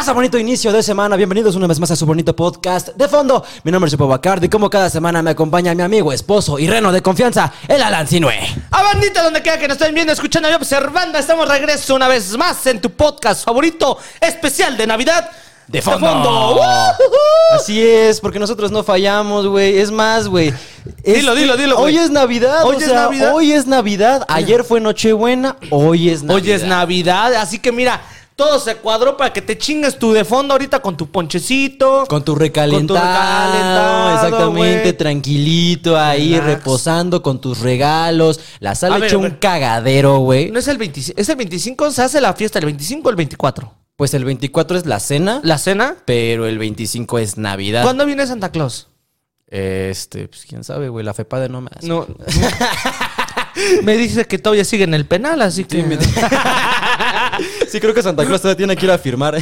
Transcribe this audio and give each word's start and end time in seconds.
pasa, 0.00 0.14
bonito 0.14 0.38
inicio 0.38 0.72
de 0.72 0.82
semana? 0.82 1.14
Bienvenidos 1.14 1.56
una 1.56 1.66
vez 1.66 1.78
más 1.78 1.90
a 1.90 1.96
su 1.96 2.06
bonito 2.06 2.34
podcast 2.34 2.88
de 2.88 3.06
fondo. 3.06 3.44
Mi 3.64 3.70
nombre 3.70 3.86
es 3.86 3.92
Chepo 3.92 4.08
Bacardi. 4.08 4.48
Como 4.48 4.70
cada 4.70 4.88
semana 4.88 5.20
me 5.20 5.32
acompaña 5.32 5.74
mi 5.74 5.82
amigo, 5.82 6.10
esposo 6.10 6.58
y 6.58 6.66
reno 6.68 6.90
de 6.90 7.02
confianza, 7.02 7.52
el 7.68 7.82
Alan 7.82 8.08
Sinue. 8.08 8.34
A 8.70 8.82
bandita, 8.82 9.22
donde 9.22 9.42
quiera 9.42 9.58
que 9.58 9.68
nos 9.68 9.76
estén 9.76 9.94
viendo, 9.94 10.10
escuchando 10.10 10.48
y 10.48 10.54
observando, 10.54 11.18
estamos 11.18 11.46
de 11.46 11.58
regreso 11.58 11.94
una 11.94 12.08
vez 12.08 12.34
más 12.38 12.64
en 12.64 12.80
tu 12.80 12.88
podcast 12.88 13.44
favorito 13.44 13.98
especial 14.22 14.74
de 14.78 14.86
Navidad. 14.86 15.30
De 15.68 15.82
fondo. 15.82 16.58
Así 17.54 17.86
es, 17.86 18.20
porque 18.20 18.38
nosotros 18.38 18.70
no 18.70 18.82
fallamos, 18.82 19.48
güey. 19.48 19.78
Es 19.78 19.90
más, 19.90 20.28
güey. 20.28 20.54
Dilo, 21.04 21.34
dilo, 21.34 21.58
dilo, 21.58 21.76
Hoy 21.78 21.92
güey. 21.92 22.04
es 22.04 22.10
Navidad. 22.10 22.64
Hoy 22.64 22.76
o 22.76 22.78
es 22.78 22.84
sea, 22.86 22.94
Navidad. 23.02 23.34
Hoy 23.34 23.52
es 23.52 23.66
Navidad. 23.66 24.24
Ayer 24.28 24.64
fue 24.64 24.80
Nochebuena. 24.80 25.56
Hoy 25.68 26.08
es 26.08 26.22
Navidad. 26.22 26.42
Hoy 26.42 26.50
es 26.52 26.64
Navidad, 26.64 27.34
así 27.34 27.58
que 27.58 27.70
mira, 27.70 28.00
todo 28.40 28.58
se 28.58 28.76
cuadró 28.76 29.18
para 29.18 29.34
que 29.34 29.42
te 29.42 29.58
chingues 29.58 29.98
tu 29.98 30.12
de 30.12 30.24
fondo 30.24 30.54
ahorita 30.54 30.80
con 30.80 30.96
tu 30.96 31.10
ponchecito. 31.10 32.04
Con 32.08 32.24
tu 32.24 32.34
recalentado, 32.34 32.98
Con 32.98 33.06
tu 33.06 33.06
recalentado, 33.06 34.14
exactamente, 34.14 34.92
tranquilito 34.94 35.98
ahí, 35.98 36.30
Relax. 36.32 36.46
reposando 36.46 37.22
con 37.22 37.38
tus 37.38 37.60
regalos. 37.60 38.40
La 38.58 38.74
sala 38.74 39.04
hecho 39.04 39.18
un 39.18 39.30
cagadero, 39.32 40.20
güey. 40.20 40.50
No 40.50 40.58
es 40.58 40.68
el 40.68 40.78
25, 40.78 41.20
es 41.20 41.28
el 41.28 41.36
25, 41.36 41.90
se 41.90 42.02
hace 42.02 42.20
la 42.22 42.32
fiesta 42.32 42.58
el 42.58 42.64
25 42.64 43.08
o 43.08 43.10
el 43.10 43.16
24. 43.16 43.74
Pues 43.96 44.14
el 44.14 44.24
24 44.24 44.78
es 44.78 44.86
la 44.86 45.00
cena, 45.00 45.40
La 45.44 45.58
cena. 45.58 45.96
pero 46.06 46.46
el 46.46 46.58
25 46.58 47.18
es 47.18 47.36
Navidad. 47.36 47.82
¿Cuándo 47.82 48.06
viene 48.06 48.26
Santa 48.26 48.50
Claus? 48.50 48.88
Este, 49.48 50.28
pues 50.28 50.46
quién 50.48 50.64
sabe, 50.64 50.88
güey, 50.88 51.04
la 51.04 51.12
fepa 51.12 51.40
de 51.40 51.50
no 51.50 51.60
me 51.60 51.68
hace. 51.76 51.86
No. 51.88 52.06
me 53.82 53.96
dice 53.96 54.26
que 54.26 54.38
todavía 54.38 54.64
sigue 54.64 54.84
en 54.84 54.94
el 54.94 55.06
penal, 55.06 55.40
así 55.42 55.64
que. 55.64 55.82
Sí, 55.82 55.82
me- 55.86 55.98
Sí, 57.68 57.80
creo 57.80 57.94
que 57.94 58.02
Santa 58.02 58.24
Claus 58.26 58.40
todavía 58.42 58.56
tiene 58.58 58.76
que 58.76 58.84
ir 58.86 58.92
a 58.92 58.98
firmar. 58.98 59.36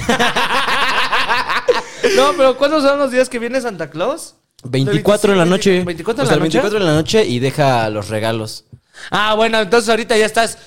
No, 2.16 2.32
pero 2.36 2.56
¿cuándo 2.56 2.80
son 2.80 2.98
los 2.98 3.10
días 3.10 3.28
que 3.28 3.38
viene 3.38 3.60
Santa 3.60 3.90
Claus? 3.90 4.34
24 4.64 5.32
en 5.32 5.38
la 5.38 5.44
noche. 5.44 5.82
24 5.84 6.22
O 6.22 6.24
en 6.24 6.28
sea, 6.28 6.36
la 6.36 6.44
noche. 6.44 6.58
24 6.58 6.78
en 6.78 6.86
la 6.86 6.94
noche 6.94 7.24
y 7.26 7.38
deja 7.38 7.88
los 7.90 8.08
regalos. 8.08 8.64
Ah, 9.10 9.34
bueno, 9.34 9.60
entonces 9.60 9.88
ahorita 9.88 10.16
ya 10.16 10.26
estás. 10.26 10.58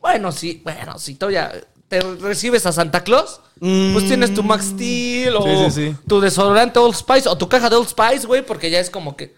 Bueno, 0.00 0.32
sí, 0.32 0.60
bueno, 0.64 0.98
si 0.98 1.14
todavía 1.14 1.52
te 1.88 2.00
recibes 2.00 2.66
a 2.66 2.72
Santa 2.72 3.04
Claus, 3.04 3.40
pues 3.60 4.06
tienes 4.06 4.34
tu 4.34 4.42
Max 4.42 4.66
Steel 4.74 5.34
o 5.36 5.42
Sí, 5.42 5.70
sí, 5.70 5.70
sí. 5.90 5.96
tu 6.08 6.20
desodorante 6.20 6.78
Old 6.78 6.94
Spice 6.96 7.28
o 7.28 7.36
tu 7.38 7.48
caja 7.48 7.70
de 7.70 7.76
Old 7.76 7.88
Spice, 7.88 8.26
güey, 8.26 8.44
porque 8.44 8.70
ya 8.70 8.80
es 8.80 8.90
como 8.90 9.16
que 9.16 9.34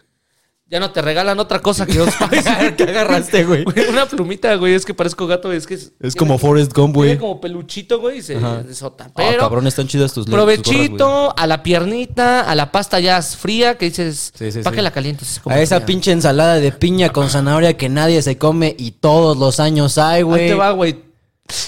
ya 0.70 0.80
no 0.80 0.90
te 0.90 1.00
regalan 1.00 1.38
otra 1.40 1.60
cosa 1.60 1.86
que 1.86 1.92
Spice. 1.94 2.74
¿Qué 2.76 2.82
agarraste, 2.82 3.44
güey? 3.44 3.64
Una 3.88 4.06
plumita, 4.06 4.54
güey, 4.56 4.74
es 4.74 4.84
que 4.84 4.92
parezco 4.92 5.26
gato, 5.26 5.50
es 5.52 5.66
que 5.66 5.74
es, 5.74 5.92
Es 6.00 6.14
como 6.14 6.36
Forrest 6.38 6.74
Gump, 6.74 6.94
tiene 6.94 7.08
güey. 7.08 7.18
como 7.18 7.40
peluchito, 7.40 7.98
güey, 8.00 8.18
y 8.18 8.22
se 8.22 8.34
desota. 8.66 9.04
Ah, 9.08 9.12
Pero 9.16 9.38
cabrón, 9.38 9.66
están 9.66 9.86
chidas 9.88 10.12
tus 10.12 10.26
tus 10.26 10.30
gorras, 10.34 10.58
provechito 10.58 11.34
a 11.36 11.46
la 11.46 11.62
piernita, 11.62 12.42
a 12.42 12.54
la 12.54 12.70
pasta 12.70 13.00
ya 13.00 13.20
fría 13.22 13.78
que 13.78 13.86
dices, 13.86 14.32
Sí, 14.38 14.52
sí, 14.52 14.58
¿para 14.60 14.72
sí. 14.74 14.76
qué 14.76 14.82
la 14.82 14.90
calientes? 14.90 15.32
Es 15.32 15.40
como 15.40 15.54
A 15.56 15.60
esa 15.60 15.86
pinche 15.86 16.12
ensalada 16.12 16.56
de 16.56 16.70
piña 16.72 17.08
con 17.10 17.30
zanahoria 17.30 17.76
que 17.76 17.88
nadie 17.88 18.20
se 18.22 18.36
come 18.36 18.74
y 18.78 18.90
todos 18.92 19.36
los 19.38 19.60
años 19.60 19.96
hay, 19.98 20.16
Ahí 20.18 20.22
güey. 20.22 20.48
te 20.48 20.54
va, 20.54 20.72
güey. 20.72 21.07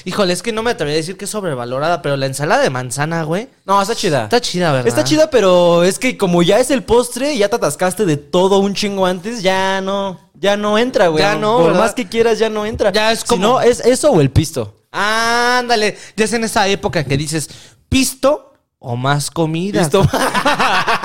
Híjole, 0.04 0.32
es 0.32 0.42
que 0.42 0.52
no 0.52 0.62
me 0.62 0.70
atrevería 0.72 0.96
a 0.98 1.02
decir 1.02 1.16
que 1.16 1.24
es 1.24 1.30
sobrevalorada, 1.30 2.02
pero 2.02 2.16
la 2.16 2.26
ensalada 2.26 2.62
de 2.62 2.70
manzana, 2.70 3.22
güey, 3.24 3.48
No, 3.64 3.80
está 3.80 3.94
chida. 3.94 4.24
está 4.24 4.40
chida, 4.40 4.72
¿verdad? 4.72 4.88
Está 4.88 5.04
chida, 5.04 5.30
pero 5.30 5.84
es 5.84 5.98
que 5.98 6.16
como 6.18 6.42
ya 6.42 6.58
es 6.58 6.70
el 6.70 6.82
postre, 6.82 7.36
ya 7.36 7.48
te 7.48 7.56
atascaste 7.56 8.04
de 8.06 8.16
todo 8.16 8.58
un 8.58 8.74
chingo 8.74 9.06
antes, 9.06 9.42
ya 9.42 9.80
no, 9.80 10.18
ya 10.34 10.56
no 10.56 10.76
entra, 10.78 11.08
güey. 11.08 11.22
Ya 11.22 11.34
no, 11.34 11.56
Por 11.58 11.66
¿verdad? 11.68 11.80
más 11.80 11.94
que 11.94 12.08
quieras, 12.08 12.38
ya 12.38 12.48
no 12.50 12.66
entra. 12.66 12.92
Ya 12.92 13.12
es 13.12 13.20
Si 13.20 13.26
como- 13.26 13.42
no, 13.46 13.60
es 13.60 13.80
eso 13.80 14.10
o 14.10 14.20
el 14.20 14.30
pisto. 14.30 14.76
Ándale, 14.92 15.96
ya 16.16 16.24
es 16.24 16.32
en 16.32 16.44
esa 16.44 16.66
época 16.68 17.04
que 17.04 17.16
dices, 17.16 17.48
¿pisto 17.88 18.52
o 18.78 18.96
más 18.96 19.30
comida? 19.30 19.80
Pisto. 19.80 20.02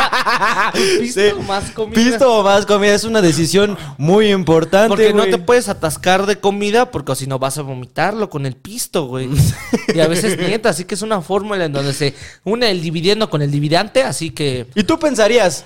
¿Pisto 1.00 1.22
Sí. 1.22 1.28
o 1.38 1.42
más 1.44 1.72
comida? 1.72 1.96
Pisto 1.96 2.40
o 2.40 2.44
más 2.44 2.66
comida 2.66 2.94
es 2.94 3.04
una 3.04 3.22
decisión 3.22 3.78
muy 3.98 4.32
importante, 4.32 4.90
Porque 4.90 5.14
no 5.14 5.24
te 5.26 5.38
puedes 5.38 5.70
atascar 5.70 6.26
de 6.26 6.40
comida 6.40 6.92
porque 6.92 7.16
si 7.16 7.28
no 7.28 7.40
vas 7.40 7.58
a 7.58 7.62
vomitarlo 7.62 8.30
con 8.30 8.46
el 8.46 8.56
pisto, 8.56 9.06
güey. 9.08 9.30
y 9.94 10.00
a 10.00 10.08
veces 10.08 10.38
nieta, 10.38 10.70
así 10.70 10.86
que 10.86 10.96
es 10.96 11.02
una 11.02 11.22
fórmula 11.22 11.66
en 11.66 11.74
donde 11.74 11.94
se 11.94 12.14
une 12.44 12.70
el 12.72 12.82
dividiendo 12.82 13.30
con 13.30 13.42
el 13.42 13.52
dividante, 13.52 14.04
así 14.04 14.32
que... 14.32 14.68
Y 14.76 14.84
tú 14.84 15.00
pensarías, 15.00 15.66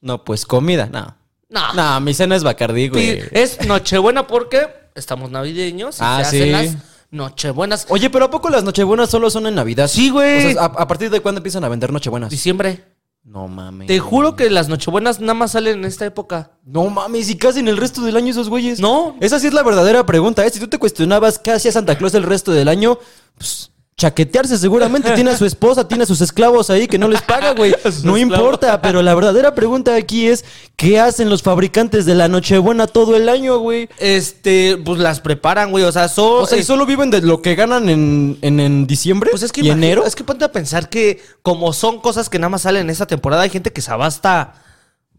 no, 0.00 0.24
pues 0.24 0.44
comida, 0.46 0.88
no. 0.90 1.16
No, 1.48 1.72
No, 1.74 2.00
mi 2.00 2.14
cena 2.14 2.36
es 2.36 2.44
Bacardí, 2.44 2.88
güey. 2.88 3.22
Es 3.32 3.66
Nochebuena 3.66 4.26
porque 4.26 4.68
estamos 4.94 5.30
navideños 5.30 5.96
y 5.96 6.02
Ah, 6.04 6.22
se 6.24 6.30
sí. 6.44 6.52
hacen 6.52 6.52
las 6.74 6.82
Nochebuenas. 7.12 7.86
Oye, 7.88 8.08
pero 8.08 8.26
¿a 8.26 8.30
poco 8.30 8.50
las 8.50 8.62
nochebuenas 8.62 9.10
solo 9.10 9.30
son 9.30 9.48
en 9.48 9.56
Navidad? 9.56 9.88
Sí, 9.88 10.10
güey. 10.10 10.46
O 10.46 10.52
sea, 10.52 10.62
¿a, 10.62 10.64
a 10.66 10.86
partir 10.86 11.10
de 11.10 11.18
cuándo 11.18 11.40
empiezan 11.40 11.64
a 11.64 11.68
vender 11.68 11.92
nochebuenas? 11.92 12.30
Diciembre. 12.30 12.84
No 13.22 13.48
mames. 13.48 13.86
Te 13.86 13.98
juro 13.98 14.34
que 14.34 14.48
las 14.50 14.68
Nochebuenas 14.68 15.20
nada 15.20 15.34
más 15.34 15.52
salen 15.52 15.80
en 15.80 15.84
esta 15.84 16.06
época. 16.06 16.52
No 16.64 16.88
mames, 16.88 17.30
y 17.30 17.36
casi 17.36 17.60
en 17.60 17.68
el 17.68 17.76
resto 17.76 18.02
del 18.02 18.16
año 18.16 18.30
esos 18.30 18.48
güeyes. 18.48 18.80
No. 18.80 19.16
Esa 19.20 19.38
sí 19.38 19.46
es 19.46 19.52
la 19.52 19.62
verdadera 19.62 20.04
pregunta, 20.06 20.44
¿eh? 20.44 20.50
Si 20.50 20.58
tú 20.58 20.68
te 20.68 20.78
cuestionabas 20.78 21.38
qué 21.38 21.52
hacía 21.52 21.70
Santa 21.70 21.98
Claus 21.98 22.14
el 22.14 22.22
resto 22.22 22.52
del 22.52 22.68
año, 22.68 22.98
pues 23.36 23.69
chaquetearse 24.00 24.56
seguramente. 24.56 25.12
Tiene 25.12 25.30
a 25.30 25.36
su 25.36 25.44
esposa, 25.44 25.86
tiene 25.86 26.04
a 26.04 26.06
sus 26.06 26.22
esclavos 26.22 26.70
ahí 26.70 26.88
que 26.88 26.98
no 26.98 27.06
les 27.06 27.20
paga, 27.20 27.52
güey. 27.56 27.74
No 28.02 28.16
importa, 28.16 28.80
pero 28.80 29.02
la 29.02 29.14
verdadera 29.14 29.54
pregunta 29.54 29.94
aquí 29.94 30.26
es, 30.26 30.44
¿qué 30.76 30.98
hacen 30.98 31.28
los 31.28 31.42
fabricantes 31.42 32.06
de 32.06 32.14
la 32.14 32.26
Nochebuena 32.28 32.86
todo 32.86 33.14
el 33.14 33.28
año, 33.28 33.58
güey? 33.58 33.90
Este, 33.98 34.78
pues 34.78 34.98
las 34.98 35.20
preparan, 35.20 35.70
güey. 35.70 35.84
O 35.84 35.92
sea, 35.92 36.08
son. 36.08 36.44
O 36.44 36.46
sea, 36.46 36.56
¿y 36.56 36.62
solo 36.62 36.86
viven 36.86 37.10
de 37.10 37.20
lo 37.20 37.42
que 37.42 37.54
ganan 37.54 37.90
en, 37.90 38.38
en, 38.40 38.58
en 38.58 38.86
diciembre 38.86 39.30
Pues 39.30 39.42
es 39.42 39.52
que 39.52 39.60
y 39.60 39.68
enero? 39.68 40.06
Es 40.06 40.16
que 40.16 40.24
ponte 40.24 40.46
a 40.46 40.52
pensar 40.52 40.88
que, 40.88 41.22
como 41.42 41.74
son 41.74 42.00
cosas 42.00 42.30
que 42.30 42.38
nada 42.38 42.48
más 42.48 42.62
salen 42.62 42.82
en 42.82 42.90
esta 42.90 43.06
temporada, 43.06 43.42
hay 43.42 43.50
gente 43.50 43.70
que 43.70 43.82
se 43.82 43.90
abasta 43.90 44.54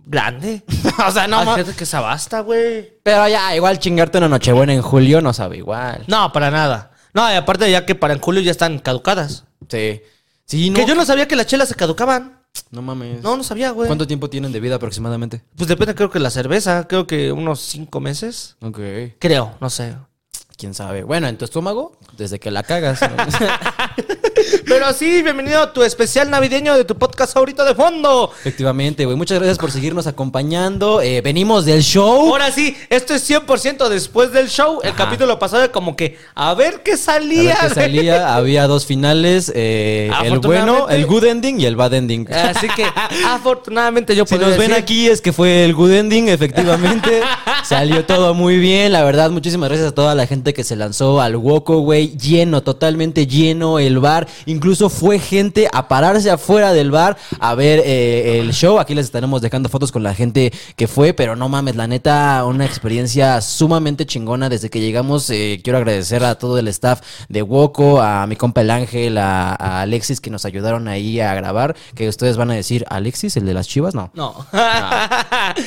grande. 0.07 0.63
o 1.07 1.11
sea, 1.11 1.27
no 1.27 1.37
hay 1.37 1.47
gente 1.57 1.73
que 1.73 1.85
se 1.85 1.97
abasta, 1.97 2.39
güey. 2.39 2.97
Pero 3.03 3.27
ya, 3.27 3.55
igual 3.55 3.77
chingarte 3.77 4.17
una 4.17 4.27
Nochebuena 4.27 4.73
en 4.73 4.81
julio 4.81 5.21
no 5.21 5.33
sabe 5.33 5.57
igual. 5.57 6.03
No, 6.07 6.33
para 6.33 6.49
nada. 6.49 6.90
No, 7.13 7.31
y 7.31 7.35
aparte, 7.35 7.69
ya 7.69 7.85
que 7.85 7.95
para 7.95 8.13
en 8.13 8.19
julio 8.19 8.41
ya 8.41 8.51
están 8.51 8.79
caducadas. 8.79 9.45
Sí. 9.69 10.01
Sí, 10.45 10.69
no. 10.69 10.75
Que 10.79 10.85
yo 10.85 10.95
no 10.95 11.05
sabía 11.05 11.27
que 11.27 11.35
las 11.35 11.47
chelas 11.47 11.69
se 11.69 11.75
caducaban. 11.75 12.41
No 12.69 12.81
mames. 12.81 13.23
No, 13.23 13.37
no 13.37 13.43
sabía, 13.43 13.71
güey. 13.71 13.87
¿Cuánto 13.87 14.07
tiempo 14.07 14.29
tienen 14.29 14.51
de 14.51 14.59
vida 14.59 14.75
aproximadamente? 14.75 15.41
Pues 15.55 15.69
depende, 15.69 15.95
creo 15.95 16.09
que 16.09 16.19
la 16.19 16.29
cerveza. 16.29 16.87
Creo 16.87 17.07
que 17.07 17.31
unos 17.31 17.61
cinco 17.61 17.99
meses. 17.99 18.57
Ok. 18.61 18.79
Creo, 19.19 19.55
no 19.61 19.69
sé. 19.69 19.95
¿Quién 20.57 20.73
sabe? 20.73 21.03
Bueno, 21.03 21.27
en 21.27 21.37
tu 21.37 21.45
estómago, 21.45 21.97
desde 22.17 22.39
que 22.39 22.51
la 22.51 22.63
cagas. 22.63 23.01
¿no? 23.01 23.09
Pero 24.65 24.91
sí, 24.93 25.21
bienvenido 25.21 25.61
a 25.61 25.73
tu 25.73 25.83
especial 25.83 26.29
navideño 26.29 26.75
de 26.75 26.83
tu 26.85 26.95
podcast 26.97 27.33
favorito 27.33 27.63
de 27.65 27.75
fondo. 27.75 28.31
Efectivamente, 28.39 29.05
güey. 29.05 29.17
Muchas 29.17 29.37
gracias 29.39 29.57
por 29.57 29.71
seguirnos 29.71 30.07
acompañando. 30.07 31.01
Eh, 31.01 31.21
venimos 31.21 31.65
del 31.65 31.81
show. 31.83 32.29
Ahora 32.29 32.51
sí, 32.51 32.75
esto 32.89 33.13
es 33.13 33.29
100% 33.29 33.87
después 33.89 34.31
del 34.31 34.49
show. 34.49 34.79
El 34.83 34.89
Ajá. 34.91 35.05
capítulo 35.05 35.37
pasado 35.39 35.63
era 35.63 35.71
como 35.71 35.95
que 35.95 36.17
a 36.35 36.53
ver 36.53 36.81
qué 36.83 36.91
A 36.91 36.95
ver 36.95 36.99
salía. 36.99 37.57
qué 37.61 37.69
salía. 37.75 38.35
Había 38.35 38.67
dos 38.67 38.85
finales. 38.85 39.51
eh, 39.55 40.11
el 40.23 40.39
bueno, 40.39 40.89
el 40.89 41.05
good 41.05 41.25
ending 41.25 41.59
y 41.61 41.65
el 41.65 41.75
bad 41.75 41.93
ending. 41.93 42.27
Así 42.33 42.67
que 42.75 42.85
afortunadamente 43.27 44.15
yo 44.15 44.25
Si 44.25 44.35
podría 44.35 44.49
nos 44.49 44.57
ven 44.57 44.73
aquí 44.73 45.07
es 45.07 45.21
que 45.21 45.33
fue 45.33 45.65
el 45.65 45.73
good 45.73 45.91
ending, 45.91 46.29
efectivamente. 46.29 47.21
Salió 47.63 48.05
todo 48.05 48.33
muy 48.33 48.57
bien, 48.57 48.91
la 48.91 49.03
verdad. 49.03 49.29
Muchísimas 49.31 49.69
gracias 49.69 49.89
a 49.89 49.95
toda 49.95 50.15
la 50.15 50.27
gente 50.27 50.53
que 50.53 50.63
se 50.63 50.75
lanzó 50.75 51.21
al 51.21 51.35
Woco, 51.35 51.79
güey. 51.79 52.17
Lleno, 52.17 52.61
totalmente 52.63 53.27
lleno 53.27 53.79
el 53.79 53.99
bar. 53.99 54.27
Incluso 54.45 54.89
fue 54.89 55.19
gente 55.19 55.67
a 55.71 55.87
pararse 55.87 56.29
afuera 56.29 56.73
del 56.73 56.91
bar 56.91 57.17
a 57.39 57.55
ver 57.55 57.81
eh, 57.85 58.39
el 58.39 58.51
show. 58.53 58.79
Aquí 58.79 58.95
les 58.95 59.05
estaremos 59.05 59.41
dejando 59.41 59.69
fotos 59.69 59.91
con 59.91 60.03
la 60.03 60.13
gente 60.13 60.51
que 60.75 60.87
fue, 60.87 61.13
pero 61.13 61.35
no 61.35 61.49
mames, 61.49 61.75
la 61.75 61.87
neta, 61.87 62.43
una 62.45 62.65
experiencia 62.65 63.41
sumamente 63.41 64.05
chingona 64.05 64.49
desde 64.49 64.69
que 64.69 64.79
llegamos. 64.79 65.29
eh, 65.29 65.59
quiero 65.63 65.77
agradecer 65.77 66.23
a 66.23 66.35
todo 66.35 66.57
el 66.57 66.67
staff 66.67 67.01
de 67.29 67.41
Woco, 67.41 68.01
a 68.01 68.25
mi 68.27 68.35
compa 68.35 68.61
el 68.61 68.71
Ángel, 68.71 69.17
a, 69.17 69.51
a 69.55 69.81
Alexis 69.81 70.21
que 70.21 70.29
nos 70.29 70.45
ayudaron 70.45 70.87
ahí 70.87 71.19
a 71.19 71.33
grabar. 71.33 71.75
Que 71.95 72.07
ustedes 72.07 72.37
van 72.37 72.51
a 72.51 72.53
decir, 72.55 72.85
¿Alexis, 72.89 73.37
el 73.37 73.45
de 73.45 73.53
las 73.53 73.67
chivas? 73.67 73.95
No. 73.95 74.11
No. 74.13 74.45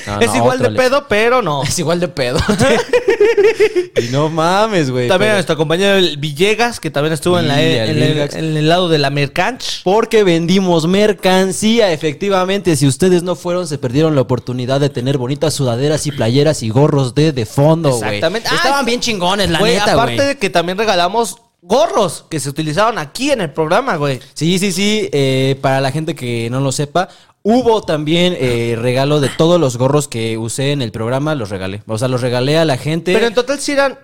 No, 0.07 0.21
es 0.21 0.29
no, 0.29 0.37
igual 0.37 0.59
de 0.59 0.71
pedo, 0.71 1.07
pero 1.09 1.43
no. 1.43 1.63
Es 1.63 1.79
igual 1.79 2.01
de 2.01 2.09
pedo. 2.09 2.39
y 4.03 4.09
no 4.11 4.29
mames, 4.29 4.91
güey. 4.91 5.09
También 5.09 5.33
a 5.33 5.35
nuestro 5.35 5.57
compañero 5.57 5.97
Villegas, 6.19 6.81
que 6.81 6.91
también 6.91 7.13
estuvo 7.13 7.39
en, 7.39 7.49
la, 7.49 7.63
en, 7.63 7.91
el 7.91 8.19
en 8.35 8.57
el 8.57 8.64
lado 8.69 8.89
de 8.89 8.99
la 8.99 9.11
mercanch. 9.11 9.83
Porque 9.85 10.25
vendimos 10.25 10.87
mercancía, 10.87 11.93
efectivamente. 11.93 12.77
Si 12.77 12.87
ustedes 12.87 13.23
no 13.23 13.35
fueron, 13.37 13.67
se 13.67 13.79
perdieron 13.79 14.15
la 14.15 14.21
oportunidad 14.23 14.81
de 14.81 14.91
tener 14.91 15.19
bonitas 15.19 15.55
sudaderas 15.55 16.07
y 16.07 16.13
playeras 16.13 16.63
y 16.63 16.71
gorros 16.71 17.15
de, 17.15 17.33
de 17.33 17.47
fondo, 17.47 17.91
güey. 17.91 18.03
Exactamente. 18.05 18.49
Estaban 18.55 18.81
Ay, 18.81 18.87
bien 18.87 19.01
chingones, 19.01 19.51
la 19.51 19.59
Güey, 19.59 19.75
neta, 19.75 19.93
aparte 19.95 20.17
güey. 20.17 20.27
de 20.29 20.39
que 20.39 20.51
también 20.51 20.79
regalamos 20.79 21.37
gorros 21.63 22.27
que 22.29 22.41
se 22.41 22.51
utilizaron 22.51 22.99
aquí 22.99 23.31
en 23.31 23.41
el 23.41 23.51
programa, 23.53 23.97
güey. 23.97 24.21
Sí, 24.35 24.59
sí, 24.59 24.71
sí. 24.73 25.09
eh, 25.13 25.57
para 25.63 25.81
la 25.81 25.91
gente 25.91 26.15
que 26.15 26.49
no 26.51 26.61
lo 26.61 26.73
sepa, 26.73 27.09
hubo 27.43 27.83
también 27.83 28.37
eh, 28.39 28.77
regalo 28.79 29.21
de 29.21 29.29
todos 29.31 29.59
los 29.61 29.77
gorros 29.79 30.07
que 30.09 30.37
usé 30.39 30.73
en 30.73 30.83
el 30.83 30.93
programa, 30.93 31.35
los 31.35 31.51
regalé. 31.51 31.83
O 31.87 31.97
sea, 31.99 32.09
los 32.09 32.21
regalé 32.21 32.59
a 32.59 32.65
la 32.65 32.77
gente. 32.77 33.13
Pero 33.15 33.27
en 33.27 33.35
total 33.35 33.59
sí 33.61 33.73
eran 33.73 33.99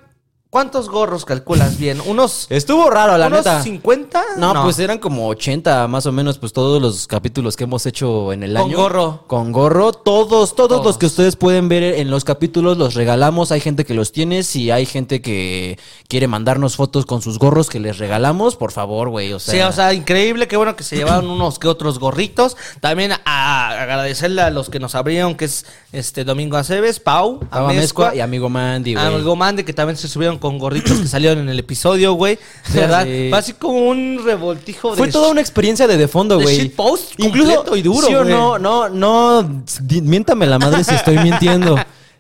¿Cuántos 0.51 0.89
gorros 0.89 1.25
calculas 1.25 1.79
bien? 1.79 2.01
¿Unos, 2.07 2.49
Estuvo 2.51 2.91
raro, 2.91 3.17
la 3.17 3.29
unos 3.29 3.39
neta. 3.39 3.63
50? 3.63 4.21
No, 4.39 4.65
pues 4.65 4.81
eran 4.81 4.99
como 4.99 5.29
80 5.29 5.87
más 5.87 6.07
o 6.07 6.13
menos, 6.13 6.39
pues 6.39 6.53
todos 6.53 6.83
los 6.83 7.07
capítulos 7.07 7.55
que 7.57 7.63
hemos 7.65 7.87
hecho 7.87 8.33
en 8.33 8.43
el 8.43 8.55
Con 8.55 8.65
año. 8.65 8.77
gorro. 8.77 9.25
Con 9.29 9.53
gorro. 9.53 9.93
Todos, 9.93 10.57
todos, 10.57 10.69
Todos. 10.71 10.85
los 10.85 10.99
que 10.99 11.07
ustedes 11.07 11.37
pueden 11.37 11.69
ver 11.69 11.85
en 11.85 12.11
los 12.11 12.25
capítulos 12.25 12.77
los 12.79 12.95
regalamos. 12.95 13.53
Hay 13.53 13.61
gente 13.61 13.85
que 13.85 13.95
los 13.95 14.11
tiene. 14.11 14.43
Si 14.43 14.73
hay 14.73 14.87
gente 14.87 15.23
que 15.23 15.79
quiere 16.09 16.27
mandarnos 16.27 16.75
fotos 16.75 17.07
con 17.07 17.23
sus 17.23 17.39
gorros 17.39 17.69
que 17.71 17.79
les 17.79 17.99
regalamos, 17.99 18.57
por 18.57 18.73
favor, 18.73 19.09
güey. 19.09 19.33
O 19.33 19.39
sea, 19.39 19.55
Sí, 19.55 19.61
o 19.61 19.71
sea, 19.71 19.95
increíble, 19.95 20.49
qué 20.49 20.57
bueno 20.57 20.75
que 20.75 20.83
se 20.83 20.97
llevaron 20.97 21.31
unos 21.31 21.61
que 21.61 21.69
otros 21.69 22.01
gorritos. 22.01 22.57
También 22.81 23.13
a 23.25 23.69
agradecerle 23.83 24.43
a 24.43 24.51
los 24.51 24.69
que 24.69 24.81
nos 24.81 24.97
abrieron, 24.97 25.37
que 25.37 25.45
es 25.45 25.65
este 25.93 26.25
Domingo 26.25 26.57
Aceves, 26.57 26.99
Pau, 26.99 27.39
Pau 27.39 27.67
Amezcua, 27.69 28.17
y 28.17 28.21
amigo 28.21 28.49
Mandy, 28.49 28.95
güey. 28.95 29.07
Algo 29.07 29.37
Mande, 29.37 29.65
que 29.65 29.73
también 29.73 29.97
se 29.97 30.09
subieron 30.09 30.40
con 30.41 30.59
gorritos 30.59 30.99
que 30.99 31.07
salieron 31.07 31.39
en 31.39 31.49
el 31.49 31.59
episodio, 31.59 32.15
güey. 32.15 32.39
De 32.73 32.81
verdad, 32.81 33.05
fue 33.05 33.39
así 33.39 33.53
como 33.53 33.89
un 33.89 34.21
revoltijo 34.25 34.91
de... 34.91 34.97
Fue 34.97 35.09
toda 35.09 35.31
una 35.31 35.41
experiencia 35.41 35.87
de 35.87 35.97
de 35.97 36.09
fondo, 36.09 36.41
güey. 36.41 36.57
shitpost 36.57 37.13
Incluso 37.19 37.55
completo 37.55 37.77
y 37.77 37.83
duro, 37.83 38.07
¿sí 38.07 38.15
o 38.15 38.25
no, 38.25 38.59
no, 38.59 38.89
no, 38.89 39.63
miéntame 40.03 40.47
la 40.47 40.59
madre 40.59 40.83
si 40.83 40.95
estoy 40.95 41.19
mintiendo. 41.19 41.77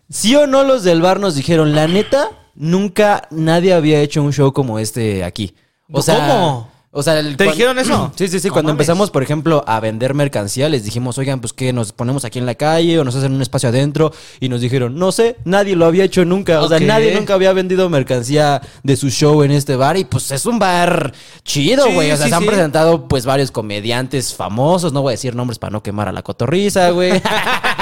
Sí 0.08 0.34
o 0.36 0.46
no 0.46 0.64
los 0.64 0.82
del 0.82 1.00
bar 1.00 1.20
nos 1.20 1.34
dijeron, 1.34 1.74
la 1.74 1.86
neta, 1.86 2.30
nunca 2.54 3.28
nadie 3.30 3.72
había 3.72 4.00
hecho 4.00 4.22
un 4.22 4.32
show 4.32 4.52
como 4.52 4.78
este 4.78 5.24
aquí. 5.24 5.54
O 5.92 6.02
sea, 6.02 6.16
¿Cómo? 6.16 6.68
O 6.92 7.04
sea, 7.04 7.20
el- 7.20 7.36
¿Te 7.36 7.44
dijeron 7.44 7.78
eso? 7.78 8.10
Sí, 8.16 8.26
sí, 8.26 8.40
sí. 8.40 8.48
No 8.48 8.52
cuando 8.54 8.72
mames. 8.72 8.80
empezamos, 8.80 9.10
por 9.12 9.22
ejemplo, 9.22 9.62
a 9.66 9.78
vender 9.78 10.12
mercancía, 10.14 10.68
les 10.68 10.82
dijimos, 10.82 11.18
oigan, 11.18 11.40
pues 11.40 11.52
que 11.52 11.72
nos 11.72 11.92
ponemos 11.92 12.24
aquí 12.24 12.40
en 12.40 12.46
la 12.46 12.56
calle 12.56 12.98
o 12.98 13.04
nos 13.04 13.14
hacen 13.14 13.32
un 13.32 13.40
espacio 13.42 13.68
adentro. 13.68 14.12
Y 14.40 14.48
nos 14.48 14.60
dijeron, 14.60 14.98
no 14.98 15.12
sé, 15.12 15.36
nadie 15.44 15.76
lo 15.76 15.86
había 15.86 16.02
hecho 16.02 16.24
nunca. 16.24 16.60
O 16.60 16.68
sea, 16.68 16.80
nadie 16.80 17.14
nunca 17.14 17.34
había 17.34 17.52
vendido 17.52 17.88
mercancía 17.88 18.60
de 18.82 18.96
su 18.96 19.08
show 19.10 19.42
en 19.44 19.52
este 19.52 19.76
bar. 19.76 19.96
Y 19.98 20.04
pues 20.04 20.32
es 20.32 20.44
un 20.46 20.58
bar 20.58 21.12
chido, 21.44 21.86
Sí, 21.86 21.92
güey. 21.94 22.10
o 22.10 22.16
sea, 22.16 22.24
sí, 22.26 22.30
se 22.30 22.34
han 22.36 22.42
sí. 22.42 22.48
presentado 22.48 23.06
pues 23.06 23.24
varios 23.24 23.52
comediantes 23.52 24.34
famosos. 24.34 24.92
No 24.92 25.02
voy 25.02 25.10
a 25.12 25.14
decir 25.14 25.36
nombres 25.36 25.60
para 25.60 25.70
no 25.70 25.84
quemar 25.84 26.08
a 26.08 26.12
la 26.12 26.22
cotorriza, 26.22 26.90
güey. 26.90 27.22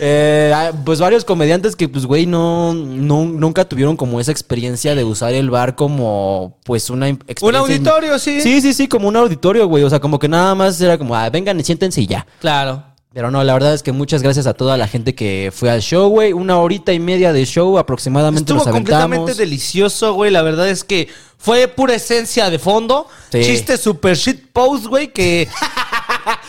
Eh, 0.00 0.52
pues 0.84 1.00
varios 1.00 1.24
comediantes 1.24 1.76
que, 1.76 1.88
pues, 1.88 2.06
güey, 2.06 2.26
no, 2.26 2.74
no- 2.74 3.24
nunca 3.24 3.64
tuvieron 3.64 3.96
como 3.96 4.20
esa 4.20 4.32
experiencia 4.32 4.94
de 4.94 5.04
usar 5.04 5.32
el 5.34 5.50
bar 5.50 5.74
como, 5.76 6.58
pues, 6.64 6.90
una 6.90 7.08
experiencia. 7.08 7.48
Un 7.48 7.56
auditorio, 7.56 8.18
sí. 8.18 8.40
Sí, 8.40 8.60
sí, 8.60 8.72
sí, 8.74 8.88
como 8.88 9.08
un 9.08 9.16
auditorio, 9.16 9.66
güey. 9.68 9.84
O 9.84 9.90
sea, 9.90 10.00
como 10.00 10.18
que 10.18 10.28
nada 10.28 10.54
más 10.54 10.80
era 10.80 10.98
como, 10.98 11.14
ah, 11.16 11.28
vengan 11.30 11.58
y 11.60 11.64
siéntense 11.64 12.00
y 12.00 12.06
ya. 12.06 12.26
Claro. 12.40 12.82
Pero 13.12 13.30
no, 13.30 13.42
la 13.42 13.54
verdad 13.54 13.72
es 13.72 13.82
que 13.82 13.92
muchas 13.92 14.22
gracias 14.22 14.46
a 14.46 14.52
toda 14.52 14.76
la 14.76 14.86
gente 14.86 15.14
que 15.14 15.50
fue 15.54 15.70
al 15.70 15.80
show, 15.80 16.10
güey. 16.10 16.34
Una 16.34 16.58
horita 16.58 16.92
y 16.92 16.98
media 17.00 17.32
de 17.32 17.46
show 17.46 17.78
aproximadamente 17.78 18.52
Estuvo 18.52 18.62
nos 18.66 18.74
completamente 18.74 19.32
delicioso, 19.32 20.12
güey. 20.12 20.30
La 20.30 20.42
verdad 20.42 20.68
es 20.68 20.84
que 20.84 21.08
fue 21.38 21.66
pura 21.66 21.94
esencia 21.94 22.50
de 22.50 22.58
fondo. 22.58 23.06
Sí. 23.32 23.40
Chiste 23.42 23.78
super 23.78 24.14
shit 24.18 24.52
post, 24.52 24.84
güey, 24.84 25.14
que, 25.14 25.48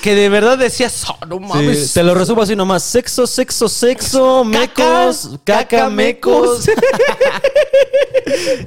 que 0.01 0.15
de 0.15 0.29
verdad 0.29 0.57
decías, 0.57 1.05
"Oh, 1.09 1.25
no 1.25 1.37
Sí, 1.37 1.43
mames. 1.45 1.93
te 1.93 2.03
lo 2.03 2.13
resumo 2.15 2.41
así 2.41 2.55
nomás. 2.55 2.83
Sexo, 2.83 3.27
sexo, 3.27 3.69
sexo, 3.69 4.43
mecos, 4.43 5.29
caca, 5.43 5.89
mecos. 5.89 6.67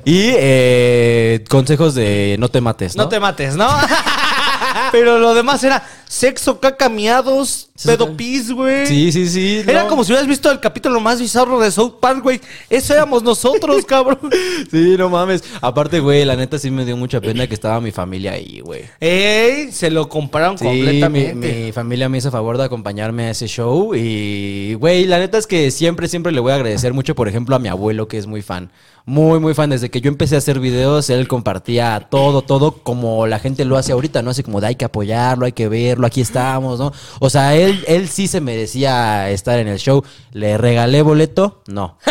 y 0.05 0.33
eh, 0.37 1.45
consejos 1.49 1.95
de 1.95 2.37
no 2.39 2.49
te 2.49 2.61
mates, 2.61 2.97
¿no? 2.97 3.05
No 3.05 3.09
te 3.09 3.21
mates, 3.21 3.57
¿no? 3.57 3.69
Pero 4.93 5.19
lo 5.19 5.35
demás 5.35 5.63
era 5.65 5.83
sexo, 6.11 6.59
caca, 6.59 6.89
miados, 6.89 7.69
Sí, 7.77 7.87
pedo 7.89 8.09
sí. 8.09 8.13
pis, 8.17 8.51
güey. 8.53 8.85
Sí, 8.85 9.11
sí, 9.13 9.27
sí. 9.29 9.63
Era 9.67 9.85
no. 9.85 9.89
como 9.89 10.03
si 10.05 10.11
hubieras 10.11 10.27
visto 10.29 10.51
el 10.51 10.59
capítulo 10.61 11.01
más 11.01 11.19
bizarro 11.21 11.59
de 11.61 11.71
South 11.71 11.95
Park, 12.01 12.21
güey. 12.23 12.41
Eso 12.69 12.93
éramos 12.93 13.23
nosotros, 13.23 13.85
cabrón. 13.89 14.19
Sí, 14.71 14.97
no 14.99 15.09
mames. 15.09 15.43
Aparte, 15.63 16.01
güey, 16.01 16.25
la 16.25 16.35
neta 16.37 16.59
sí 16.59 16.71
me 16.71 16.85
dio 16.85 16.97
mucha 16.97 17.21
pena 17.21 17.47
que 17.47 17.55
estaba 17.55 17.81
mi 17.81 17.93
familia 17.93 18.33
ahí, 18.33 18.61
güey. 18.61 18.83
Ey, 18.99 19.71
se 19.73 19.89
lo 19.91 20.09
compraron 20.09 20.59
Sí, 20.59 20.65
mi, 20.65 20.71
completamente. 20.81 21.65
mi 21.67 21.73
familia 21.73 22.09
me 22.09 22.19
hizo 22.19 22.31
favor 22.31 22.59
de 22.59 22.65
acompañarme 22.65 23.27
a 23.27 23.31
ese 23.31 23.47
show 23.47 23.95
y, 23.95 24.75
güey, 24.75 25.07
la 25.07 25.19
neta 25.21 25.39
es 25.39 25.47
que 25.47 25.71
siempre, 25.71 26.09
siempre 26.09 26.33
le 26.33 26.41
voy 26.41 26.53
a 26.53 26.57
agradecer 26.57 26.93
mucho, 26.93 27.15
por 27.15 27.29
ejemplo, 27.29 27.55
a 27.57 27.61
mi 27.61 27.69
abuelo, 27.69 28.09
que 28.09 28.19
es 28.19 28.27
muy 28.27 28.43
fan. 28.43 28.71
Muy, 29.07 29.41
muy 29.41 29.55
fan. 29.55 29.71
Desde 29.71 29.91
que 29.91 30.01
yo 30.03 30.09
empecé 30.09 30.35
a 30.35 30.39
hacer 30.39 30.61
videos, 30.61 31.09
él 31.09 31.27
compartía 31.27 32.09
todo, 32.11 32.43
todo 32.43 32.73
como 32.83 33.27
la 33.27 33.39
gente 33.39 33.65
lo 33.65 33.79
hace 33.79 33.93
ahorita, 33.93 34.21
¿no? 34.23 34.31
Así 34.31 34.43
como 34.43 34.61
de 34.61 34.67
hay 34.67 34.75
que 34.75 34.85
apoyarlo, 34.85 35.47
hay 35.47 35.53
que 35.53 35.69
verlo, 35.69 36.00
aquí 36.07 36.21
estamos, 36.21 36.79
¿no? 36.79 36.93
O 37.19 37.31
sea, 37.31 37.55
él, 37.55 37.85
él 37.87 38.09
sí 38.09 38.29
se 38.29 38.41
merecía 38.41 39.31
estar 39.31 39.59
en 39.59 39.69
el 39.69 39.79
show. 39.79 40.03
¿Le 40.33 40.57
regalé 40.59 41.03
boleto? 41.03 41.63
No. 41.67 41.99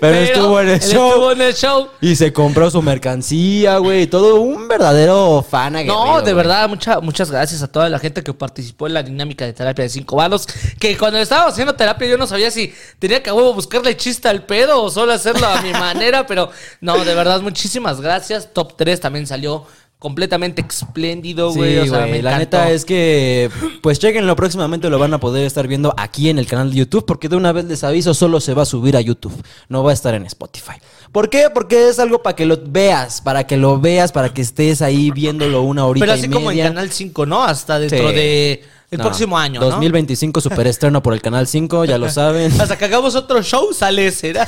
Pero, 0.00 0.16
estuvo 0.16 0.60
en 0.60 0.68
el 0.68 0.80
show. 0.80 1.08
Estuvo 1.08 1.32
en 1.32 1.40
el 1.40 1.54
show. 1.54 1.88
Y 2.00 2.16
se 2.16 2.32
compró 2.32 2.70
su 2.70 2.82
mercancía, 2.82 3.78
güey. 3.78 4.06
Todo 4.06 4.40
un 4.40 4.68
verdadero 4.68 5.44
fan 5.48 5.74
No, 5.86 6.20
de 6.22 6.34
verdad, 6.34 6.68
mucha- 6.68 7.00
muchas 7.00 7.30
gracias 7.30 7.62
a 7.62 7.68
toda 7.68 7.88
la 7.88 7.98
gente 7.98 8.22
que 8.22 8.32
participó 8.34 8.86
en 8.86 8.94
la 8.94 9.02
dinámica 9.02 9.44
de 9.44 9.52
terapia 9.52 9.84
de 9.84 9.88
cinco 9.88 10.16
valos. 10.16 10.46
Que 10.78 10.96
cuando 10.96 11.18
estábamos 11.18 11.52
haciendo 11.52 11.74
terapia 11.74 12.06
yo 12.08 12.18
no 12.18 12.26
sabía 12.26 12.50
si 12.50 12.72
tenía 12.98 13.22
que 13.22 13.32
huevo 13.32 13.54
buscarle 13.54 13.96
chiste 13.96 14.28
al 14.28 14.44
pedo 14.44 14.82
o 14.82 14.90
solo 14.90 15.12
hacerlo 15.12 15.46
a 15.46 15.60
mi 15.62 15.72
manera, 15.72 16.26
pero 16.26 16.50
no, 16.80 17.02
de 17.04 17.14
verdad, 17.14 17.40
muchísimas 17.40 18.00
gracias. 18.00 18.52
Top 18.52 18.74
3 18.76 19.00
también 19.00 19.26
salió 19.26 19.66
completamente 20.04 20.62
espléndido, 20.68 21.50
güey. 21.54 21.78
o 21.78 21.86
sea, 21.86 22.04
me 22.04 22.20
la 22.20 22.36
neta 22.36 22.70
es 22.70 22.84
que, 22.84 23.48
pues 23.82 23.98
chequenlo, 23.98 24.36
próximamente 24.36 24.90
lo 24.90 24.98
van 24.98 25.14
a 25.14 25.18
poder 25.18 25.46
estar 25.46 25.66
viendo 25.66 25.94
aquí 25.96 26.28
en 26.28 26.38
el 26.38 26.46
canal 26.46 26.68
de 26.70 26.76
YouTube, 26.76 27.06
porque 27.06 27.30
de 27.30 27.36
una 27.36 27.52
vez 27.52 27.64
les 27.64 27.82
aviso, 27.84 28.12
solo 28.12 28.38
se 28.38 28.52
va 28.52 28.64
a 28.64 28.66
subir 28.66 28.98
a 28.98 29.00
YouTube, 29.00 29.32
no 29.70 29.82
va 29.82 29.92
a 29.92 29.94
estar 29.94 30.12
en 30.14 30.26
Spotify. 30.26 30.74
¿Por 31.10 31.30
qué? 31.30 31.48
Porque 31.48 31.88
es 31.88 31.98
algo 31.98 32.22
para 32.22 32.36
que 32.36 32.44
lo 32.44 32.58
veas, 32.62 33.22
para 33.22 33.46
que 33.46 33.56
lo 33.56 33.80
veas, 33.80 34.12
para 34.12 34.34
que 34.34 34.42
estés 34.42 34.82
ahí 34.82 35.10
viéndolo 35.10 35.62
una 35.62 35.86
horita 35.86 36.04
Pero 36.04 36.16
y 36.16 36.20
así 36.20 36.28
como 36.28 36.50
en. 36.50 36.58
Canal 36.58 36.90
5, 36.90 37.24
¿no? 37.24 37.42
Hasta 37.42 37.78
dentro 37.78 38.10
Sí. 38.10 38.14
de 38.14 38.62
el 38.90 38.98
No, 38.98 39.04
próximo 39.04 39.38
año, 39.38 39.58
¿no? 39.60 39.66
2025 39.70 40.40
superestreno 40.42 41.02
por 41.02 41.14
el 41.14 41.22
canal 41.22 41.46
5, 41.46 41.86
ya 41.86 41.96
lo 41.96 42.08
saben. 42.10 42.52
Hasta 42.60 42.76
que 42.76 42.84
hagamos 42.84 43.14
otro 43.14 43.42
show 43.42 43.72
sale 43.72 44.08
ese. 44.08 44.34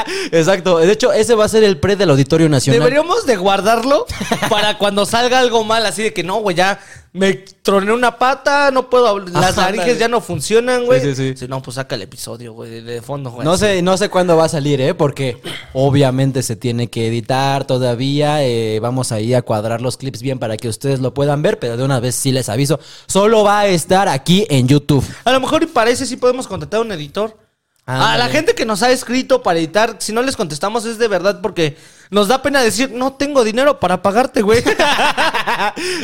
Exacto. 0.32 0.78
De 0.78 0.92
hecho, 0.92 1.12
ese 1.12 1.34
va 1.34 1.44
a 1.44 1.48
ser 1.48 1.64
el 1.64 1.78
pre 1.78 1.96
del 1.96 2.10
Auditorio 2.10 2.48
Nacional. 2.48 2.80
Deberíamos 2.80 3.26
de 3.26 3.36
guardarlo 3.36 4.06
para 4.48 4.78
cuando 4.78 5.06
salga 5.06 5.38
algo 5.38 5.64
mal, 5.64 5.84
así 5.86 6.02
de 6.02 6.12
que 6.12 6.22
no, 6.22 6.36
güey, 6.40 6.56
ya 6.56 6.80
me 7.14 7.34
troné 7.34 7.92
una 7.92 8.16
pata, 8.16 8.70
no 8.70 8.88
puedo 8.88 9.06
hablar, 9.06 9.28
las 9.34 9.56
narices 9.56 9.98
ya 9.98 10.08
no 10.08 10.22
funcionan, 10.22 10.86
güey. 10.86 10.98
Sí, 11.02 11.14
sí, 11.14 11.32
sí. 11.32 11.36
Si 11.36 11.48
no, 11.48 11.60
pues 11.62 11.74
saca 11.74 11.94
el 11.94 12.02
episodio, 12.02 12.54
güey, 12.54 12.70
de- 12.70 12.82
de 12.82 13.02
fondo, 13.02 13.30
güey. 13.30 13.44
No 13.44 13.58
sé, 13.58 13.82
no 13.82 13.98
sé 13.98 14.08
cuándo 14.08 14.34
va 14.36 14.46
a 14.46 14.48
salir, 14.48 14.80
¿eh? 14.80 14.94
Porque 14.94 15.36
obviamente 15.74 16.42
se 16.42 16.56
tiene 16.56 16.88
que 16.88 17.06
editar 17.08 17.66
todavía. 17.66 18.42
eh, 18.44 18.78
vamos 18.80 19.12
ahí 19.12 19.34
a 19.34 19.42
cuadrar 19.42 19.80
los 19.82 19.96
clips 19.96 20.22
bien 20.22 20.38
para 20.38 20.56
que 20.56 20.68
ustedes 20.68 21.00
lo 21.00 21.12
puedan 21.12 21.42
ver, 21.42 21.58
pero 21.58 21.76
de 21.76 21.84
una 21.84 22.00
vez 22.00 22.14
sí 22.14 22.32
les 22.32 22.48
aviso. 22.48 22.80
Solo 23.06 23.44
va 23.44 23.60
a 23.60 23.66
estar 23.66 24.08
aquí 24.08 24.46
en 24.48 24.66
YouTube. 24.68 25.04
A 25.24 25.32
lo 25.32 25.40
mejor 25.40 25.62
y 25.62 25.66
parece 25.66 26.06
si 26.06 26.16
podemos 26.16 26.46
contratar 26.46 26.78
a 26.78 26.82
un 26.82 26.92
editor. 26.92 27.36
A 27.86 28.16
la 28.16 28.28
gente 28.28 28.54
que 28.54 28.64
nos 28.64 28.82
ha 28.82 28.90
escrito 28.90 29.42
para 29.42 29.58
editar, 29.58 29.96
si 29.98 30.12
no 30.12 30.22
les 30.22 30.36
contestamos 30.36 30.84
es 30.84 30.98
de 30.98 31.08
verdad 31.08 31.40
porque 31.42 31.76
nos 32.10 32.28
da 32.28 32.42
pena 32.42 32.60
decir, 32.60 32.90
no 32.92 33.14
tengo 33.14 33.42
dinero 33.42 33.80
para 33.80 34.02
pagarte, 34.02 34.42
güey. 34.42 34.62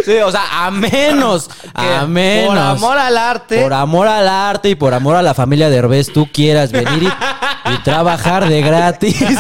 Sí, 0.05 0.17
o 0.19 0.31
sea, 0.31 0.67
a 0.67 0.71
menos, 0.71 1.51
a 1.75 2.07
menos. 2.07 2.49
Por 2.49 2.59
amor 2.59 2.99
al 2.99 3.19
arte. 3.19 3.63
Por 3.63 3.75
amor 3.75 4.09
al 4.09 4.29
arte 4.29 4.71
y 4.71 4.75
por 4.75 4.95
amor 4.95 5.17
a 5.17 5.23
la 5.23 5.35
familia 5.35 5.69
de 5.69 5.77
Herbés, 5.77 6.13
tú 6.13 6.29
quieras 6.33 6.73
venir 6.73 7.03
y, 7.03 7.73
y 7.73 7.79
trabajar 7.83 8.49
de 8.49 8.61
gratis. 8.63 9.17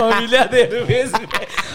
familia 0.00 0.46
de 0.46 0.84
güey. 0.86 1.10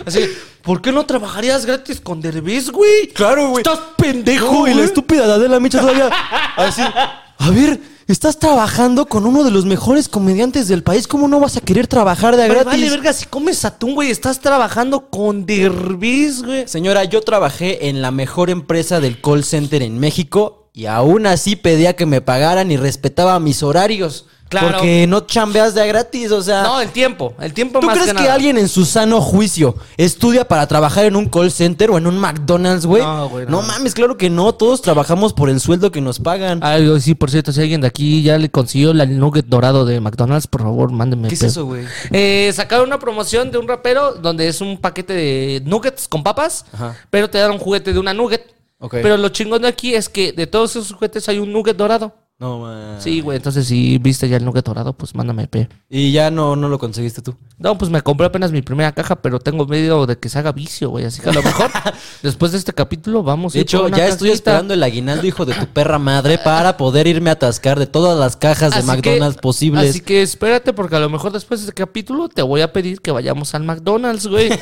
Así, 0.06 0.38
¿por 0.62 0.82
qué 0.82 0.92
no 0.92 1.06
trabajarías 1.06 1.66
gratis 1.66 2.02
con 2.02 2.22
Derbez, 2.22 2.70
güey? 2.70 3.08
Claro, 3.14 3.50
güey. 3.50 3.62
Estás 3.62 3.80
pendejo, 3.98 4.52
No, 4.52 4.68
y 4.68 4.74
la 4.74 4.84
estúpida 4.84 5.28
de 5.28 5.34
Adela 5.34 5.60
Micha 5.60 5.80
todavía 5.80 6.10
así. 6.58 6.82
A 6.82 7.50
ver, 7.50 7.80
estás 8.14 8.38
trabajando 8.38 9.08
con 9.08 9.26
uno 9.26 9.44
de 9.44 9.52
los 9.52 9.66
mejores 9.66 10.08
comediantes 10.08 10.68
del 10.68 10.84
país. 10.84 11.08
¿Cómo 11.08 11.28
no 11.28 11.40
vas 11.40 11.58
a 11.58 11.62
querer 11.62 11.88
trabajar 11.88 12.36
de 12.36 12.44
a 12.44 12.48
Pero 12.48 12.62
gratis? 12.62 12.82
Vale, 12.82 12.90
verga, 12.90 13.14
si 13.14 13.26
comes 13.26 13.66
atún, 13.66 13.96
güey, 13.96 14.12
estás 14.12 14.40
trabajando 14.40 15.10
con 15.10 15.46
Derbez, 15.46 16.44
güey. 16.44 16.68
Señora, 16.68 17.04
yo 17.06 17.22
trabajé 17.22 17.90
en 17.90 18.02
la 18.02 18.12
mejor 18.12 18.50
empresa 18.50 19.00
del 19.00 19.22
call 19.22 19.44
center 19.44 19.82
en 19.82 20.00
México 20.00 20.70
y 20.74 20.86
aún 20.86 21.26
así 21.26 21.56
pedía 21.56 21.96
que 21.96 22.06
me 22.06 22.22
pagaran 22.22 22.72
y 22.72 22.78
respetaba 22.78 23.40
mis 23.40 23.64
horarios. 23.64 24.26
Claro. 24.48 24.74
Porque 24.78 25.08
no 25.08 25.22
chambeas 25.22 25.74
de 25.74 25.82
a 25.82 25.86
gratis, 25.86 26.32
o 26.32 26.42
sea. 26.42 26.62
No, 26.64 26.80
el 26.80 26.90
tiempo, 26.92 27.34
el 27.42 27.52
tiempo 27.54 27.80
¿Tú 27.80 27.88
más 27.88 27.96
crees 27.98 28.14
que, 28.14 28.22
nada. 28.22 28.36
alguien 28.36 28.58
en 28.60 28.70
su 28.70 28.86
sano 28.86 29.20
juicio 29.20 29.76
estudia 29.98 30.48
para 30.48 30.68
trabajar 30.68 31.06
en 31.06 31.16
un 31.16 31.28
call 31.28 31.52
center 31.52 31.90
o 31.90 31.98
en 31.98 32.06
un 32.06 32.18
McDonald's, 32.20 32.86
güey? 32.86 33.02
No, 33.04 33.28
güey, 33.28 33.46
no. 33.46 33.52
No 33.52 33.62
mames, 33.64 33.94
claro 33.96 34.18
que 34.18 34.30
no. 34.30 34.54
Todos 34.54 34.82
trabajamos 34.84 35.34
por 35.34 35.50
el 35.50 35.60
sueldo 35.60 35.92
que 35.92 36.00
nos 36.00 36.20
pagan. 36.20 36.60
Ay, 36.62 36.88
oh, 36.88 37.00
sí, 37.00 37.16
por 37.16 37.32
cierto, 37.32 37.52
si 37.52 37.60
alguien 37.62 37.82
de 37.82 37.88
aquí 37.88 38.22
ya 38.22 38.38
le 38.38 38.50
consiguió 38.52 38.94
la- 38.94 39.04
el 39.06 39.18
nugget 39.18 39.48
dorado 39.48 39.84
de 39.84 40.00
McDonald's, 40.00 40.46
por 40.48 40.62
favor, 40.62 40.92
mándeme. 40.92 41.28
¿Qué 41.28 41.36
es 41.36 41.42
eso, 41.44 41.66
güey? 41.66 41.84
Eh, 42.12 42.52
sacaron 42.54 42.88
una 42.88 43.00
promoción 43.00 43.50
de 43.52 43.58
un 43.58 43.68
rapero 43.68 44.14
donde 44.14 44.48
es 44.48 44.62
un 44.62 44.78
paquete 44.78 45.14
de 45.14 45.62
nuggets 45.66 46.08
con 46.08 46.22
papas, 46.24 46.66
Ajá. 46.72 46.96
pero 47.10 47.30
te 47.30 47.40
dan 47.40 47.52
un 47.52 47.58
juguete 47.58 47.94
de 47.94 48.00
una 48.00 48.14
nugget. 48.14 48.54
Ok. 48.78 48.98
Pero 49.02 49.18
lo 49.18 49.30
chingón 49.30 49.64
de 49.64 49.70
aquí 49.70 49.96
es 49.96 50.08
que 50.08 50.34
de 50.34 50.46
todos 50.48 50.72
esos 50.76 50.92
juguetes 50.94 51.28
hay 51.30 51.40
un 51.40 51.52
nugget 51.52 51.76
dorado. 51.78 52.14
No, 52.38 52.60
man. 52.60 52.98
Sí, 53.00 53.22
güey, 53.22 53.38
entonces 53.38 53.66
si 53.66 53.98
viste 53.98 54.28
ya 54.28 54.36
el 54.36 54.44
nugget 54.44 54.66
dorado, 54.66 54.92
pues 54.92 55.16
mándame 55.16 55.48
P. 55.48 55.70
Y 55.90 56.12
ya 56.12 56.30
no, 56.30 56.58
no 56.58 56.68
lo 56.68 56.78
conseguiste 56.78 57.22
tú. 57.22 57.34
No, 57.58 57.78
pues 57.78 57.90
me 57.90 58.02
compré 58.02 58.28
apenas 58.28 58.52
mi 58.52 58.62
primera 58.62 58.92
caja, 58.92 59.16
pero 59.22 59.40
tengo 59.40 59.66
miedo 59.66 60.06
de 60.06 60.18
que 60.18 60.28
se 60.28 60.40
haga 60.40 60.52
vicio, 60.52 60.90
güey. 60.90 61.06
Así 61.06 61.22
que 61.22 61.30
a 61.30 61.34
lo 61.34 61.42
mejor 61.42 61.72
después 62.24 62.52
de 62.52 62.58
este 62.58 62.74
capítulo 62.74 63.24
vamos 63.24 63.54
a 63.54 63.58
De 63.58 63.62
hecho, 63.62 63.88
ya 63.88 64.08
estoy 64.08 64.32
esperando 64.32 64.74
el 64.74 64.84
aguinaldo, 64.84 65.26
hijo 65.26 65.46
de 65.46 65.54
tu 65.54 65.66
perra 65.68 65.98
madre, 65.98 66.38
para 66.38 66.76
poder 66.76 67.08
irme 67.08 67.30
a 67.30 67.34
atascar 67.34 67.80
de 67.80 67.88
todas 67.88 68.20
las 68.20 68.36
cajas 68.36 68.76
de 68.76 68.84
McDonald's 68.84 69.38
que- 69.38 69.42
posibles. 69.42 69.92
Así 69.92 70.02
que 70.02 70.22
espérate, 70.22 70.74
porque 70.74 70.98
a 70.98 71.00
lo 71.00 71.10
mejor 71.10 71.32
después 71.32 71.62
de 71.62 71.70
este 71.70 71.84
capítulo 71.84 72.28
te 72.28 72.42
voy 72.42 72.60
a 72.60 72.74
pedir 72.74 73.00
que 73.00 73.12
vayamos 73.12 73.56
al 73.56 73.64
McDonald's, 73.64 74.28
güey. 74.28 74.50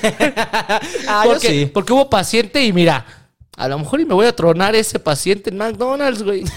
Ah, 1.07 1.23
yo 1.25 1.31
porque, 1.31 1.47
sí. 1.47 1.65
porque 1.73 1.93
hubo 1.93 2.09
paciente 2.09 2.63
y 2.63 2.71
mira, 2.71 3.05
a 3.57 3.67
lo 3.67 3.79
mejor 3.79 3.99
y 3.99 4.05
me 4.05 4.13
voy 4.13 4.25
a 4.27 4.35
tronar 4.35 4.75
ese 4.75 4.99
paciente 4.99 5.49
en 5.49 5.57
McDonald's, 5.57 6.21
güey. 6.21 6.43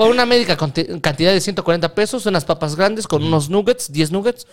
con 0.00 0.08
una 0.08 0.24
médica 0.24 0.56
cantidad 0.56 1.30
de 1.30 1.42
140 1.42 1.94
pesos, 1.94 2.24
unas 2.24 2.46
papas 2.46 2.74
grandes 2.74 3.06
con 3.06 3.22
unos 3.22 3.50
nuggets, 3.50 3.92
10 3.92 4.12
nuggets. 4.12 4.46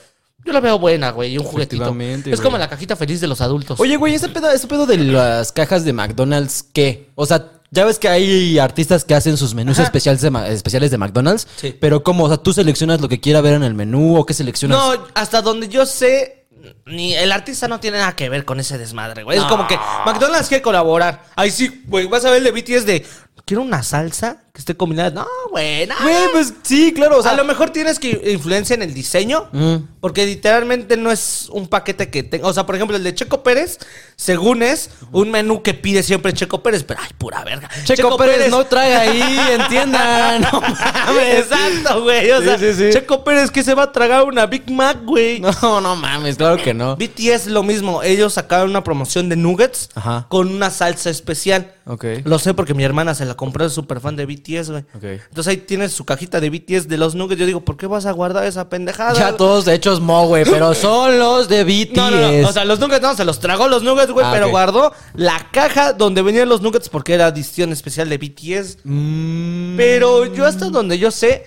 Yo 0.43 0.51
la 0.51 0.59
veo 0.59 0.77
buena, 0.77 1.11
güey, 1.11 1.35
y 1.35 1.37
un 1.37 1.45
juguetito. 1.45 1.85
Es 1.85 2.23
güey. 2.25 2.37
como 2.41 2.57
la 2.57 2.67
cajita 2.67 2.97
feliz 2.97 3.21
de 3.21 3.27
los 3.27 3.39
adultos. 3.39 3.79
Oye, 3.79 3.95
güey, 3.95 4.13
ese 4.13 4.27
pedo, 4.27 4.51
ese 4.51 4.67
pedo 4.67 4.85
de 4.85 4.97
las 4.97 5.53
cajas 5.53 5.85
de 5.85 5.93
McDonald's, 5.93 6.65
¿qué? 6.73 7.11
O 7.15 7.25
sea, 7.25 7.49
ya 7.71 7.85
ves 7.85 7.97
que 7.97 8.09
hay 8.09 8.59
artistas 8.59 9.05
que 9.05 9.15
hacen 9.15 9.37
sus 9.37 9.55
menús 9.55 9.77
Ajá. 9.77 9.85
especiales 9.85 10.19
de, 10.19 10.53
especiales 10.53 10.91
de 10.91 10.97
McDonald's. 10.97 11.47
Sí. 11.55 11.73
Pero 11.79 12.03
¿cómo? 12.03 12.25
O 12.25 12.27
sea, 12.27 12.35
tú 12.35 12.51
seleccionas 12.51 12.99
lo 12.99 13.07
que 13.07 13.21
quiera 13.21 13.39
ver 13.39 13.53
en 13.53 13.63
el 13.63 13.73
menú 13.73 14.17
o 14.17 14.25
qué 14.25 14.33
seleccionas. 14.33 14.77
No, 14.77 15.07
hasta 15.13 15.41
donde 15.41 15.69
yo 15.69 15.85
sé, 15.85 16.47
ni 16.85 17.13
el 17.13 17.31
artista 17.31 17.69
no 17.69 17.79
tiene 17.79 17.99
nada 17.99 18.17
que 18.17 18.27
ver 18.27 18.43
con 18.43 18.59
ese 18.59 18.77
desmadre, 18.77 19.23
güey. 19.23 19.37
Es 19.37 19.45
como 19.45 19.65
que 19.65 19.79
McDonald's 20.05 20.49
quiere 20.49 20.61
colaborar. 20.61 21.23
Ahí 21.37 21.51
sí, 21.51 21.83
güey, 21.87 22.05
vas 22.05 22.25
a 22.25 22.31
ver 22.31 22.39
el 22.39 22.43
de 22.43 22.51
BTS 22.51 22.85
de, 22.85 23.05
quiero 23.45 23.61
una 23.61 23.81
salsa 23.81 24.43
que 24.57 24.61
esté 24.61 24.75
combinada. 24.75 25.11
No, 25.11 25.27
güey, 25.51 25.85
no. 25.85 25.93
Güey, 26.01 26.15
pues 26.31 26.51
sí, 26.63 26.91
claro. 26.91 27.19
O 27.19 27.21
sea, 27.21 27.33
a 27.33 27.35
lo 27.35 27.45
mejor 27.45 27.69
tienes 27.69 27.99
que 27.99 28.09
influencia 28.33 28.73
en 28.73 28.81
el 28.81 28.91
diseño, 28.91 29.47
Mm. 29.51 29.75
porque 30.01 30.25
literalmente 30.25 30.97
no 30.97 31.11
es 31.11 31.47
un 31.51 31.67
paquete 31.67 32.09
que 32.09 32.23
tenga. 32.23 32.47
O 32.47 32.53
sea, 32.53 32.65
por 32.65 32.73
ejemplo, 32.75 32.97
el 32.97 33.03
de 33.03 33.13
Checo 33.13 33.43
Pérez, 33.43 33.77
según 34.15 34.63
es 34.63 34.89
un 35.11 35.29
menú 35.29 35.61
que 35.61 35.75
pide 35.75 36.01
siempre 36.01 36.33
Checo 36.33 36.63
Pérez, 36.63 36.83
pero 36.83 36.99
ay, 37.03 37.11
pura 37.19 37.43
verga. 37.43 37.69
Checo, 37.83 38.17
Pérez, 38.17 38.49
no 38.49 38.65
trae 38.65 38.95
ahí, 38.95 39.37
entiendan. 39.61 40.41
No 40.41 40.59
mames. 41.05 41.39
Exacto, 41.45 42.01
güey. 42.01 42.31
O 42.31 42.39
Sí, 42.39 42.45
sea, 42.45 42.57
sí, 42.57 42.73
sí. 42.73 42.89
Checo 42.93 43.23
Pérez 43.23 43.51
que 43.51 43.63
se 43.63 43.75
va 43.75 43.83
a 43.83 43.91
tragar 43.91 44.23
una 44.23 44.47
Big 44.47 44.71
Mac, 44.71 44.97
güey. 45.05 45.39
No, 45.39 45.81
no 45.81 45.95
mames, 45.95 46.35
claro 46.37 46.57
que 46.57 46.73
no. 46.73 46.95
BTS 46.95 47.45
lo 47.47 47.61
mismo, 47.61 48.01
ellos 48.01 48.33
sacaron 48.33 48.71
una 48.71 48.83
promoción 48.83 49.29
de 49.29 49.35
nuggets 49.35 49.89
Ajá. 49.93 50.25
con 50.29 50.47
una 50.47 50.71
salsa 50.71 51.11
especial. 51.11 51.73
Ok. 51.85 52.05
Lo 52.25 52.39
sé 52.39 52.55
porque 52.55 52.73
mi 52.73 52.83
hermana 52.83 53.13
se 53.13 53.23
la 53.25 53.35
compró, 53.35 53.65
es 53.65 53.73
súper 53.73 53.99
fan 54.01 54.15
de 54.15 54.25
BTS, 54.25 54.46
güey. 54.47 54.83
Entonces 55.01 55.47
ahí 55.47 55.57
tienes 55.57 55.91
su 55.91 56.05
cajita 56.05 56.39
de 56.39 56.49
BTS 56.49 56.87
de 56.87 56.97
los 56.97 57.15
nuggets. 57.15 57.39
Yo 57.39 57.45
digo, 57.45 57.61
¿por 57.61 57.77
qué 57.77 57.87
vas 57.87 58.05
a 58.05 58.11
guardar 58.11 58.45
esa 58.45 58.69
pendejada? 58.69 59.13
Ya 59.13 59.35
todos 59.35 59.67
hechos 59.67 59.99
mo, 59.99 60.27
güey, 60.27 60.45
pero 60.45 60.73
son 60.75 61.19
los 61.19 61.47
de 61.49 61.63
BTS. 61.63 61.95
No, 61.97 62.11
no, 62.11 62.31
no. 62.31 62.47
O 62.47 62.51
sea, 62.53 62.65
los 62.65 62.79
nuggets 62.79 63.01
no, 63.01 63.15
se 63.15 63.25
los 63.25 63.39
tragó 63.39 63.67
los 63.67 63.83
nuggets, 63.83 64.11
güey, 64.11 64.25
Ah, 64.25 64.31
pero 64.33 64.49
guardó 64.49 64.93
la 65.15 65.49
caja 65.51 65.93
donde 65.93 66.21
venían 66.21 66.49
los 66.49 66.61
nuggets 66.61 66.89
porque 66.89 67.13
era 67.13 67.27
edición 67.27 67.71
especial 67.71 68.09
de 68.09 68.17
BTS. 68.17 68.79
Mm, 68.83 69.77
Pero 69.77 70.25
yo 70.33 70.45
hasta 70.45 70.69
donde 70.69 70.97
yo 70.97 71.11
sé, 71.11 71.45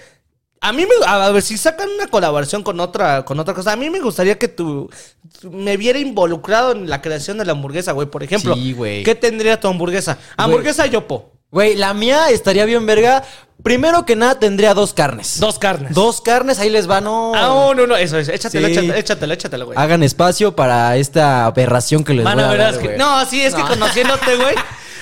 a 0.60 0.72
mí 0.72 0.84
me 0.84 1.06
a 1.06 1.30
ver 1.30 1.42
si 1.42 1.56
sacan 1.56 1.88
una 1.88 2.06
colaboración 2.08 2.62
con 2.62 2.80
otra 2.80 3.24
con 3.24 3.38
otra 3.40 3.54
cosa, 3.54 3.72
a 3.72 3.76
mí 3.76 3.88
me 3.88 4.00
gustaría 4.00 4.38
que 4.38 4.48
tú 4.48 4.90
tú 5.40 5.50
me 5.50 5.76
viera 5.76 5.98
involucrado 5.98 6.72
en 6.72 6.88
la 6.88 7.00
creación 7.00 7.38
de 7.38 7.44
la 7.46 7.52
hamburguesa, 7.52 7.92
güey, 7.92 8.08
por 8.08 8.22
ejemplo. 8.22 8.54
Sí, 8.54 8.72
güey. 8.72 9.02
¿Qué 9.02 9.14
tendría 9.14 9.58
tu 9.58 9.68
hamburguesa? 9.68 10.18
Hamburguesa 10.36 10.86
yopo. 10.86 11.32
Güey, 11.50 11.74
la 11.76 11.94
mía 11.94 12.30
estaría 12.30 12.64
bien 12.64 12.86
verga. 12.86 13.22
Primero 13.62 14.06
que 14.06 14.16
nada 14.16 14.38
tendría 14.38 14.72
dos 14.72 14.94
carnes. 14.94 15.38
Dos 15.38 15.58
carnes. 15.58 15.92
Dos 15.94 16.20
carnes, 16.22 16.58
ahí 16.60 16.70
les 16.70 16.88
va, 16.88 17.00
no. 17.02 17.32
Ah, 17.34 17.42
no, 17.42 17.74
no, 17.74 17.86
no, 17.86 17.96
eso 17.96 18.16
es. 18.18 18.28
Échatelo, 18.28 18.68
Sí. 18.68 18.72
échatelo, 18.72 18.94
échatelo, 18.94 19.34
échatelo, 19.34 19.66
güey. 19.66 19.78
Hagan 19.78 20.02
espacio 20.02 20.56
para 20.56 20.96
esta 20.96 21.44
aberración 21.44 22.02
que 22.04 22.14
les 22.14 22.24
Van 22.24 22.36
voy 22.36 22.44
a 22.44 22.56
dar, 22.56 22.78
que-. 22.78 22.96
No, 22.96 23.24
sí, 23.26 23.42
es 23.42 23.54
que 23.54 23.60
No. 23.62 23.68
conociéndote, 23.68 24.36
güey. 24.36 24.54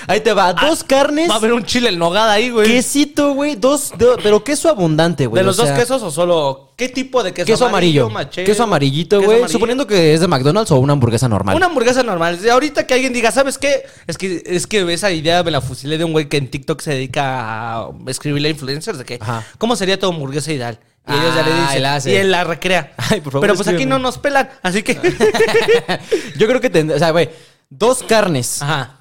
Ahí 0.09 0.21
te 0.21 0.33
va, 0.33 0.53
dos 0.53 0.83
carnes, 0.83 1.29
Va 1.29 1.35
a 1.35 1.37
haber 1.37 1.53
un 1.53 1.63
chile 1.63 1.89
en 1.89 1.99
nogada 1.99 2.33
ahí, 2.33 2.49
güey. 2.49 2.65
quesito, 2.67 3.33
güey, 3.33 3.55
dos, 3.55 3.91
de- 3.97 4.17
pero 4.23 4.43
queso 4.43 4.67
abundante, 4.67 5.27
güey. 5.27 5.39
¿De 5.41 5.45
los 5.45 5.59
o 5.59 5.61
sea, 5.63 5.71
dos 5.71 5.79
quesos 5.79 6.01
o 6.01 6.09
solo 6.09 6.73
qué 6.75 6.89
tipo 6.89 7.21
de 7.21 7.31
queso? 7.31 7.45
Queso 7.45 7.67
amarillo. 7.67 8.09
queso 8.31 8.63
amarillito, 8.63 9.21
güey. 9.21 9.47
Suponiendo 9.47 9.85
que 9.85 10.15
es 10.15 10.21
de 10.21 10.27
McDonald's 10.27 10.71
o 10.71 10.77
una 10.79 10.93
hamburguesa 10.93 11.29
normal. 11.29 11.55
Una 11.55 11.67
hamburguesa 11.67 12.01
normal. 12.01 12.39
Ahorita 12.51 12.87
que 12.87 12.95
alguien 12.95 13.13
diga, 13.13 13.31
¿sabes 13.31 13.59
qué? 13.59 13.83
Es 14.07 14.17
que, 14.17 14.41
es 14.45 14.65
que 14.65 14.91
esa 14.91 15.11
idea 15.11 15.43
me 15.43 15.51
la 15.51 15.61
fusilé 15.61 15.97
de 15.99 16.05
un 16.05 16.11
güey 16.11 16.27
que 16.27 16.37
en 16.37 16.49
TikTok 16.49 16.81
se 16.81 16.91
dedica 16.95 17.77
a 17.81 17.89
escribirle 18.07 18.47
a 18.47 18.51
influencers 18.51 18.97
de 18.97 19.05
que, 19.05 19.19
Ajá. 19.21 19.45
¿cómo 19.59 19.75
sería 19.75 19.99
tu 19.99 20.07
hamburguesa 20.07 20.51
ideal? 20.51 20.79
Y 21.07 21.11
ellos 21.11 21.35
ya 21.35 21.43
le 21.43 21.51
Ah, 21.51 21.95
dicen, 21.95 22.13
y 22.13 22.15
él 22.17 22.31
la 22.31 22.43
recrea. 22.43 22.93
Ay, 22.97 23.21
por 23.21 23.33
favor, 23.33 23.41
Pero 23.47 23.55
pues 23.55 23.67
aquí 23.67 23.85
no 23.85 23.99
nos 23.99 24.17
pelan, 24.17 24.49
así 24.63 24.81
que... 24.83 24.95
Yo 26.37 26.47
creo 26.47 26.61
que 26.61 26.69
tendría, 26.69 26.95
o 26.95 26.99
sea, 26.99 27.11
güey, 27.11 27.29
dos 27.69 28.03
carnes, 28.03 28.61
Ajá. 28.61 28.95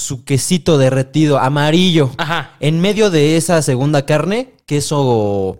Su 0.00 0.24
quesito 0.24 0.78
derretido, 0.78 1.38
amarillo. 1.38 2.10
Ajá. 2.18 2.56
En 2.60 2.80
medio 2.80 3.10
de 3.10 3.36
esa 3.36 3.62
segunda 3.62 4.04
carne, 4.06 4.54
queso 4.66 5.58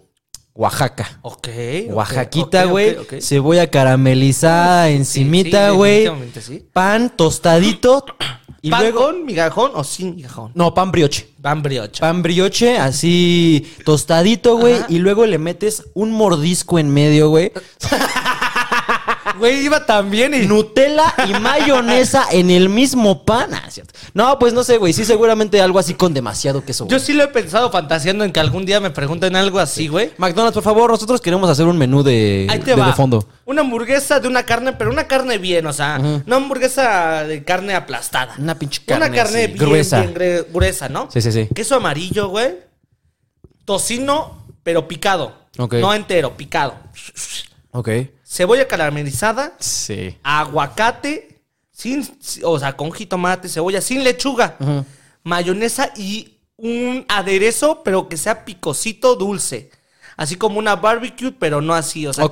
Oaxaca. 0.54 1.18
Ok. 1.22 1.48
Oaxaquita, 1.90 2.64
güey. 2.64 2.90
ok, 2.96 3.00
ok. 3.02 3.20
Cebolla 3.20 3.68
caramelizada 3.70 4.88
Sí, 4.88 4.94
encimita, 4.94 5.70
sí, 5.70 5.76
güey. 5.76 5.92
definitivamente 6.04 6.40
sí. 6.42 6.66
pan 6.72 7.12
tostadito. 7.16 8.04
Y 8.62 8.68
¿Pan 8.68 8.82
luego. 8.82 9.06
con 9.06 9.24
migajón 9.24 9.70
o 9.74 9.82
sin 9.82 10.16
migajón? 10.16 10.52
No, 10.54 10.74
pan 10.74 10.92
brioche. 10.92 11.26
Pan 11.40 11.62
brioche. 11.62 11.98
Pan 11.98 12.20
brioche, 12.22 12.76
así 12.76 13.66
tostadito, 13.86 14.58
güey. 14.58 14.76
Y 14.90 14.98
luego 14.98 15.24
le 15.24 15.38
metes 15.38 15.84
un 15.94 16.12
mordisco 16.12 16.78
en 16.78 16.90
medio, 16.90 17.30
güey. 17.30 17.52
Güey, 19.38 19.64
iba 19.64 19.86
también 19.86 20.34
y... 20.34 20.46
Nutella 20.46 21.14
y 21.28 21.32
mayonesa 21.40 22.26
en 22.30 22.50
el 22.50 22.68
mismo 22.68 23.24
pan. 23.24 23.54
Ah, 23.54 23.70
cierto. 23.70 23.94
No, 24.14 24.38
pues 24.38 24.52
no 24.52 24.64
sé, 24.64 24.76
güey. 24.76 24.92
Sí, 24.92 25.04
seguramente 25.04 25.60
algo 25.60 25.78
así 25.78 25.94
con 25.94 26.12
demasiado 26.12 26.64
queso. 26.64 26.84
Yo 26.84 26.96
güey. 26.96 27.00
sí 27.00 27.12
lo 27.12 27.24
he 27.24 27.28
pensado 27.28 27.70
fantaseando 27.70 28.24
en 28.24 28.32
que 28.32 28.40
algún 28.40 28.66
día 28.66 28.80
me 28.80 28.90
pregunten 28.90 29.36
algo 29.36 29.58
así, 29.58 29.88
güey. 29.88 30.12
McDonald's, 30.18 30.54
por 30.54 30.62
favor, 30.64 30.90
nosotros 30.90 31.20
queremos 31.20 31.48
hacer 31.48 31.66
un 31.66 31.78
menú 31.78 32.02
de, 32.02 32.46
Ahí 32.50 32.58
te 32.58 32.72
de- 32.72 32.74
va. 32.76 32.86
de 32.88 32.92
fondo. 32.92 33.26
Una 33.44 33.62
hamburguesa 33.62 34.20
de 34.20 34.28
una 34.28 34.44
carne, 34.44 34.72
pero 34.74 34.90
una 34.90 35.06
carne 35.08 35.38
bien, 35.38 35.66
o 35.66 35.72
sea, 35.72 35.98
no 35.98 36.36
hamburguesa 36.36 37.24
de 37.24 37.42
carne 37.44 37.74
aplastada. 37.74 38.34
Una 38.38 38.58
pinche 38.58 38.80
Una 38.88 39.00
carne 39.00 39.16
carne 39.16 39.38
así, 39.38 39.46
bien, 39.48 39.58
gruesa. 39.58 40.00
bien 40.02 40.14
gre- 40.14 40.46
gruesa, 40.52 40.88
¿no? 40.88 41.08
Sí, 41.12 41.20
sí, 41.20 41.32
sí. 41.32 41.48
Queso 41.54 41.74
amarillo, 41.76 42.28
güey. 42.28 42.54
Tocino, 43.64 44.44
pero 44.62 44.86
picado. 44.88 45.34
No 45.58 45.92
entero, 45.94 46.36
picado. 46.36 46.74
Ok. 47.72 47.88
Cebolla 48.30 48.68
caramelizada, 48.68 49.54
Sí. 49.58 50.16
aguacate, 50.22 51.40
sin, 51.72 52.08
o 52.44 52.60
sea, 52.60 52.76
con 52.76 52.92
jitomate, 52.92 53.48
cebolla, 53.48 53.80
sin 53.80 54.04
lechuga, 54.04 54.56
mayonesa 55.24 55.90
y 55.96 56.36
un 56.56 57.04
aderezo, 57.08 57.82
pero 57.82 58.08
que 58.08 58.16
sea 58.16 58.44
picosito 58.44 59.16
dulce. 59.16 59.70
Así 60.16 60.36
como 60.36 60.60
una 60.60 60.76
barbecue, 60.76 61.32
pero 61.32 61.60
no 61.60 61.74
así. 61.74 62.06
O 62.06 62.12
sea. 62.12 62.24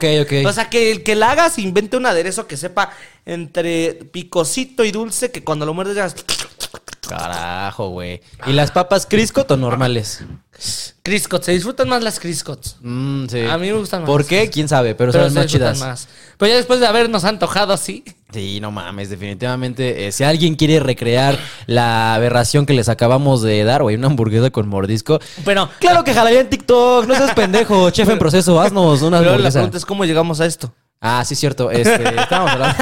O 0.46 0.52
sea, 0.52 0.70
que 0.70 0.92
el 0.92 1.02
que 1.02 1.16
la 1.16 1.32
haga 1.32 1.50
se 1.50 1.62
invente 1.62 1.96
un 1.96 2.06
aderezo 2.06 2.46
que 2.46 2.56
sepa 2.56 2.90
entre 3.24 3.94
picosito 3.94 4.84
y 4.84 4.92
dulce, 4.92 5.32
que 5.32 5.42
cuando 5.42 5.66
lo 5.66 5.74
muerdes 5.74 5.96
ya... 5.96 6.14
Carajo, 7.08 7.88
güey. 7.90 8.20
¿Y 8.46 8.52
las 8.52 8.70
papas 8.70 9.06
Criscot 9.06 9.50
o 9.50 9.56
normales? 9.56 10.22
Criscots, 11.02 11.46
se 11.46 11.52
disfrutan 11.52 11.88
más 11.88 12.02
las 12.02 12.18
Criscots. 12.20 12.76
Mm, 12.82 13.26
sí. 13.28 13.40
A 13.46 13.56
mí 13.58 13.68
me 13.68 13.74
gustan 13.78 14.02
más. 14.02 14.06
¿Por 14.08 14.26
qué? 14.26 14.50
¿Quién 14.50 14.68
sabe? 14.68 14.94
Pero, 14.94 15.12
Pero 15.12 15.24
son 15.24 15.32
se 15.32 15.38
más 15.38 15.44
disfrutan 15.46 15.74
chidas. 15.74 15.88
más. 15.88 16.08
Pero 16.36 16.50
ya 16.50 16.56
después 16.56 16.80
de 16.80 16.86
habernos 16.86 17.24
antojado 17.24 17.72
así... 17.72 18.04
Sí, 18.32 18.58
no 18.60 18.70
mames, 18.70 19.08
definitivamente. 19.08 20.06
eh, 20.06 20.12
si 20.12 20.22
alguien 20.24 20.54
quiere 20.56 20.80
recrear 20.80 21.38
la 21.66 22.14
aberración 22.14 22.66
que 22.66 22.74
les 22.74 22.90
acabamos 22.90 23.40
de 23.40 23.64
dar, 23.64 23.82
güey, 23.82 23.96
una 23.96 24.08
hamburguesa 24.08 24.50
con 24.50 24.68
mordisco. 24.68 25.18
Pero... 25.46 25.70
Claro 25.80 26.04
que 26.04 26.12
jalaría 26.12 26.40
en 26.40 26.50
TikTok, 26.50 27.06
no 27.06 27.14
seas 27.14 27.32
pendejo, 27.32 27.88
chef 27.92 28.08
en 28.10 28.18
proceso, 28.18 28.60
haznos 28.60 29.00
una 29.00 29.18
Pero 29.18 29.30
la 29.30 29.36
hamburguesa. 29.36 29.58
pregunta 29.60 29.78
es 29.78 29.86
cómo 29.86 30.04
llegamos 30.04 30.40
a 30.40 30.46
esto. 30.46 30.74
Ah, 31.00 31.24
sí, 31.24 31.34
cierto. 31.34 31.70
Este, 31.70 31.92
estábamos 32.20 32.52
hablando. 32.52 32.76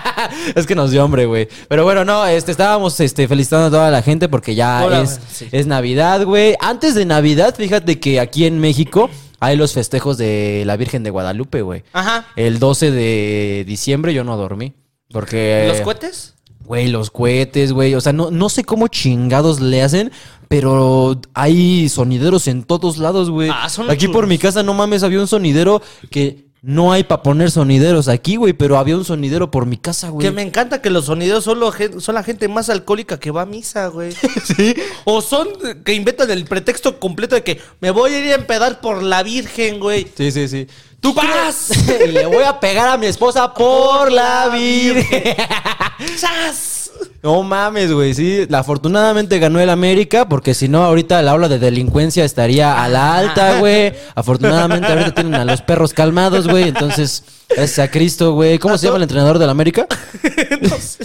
es 0.54 0.66
que 0.66 0.74
nos 0.74 0.90
dio 0.90 1.02
hambre, 1.02 1.26
güey. 1.26 1.48
Pero 1.68 1.84
bueno, 1.84 2.04
no, 2.04 2.26
este, 2.26 2.50
estábamos 2.50 2.98
este, 3.00 3.28
felicitando 3.28 3.66
a 3.66 3.70
toda 3.70 3.90
la 3.90 4.02
gente 4.02 4.28
porque 4.28 4.54
ya 4.54 4.84
Hola, 4.84 5.02
es, 5.02 5.20
sí. 5.30 5.48
es 5.52 5.66
Navidad, 5.66 6.24
güey. 6.24 6.56
Antes 6.60 6.94
de 6.94 7.04
Navidad, 7.04 7.54
fíjate 7.56 8.00
que 8.00 8.20
aquí 8.20 8.44
en 8.44 8.58
México 8.58 9.08
hay 9.38 9.56
los 9.56 9.72
festejos 9.72 10.18
de 10.18 10.64
la 10.66 10.76
Virgen 10.76 11.02
de 11.02 11.10
Guadalupe, 11.10 11.62
güey. 11.62 11.84
Ajá. 11.92 12.26
El 12.36 12.58
12 12.58 12.90
de 12.90 13.64
diciembre 13.66 14.14
yo 14.14 14.24
no 14.24 14.36
dormí. 14.36 14.74
Porque. 15.12 15.66
¿Los 15.68 15.80
cohetes? 15.80 16.34
Güey, 16.64 16.88
los 16.88 17.10
cohetes, 17.10 17.72
güey. 17.72 17.94
O 17.94 18.00
sea, 18.00 18.12
no, 18.12 18.30
no 18.30 18.48
sé 18.48 18.64
cómo 18.64 18.88
chingados 18.88 19.60
le 19.60 19.82
hacen, 19.82 20.12
pero 20.48 21.20
hay 21.34 21.88
sonideros 21.88 22.46
en 22.46 22.62
todos 22.62 22.98
lados, 22.98 23.30
güey. 23.30 23.50
Ah, 23.52 23.68
son 23.68 23.90
Aquí 23.90 24.08
por 24.08 24.26
mi 24.26 24.38
casa, 24.38 24.62
no 24.62 24.74
mames, 24.74 25.02
había 25.02 25.20
un 25.20 25.26
sonidero 25.26 25.82
que 26.10 26.49
no 26.62 26.92
hay 26.92 27.04
para 27.04 27.22
poner 27.22 27.50
sonideros 27.50 28.08
aquí, 28.08 28.36
güey, 28.36 28.52
pero 28.52 28.76
había 28.76 28.96
un 28.96 29.04
sonidero 29.04 29.50
por 29.50 29.64
mi 29.64 29.78
casa, 29.78 30.10
güey. 30.10 30.26
Que 30.26 30.30
me 30.30 30.42
encanta 30.42 30.82
que 30.82 30.90
los 30.90 31.06
sonideros 31.06 31.44
son, 31.44 31.58
lo 31.58 31.72
son 32.00 32.14
la 32.14 32.22
gente 32.22 32.48
más 32.48 32.68
alcohólica 32.68 33.18
que 33.18 33.30
va 33.30 33.42
a 33.42 33.46
misa, 33.46 33.86
güey. 33.86 34.12
sí. 34.44 34.74
O 35.04 35.22
son 35.22 35.48
que 35.84 35.94
inventan 35.94 36.30
el 36.30 36.44
pretexto 36.44 37.00
completo 37.00 37.34
de 37.34 37.42
que 37.42 37.60
me 37.80 37.90
voy 37.90 38.12
a 38.12 38.18
ir 38.18 38.32
a 38.32 38.34
empedar 38.34 38.80
por 38.80 39.02
la 39.02 39.22
Virgen, 39.22 39.80
güey. 39.80 40.06
Sí, 40.14 40.30
sí, 40.30 40.48
sí. 40.48 40.66
¿Tú 41.00 41.14
¡Paz! 41.14 41.70
Le 42.06 42.26
voy 42.26 42.44
a 42.44 42.60
pegar 42.60 42.88
a 42.88 42.98
mi 42.98 43.06
esposa 43.06 43.54
por 43.54 44.12
la 44.12 44.50
Virgen. 44.50 45.36
¡Sas! 46.16 46.79
No 47.22 47.42
mames, 47.42 47.92
güey, 47.92 48.14
sí. 48.14 48.46
Afortunadamente 48.50 49.38
ganó 49.38 49.60
el 49.60 49.68
América, 49.68 50.28
porque 50.28 50.54
si 50.54 50.68
no, 50.68 50.84
ahorita 50.84 51.20
la 51.22 51.34
ola 51.34 51.48
de 51.48 51.58
delincuencia 51.58 52.24
estaría 52.24 52.82
a 52.82 52.88
la 52.88 53.16
alta, 53.16 53.58
güey. 53.58 53.92
Afortunadamente 54.14 54.86
ahorita 54.86 55.14
tienen 55.14 55.34
a 55.34 55.44
los 55.44 55.60
perros 55.62 55.92
calmados, 55.92 56.48
güey. 56.48 56.68
Entonces, 56.68 57.24
gracias 57.48 57.78
a 57.78 57.90
Cristo, 57.90 58.32
güey. 58.32 58.58
¿Cómo 58.58 58.78
se 58.78 58.86
llama 58.86 58.96
el 58.96 59.02
entrenador 59.02 59.38
del 59.38 59.50
América? 59.50 59.86
no 60.62 60.76
sé. 60.78 61.04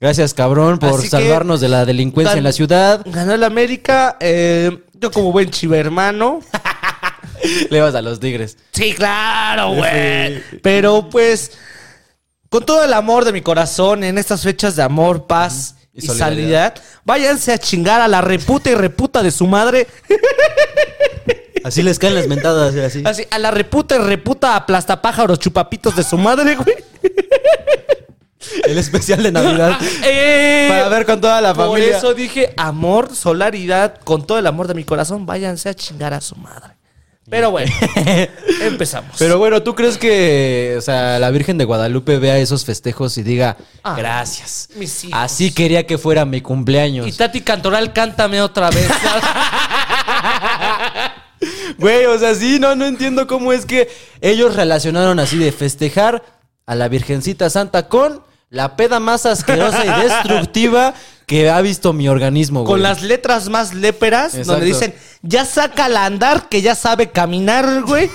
Gracias, 0.00 0.32
cabrón, 0.32 0.78
por 0.78 0.98
Así 0.98 1.08
salvarnos 1.08 1.60
de 1.60 1.68
la 1.68 1.84
delincuencia 1.84 2.38
en 2.38 2.44
la 2.44 2.52
ciudad. 2.52 3.02
Ganó 3.04 3.34
el 3.34 3.44
América. 3.44 4.16
eh, 4.20 4.78
yo 4.94 5.10
como 5.10 5.32
buen 5.32 5.50
chivermano. 5.50 6.40
Le 7.70 7.80
vas 7.80 7.94
a 7.94 8.02
los 8.02 8.20
tigres. 8.20 8.58
Sí, 8.72 8.92
claro, 8.92 9.74
güey. 9.74 10.42
Pero 10.62 11.08
pues, 11.10 11.52
con 12.50 12.66
todo 12.66 12.84
el 12.84 12.92
amor 12.92 13.24
de 13.24 13.32
mi 13.32 13.40
corazón, 13.40 14.04
en 14.04 14.18
estas 14.18 14.42
fechas 14.42 14.76
de 14.76 14.82
amor, 14.82 15.26
paz 15.26 15.76
Y 15.94 16.04
y, 16.04 16.06
solidaridad. 16.06 16.74
váyanse 17.04 17.52
a 17.52 17.58
chingar 17.58 18.00
a 18.02 18.08
la 18.08 18.20
reputa 18.20 18.68
y 18.70 18.74
reputa 18.74 19.22
de 19.22 19.30
su 19.30 19.46
madre. 19.46 19.86
Así 21.64 21.82
les 21.82 21.98
caen 21.98 22.14
las 22.14 22.26
mentadas, 22.26 22.74
así. 22.74 23.02
Así, 23.04 23.26
a 23.30 23.38
la 23.38 23.50
reputa 23.50 23.94
y 23.96 23.98
reputa 23.98 24.56
aplastapájaros 24.56 25.38
chupapitos 25.38 25.94
de 25.94 26.02
su 26.02 26.16
madre, 26.16 26.56
güey. 26.56 26.74
El 28.64 28.78
especial 28.78 29.22
de 29.22 29.30
Navidad. 29.30 29.78
Eh, 30.04 30.68
Para 30.70 30.88
ver 30.88 31.04
con 31.04 31.20
toda 31.20 31.38
la 31.42 31.52
Por 31.52 31.66
familia. 31.68 31.98
eso 31.98 32.14
dije 32.14 32.54
amor, 32.56 33.14
solaridad, 33.14 33.96
con 34.04 34.26
todo 34.26 34.38
el 34.38 34.46
amor 34.46 34.68
de 34.68 34.74
mi 34.74 34.84
corazón, 34.84 35.26
váyanse 35.26 35.68
a 35.68 35.74
chingar 35.74 36.14
a 36.14 36.22
su 36.22 36.34
madre. 36.36 36.74
Pero 37.30 37.50
bueno, 37.52 37.72
empezamos. 38.62 39.12
Pero 39.18 39.38
bueno, 39.38 39.62
¿tú 39.62 39.74
crees 39.76 39.96
que, 39.96 40.74
o 40.76 40.80
sea, 40.80 41.18
la 41.20 41.30
Virgen 41.30 41.56
de 41.58 41.64
Guadalupe 41.64 42.18
vea 42.18 42.36
esos 42.38 42.64
festejos 42.64 43.16
y 43.18 43.22
diga, 43.22 43.56
Ah, 43.84 43.94
gracias? 43.96 44.68
mis 44.74 45.04
hijos. 45.04 45.18
Así 45.18 45.52
quería 45.52 45.86
que 45.86 45.96
fuera 45.96 46.24
mi 46.24 46.40
cumpleaños. 46.40 47.06
Y 47.06 47.12
Tati 47.12 47.40
Cantoral, 47.42 47.92
cántame 47.92 48.42
otra 48.42 48.70
vez. 48.70 48.88
Güey, 51.78 52.04
o 52.06 52.18
sea, 52.18 52.34
sí, 52.34 52.58
no, 52.60 52.74
no 52.76 52.84
entiendo 52.84 53.26
cómo 53.26 53.52
es 53.54 53.64
que 53.64 53.88
ellos 54.20 54.54
relacionaron 54.56 55.18
así 55.18 55.38
de 55.38 55.50
festejar 55.52 56.22
a 56.66 56.74
la 56.74 56.88
Virgencita 56.88 57.48
Santa 57.48 57.88
con 57.88 58.22
la 58.50 58.76
peda 58.76 59.00
más 59.00 59.24
asquerosa 59.24 59.84
y 59.86 60.02
destructiva 60.02 60.92
que 61.30 61.48
ha 61.48 61.60
visto 61.60 61.92
mi 61.92 62.08
organismo, 62.08 62.62
güey. 62.62 62.72
con 62.72 62.82
las 62.82 63.02
letras 63.02 63.48
más 63.48 63.72
léperas, 63.72 64.34
Exacto. 64.34 64.50
donde 64.50 64.66
dicen, 64.66 64.94
ya 65.22 65.44
sácala 65.44 66.02
a 66.02 66.06
andar, 66.06 66.48
que 66.48 66.60
ya 66.60 66.74
sabe 66.74 67.10
caminar, 67.12 67.82
güey. 67.86 68.10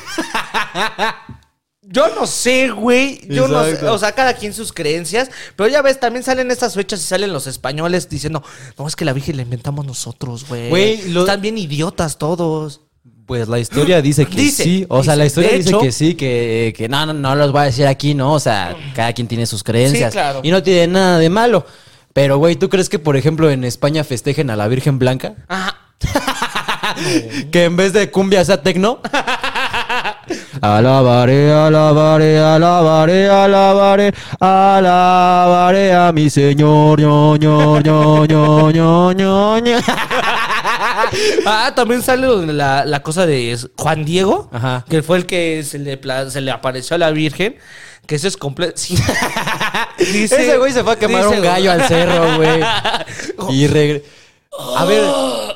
Yo 1.81 2.13
no 2.15 2.27
sé, 2.27 2.71
güey. 2.71 3.21
Yo 3.29 3.47
no 3.47 3.63
sé. 3.63 3.85
O 3.87 3.97
sea, 3.97 4.11
cada 4.11 4.33
quien 4.33 4.53
sus 4.53 4.73
creencias. 4.73 5.29
Pero 5.55 5.69
ya 5.69 5.81
ves, 5.81 5.97
también 5.99 6.23
salen 6.23 6.51
estas 6.51 6.73
fechas 6.73 6.99
y 6.99 7.03
salen 7.03 7.31
los 7.31 7.47
españoles 7.47 8.09
diciendo, 8.09 8.43
no, 8.77 8.85
es 8.87 8.95
que 8.97 9.05
la 9.05 9.13
Virgen 9.13 9.37
la 9.37 9.43
inventamos 9.43 9.85
nosotros, 9.85 10.45
güey. 10.47 10.69
Güey, 10.69 11.09
lo- 11.11 11.21
Están 11.21 11.39
bien 11.41 11.57
idiotas 11.57 12.17
todos. 12.17 12.81
Pues 13.27 13.47
la 13.47 13.59
historia 13.59 14.01
dice 14.01 14.25
que 14.25 14.35
Dice, 14.35 14.63
sí. 14.63 14.85
O 14.89 15.03
sea, 15.03 15.15
la 15.15 15.25
historia 15.25 15.51
dice 15.53 15.69
hecho- 15.69 15.79
que 15.79 15.91
sí, 15.91 16.15
que, 16.15 16.73
que 16.75 16.89
no, 16.89 17.05
no, 17.05 17.13
no 17.13 17.33
los 17.35 17.51
voy 17.51 17.61
a 17.61 17.65
decir 17.65 17.87
aquí, 17.87 18.13
¿no? 18.13 18.33
O 18.33 18.39
sea, 18.39 18.75
cada 18.93 19.13
quien 19.13 19.27
tiene 19.27 19.45
sus 19.45 19.63
creencias. 19.63 20.11
Sí, 20.11 20.17
claro. 20.17 20.41
Y 20.43 20.51
no 20.51 20.61
tiene 20.61 20.87
nada 20.87 21.17
de 21.17 21.29
malo. 21.29 21.65
Pero, 22.15 22.37
güey, 22.37 22.55
¿tú 22.55 22.69
crees 22.69 22.87
que, 22.87 22.97
por 22.97 23.17
ejemplo, 23.17 23.49
en 23.51 23.65
España 23.65 24.05
festejen 24.05 24.49
a 24.49 24.55
la 24.55 24.69
Virgen 24.69 24.99
Blanca? 24.99 25.33
Ajá. 25.49 25.75
Que 27.51 27.65
en 27.65 27.75
vez 27.75 27.91
de 27.91 28.09
cumbia 28.09 28.45
sea 28.45 28.61
tecno. 28.63 29.01
Alabaré, 30.61 31.51
alabaré, 31.51 32.39
alabaré, 32.39 33.27
alabaré, 33.27 34.13
alabaré 34.39 35.93
a 35.93 36.11
mi 36.13 36.29
señor, 36.29 37.01
ño, 37.01 37.35
ño, 37.35 37.81
ño, 37.81 38.25
ño, 38.25 38.71
ño, 38.71 39.11
ño, 39.11 39.59
ño. 39.59 39.77
Ah, 41.45 41.73
también 41.75 42.01
sale 42.01 42.27
la, 42.53 42.85
la 42.85 43.03
cosa 43.03 43.25
de 43.25 43.57
Juan 43.77 44.05
Diego, 44.05 44.49
Ajá. 44.53 44.85
que 44.89 45.03
fue 45.03 45.17
el 45.17 45.25
que 45.25 45.63
se 45.63 45.77
le, 45.79 45.99
se 46.29 46.41
le 46.41 46.51
apareció 46.51 46.95
a 46.95 46.99
la 46.99 47.11
Virgen, 47.11 47.55
que 48.07 48.15
eso 48.15 48.27
es 48.27 48.37
completo. 48.37 48.73
sí. 48.77 48.95
Ese 49.97 50.57
güey 50.57 50.71
se 50.73 50.83
fue 50.83 50.93
a 50.93 50.99
quemar 50.99 51.23
dice- 51.25 51.35
un 51.37 51.43
gallo 51.43 51.71
al 51.71 51.87
cerro, 51.87 52.35
güey. 52.37 52.61
Y 53.49 53.67
regre- 53.67 54.03
A 54.75 54.85
ver, 54.85 55.03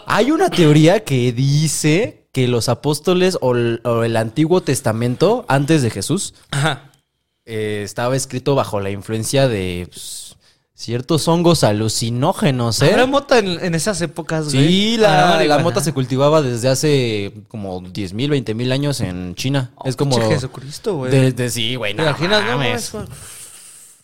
hay 0.08 0.32
una 0.32 0.50
teoría 0.50 1.04
que 1.04 1.32
dice 1.32 2.28
que 2.32 2.48
los 2.48 2.70
apóstoles 2.70 3.38
o 3.42 3.56
el, 3.56 3.82
o 3.84 4.04
el 4.04 4.16
Antiguo 4.18 4.62
Testamento, 4.62 5.46
antes 5.48 5.82
de 5.82 5.90
Jesús, 5.90 6.34
Ajá. 6.52 6.92
eh, 7.46 7.82
estaba 7.84 8.16
escrito 8.16 8.56
bajo 8.56 8.80
la 8.80 8.92
influencia 8.92 9.48
de 9.48 9.88
pues, 9.90 10.36
ciertos 10.80 11.28
hongos 11.28 11.66
alucinógenos, 11.66 12.82
¿eh? 12.82 12.92
¿Habrá 12.92 13.06
mota 13.06 13.38
en, 13.38 13.60
en 13.64 13.76
esas 13.76 14.00
épocas, 14.02 14.46
güey? 14.54 14.66
Sí, 14.66 14.96
Ah, 15.00 15.02
la, 15.02 15.22
la 15.22 15.28
marihuana. 15.32 15.64
mota 15.64 15.82
se 15.82 15.92
cultivaba 15.92 16.42
desde 16.42 16.70
hace 16.70 17.34
como 17.50 17.82
10 17.82 18.14
mil, 18.14 18.30
20 18.30 18.54
mil 18.54 18.72
años 18.72 19.02
en 19.02 19.36
China. 19.36 19.72
es 19.84 19.98
como... 19.98 20.16
Jesucristo, 20.30 20.96
güey. 20.96 21.34
sí, 21.50 21.76
güey, 21.76 21.94
¿Te 21.94 22.02
no 22.02 22.08
imaginas? 22.10 22.94
No. 22.94 23.06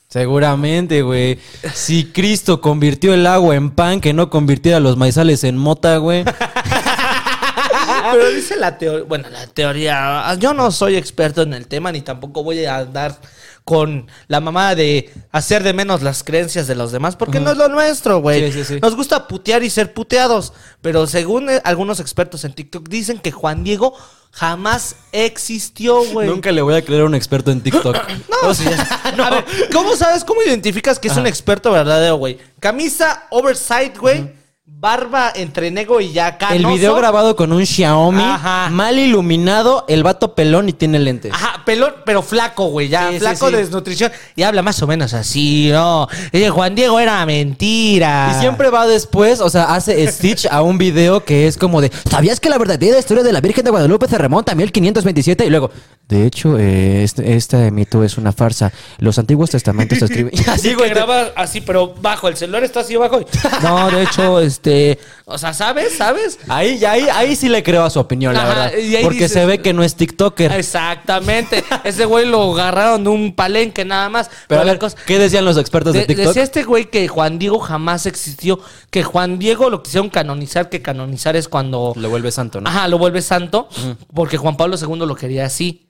Seguramente, 0.10 1.02
güey. 1.02 1.40
Si 1.74 2.08
Cristo 2.08 2.60
convirtió 2.60 3.14
el 3.14 3.26
agua 3.26 3.56
en 3.56 3.72
pan, 3.72 4.02
que 4.02 4.12
no 4.12 4.30
convirtiera 4.30 4.82
los 4.82 4.98
maizales 4.98 5.46
en 5.46 5.56
mota, 5.56 5.96
güey. 5.98 6.26
Pero 8.12 8.30
dice 8.32 8.58
la 8.58 8.78
teoría, 8.78 9.04
bueno, 9.06 9.30
la 9.30 9.48
teoría, 9.48 10.36
yo 10.40 10.54
no 10.54 10.72
soy 10.72 10.96
experto 10.98 11.42
en 11.42 11.54
el 11.54 11.68
tema 11.68 11.92
ni 11.94 12.02
tampoco 12.02 12.44
voy 12.44 12.64
a 12.66 12.78
andar 12.80 13.18
con 13.66 14.08
la 14.28 14.40
mamá 14.40 14.76
de 14.76 15.12
hacer 15.32 15.64
de 15.64 15.74
menos 15.74 16.04
las 16.04 16.24
creencias 16.24 16.68
de 16.68 16.76
los 16.76 16.92
demás, 16.92 17.16
porque 17.16 17.40
no 17.40 17.52
es 17.52 17.58
lo 17.58 17.68
nuestro, 17.68 18.20
güey. 18.20 18.52
Sí, 18.52 18.60
sí, 18.60 18.76
sí. 18.76 18.80
Nos 18.80 18.96
gusta 18.96 19.28
putear 19.28 19.64
y 19.64 19.72
ser 19.72 19.92
puteados, 19.92 20.54
pero 20.82 21.08
según 21.08 21.50
eh, 21.50 21.62
algunos 21.66 22.00
expertos 22.00 22.46
en 22.46 22.54
TikTok 22.54 22.88
dicen 22.88 23.18
que 23.18 23.32
Juan 23.32 23.64
Diego 23.64 23.96
jamás 24.32 24.98
existió, 25.12 26.04
güey. 26.06 26.30
Nunca 26.30 26.52
le 26.52 26.62
voy 26.62 26.76
a 26.76 26.86
creer 26.86 27.02
a 27.02 27.06
un 27.06 27.16
experto 27.16 27.52
en 27.52 27.62
TikTok. 27.62 27.98
No, 28.44 28.54
sí. 28.54 28.66
A 29.18 29.30
ver, 29.32 29.46
¿cómo 29.74 29.96
sabes, 29.96 30.24
cómo 30.24 30.44
identificas 30.44 31.00
que 31.00 31.08
es 31.08 31.18
un 31.18 31.26
experto 31.26 31.72
verdadero, 31.72 32.18
güey? 32.18 32.38
Camisa 32.60 33.24
oversight, 33.32 33.98
güey. 33.98 34.30
Barba 34.68 35.32
entre 35.36 35.70
negro 35.70 36.02
y 36.02 36.12
ya 36.12 36.40
canoso. 36.40 36.56
El 36.58 36.66
video 36.66 36.96
grabado 36.96 37.36
con 37.36 37.54
un 37.54 37.64
Xiaomi, 37.68 38.24
Ajá. 38.24 38.70
mal 38.72 38.98
iluminado, 38.98 39.86
el 39.88 40.02
vato 40.02 40.34
pelón 40.34 40.68
y 40.70 40.74
tiene 40.74 40.98
lentes. 40.98 41.32
Ajá, 41.34 41.64
pelón, 41.64 41.94
pero 42.04 42.24
flaco, 42.24 42.66
güey, 42.70 42.90
ya, 42.90 43.12
Sí, 43.12 43.20
flaco 43.20 43.46
sí. 43.48 43.52
de 43.54 43.60
desnutrición. 43.60 44.12
Y 44.36 44.42
habla 44.42 44.64
más 44.64 44.82
o 44.82 44.88
menos 44.88 45.14
así, 45.14 45.70
¿no? 45.72 46.08
Ese 46.32 46.50
Juan 46.50 46.74
Diego 46.74 47.00
era 47.00 47.24
mentira. 47.28 48.34
Y 48.36 48.40
siempre 48.42 48.72
va 48.72 48.88
después, 48.88 49.40
o 49.40 49.52
sea, 49.52 49.76
hace 49.76 50.06
Stitch 50.12 50.48
a 50.50 50.64
un 50.64 50.80
video 50.80 51.24
que 51.24 51.46
es 51.46 51.58
como 51.58 51.80
de 51.80 51.92
¿Sabías 52.10 52.40
que 52.40 52.50
la 52.50 52.58
verdadera 52.58 52.98
historia 52.98 53.24
de 53.24 53.32
la 53.34 53.42
Virgen 53.42 53.66
de 53.66 53.70
Guadalupe 53.72 54.08
se 54.08 54.18
remonta 54.18 54.54
a 54.54 54.56
1527? 54.56 55.46
Y 55.46 55.50
luego, 55.52 55.70
de 56.10 56.26
hecho, 56.26 56.58
eh, 56.58 57.04
este, 57.04 57.36
este 57.36 57.70
mito 57.70 58.04
es 58.04 58.18
una 58.18 58.32
farsa. 58.32 58.72
Los 58.98 59.20
antiguos 59.20 59.52
testamentos 59.52 60.00
se 60.00 60.06
escriben. 60.06 60.32
Así, 60.50 60.74
güey. 60.74 60.90
graba 60.90 61.28
así, 61.36 61.62
pero 61.62 61.94
bajo. 62.02 62.28
El 62.28 62.36
celular 62.36 62.64
está 62.64 62.80
así 62.80 62.96
abajo. 62.96 63.22
y- 63.22 63.26
No, 63.64 63.92
de 63.92 64.02
hecho, 64.04 64.40
este... 64.56 65.00
O 65.26 65.38
sea, 65.38 65.54
¿sabes? 65.54 65.98
¿Sabes? 65.98 66.40
Ahí, 66.48 66.84
ahí, 66.86 67.08
ahí 67.12 67.36
sí 67.36 67.50
le 67.50 67.64
creo 67.64 67.84
a 67.84 67.90
su 67.90 68.00
opinión, 68.00 68.34
la 68.34 68.46
verdad. 68.46 68.72
y 68.78 68.96
ahí 68.96 69.04
Porque 69.04 69.20
dices- 69.26 69.34
se 69.34 69.46
ve 69.46 69.60
que 69.62 69.74
no 69.74 69.84
es 69.84 69.96
TikToker. 69.96 70.52
Exactamente. 70.54 71.64
Ese 71.84 72.06
güey 72.06 72.26
lo 72.28 72.54
agarraron 72.54 73.04
de 73.04 73.10
un 73.10 73.36
palenque 73.36 73.86
nada 73.86 74.10
más. 74.10 74.30
Pero 74.48 74.62
a 74.62 74.66
la 74.66 74.72
ver, 74.74 74.80
cosa- 74.80 74.98
¿qué 75.06 75.20
decían 75.20 75.46
los 75.46 75.58
expertos 75.58 75.94
de, 75.94 76.00
De- 76.02 76.06
TikTok? 76.08 76.28
decía 76.28 76.44
este 76.44 76.64
güey 76.64 76.86
que 76.90 77.08
Juan 77.08 77.38
Diego 77.40 77.60
jamás 77.60 78.06
existió. 78.06 78.60
Que 78.90 79.04
Juan 79.04 79.40
Diego 79.40 79.70
lo 79.70 79.84
quisieron 79.84 80.10
canonizar, 80.10 80.70
que 80.70 80.82
canonizar 80.82 81.36
es 81.36 81.48
cuando... 81.48 81.94
Lo 81.96 82.10
vuelve 82.10 82.32
santo, 82.32 82.62
¿no? 82.62 82.70
Ajá, 82.70 82.88
lo 82.88 82.98
vuelve 82.98 83.22
santo, 83.22 83.68
porque 84.14 84.38
Juan 84.38 84.58
Pablo 84.58 84.78
II 84.80 85.06
lo 85.06 85.16
quería 85.16 85.46
así. 85.46 85.90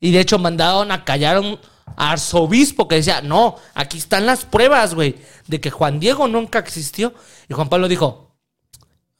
Y 0.00 0.10
de 0.10 0.20
hecho 0.20 0.38
mandaron 0.38 0.90
a 0.90 1.04
callar 1.04 1.36
a 1.36 1.40
un 1.40 1.58
arzobispo 1.96 2.88
que 2.88 2.96
decía, 2.96 3.20
no, 3.22 3.56
aquí 3.74 3.98
están 3.98 4.26
las 4.26 4.44
pruebas, 4.44 4.94
güey, 4.94 5.16
de 5.46 5.60
que 5.60 5.70
Juan 5.70 6.00
Diego 6.00 6.28
nunca 6.28 6.58
existió. 6.58 7.12
Y 7.48 7.54
Juan 7.54 7.68
Pablo 7.68 7.88
dijo, 7.88 8.28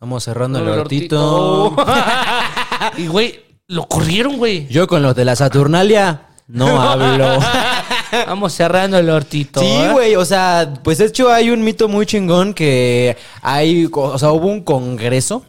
Vamos 0.00 0.24
cerrando 0.24 0.58
el 0.58 0.64
"No, 0.64 0.74
el 0.74 0.80
hortito. 0.80 1.64
hortito". 1.66 1.86
y 2.98 3.06
güey, 3.06 3.40
lo 3.68 3.86
corrieron, 3.86 4.36
güey. 4.36 4.66
Yo 4.66 4.88
con 4.88 5.00
los 5.00 5.14
de 5.14 5.24
la 5.24 5.36
Saturnalia 5.36 6.26
no 6.48 6.66
hablo. 6.82 7.38
Vamos 8.26 8.52
cerrando 8.52 8.98
el 8.98 9.08
hortito. 9.08 9.60
Sí, 9.60 9.66
¿eh? 9.66 9.90
güey, 9.92 10.16
o 10.16 10.24
sea, 10.24 10.74
pues 10.82 10.98
de 10.98 11.06
hecho 11.06 11.30
hay 11.30 11.50
un 11.50 11.62
mito 11.62 11.88
muy 11.88 12.04
chingón 12.04 12.52
que 12.52 13.16
hay, 13.42 13.88
o 13.92 14.18
sea, 14.18 14.32
hubo 14.32 14.48
un 14.48 14.62
congreso 14.64 15.44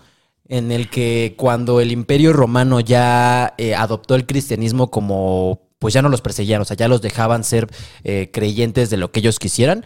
en 0.48 0.72
el 0.72 0.88
que 0.90 1.34
cuando 1.36 1.82
el 1.82 1.92
imperio 1.92 2.32
romano 2.32 2.80
ya 2.80 3.56
eh, 3.58 3.74
adoptó 3.74 4.14
el 4.14 4.28
cristianismo 4.28 4.92
como 4.92 5.62
pues 5.84 5.94
ya 5.94 6.02
no 6.02 6.08
los 6.08 6.22
perseguían, 6.22 6.62
o 6.62 6.66
sea, 6.66 6.78
ya 6.78 6.88
los 6.88 7.02
dejaban 7.02 7.44
ser 7.44 7.68
eh, 8.06 8.30
creyentes 8.32 8.90
de 8.90 8.96
lo 8.96 9.12
que 9.12 9.20
ellos 9.20 9.38
quisieran. 9.38 9.86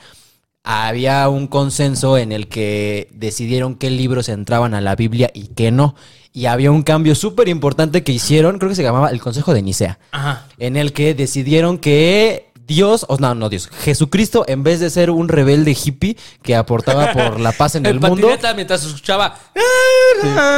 Había 0.64 1.28
un 1.28 1.48
consenso 1.48 2.20
en 2.20 2.32
el 2.32 2.48
que 2.50 3.08
decidieron 3.14 3.74
qué 3.74 3.90
libros 3.90 4.30
entraban 4.30 4.76
a 4.76 4.82
la 4.82 4.96
Biblia 4.96 5.32
y 5.34 5.48
qué 5.48 5.72
no. 5.72 5.96
Y 6.34 6.46
había 6.46 6.70
un 6.70 6.84
cambio 6.84 7.16
súper 7.16 7.48
importante 7.48 8.04
que 8.04 8.12
hicieron, 8.12 8.60
creo 8.60 8.70
que 8.70 8.76
se 8.76 8.84
llamaba 8.84 9.10
el 9.10 9.20
Consejo 9.20 9.56
de 9.56 9.64
Nicea, 9.64 9.98
Ajá. 10.12 10.46
en 10.60 10.78
el 10.78 10.94
que 10.94 11.16
decidieron 11.16 11.80
que 11.80 12.47
Dios, 12.68 13.06
o 13.08 13.18
no, 13.18 13.34
no 13.34 13.50
Dios, 13.50 13.70
Jesucristo, 13.84 14.44
en 14.48 14.64
vez 14.64 14.80
de 14.80 14.90
ser 14.90 15.10
un 15.10 15.30
rebelde 15.30 15.72
hippie 15.72 16.18
que 16.44 16.56
aportaba 16.56 17.14
por 17.14 17.40
la 17.40 17.54
paz 17.54 17.76
en 17.76 17.86
el, 17.88 18.00
mundo, 18.00 18.28
patineta 18.28 18.54
mientras 18.54 18.86
escuchaba. 18.86 19.38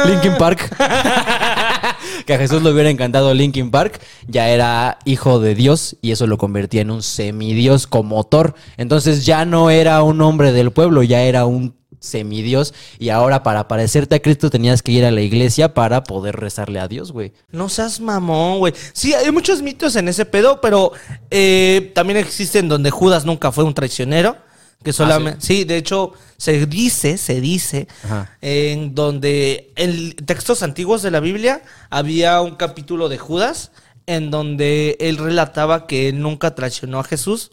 Linkin 0.06 0.36
Park. 0.36 0.76
que 2.26 2.34
a 2.34 2.38
Jesús 2.38 2.62
le 2.62 2.70
hubiera 2.70 2.90
encantado 2.90 3.32
Linkin 3.32 3.70
Park. 3.70 4.00
Ya 4.26 4.48
era 4.48 4.98
hijo 5.04 5.40
de 5.40 5.54
Dios 5.54 5.96
y 6.02 6.10
eso 6.10 6.26
lo 6.26 6.38
convertía 6.38 6.82
en 6.82 6.90
un 6.90 7.02
semidios 7.02 7.86
como 7.86 8.24
Thor. 8.24 8.54
Entonces 8.76 9.24
ya 9.24 9.44
no 9.44 9.70
era 9.70 10.02
un 10.02 10.20
hombre 10.20 10.52
del 10.52 10.72
pueblo, 10.72 11.02
ya 11.02 11.22
era 11.22 11.46
un 11.46 11.79
semidios. 12.00 12.74
Y 12.98 13.10
ahora 13.10 13.42
para 13.42 13.68
parecerte 13.68 14.16
a 14.16 14.22
Cristo 14.22 14.50
tenías 14.50 14.82
que 14.82 14.92
ir 14.92 15.04
a 15.04 15.10
la 15.10 15.20
iglesia 15.20 15.72
para 15.74 16.02
poder 16.02 16.36
rezarle 16.36 16.80
a 16.80 16.88
Dios, 16.88 17.12
güey. 17.12 17.32
No 17.52 17.68
seas 17.68 18.00
mamón, 18.00 18.58
güey. 18.58 18.74
Sí, 18.92 19.14
hay 19.14 19.30
muchos 19.30 19.62
mitos 19.62 19.94
en 19.94 20.08
ese 20.08 20.24
pedo, 20.24 20.60
pero 20.60 20.92
eh, 21.30 21.92
también 21.94 22.18
existen 22.18 22.68
donde 22.68 22.90
Judas 22.90 23.24
nunca 23.24 23.52
fue 23.52 23.62
un 23.62 23.74
traicionero. 23.74 24.36
Que 24.82 24.94
solamente. 24.94 25.42
sí? 25.42 25.64
de 25.64 25.76
hecho, 25.76 26.14
se 26.38 26.64
dice, 26.64 27.18
se 27.18 27.42
dice, 27.42 27.86
Ajá. 28.02 28.34
en 28.40 28.94
donde 28.94 29.74
en 29.76 30.16
textos 30.16 30.62
antiguos 30.62 31.02
de 31.02 31.10
la 31.10 31.20
Biblia 31.20 31.62
había 31.90 32.40
un 32.40 32.56
capítulo 32.56 33.10
de 33.10 33.18
Judas 33.18 33.72
en 34.06 34.30
donde 34.30 34.96
él 35.00 35.18
relataba 35.18 35.86
que 35.86 36.08
él 36.08 36.20
nunca 36.22 36.54
traicionó 36.54 36.98
a 36.98 37.04
Jesús. 37.04 37.50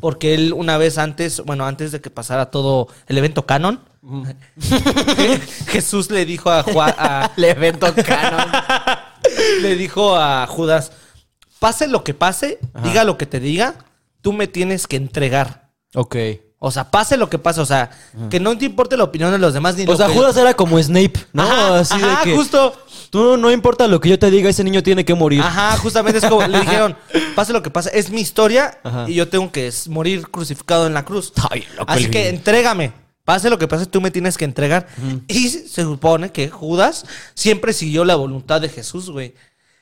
Porque 0.00 0.34
él 0.34 0.52
una 0.52 0.76
vez 0.76 0.98
antes, 0.98 1.40
bueno, 1.40 1.64
antes 1.64 1.90
de 1.90 2.02
que 2.02 2.10
pasara 2.10 2.50
todo 2.50 2.88
el 3.06 3.16
evento 3.16 3.46
canon, 3.46 3.80
Jesús 5.68 6.10
le 6.10 6.24
dijo 6.24 6.50
a 6.50 6.62
Juan, 6.62 6.94
a, 6.98 7.30
evento 7.36 7.86
canon. 8.04 8.46
le 9.62 9.76
dijo 9.76 10.16
a 10.16 10.46
Judas, 10.46 10.92
pase 11.58 11.86
lo 11.86 12.04
que 12.04 12.14
pase, 12.14 12.58
diga 12.82 13.04
lo 13.04 13.18
que 13.18 13.26
te 13.26 13.40
diga, 13.40 13.74
tú 14.22 14.32
me 14.32 14.46
tienes 14.46 14.86
que 14.86 14.96
entregar. 14.96 15.68
ok. 15.94 16.16
O 16.62 16.70
sea, 16.70 16.90
pase 16.90 17.16
lo 17.16 17.30
que 17.30 17.38
pase, 17.38 17.58
o 17.62 17.64
sea, 17.64 17.88
que 18.28 18.38
no 18.38 18.54
te 18.58 18.66
importe 18.66 18.94
la 18.94 19.04
opinión 19.04 19.32
de 19.32 19.38
los 19.38 19.54
demás 19.54 19.76
ni 19.76 19.84
O 19.84 19.86
lo 19.86 19.96
sea, 19.96 20.08
que- 20.08 20.12
Judas 20.12 20.36
era 20.36 20.52
como 20.52 20.78
Snape, 20.78 21.14
¿no? 21.32 21.42
Ajá, 21.42 21.78
Así 21.78 21.98
de 21.98 22.06
que. 22.22 22.36
justo. 22.36 22.76
Tú 23.08 23.38
no 23.38 23.50
importa 23.50 23.88
lo 23.88 23.98
que 23.98 24.10
yo 24.10 24.18
te 24.18 24.30
diga, 24.30 24.50
ese 24.50 24.62
niño 24.62 24.82
tiene 24.82 25.06
que 25.06 25.14
morir. 25.14 25.40
Ajá, 25.40 25.78
justamente 25.78 26.18
es 26.18 26.26
como 26.26 26.46
le 26.46 26.60
dijeron, 26.60 26.96
pase 27.34 27.54
lo 27.54 27.62
que 27.62 27.70
pase, 27.70 27.90
es 27.98 28.10
mi 28.10 28.20
historia 28.20 28.78
y 29.08 29.14
yo 29.14 29.26
tengo 29.30 29.50
que 29.50 29.72
morir 29.88 30.28
crucificado 30.30 30.86
en 30.86 30.92
la 30.92 31.02
cruz. 31.06 31.32
Ay, 31.50 31.64
loco, 31.78 31.90
Así 31.90 32.04
el- 32.04 32.10
que 32.10 32.28
entrégame. 32.28 32.92
Pase 33.24 33.50
lo 33.50 33.58
que 33.58 33.68
pase, 33.68 33.86
tú 33.86 34.00
me 34.00 34.10
tienes 34.10 34.36
que 34.38 34.44
entregar. 34.44 34.88
Y 35.28 35.48
se 35.48 35.82
supone 35.82 36.32
que 36.32 36.48
Judas 36.48 37.04
siempre 37.34 37.72
siguió 37.72 38.04
la 38.04 38.16
voluntad 38.16 38.60
de 38.60 38.68
Jesús, 38.68 39.10
güey. 39.10 39.34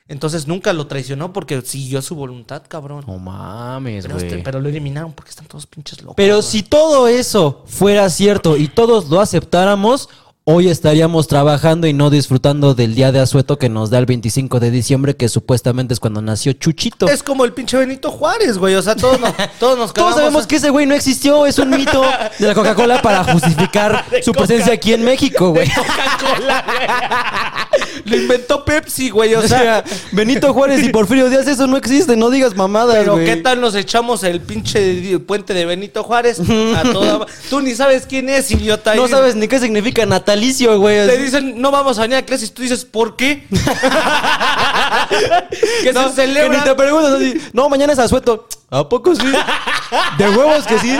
Entonces 0.07 0.47
nunca 0.47 0.73
lo 0.73 0.87
traicionó 0.87 1.33
porque 1.33 1.61
siguió 1.61 2.01
su 2.01 2.15
voluntad, 2.15 2.63
cabrón. 2.67 3.05
No 3.07 3.19
mames, 3.19 4.05
este- 4.05 4.27
güey. 4.29 4.43
pero 4.43 4.59
lo 4.59 4.67
eliminaron 4.67 5.13
porque 5.13 5.29
están 5.29 5.45
todos 5.45 5.67
pinches 5.67 6.01
locos. 6.01 6.15
Pero 6.17 6.41
si 6.41 6.63
todo 6.63 7.07
eso 7.07 7.63
fuera 7.67 8.09
cierto 8.09 8.57
y 8.57 8.67
todos 8.67 9.07
lo 9.09 9.21
aceptáramos, 9.21 10.09
hoy 10.51 10.67
estaríamos 10.67 11.27
trabajando 11.27 11.85
y 11.85 11.93
no 11.93 12.09
disfrutando 12.09 12.73
del 12.73 12.95
día 12.95 13.11
de 13.11 13.19
asueto 13.19 13.59
que 13.59 13.69
nos 13.69 13.91
da 13.91 13.99
el 13.99 14.07
25 14.07 14.59
de 14.59 14.71
diciembre, 14.71 15.15
que 15.15 15.29
supuestamente 15.29 15.93
es 15.93 15.99
cuando 15.99 16.23
nació 16.23 16.53
Chuchito. 16.53 17.07
Es 17.07 17.21
como 17.21 17.45
el 17.45 17.53
pinche 17.53 17.77
Benito 17.77 18.09
Juárez, 18.09 18.57
güey. 18.57 18.73
O 18.73 18.81
sea, 18.81 18.95
todos 18.95 19.19
nos, 19.19 19.31
todos 19.59 19.77
nos 19.77 19.93
Todos 19.93 20.15
sabemos 20.15 20.45
a- 20.45 20.47
que 20.47 20.55
ese 20.55 20.71
güey 20.71 20.87
no 20.87 20.95
existió, 20.95 21.45
es 21.45 21.59
un 21.59 21.69
mito 21.69 22.01
de 22.39 22.47
la 22.47 22.55
Coca-Cola 22.55 22.99
para 22.99 23.23
justificar 23.25 24.03
su 24.23 24.31
presencia 24.31 24.73
aquí 24.73 24.91
en 24.91 25.03
México, 25.03 25.51
güey. 25.51 25.69
Coca-Cola. 25.69 26.65
Lo 28.05 28.15
inventó 28.17 28.65
Pepsi, 28.65 29.11
güey. 29.11 29.35
O 29.35 29.47
sea, 29.47 29.83
Benito 30.11 30.51
Juárez 30.51 30.83
y 30.83 30.89
Porfirio 30.89 31.29
Díaz, 31.29 31.47
eso 31.47 31.67
no 31.67 31.77
existe, 31.77 32.15
no 32.17 32.31
digas 32.31 32.55
mamadas, 32.55 32.95
pero 32.97 33.13
güey. 33.13 33.25
¿qué 33.25 33.35
tal 33.37 33.61
nos 33.61 33.75
echamos 33.75 34.23
el 34.23 34.41
pinche 34.41 35.19
puente 35.19 35.53
de 35.53 35.65
Benito 35.65 36.03
Juárez 36.03 36.39
a 36.39 36.81
toda... 36.91 37.27
Tú 37.51 37.61
ni 37.61 37.75
sabes 37.75 38.07
quién 38.07 38.29
es, 38.29 38.49
idiota. 38.49 38.95
No 38.95 39.07
sabes 39.07 39.35
ni 39.35 39.47
qué 39.47 39.59
significa 39.59 40.05
natalicio, 40.39 40.79
güey. 40.79 41.07
Te 41.07 41.17
dicen, 41.17 41.61
no 41.61 41.71
vamos 41.71 41.97
a 41.97 42.03
venir 42.03 42.17
a 42.17 42.25
clases. 42.25 42.53
Tú 42.53 42.61
dices, 42.61 42.85
¿por 42.85 43.15
qué? 43.15 43.47
que 45.83 45.93
No, 45.93 46.09
se 46.09 46.15
celebra... 46.15 46.51
Que 46.51 46.57
ni 46.57 46.63
te 46.63 46.75
preguntas 46.75 47.13
así. 47.13 47.41
No, 47.53 47.69
mañana 47.69 47.93
es 47.93 47.99
asueto. 47.99 48.47
¿A 48.69 48.87
poco 48.87 49.15
sí? 49.15 49.31
De 50.17 50.29
huevos 50.29 50.65
que 50.65 50.79
sí. 50.79 50.97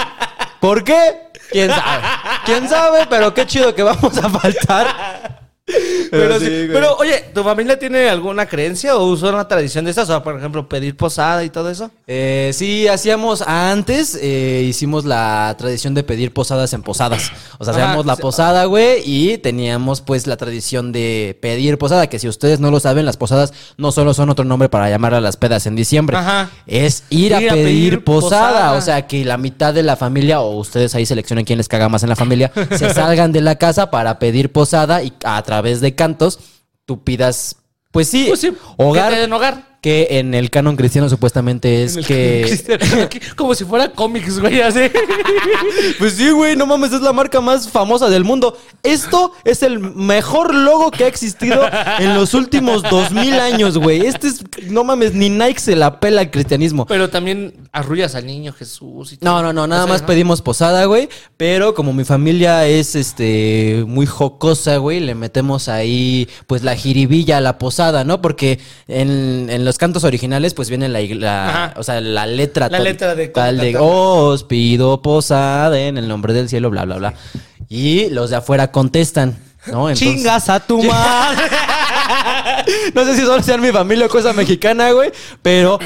¿Por 0.60 0.84
qué? 0.84 1.30
¿Quién 1.52 1.70
sabe? 1.70 2.04
¿Quién 2.46 2.70
sabe? 2.70 3.08
Pero 3.10 3.34
qué 3.34 3.46
chido 3.46 3.74
que 3.74 3.84
vamos 3.84 4.18
a 4.18 4.30
faltar. 4.30 5.49
Pero, 6.12 6.40
sí, 6.40 6.68
pero, 6.72 6.96
oye, 6.98 7.26
¿tu 7.34 7.44
familia 7.44 7.78
tiene 7.78 8.10
alguna 8.10 8.48
creencia 8.48 8.98
o 8.98 9.06
usa 9.06 9.30
una 9.30 9.48
tradición 9.48 9.86
de 9.86 9.92
esas? 9.92 10.06
O 10.06 10.14
sea, 10.14 10.24
por 10.24 10.38
ejemplo, 10.38 10.68
pedir 10.68 10.98
posada 10.98 11.44
y 11.44 11.50
todo 11.50 11.70
eso. 11.70 11.92
Eh, 12.08 12.50
sí, 12.54 12.88
hacíamos 12.88 13.44
antes, 13.44 14.18
eh, 14.20 14.66
hicimos 14.68 15.06
la 15.06 15.56
tradición 15.58 15.94
de 15.94 16.04
pedir 16.04 16.34
posadas 16.34 16.74
en 16.74 16.82
posadas. 16.82 17.32
O 17.60 17.64
sea, 17.64 17.74
hacíamos 17.74 18.08
la 18.08 18.16
posada, 18.16 18.66
güey, 18.66 19.04
y 19.06 19.38
teníamos 19.38 20.02
pues 20.02 20.26
la 20.26 20.36
tradición 20.36 20.92
de 20.92 21.38
pedir 21.42 21.78
posada, 21.78 22.08
que 22.08 22.18
si 22.18 22.28
ustedes 22.28 22.60
no 22.60 22.72
lo 22.72 22.80
saben, 22.80 23.06
las 23.06 23.18
posadas 23.18 23.54
no 23.78 23.92
solo 23.92 24.16
son 24.16 24.30
otro 24.30 24.46
nombre 24.46 24.68
para 24.68 24.90
llamar 24.90 25.14
a 25.14 25.22
las 25.22 25.38
pedas 25.38 25.68
en 25.68 25.76
diciembre. 25.76 26.18
Ajá. 26.18 26.50
Es 26.66 27.04
ir, 27.12 27.36
a, 27.36 27.42
Ir 27.42 27.50
a 27.50 27.54
pedir, 27.54 27.66
pedir 27.66 28.04
posada. 28.04 28.50
posada. 28.50 28.74
O 28.74 28.82
sea, 28.82 29.06
que 29.06 29.24
la 29.24 29.38
mitad 29.38 29.74
de 29.76 29.84
la 29.84 29.96
familia, 29.96 30.42
o 30.42 30.58
ustedes 30.58 30.96
ahí 30.96 31.06
seleccionen 31.06 31.46
quién 31.46 31.58
les 31.58 31.68
caga 31.68 31.88
más 31.88 32.02
en 32.02 32.10
la 32.10 32.16
familia, 32.16 32.52
se 32.76 32.90
salgan 32.94 33.32
de 33.32 33.42
la 33.42 33.58
casa 33.58 33.92
para 33.92 34.18
pedir 34.18 34.52
posada 34.52 35.04
y 35.04 35.14
a 35.24 35.42
través 35.44 35.59
de 35.62 35.96
cantos 35.96 36.40
tú 36.86 37.04
pidas, 37.04 37.58
pues 37.92 38.08
sí, 38.08 38.26
Pues 38.28 38.40
sí, 38.42 38.52
hogar. 38.78 39.10
que 39.10 39.16
te 39.16 39.22
den 39.22 39.34
hogar. 39.34 39.79
Que 39.82 40.08
en 40.20 40.34
el 40.34 40.50
canon 40.50 40.76
cristiano 40.76 41.08
supuestamente 41.10 41.84
es 41.84 41.98
que. 42.06 42.80
Como 43.36 43.56
si 43.56 43.64
fuera 43.64 43.92
cómics, 43.92 44.40
güey, 44.40 44.62
así. 44.62 44.80
Pues 46.00 46.14
sí, 46.14 46.30
güey, 46.32 46.56
no 46.56 46.66
mames, 46.66 46.94
es 46.94 47.02
la 47.02 47.14
marca 47.14 47.42
más 47.42 47.70
famosa 47.70 48.10
del 48.10 48.24
mundo. 48.24 48.58
Esto 48.84 49.34
es 49.44 49.64
el 49.64 49.80
mejor 49.80 50.54
logo 50.54 50.92
que 50.92 51.04
ha 51.04 51.08
existido 51.08 51.62
en 52.00 52.14
los 52.14 52.34
últimos 52.34 52.84
dos 52.84 53.12
mil 53.12 53.34
años, 53.34 53.78
güey. 53.78 54.06
Este 54.06 54.28
es, 54.28 54.44
no 54.68 54.84
mames, 54.84 55.14
ni 55.14 55.30
Nike 55.30 55.60
se 55.60 55.76
la 55.76 56.00
pela 56.00 56.22
al 56.22 56.32
cristianismo. 56.32 56.86
Pero 56.86 57.10
también 57.10 57.54
arrullas 57.72 58.16
al 58.16 58.26
niño 58.26 58.54
Jesús 58.54 59.14
y 59.14 59.18
todo. 59.18 59.30
No, 59.30 59.42
no, 59.42 59.54
no, 59.54 59.68
nada 59.68 59.84
O 59.84 59.86
sea, 59.86 59.94
más 59.94 60.02
¿no? 60.02 60.08
pedimos 60.08 60.42
posada, 60.42 60.86
güey. 60.86 61.10
Pero 61.38 61.74
como 61.74 61.94
mi 61.94 62.04
familia 62.04 62.68
es 62.68 62.96
este 62.96 63.84
muy 63.88 64.06
jocosa, 64.06 64.78
güey, 64.78 65.00
le 65.00 65.16
metemos 65.16 65.70
ahí 65.70 66.28
pues 66.48 66.64
la 66.64 66.76
jiribilla 66.76 67.38
a 67.38 67.42
la 67.42 67.58
posada, 67.58 68.04
¿no? 68.04 68.22
Porque 68.22 68.60
en, 68.88 69.50
en 69.50 69.66
los 69.70 69.78
cantos 69.78 70.04
originales, 70.04 70.56
pues 70.56 70.68
viene 70.70 70.90
la, 70.90 71.00
la- 71.02 71.74
o 71.78 71.84
sea, 71.84 72.02
la 72.02 72.26
letra 72.26 72.70
La 72.70 72.80
letra 72.80 73.14
de 73.14 73.28
tal 73.28 73.60
de 73.60 73.76
os 73.80 74.44
pido 74.44 75.00
posada 75.04 75.80
en 75.80 76.00
el 76.00 76.08
nombre 76.08 76.34
del 76.34 76.50
cielo, 76.50 76.72
bla, 76.72 76.86
bla, 76.86 76.96
bla. 76.98 77.14
Y 77.68 78.10
los 78.10 78.32
de 78.32 78.38
afuera 78.38 78.72
contestan, 78.72 79.38
¿no? 79.68 79.90
Entonces- 79.90 80.00
Chingas 80.00 80.50
a 80.50 80.60
tu 80.60 80.82
madre. 80.84 81.44
no 82.96 83.06
sé 83.06 83.16
si 83.16 83.22
solo 83.22 83.44
sea 83.44 83.56
en 83.56 83.62
mi 83.62 83.70
familia 83.72 84.08
o 84.08 84.10
cosa 84.10 84.34
mexicana, 84.34 84.90
güey. 84.92 85.12
Pero 85.44 85.78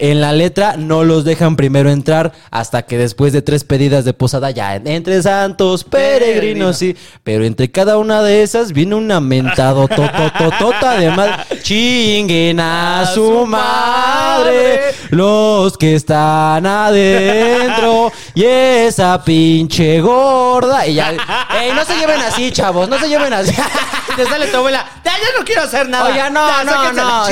en 0.00 0.20
la 0.20 0.32
letra 0.32 0.76
no 0.76 1.04
los 1.04 1.24
dejan 1.24 1.56
primero 1.56 1.90
entrar 1.90 2.32
hasta 2.50 2.82
que 2.82 2.96
después 2.96 3.32
de 3.32 3.42
tres 3.42 3.64
pedidas 3.64 4.04
de 4.04 4.14
posada 4.14 4.50
ya 4.50 4.74
entre 4.74 5.22
santos 5.22 5.84
peregrinos, 5.84 6.78
sí. 6.78 6.96
Pero 7.22 7.44
entre 7.44 7.70
cada 7.70 7.98
una 7.98 8.22
de 8.22 8.42
esas 8.42 8.72
viene 8.72 8.94
un 8.94 9.10
mentado 9.28 9.86
totototota 9.88 10.92
además. 10.92 11.46
Chinguen 11.62 12.60
a 12.60 13.06
su 13.12 13.46
madre 13.46 14.94
los 15.10 15.76
que 15.76 15.96
están 15.96 16.64
adentro 16.64 18.10
y 18.34 18.44
esa 18.44 19.22
pinche 19.22 20.00
gorda. 20.00 20.86
Y 20.86 20.94
ya, 20.94 21.10
ey, 21.10 21.72
no 21.74 21.84
se 21.84 21.96
lleven 21.96 22.20
así, 22.20 22.50
chavos, 22.52 22.88
no 22.88 22.98
se 22.98 23.08
lleven 23.08 23.32
así. 23.32 23.52
Te 24.16 24.24
sale 24.24 24.46
tu 24.46 24.56
abuela. 24.56 24.86
Ya, 25.04 25.12
no 25.38 25.44
quiero 25.44 25.62
hacer 25.62 25.88
nada. 25.88 26.08
No, 26.08 26.16
Ya, 26.16 26.30
no, 26.30 26.92
no. 26.92 27.26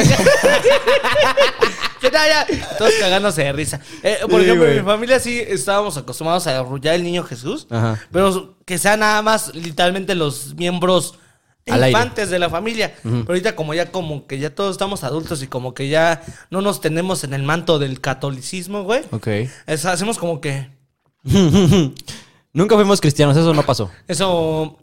Que 2.01 2.11
ya, 2.13 2.27
ya. 2.29 2.47
Todos 2.79 2.93
cagándose 3.01 3.43
de 3.45 3.53
risa. 3.53 3.81
Eh, 4.03 4.19
por 4.23 4.41
Sí, 4.41 4.47
ejemplo, 4.47 4.69
en 4.69 4.77
mi 4.77 4.83
familia 4.83 5.19
sí 5.21 5.39
estábamos 5.47 5.97
acostumbrados 5.97 6.47
a 6.47 6.59
arrullar 6.59 6.95
el 6.95 7.03
niño 7.03 7.23
Jesús. 7.25 7.67
Ajá. 7.71 7.99
Pero 8.13 8.57
que 8.65 8.79
sean 8.79 9.01
nada 9.01 9.23
más 9.23 9.55
literalmente 9.55 10.15
los 10.15 10.55
miembros 10.55 11.19
Al 11.69 11.83
aire. 11.83 11.99
infantes 11.99 12.31
de 12.31 12.39
la 12.39 12.49
familia. 12.51 12.95
Pero 13.03 13.25
ahorita 13.29 13.55
como 13.57 13.75
ya 13.75 13.91
como 13.91 14.27
que 14.27 14.39
ya 14.39 14.55
todos 14.55 14.73
estamos 14.73 15.05
adultos 15.05 15.43
y 15.43 15.47
como 15.47 15.75
que 15.75 15.89
ya 15.89 16.23
no 16.51 16.61
nos 16.63 16.81
tenemos 16.81 17.25
en 17.25 17.35
el 17.35 17.43
manto 17.43 17.79
del 17.79 18.01
catolicismo, 18.01 18.83
güey. 18.85 19.03
Ok. 19.11 19.27
es- 19.67 19.85
hacemos 19.85 20.19
como 20.19 20.41
que 20.41 20.69
Nunca 22.53 22.75
fuimos 22.77 23.01
cristianos, 23.01 23.37
eso 23.37 23.53
no 23.55 23.63
pasó. 23.65 23.91
eso 24.07 24.79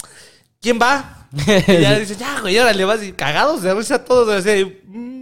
¿Quién 0.61 0.79
va? 0.81 1.27
Y 1.67 1.81
ya 1.81 1.99
dicen, 1.99 2.17
ya, 2.17 2.39
güey, 2.39 2.57
ahora 2.57 2.71
le 2.73 2.85
vas 2.85 3.03
y 3.03 3.11
cagados 3.11 3.61
de 3.61 3.73
risa 3.73 4.03
todos. 4.05 4.29
Así, 4.33 4.81
mm. 4.87 5.14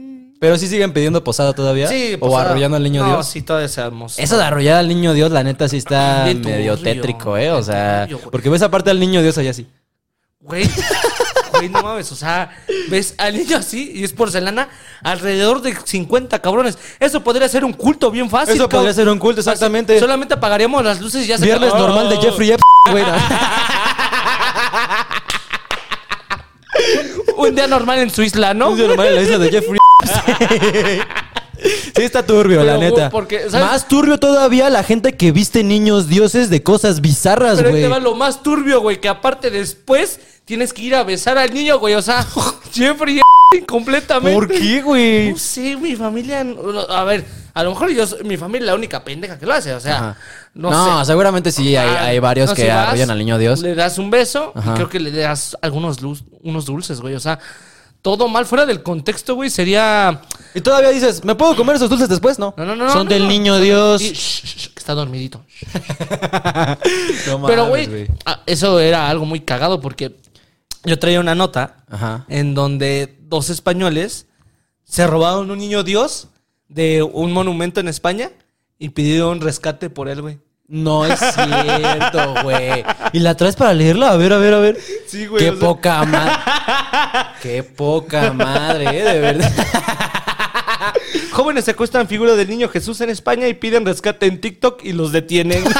Pero 0.44 0.58
sí 0.58 0.68
siguen 0.68 0.92
pidiendo 0.92 1.24
posada 1.24 1.54
todavía. 1.54 1.88
Sí, 1.88 2.16
O 2.16 2.20
pues, 2.20 2.34
ah, 2.34 2.42
arrollando 2.42 2.76
al 2.76 2.84
niño 2.84 3.02
no, 3.02 3.14
Dios. 3.14 3.28
sí, 3.28 3.42
todavía 3.42 3.70
seamos. 3.70 4.20
Eso 4.20 4.36
de 4.36 4.44
arrollar 4.44 4.76
al 4.76 4.90
niño 4.90 5.14
Dios, 5.14 5.32
la 5.32 5.42
neta, 5.42 5.70
sí 5.70 5.78
está 5.78 6.26
medio 6.26 6.76
turbio, 6.76 6.78
tétrico, 6.80 7.38
¿eh? 7.38 7.50
O 7.50 7.64
sea, 7.64 8.08
turbio, 8.10 8.30
porque 8.30 8.50
ves 8.50 8.62
aparte 8.62 8.90
al 8.90 9.00
niño 9.00 9.22
Dios 9.22 9.38
allá 9.38 9.52
así. 9.52 9.70
Güey, 10.42 10.70
güey, 11.54 11.70
no 11.70 11.82
mames, 11.82 12.12
o 12.12 12.18
sea, 12.18 12.52
ves 12.90 13.16
al 13.20 13.38
niño 13.38 13.56
así 13.56 13.94
y 13.96 14.04
es 14.04 14.12
porcelana 14.12 14.68
alrededor 15.02 15.62
de 15.62 15.78
50 15.82 16.38
cabrones. 16.40 16.78
Eso 17.00 17.24
podría 17.24 17.48
ser 17.48 17.64
un 17.64 17.72
culto 17.72 18.12
bien 18.12 18.30
fácil. 18.30 18.56
Eso 18.56 18.68
podría 18.68 18.92
ser 18.94 19.08
un 19.08 19.20
culto, 19.20 19.40
exactamente. 19.40 19.98
Solamente 19.98 20.34
apagaríamos 20.34 20.84
las 20.84 21.00
luces 21.00 21.24
y 21.24 21.28
ya 21.28 21.38
se 21.38 21.46
Viernes 21.46 21.74
normal 21.74 22.10
de 22.10 22.18
Jeffrey 22.18 22.52
Epstein, 22.52 22.92
güey. 22.92 23.06
Un 27.50 27.56
día 27.56 27.68
normal 27.68 28.00
en 28.00 28.10
su 28.10 28.24
isla, 28.24 28.54
¿no? 28.54 28.70
Un 28.70 28.78
día 28.78 28.88
normal 28.88 29.08
en 29.08 29.16
la 29.16 29.22
isla 29.22 29.38
de 29.38 29.52
Jeffrey. 29.52 29.80
Sí 31.96 32.02
está 32.02 32.26
turbio, 32.26 32.60
Pero, 32.60 32.64
la 32.72 32.78
güey, 32.78 32.90
neta. 32.92 33.12
Más 33.60 33.88
turbio 33.88 34.18
todavía 34.18 34.70
la 34.70 34.84
gente 34.84 35.14
que 35.16 35.32
viste 35.32 35.64
niños 35.64 36.08
dioses 36.08 36.50
de 36.50 36.64
cosas 36.64 37.02
bizarras, 37.02 37.58
Pero 37.58 37.68
ahí 37.70 37.74
güey. 37.74 37.84
te 37.84 37.90
va 37.90 38.00
lo 38.00 38.16
más 38.16 38.42
turbio, 38.44 38.82
güey, 38.82 39.00
que 39.00 39.08
aparte 39.10 39.50
después 39.52 40.20
tienes 40.46 40.74
que 40.74 40.82
ir 40.82 40.96
a 40.96 41.04
besar 41.04 41.38
al 41.38 41.54
niño, 41.54 41.78
güey. 41.80 41.94
O 41.96 42.02
sea, 42.02 42.26
Jeffrey 42.74 43.22
completamente. 43.68 44.34
¿Por 44.34 44.48
qué, 44.50 44.82
güey? 44.82 45.32
No 45.32 45.38
sé, 45.38 45.78
mi 45.78 45.96
familia. 45.96 46.46
A 46.90 47.04
ver, 47.04 47.24
a 47.54 47.64
lo 47.64 47.70
mejor 47.72 47.92
yo, 47.92 48.06
mi 48.26 48.38
familia 48.38 48.62
es 48.62 48.68
la 48.68 48.76
única 48.76 49.04
pendeja 49.04 49.38
que 49.38 49.46
lo 49.46 49.54
hace. 49.54 49.74
O 49.76 49.80
sea, 49.80 49.96
Ajá. 49.98 50.18
no, 50.56 50.72
No, 50.72 51.00
sé. 51.02 51.06
seguramente 51.06 51.52
sí, 51.52 51.76
hay, 51.76 51.88
Ah, 51.88 52.06
hay 52.06 52.20
varios 52.20 52.50
no, 52.50 52.56
que 52.56 52.64
si 52.64 52.68
arrollan 52.70 53.12
al 53.12 53.20
niño 53.20 53.38
Dios. 53.38 53.62
Le 53.62 53.76
das 53.76 54.00
un 54.00 54.10
beso 54.10 54.52
Ajá. 54.56 54.72
y 54.72 54.74
creo 54.76 54.90
que 54.90 55.00
le 55.00 55.12
das 55.12 55.56
algunos 55.62 56.02
luz, 56.02 56.24
unos 56.42 56.66
dulces, 56.66 57.00
güey. 57.02 57.14
O 57.14 57.20
sea, 57.20 57.38
todo 58.04 58.28
mal 58.28 58.46
fuera 58.46 58.66
del 58.66 58.84
contexto, 58.84 59.34
güey, 59.34 59.50
sería. 59.50 60.22
Y 60.54 60.60
todavía 60.62 60.90
dices, 60.90 61.24
¿me 61.24 61.36
puedo 61.36 61.56
comer 61.56 61.78
esos 61.78 61.90
dulces 61.90 62.10
después? 62.10 62.38
No. 62.38 62.54
No, 62.58 62.66
no, 62.66 62.76
no. 62.76 62.90
Son 62.92 63.06
no, 63.08 63.10
del 63.10 63.24
no. 63.24 63.30
niño 63.30 63.58
Dios. 63.60 64.02
Y- 64.02 64.12
shh, 64.12 64.44
shh, 64.44 64.58
shh, 64.58 64.68
que 64.74 64.80
está 64.80 64.94
dormidito. 64.94 65.44
No 67.28 67.46
Pero, 67.48 67.68
güey, 67.70 68.08
ah, 68.26 68.42
eso 68.46 68.80
era 68.80 69.10
algo 69.10 69.26
muy 69.26 69.40
cagado 69.40 69.80
porque 69.80 70.18
yo 70.84 71.00
traía 71.00 71.20
una 71.20 71.34
nota 71.34 71.78
Ajá. 71.90 72.26
en 72.28 72.54
donde 72.54 73.18
dos 73.22 73.50
españoles 73.50 74.28
se 74.84 75.08
robaron 75.08 75.50
un 75.50 75.58
niño 75.58 75.84
Dios 75.84 76.28
de 76.68 77.02
un 77.04 77.32
monumento 77.32 77.80
en 77.80 77.88
España 77.88 78.32
y 78.78 78.90
pidieron 78.90 79.40
rescate 79.40 79.90
por 79.90 80.10
él, 80.10 80.22
güey. 80.22 80.40
No 80.68 81.06
es 81.06 81.20
cierto, 81.20 82.36
güey. 82.44 82.84
¿Y 83.12 83.20
la 83.20 83.36
traes 83.36 83.56
para 83.56 83.74
leerla? 83.74 84.12
A 84.12 84.16
ver, 84.18 84.34
a 84.34 84.38
ver, 84.38 84.54
a 84.54 84.60
ver. 84.60 84.78
Sí, 85.08 85.28
güey, 85.28 85.44
Qué 85.44 85.50
o 85.52 85.58
sea- 85.58 85.60
poca 85.68 86.04
madre. 86.06 86.34
Qué 87.42 87.64
poca 87.64 88.32
madre, 88.34 88.86
eh, 89.00 89.04
de 89.04 89.20
verdad. 89.20 89.52
Jóvenes 91.32 91.66
secuestran 91.66 92.08
figura 92.08 92.36
del 92.36 92.48
niño 92.50 92.70
Jesús 92.70 93.02
en 93.02 93.10
España 93.10 93.48
y 93.48 93.54
piden 93.56 93.86
rescate 93.86 94.26
en 94.26 94.40
TikTok 94.40 94.84
y 94.84 94.94
los 94.94 95.12
detienen. 95.12 95.64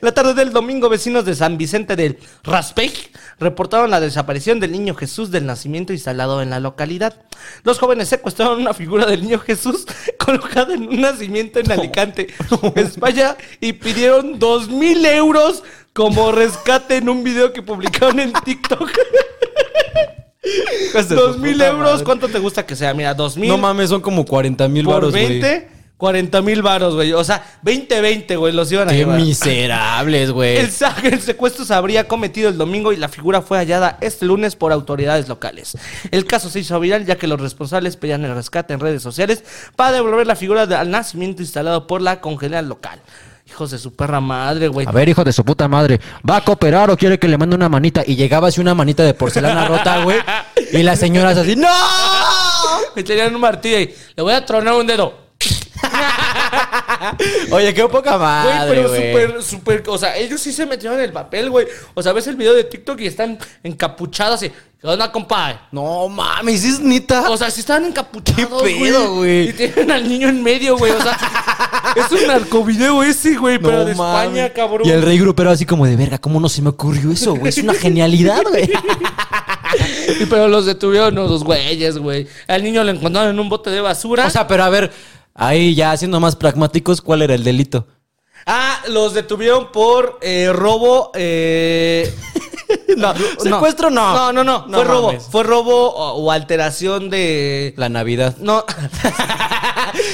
La 0.00 0.12
tarde 0.12 0.34
del 0.34 0.52
domingo, 0.52 0.88
vecinos 0.88 1.24
de 1.24 1.34
San 1.34 1.58
Vicente 1.58 1.96
del 1.96 2.18
Raspey 2.42 2.92
reportaron 3.38 3.90
la 3.90 4.00
desaparición 4.00 4.60
del 4.60 4.72
niño 4.72 4.94
Jesús 4.94 5.30
del 5.30 5.46
nacimiento 5.46 5.92
instalado 5.92 6.42
en 6.42 6.50
la 6.50 6.60
localidad. 6.60 7.14
Los 7.62 7.78
jóvenes 7.78 8.08
secuestraron 8.08 8.60
una 8.60 8.74
figura 8.74 9.06
del 9.06 9.22
niño 9.22 9.38
Jesús 9.38 9.86
colocada 10.18 10.74
en 10.74 10.88
un 10.88 11.00
nacimiento 11.00 11.58
en 11.58 11.70
Alicante, 11.72 12.28
España, 12.76 13.36
y 13.60 13.74
pidieron 13.74 14.38
dos 14.38 14.68
mil 14.68 15.04
euros 15.04 15.62
como 15.92 16.32
rescate 16.32 16.96
en 16.96 17.08
un 17.08 17.22
video 17.22 17.52
que 17.52 17.62
publicaron 17.62 18.20
en 18.20 18.32
TikTok. 18.32 18.90
Dos 21.08 21.38
mil 21.38 21.60
euros, 21.60 22.02
¿cuánto 22.02 22.28
te 22.28 22.38
gusta 22.38 22.66
que 22.66 22.76
sea? 22.76 22.92
Mira, 22.92 23.14
dos 23.14 23.36
mil 23.36 23.48
No 23.48 23.56
mames, 23.56 23.88
son 23.88 24.02
como 24.02 24.24
40 24.26 24.68
mil 24.68 24.86
baros, 24.86 25.10
güey. 25.10 25.40
20, 25.40 25.68
40 25.96 26.42
mil 26.42 26.60
varos, 26.60 26.94
güey. 26.94 27.12
O 27.12 27.22
sea, 27.22 27.44
20-20, 27.62 28.36
güey, 28.36 28.52
los 28.52 28.70
iban 28.72 28.88
a 28.88 28.90
Qué 28.90 28.98
llevar. 28.98 29.20
miserables, 29.20 30.32
güey. 30.32 30.56
El, 30.56 30.70
secuestro 31.20 31.64
se 31.64 31.72
habría 31.72 32.08
cometido 32.08 32.48
el 32.48 32.58
domingo 32.58 32.92
y 32.92 32.96
la 32.96 33.08
figura 33.08 33.42
fue 33.42 33.58
hallada 33.58 33.96
este 34.00 34.26
lunes 34.26 34.56
por 34.56 34.72
autoridades 34.72 35.28
locales. 35.28 35.78
El 36.10 36.26
caso 36.26 36.50
se 36.50 36.60
hizo 36.60 36.78
viral 36.80 37.06
ya 37.06 37.16
que 37.16 37.26
los 37.26 37.40
responsables 37.40 37.96
pedían 37.96 38.24
el 38.24 38.34
rescate 38.34 38.74
en 38.74 38.80
redes 38.80 39.02
sociales 39.02 39.44
para 39.76 39.92
devolver 39.92 40.26
la 40.26 40.36
figura 40.36 40.62
al 40.62 40.90
nacimiento 40.90 41.42
instalado 41.42 41.86
por 41.86 42.02
la 42.02 42.20
congelada 42.20 42.62
local. 42.62 43.00
Hijos 43.46 43.70
de 43.70 43.78
su 43.78 43.94
perra 43.94 44.20
madre, 44.20 44.68
güey. 44.68 44.86
A 44.88 44.90
ver, 44.90 45.08
hijo 45.08 45.22
de 45.22 45.32
su 45.32 45.44
puta 45.44 45.68
madre, 45.68 46.00
¿va 46.28 46.36
a 46.36 46.40
cooperar 46.44 46.90
o 46.90 46.96
quiere 46.96 47.18
que 47.18 47.28
le 47.28 47.38
mande 47.38 47.54
una 47.54 47.68
manita? 47.68 48.02
Y 48.04 48.16
llegaba 48.16 48.48
así 48.48 48.60
una 48.60 48.74
manita 48.74 49.04
de 49.04 49.14
porcelana 49.14 49.68
rota, 49.68 50.02
güey. 50.02 50.18
Y 50.72 50.82
las 50.82 50.98
señoras 50.98 51.36
así, 51.36 51.54
¡No! 51.54 51.68
Me 52.96 53.02
tenían 53.02 53.34
un 53.34 53.40
martillo 53.40 53.78
y 53.80 53.94
le 54.16 54.22
voy 54.22 54.32
a 54.32 54.44
tronar 54.44 54.74
un 54.74 54.86
dedo. 54.86 55.23
Oye, 57.50 57.74
qué 57.74 57.86
poca 57.88 58.16
Güey, 58.16 58.20
madre, 58.20 58.68
pero 58.68 58.88
güey. 58.88 59.12
súper, 59.12 59.42
súper. 59.42 59.82
O 59.88 59.98
sea, 59.98 60.16
ellos 60.16 60.40
sí 60.40 60.52
se 60.52 60.66
metieron 60.66 60.98
en 60.98 61.04
el 61.04 61.12
papel, 61.12 61.50
güey. 61.50 61.66
O 61.94 62.02
sea, 62.02 62.12
ves 62.12 62.26
el 62.26 62.36
video 62.36 62.54
de 62.54 62.64
TikTok 62.64 63.00
y 63.00 63.06
están 63.06 63.38
encapuchados 63.62 64.42
y. 64.42 64.52
¿Qué 64.80 64.88
onda, 64.88 65.10
compadre? 65.10 65.58
No 65.72 66.08
mames, 66.08 66.62
es 66.62 66.80
neta. 66.80 67.30
O 67.30 67.36
sea, 67.36 67.50
sí 67.50 67.60
estaban 67.60 67.86
encapuchados. 67.86 68.62
¿Qué 68.62 68.74
pedo, 68.76 69.14
güey? 69.16 69.48
Y 69.48 69.52
tienen 69.54 69.90
al 69.90 70.06
niño 70.06 70.28
en 70.28 70.42
medio, 70.42 70.76
güey. 70.76 70.92
O 70.92 71.00
sea, 71.00 71.16
es 71.96 72.12
un 72.12 72.26
narcovideo 72.26 73.02
ese, 73.02 73.36
güey, 73.36 73.58
pero 73.58 73.84
de 73.84 73.94
mames. 73.94 74.24
España, 74.26 74.52
cabrón. 74.52 74.86
Y 74.86 74.90
el 74.90 75.02
rey 75.02 75.18
grupero 75.18 75.50
así 75.50 75.64
como 75.64 75.86
de 75.86 75.96
verga, 75.96 76.18
¿cómo 76.18 76.38
no 76.38 76.50
se 76.50 76.60
me 76.60 76.68
ocurrió 76.68 77.10
eso, 77.12 77.34
güey? 77.34 77.48
Es 77.48 77.58
una 77.58 77.74
genialidad, 77.74 78.42
güey. 78.42 78.70
Y 80.20 80.26
pero 80.26 80.48
los 80.48 80.66
detuvieron 80.66 81.14
los 81.14 81.42
güeyes, 81.42 81.98
güey. 81.98 82.28
Al 82.46 82.62
niño 82.62 82.84
lo 82.84 82.90
encontraron 82.90 83.30
en 83.30 83.40
un 83.40 83.48
bote 83.48 83.70
de 83.70 83.80
basura. 83.80 84.26
O 84.26 84.30
sea, 84.30 84.46
pero 84.46 84.64
a 84.64 84.68
ver, 84.68 84.92
ahí 85.34 85.74
ya 85.74 85.96
siendo 85.96 86.20
más 86.20 86.36
pragmáticos, 86.36 87.00
¿cuál 87.00 87.22
era 87.22 87.34
el 87.34 87.44
delito? 87.44 87.86
ah, 88.46 88.78
los 88.88 89.14
detuvieron 89.14 89.72
por 89.72 90.18
eh, 90.22 90.50
robo. 90.52 91.10
Eh, 91.14 92.12
No, 92.96 93.12
secuestro 93.40 93.90
no. 93.90 94.14
No, 94.14 94.32
no, 94.32 94.44
no. 94.44 94.66
No 94.66 94.76
fue 94.78 94.84
robo. 94.84 95.20
Fue 95.20 95.42
robo 95.42 95.90
o, 95.90 96.12
o 96.14 96.30
alteración 96.30 97.10
de. 97.10 97.74
La 97.76 97.88
Navidad. 97.88 98.36
No. 98.38 98.64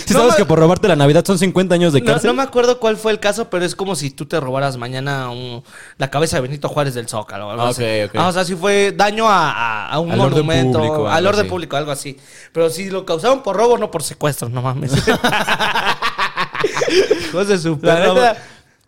Si 0.07 0.15
No 0.15 0.21
sabes 0.21 0.35
me- 0.35 0.39
que 0.39 0.45
por 0.45 0.59
robarte 0.59 0.89
la 0.89 0.97
Navidad 0.97 1.25
son 1.25 1.39
50 1.39 1.75
años 1.75 1.93
de 1.93 2.03
cárcel. 2.03 2.29
no 2.29 2.35
me 2.35 2.43
acuerdo 2.43 2.79
cuál 2.81 2.97
fue 2.97 3.13
el 3.13 3.21
caso, 3.21 3.49
pero 3.51 3.65
es 3.65 3.75
como 3.77 3.95
si 3.97 4.11
tú 4.11 4.27
te 4.27 4.39
robaras 4.41 4.77
mañana 4.77 5.31
un- 5.31 5.63
la 5.99 6.11
cabeza 6.11 6.37
de 6.37 6.43
Benito 6.43 6.69
Juárez 6.69 6.95
del 6.95 7.09
Zócalo. 7.09 7.49
o 7.49 7.51
algo 7.51 7.63
así. 7.65 7.85
Ah, 8.15 8.29
o 8.29 8.33
sea, 8.33 8.45
si 8.45 8.55
fue 8.57 8.93
daño 8.97 9.29
a, 9.29 9.51
a- 9.51 9.89
a 9.91 9.99
un 10.01 10.11
Al 10.13 10.21
orden 10.21 10.47
monumento, 10.47 10.79
público, 10.79 11.09
al 11.09 11.27
orden 11.27 11.41
así. 11.43 11.51
público, 11.51 11.77
algo 11.77 11.91
así. 11.93 12.17
Pero 12.53 12.71
si 12.71 12.91
lo 12.91 13.05
causaron 13.07 13.43
por 13.43 13.57
robo, 13.57 13.79
no 13.79 13.91
por 13.91 14.03
secuestro, 14.03 14.49
no 14.49 14.63
mames. 14.63 14.93
Hijos 17.29 17.49
de 17.49 17.59
su 17.59 17.79
La 17.83 18.37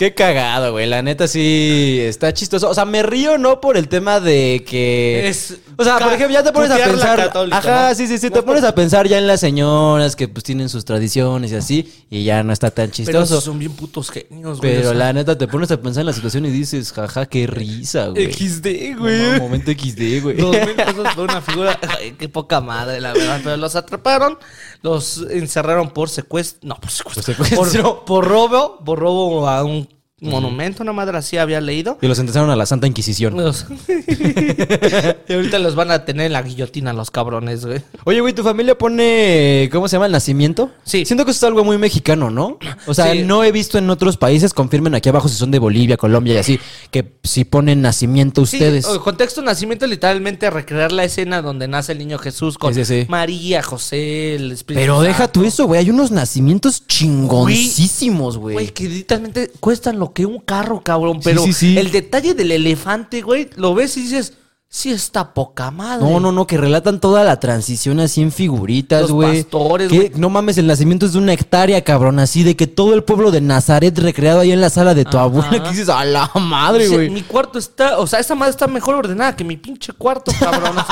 qué 0.03 0.15
cagado, 0.15 0.73
güey. 0.73 0.87
La 0.89 1.01
neta 1.01 1.29
sí 1.29 1.99
está 2.01 2.35
chistoso. 2.35 2.69
O 2.69 2.75
sea, 2.75 2.85
me 2.85 3.03
río 3.05 3.39
no 3.39 3.61
por 3.61 3.77
el 3.77 3.87
tema 3.89 4.19
de 4.19 4.65
que. 4.69 5.29
Es 5.29 5.57
o 5.79 5.85
sea, 5.85 5.99
por 5.99 6.13
ejemplo, 6.13 6.35
ya 6.35 6.43
te 6.43 6.53
pones 6.53 6.71
a 6.71 6.77
pensar. 6.77 7.17
católica, 7.19 7.59
Ajá, 7.59 7.89
¿no? 7.91 7.95
sí, 7.95 8.07
sí, 8.09 8.19
sí. 8.19 8.27
No 8.27 8.33
Te 8.33 8.39
es 8.41 8.45
pones 8.45 8.61
por- 8.63 8.69
a 8.71 8.75
pensar 8.75 9.07
ya 9.09 9.19
en 9.19 9.27
las 9.27 9.41
señoras 9.41 10.17
que 10.17 10.27
pues 10.29 10.43
tienen 10.45 10.69
sus 10.69 10.85
tradiciones 10.85 11.53
y 11.53 11.55
así. 11.55 12.05
Y 12.11 12.25
ya 12.25 12.43
no 12.43 12.53
está 12.53 12.71
tan 12.71 12.91
Pero 12.91 12.97
chistoso. 12.97 13.41
son 13.41 13.59
bien 13.59 13.73
putos 13.73 14.11
genios, 14.11 14.59
güey. 14.59 14.73
Pero 14.75 14.89
o 14.89 14.91
sea, 14.93 14.95
la 14.99 15.13
neta, 15.13 15.39
te 15.39 15.47
pones 15.49 15.71
a 15.71 15.81
pensar 15.81 16.01
en 16.03 16.07
la 16.07 16.13
situación 16.13 16.45
y 16.47 16.51
dices, 16.51 16.93
jaja, 16.93 17.27
qué 17.27 17.47
risa, 17.47 18.09
güey. 18.09 18.33
XD, 18.33 18.95
No, 18.95 18.99
güey. 19.01 19.41
momento 19.41 19.71
XD, 19.71 20.21
güey. 20.23 20.37
Dos 20.37 20.51
mil 20.67 20.75
pesos 20.75 21.09
por 21.15 21.25
una 21.31 21.41
figura. 21.41 21.79
Ay, 21.99 22.17
qué 22.19 22.29
poca 22.29 22.61
madre, 22.61 23.01
la 23.01 23.13
verdad. 23.13 23.41
Pero 23.45 23.57
los 23.57 23.77
atraparon, 23.77 24.39
los 24.83 25.19
encerraron 25.31 25.91
por 25.91 26.09
secuestro. 26.09 26.69
No, 26.69 26.77
por 26.77 26.91
secuestro. 26.91 27.35
Por 27.35 27.47
secuestro. 27.47 27.83
Por, 27.83 28.05
por 28.05 28.29
robo, 28.29 28.79
por 28.85 28.99
robo 28.99 29.49
a 29.49 29.65
un 29.65 29.89
monumento, 30.23 30.83
una 30.83 30.93
madre 30.93 31.19
así 31.19 31.37
había 31.37 31.61
leído. 31.61 31.99
Y 32.01 32.07
los 32.07 32.17
sentenciaron 32.17 32.51
a 32.51 32.57
la 32.57 32.67
Santa 32.67 32.87
Inquisición. 32.87 33.37
Los- 33.37 33.67
y 35.29 35.33
ahorita 35.33 35.59
los 35.59 35.75
van 35.75 35.91
a 35.91 36.05
tener 36.05 36.27
en 36.27 36.33
la 36.33 36.43
guillotina 36.43 36.93
los 36.93 37.11
cabrones, 37.11 37.65
güey. 37.65 37.81
Oye, 38.05 38.21
güey, 38.21 38.33
¿tu 38.35 38.43
familia 38.43 38.77
pone, 38.77 39.69
¿cómo 39.73 39.89
se 39.89 39.97
llama? 39.97 40.07
El 40.07 40.13
nacimiento? 40.13 40.71
Sí. 40.85 41.05
Siento 41.05 41.25
que 41.25 41.31
eso 41.33 41.39
es 41.39 41.45
algo 41.49 41.65
muy 41.65 41.79
mexicano, 41.79 42.31
¿no? 42.31 42.59
O 42.87 42.95
sea, 42.95 43.13
Sí. 43.13 43.23
no 43.23 43.45
he 43.45 43.53
visto 43.53 43.79
en 43.79 43.91
otros 43.91 44.17
países, 44.17 44.55
confirmen 44.55 44.95
aquí 44.95 45.09
abajo 45.09 45.29
si 45.29 45.37
son 45.37 45.51
de 45.51 45.59
Bolivia, 45.59 45.97
Colombia 45.97 46.35
y 46.35 46.39
así, 46.39 46.61
que 46.91 47.13
si 47.23 47.45
ponen 47.45 47.83
nacimiento 47.83 48.43
ustedes. 48.43 48.87
Sí, 48.87 48.99
contexto 49.03 49.43
nacimiento 49.43 49.87
literalmente 49.87 50.49
recrear 50.51 50.93
la 50.93 51.05
escena 51.05 51.43
donde 51.43 51.69
nace 51.69 51.93
el 51.93 51.99
niño 51.99 52.19
Jesús 52.19 52.59
con 52.59 52.75
Sí, 52.75 52.85
sí, 52.85 53.03
sí. 53.03 53.07
María, 53.09 53.63
José, 53.63 54.37
el 54.37 54.53
Espíritu 54.53 54.81
Pero 54.81 55.01
deja 55.03 55.29
tú 55.29 55.45
eso, 55.45 55.67
güey. 55.67 55.81
Hay 55.81 55.91
unos 55.91 56.11
nacimientos 56.11 56.87
chingoncísimos, 56.87 58.39
Güey, 58.39 58.55
güey. 58.55 58.69
que 58.71 58.89
literalmente 58.89 59.51
cuestan 59.61 59.99
lo 59.99 60.12
que 60.13 60.27
un 60.27 60.39
carro, 60.39 60.83
cabrón. 60.83 61.17
Sí, 61.17 61.21
Pero 61.25 61.43
sí, 61.45 61.53
sí. 61.53 61.79
el 61.79 61.91
detalle 61.91 62.35
del 62.35 62.53
elefante, 62.53 63.23
güey, 63.23 63.49
lo 63.57 63.75
ves 63.75 63.97
y 63.97 64.03
dices, 64.03 64.35
sí 64.75 64.91
está 64.91 65.35
poca 65.35 65.71
madre. 65.71 66.03
No, 66.03 66.19
no, 66.19 66.33
no, 66.33 66.47
que 66.47 66.57
relatan 66.57 66.99
toda 66.99 67.25
la 67.25 67.39
transición 67.39 68.01
así 68.01 68.23
en 68.23 68.33
figuritas, 68.33 69.03
Los 69.03 69.13
güey. 69.13 69.43
pastores, 69.43 69.91
Que, 69.91 69.97
güey. 69.99 70.13
No 70.17 70.31
mames, 70.31 70.57
el 70.57 70.67
nacimiento 70.67 71.05
es 71.05 71.13
de 71.13 71.19
una 71.19 71.35
hectárea, 71.35 71.83
cabrón. 71.85 72.19
Así 72.19 72.43
de 72.43 72.57
que 72.57 72.67
todo 72.67 72.95
el 72.95 73.05
pueblo 73.05 73.31
de 73.31 73.43
Nazaret 73.43 73.97
recreado 73.99 74.41
ahí 74.41 74.51
en 74.51 74.63
la 74.63 74.71
sala 74.71 74.95
de 74.95 75.05
tu 75.05 75.19
abuela. 75.19 75.51
Que 75.63 75.69
dices, 75.69 75.91
a 75.91 76.03
la 76.07 76.31
madre, 76.41 76.89
güey. 76.89 77.11
Mi 77.11 77.21
cuarto 77.21 77.59
está, 77.59 77.99
o 77.99 78.07
sea, 78.07 78.19
esa 78.19 78.35
madre 78.35 78.53
está 78.53 78.67
mejor 78.67 78.95
ordenada 78.95 79.37
que 79.37 79.45
mi 79.45 79.59
pinche 79.59 79.93
cuarto, 79.93 80.33
cabrón. 80.41 80.75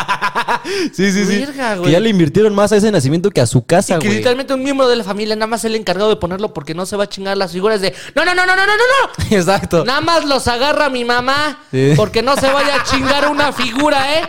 Sí, 0.93 1.11
sí, 1.13 1.25
sí. 1.25 1.39
Verga, 1.39 1.81
que 1.83 1.91
ya 1.91 2.01
le 2.01 2.09
invirtieron 2.11 2.55
más 2.55 2.73
a 2.73 2.77
ese 2.77 2.91
nacimiento 2.91 3.31
que 3.31 3.41
a 3.41 3.47
su 3.47 3.65
casa, 3.65 3.99
que 3.99 4.07
güey. 4.07 4.19
literalmente 4.19 4.53
un 4.53 4.63
miembro 4.63 4.89
de 4.89 4.97
la 4.97 5.05
familia 5.05 5.35
nada 5.37 5.47
más 5.47 5.61
es 5.61 5.67
el 5.67 5.75
encargado 5.77 6.11
de 6.11 6.17
ponerlo 6.17 6.53
porque 6.53 6.75
no 6.75 6.85
se 6.87 6.97
va 6.97 7.05
a 7.05 7.09
chingar 7.09 7.37
las 7.37 7.53
figuras 7.53 7.81
de 7.81 7.95
no, 8.15 8.25
no, 8.25 8.35
no, 8.35 8.45
no, 8.47 8.57
no, 8.57 8.67
no, 8.67 8.73
no, 8.73 9.27
no. 9.31 9.37
Exacto. 9.37 9.85
Nada 9.85 10.01
más 10.01 10.25
los 10.27 10.47
agarra 10.49 10.91
mi 10.91 11.05
mamá 11.05 11.59
Sí. 11.71 11.93
porque 11.97 12.23
no 12.23 12.37
se 12.37 12.51
vaya 12.53 12.77
a 12.81 12.85
chingar 12.85 13.31
una 13.31 13.53
figura, 13.53 13.70
¿eh? 14.17 14.23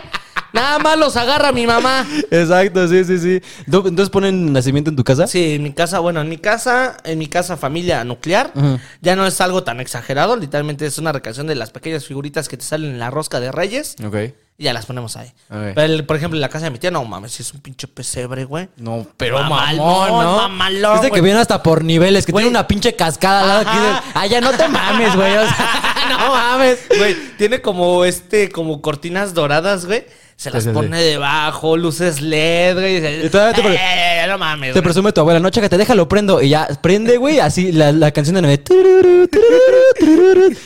Nada 0.52 0.78
más 0.80 0.98
los 0.98 1.16
agarra 1.16 1.50
mi 1.50 1.66
mamá. 1.66 2.06
Exacto, 2.30 2.86
sí, 2.86 3.04
sí, 3.04 3.18
sí. 3.18 3.40
¿Tú- 3.70 3.78
Entonces 3.88 4.10
ponen 4.10 4.52
nacimiento 4.52 4.90
en 4.90 4.96
tu 4.96 5.02
casa? 5.04 5.26
Sí, 5.26 5.54
en 5.54 5.62
mi 5.62 5.72
casa, 5.72 5.98
bueno, 6.00 6.20
en 6.20 6.28
mi 6.28 6.36
casa, 6.36 6.98
en 7.04 7.18
mi 7.18 7.26
casa 7.26 7.56
familia 7.56 8.04
nuclear, 8.04 8.52
ya 9.00 9.16
no 9.16 9.26
es 9.26 9.40
algo 9.40 9.64
tan 9.64 9.80
exagerado, 9.80 10.36
literalmente 10.36 10.84
es 10.84 10.98
una 10.98 11.10
recreación 11.12 11.46
de 11.46 11.54
las 11.54 11.70
pequeñas 11.70 12.04
figuritas 12.06 12.48
que 12.50 12.58
te 12.58 12.64
salen 12.64 12.90
en 12.90 12.98
la 12.98 13.08
rosca 13.10 13.40
de 13.40 13.50
Reyes 13.50 13.96
Ok. 14.04 14.16
Y 14.62 14.64
ya 14.66 14.72
las 14.72 14.86
ponemos 14.86 15.16
ahí. 15.16 15.26
Ok. 15.50 15.72
Pero, 15.74 15.82
el- 15.82 16.06
por 16.06 16.16
ejemplo, 16.16 16.36
en 16.36 16.40
la 16.40 16.48
casa 16.48 16.66
de 16.66 16.70
mi 16.70 16.78
tía, 16.78 16.92
no 16.92 17.04
mames, 17.04 17.32
si 17.32 17.42
es 17.42 17.52
un 17.52 17.60
pinche 17.60 17.88
pesebre, 17.88 18.44
güey. 18.44 18.68
No, 18.76 19.04
pero 19.16 19.40
Mamalón, 19.40 19.76
mamón, 19.78 20.24
¿no? 20.24 20.36
mamalón, 20.36 21.00
que 21.00 21.08
güey. 21.08 21.20
viene 21.20 21.40
hasta 21.40 21.62
por 21.62 21.82
niveles, 21.82 22.24
que 22.24 22.30
Güey. 22.32 22.44
tiene 22.44 22.56
una 22.58 22.68
pinche 22.68 22.94
cascada 22.94 23.40
al 23.42 23.48
lado 23.48 23.60
aquí 23.68 23.76
de... 23.78 23.88
Ajá. 23.88 24.04
Ah, 24.14 24.26
ya 24.26 24.40
no 24.40 24.52
te 24.52 24.68
mames, 24.68 25.16
güey. 25.16 25.36
o 25.36 25.46
sea, 25.46 26.06
no 26.10 26.28
mames. 26.32 26.78
Güey, 26.96 27.16
tiene 27.36 27.60
como 27.60 28.04
este, 28.04 28.48
como 28.50 28.80
cortinas 28.80 29.34
doradas, 29.34 29.84
güey. 29.86 30.04
Se 30.36 30.50
las 30.50 30.62
Sí, 30.64 30.70
sí, 30.70 30.74
pone 30.74 31.00
debajo, 31.02 31.76
luces 31.76 32.20
LED, 32.20 32.74
güey. 32.74 33.26
Y 33.26 33.28
todavía 33.30 33.54
te 33.54 33.62
pre- 33.62 33.76
Eh, 33.80 34.26
no 34.28 34.38
mames. 34.38 34.68
Te 34.70 34.80
güey. 34.80 34.84
presume 34.84 35.12
tu 35.12 35.20
abuela, 35.20 35.38
no, 35.40 35.50
chécate, 35.50 35.76
déjalo, 35.76 36.08
prendo. 36.08 36.40
Y 36.40 36.48
ya, 36.50 36.66
prende, 36.80 37.16
güey, 37.16 37.38
así 37.40 37.70
la, 37.72 37.92
la 37.92 38.10
canción 38.12 38.36
de 38.36 38.42
Navidad. 38.42 38.62
Tururú, 38.64 39.28
tururú, 39.28 39.82
tururú. 39.98 40.56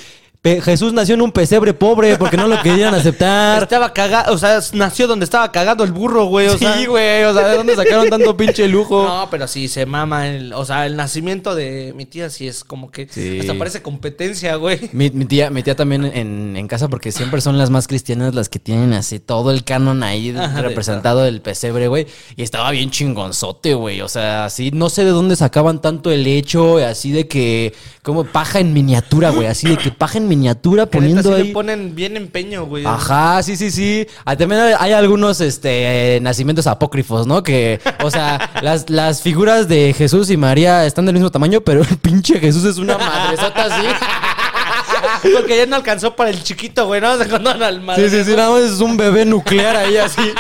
Pe- 0.46 0.61
Jesús 0.62 0.92
nació 0.92 1.16
en 1.16 1.22
un 1.22 1.32
pesebre 1.32 1.74
pobre 1.74 2.16
porque 2.16 2.37
no 2.37 2.46
lo 2.46 2.62
querían 2.62 2.94
aceptar. 2.94 3.64
Estaba 3.64 3.92
cagado, 3.92 4.32
o 4.32 4.38
sea, 4.38 4.61
nació 4.74 5.09
donde 5.09 5.24
estaba 5.24 5.50
cagado 5.50 5.82
el 5.82 5.90
burro, 5.90 6.26
güey. 6.26 6.46
O 6.46 6.56
sea, 6.56 6.76
Sí, 6.76 6.87
güey, 6.87 7.24
o 7.24 7.35
sea, 7.35 7.48
¿de 7.48 7.56
dónde 7.56 7.74
sacaron 7.74 8.09
tanto 8.09 8.37
pinche 8.37 8.68
lujo? 8.68 9.02
No, 9.02 9.26
pero 9.28 9.48
sí, 9.48 9.66
se 9.66 9.87
mama. 9.87 10.28
El, 10.28 10.52
o 10.52 10.64
sea, 10.64 10.87
el 10.87 10.94
nacimiento 10.94 11.56
de 11.56 11.92
mi 11.96 12.06
tía 12.06 12.30
sí 12.30 12.46
es 12.46 12.62
como 12.62 12.92
que 12.92 13.09
Sí. 13.11 13.40
hasta 13.40 13.54
parece 13.54 13.82
competencia, 13.82 14.54
güey. 14.54 14.88
Mi, 14.92 15.11
mi 15.11 15.24
tía, 15.24 15.50
mi 15.50 15.64
tía 15.64 15.74
también 15.74 16.04
en, 16.04 16.56
en 16.56 16.68
casa, 16.68 16.87
porque 16.87 17.11
siempre 17.11 17.40
son 17.40 17.59
las 17.59 17.70
más 17.70 17.88
cristianas 17.88 18.32
las 18.32 18.48
que 18.48 18.61
tienen 18.61 18.92
así 18.92 19.18
todo 19.18 19.50
el 19.50 19.64
canon 19.64 20.04
ahí 20.04 20.30
Ajá, 20.30 20.54
de 20.54 20.62
representado 20.62 21.22
del 21.24 21.40
pesebre, 21.40 21.88
güey. 21.88 22.06
Y 22.37 22.44
estaba 22.44 22.70
bien 22.70 22.92
chingonzote, 22.92 23.74
güey. 23.74 24.00
O 24.00 24.09
sea, 24.09 24.44
así, 24.44 24.70
no 24.72 24.90
sé 24.90 25.04
de 25.04 25.11
dónde 25.11 25.35
sacaban 25.35 25.80
tanto 25.80 26.12
el 26.12 26.24
hecho, 26.24 26.76
así 26.78 27.11
de 27.11 27.26
que, 27.26 27.74
como 28.04 28.22
paja 28.22 28.61
en 28.61 28.72
miniatura, 28.72 29.30
güey. 29.30 29.48
Así 29.48 29.66
de 29.68 29.76
que 29.76 29.90
paja 29.90 30.18
en 30.18 30.28
miniatura 30.28 30.36
Neta 30.40 30.87
poniendo 30.90 31.22
sí 31.22 31.35
ahí. 31.35 31.49
le 31.49 31.53
ponen 31.53 31.94
bien 31.94 32.16
empeño, 32.16 32.64
güey. 32.66 32.85
Ajá, 32.87 33.42
sí, 33.42 33.57
sí, 33.57 33.70
sí. 33.70 34.07
Ah, 34.25 34.37
también 34.37 34.61
hay, 34.79 34.92
algunos 34.92 35.40
este, 35.40 36.16
eh, 36.16 36.20
nacimientos 36.20 36.66
apócrifos, 36.66 37.27
¿no? 37.27 37.42
Que, 37.42 37.81
o 38.03 38.11
sea, 38.11 38.51
las, 38.62 38.88
las 38.90 39.22
figuras 39.22 39.68
de 39.68 39.94
Jesús 39.96 40.31
y 40.31 40.37
María 40.37 40.87
están 40.87 41.07
del 41.07 41.14
mismo 41.14 41.31
tamaño, 41.31 41.61
pero 41.61 41.83
el 41.83 41.96
pinche 41.99 42.38
Jesús 42.38 42.64
es 42.64 42.79
una 42.79 42.99
madresota 42.99 43.64
así. 43.64 43.87
Porque 45.35 45.57
ya 45.57 45.66
no 45.66 45.77
alcanzó 45.77 46.14
para 46.14 46.31
el 46.31 46.42
chiquito, 46.42 46.87
güey, 46.87 47.01
¿no? 47.01 47.16
Se 47.22 47.25
al 47.25 47.75
Sí, 47.75 47.81
madre. 47.81 48.11
sí, 48.11 48.25
sí, 48.25 48.37
nada 48.37 48.51
más 48.51 48.62
es 48.62 48.81
un 48.81 48.96
bebé 48.96 49.25
nuclear 49.25 49.77
ahí 49.77 49.96
así. 49.96 50.33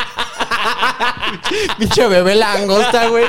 Pinche 1.78 2.06
bebé 2.08 2.34
langosta, 2.34 3.08
güey. 3.08 3.24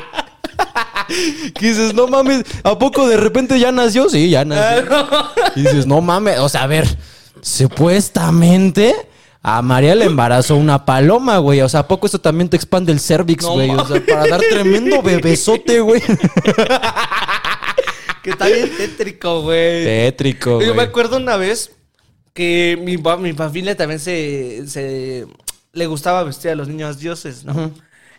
Que 1.55 1.67
dices, 1.69 1.93
no 1.93 2.07
mames, 2.07 2.43
¿a 2.63 2.77
poco 2.77 3.07
de 3.07 3.17
repente 3.17 3.59
ya 3.59 3.71
nació? 3.71 4.09
Sí, 4.09 4.29
ya 4.29 4.45
nació. 4.45 4.85
Y 5.55 5.61
dices, 5.61 5.85
no 5.87 6.01
mames, 6.01 6.39
o 6.39 6.49
sea, 6.49 6.63
a 6.63 6.67
ver, 6.67 6.87
supuestamente 7.41 8.93
a 9.41 9.61
María 9.61 9.95
le 9.95 10.05
embarazó 10.05 10.55
una 10.57 10.83
paloma, 10.85 11.37
güey. 11.37 11.61
O 11.61 11.69
sea, 11.69 11.81
¿a 11.81 11.87
poco 11.87 12.07
eso 12.07 12.19
también 12.19 12.49
te 12.49 12.57
expande 12.57 12.91
el 12.91 12.99
cervix, 12.99 13.43
No 13.43 13.53
güey? 13.53 13.69
o 13.69 13.85
sea, 13.87 14.05
para 14.05 14.27
dar 14.27 14.41
tremendo 14.41 15.01
bebesote, 15.01 15.79
güey. 15.79 16.01
Que 18.23 18.31
está 18.31 18.47
bien 18.47 18.69
tétrico, 18.75 19.41
güey. 19.43 19.85
Tétrico, 19.85 20.59
Yo 20.61 20.67
me 20.69 20.73
güey. 20.73 20.87
acuerdo 20.87 21.15
una 21.17 21.37
vez 21.37 21.71
que 22.33 22.77
mi, 22.81 22.97
mi 22.97 23.33
familia 23.33 23.77
también 23.77 23.99
se, 24.01 24.67
se- 24.67 25.25
le 25.71 25.85
gustaba 25.87 26.23
vestir 26.23 26.51
a 26.51 26.55
los 26.55 26.67
niños 26.67 26.99
dioses, 26.99 27.45
¿no? 27.45 27.71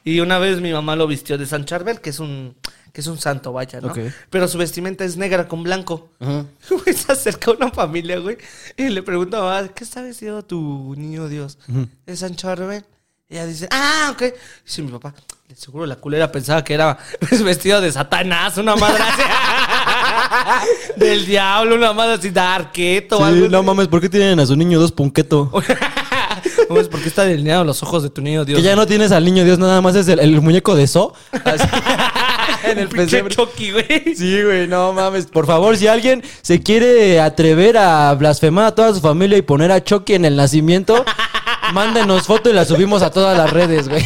Y 0.05 0.21
una 0.21 0.39
vez 0.39 0.61
mi 0.63 0.73
mamá 0.73 0.97
lo 0.97 1.07
vistió 1.07 1.37
de 1.37 1.45
San 1.45 1.67
Charbel, 1.67 2.01
que 2.01 2.09
es 2.11 2.21
un 2.21 2.57
que 2.93 3.01
es 3.01 3.07
un 3.07 3.19
santo, 3.19 3.53
vaya, 3.53 3.81
¿no? 3.81 3.89
Ok. 3.89 3.99
Pero 4.31 4.49
su 4.49 4.59
vestimenta 4.59 5.05
es 5.05 5.17
negra 5.17 5.49
con 5.49 5.63
blanco. 5.63 6.11
Ajá. 6.21 6.45
Güey, 6.71 6.95
se 6.95 7.13
acerca 7.13 7.51
una 7.51 7.71
familia, 7.71 8.19
güey, 8.19 8.39
y 8.77 8.89
le 8.89 9.03
pregunta 9.03 9.39
a 9.39 9.43
mamá, 9.43 9.69
¿qué 9.69 9.85
está 9.85 10.03
vestido 10.03 10.45
tu 10.45 10.95
niño 10.97 11.29
Dios? 11.29 11.59
¿Es 12.07 12.21
San 12.21 12.37
Charbel? 12.37 12.85
Y 13.31 13.35
ella 13.35 13.47
dice, 13.47 13.69
ah, 13.71 14.11
ok. 14.13 14.23
Dice 14.65 14.83
mi 14.83 14.91
papá, 14.91 15.13
de 15.49 15.55
seguro 15.55 15.85
la 15.85 15.97
culera 15.97 16.33
pensaba 16.33 16.65
que 16.65 16.73
era 16.73 16.97
vestido 17.45 17.81
de 17.81 17.93
Satanás, 17.93 18.57
una 18.57 18.75
madre 18.75 19.03
así. 19.03 19.23
Del 20.97 21.27
diablo, 21.27 21.75
una 21.77 21.93
madre 21.93 22.15
así, 22.15 22.31
darketo 22.31 23.19
o 23.19 23.25
algo. 23.25 23.49
No 23.49 23.63
mames, 23.63 23.89
¿por 23.89 24.01
qué 24.01 24.09
tienen 24.09 24.41
a 24.41 24.47
su 24.47 24.57
niño 24.57 24.81
dos 24.81 24.93
punqueto? 24.93 25.53
Pues 26.69 26.89
porque 26.89 27.09
está 27.09 27.25
delineado 27.25 27.65
los 27.65 27.83
ojos 27.83 28.03
de 28.03 28.11
tu 28.11 28.23
niño 28.23 28.45
Dios. 28.45 28.59
Que 28.59 28.63
ya 28.63 28.77
no 28.77 28.87
tienes 28.87 29.13
al 29.13 29.25
niño 29.25 29.45
Dios, 29.45 29.59
nada 29.59 29.81
más 29.81 29.95
es 29.95 30.09
el, 30.09 30.21
el 30.21 30.41
muñeco 30.41 30.75
de 30.75 30.87
So. 30.87 31.15
En 32.65 32.79
el 32.79 32.89
pesebre. 32.89 33.35
Chucky, 33.35 33.73
güey. 33.73 34.15
Sí, 34.17 34.43
güey, 34.43 34.67
no 34.67 34.93
mames. 34.93 35.27
Por 35.27 35.47
favor, 35.47 35.77
si 35.77 35.87
alguien 35.87 36.23
se 36.43 36.63
quiere 36.63 37.21
atrever 37.21 37.77
a 37.79 38.15
blasfemar 38.15 38.67
a 38.67 38.75
toda 38.75 38.95
su 38.95 39.01
familia 39.01 39.39
y 39.39 39.43
poner 39.43 39.73
a 39.73 39.83
Chucky 39.83 40.15
en 40.15 40.25
el 40.25 40.37
nacimiento, 40.37 41.05
mándenos 41.73 42.27
foto 42.27 42.51
y 42.51 42.53
la 42.53 42.65
subimos 42.65 43.03
a 43.03 43.11
todas 43.11 43.37
las 43.37 43.51
redes, 43.53 43.89
güey. 43.89 44.05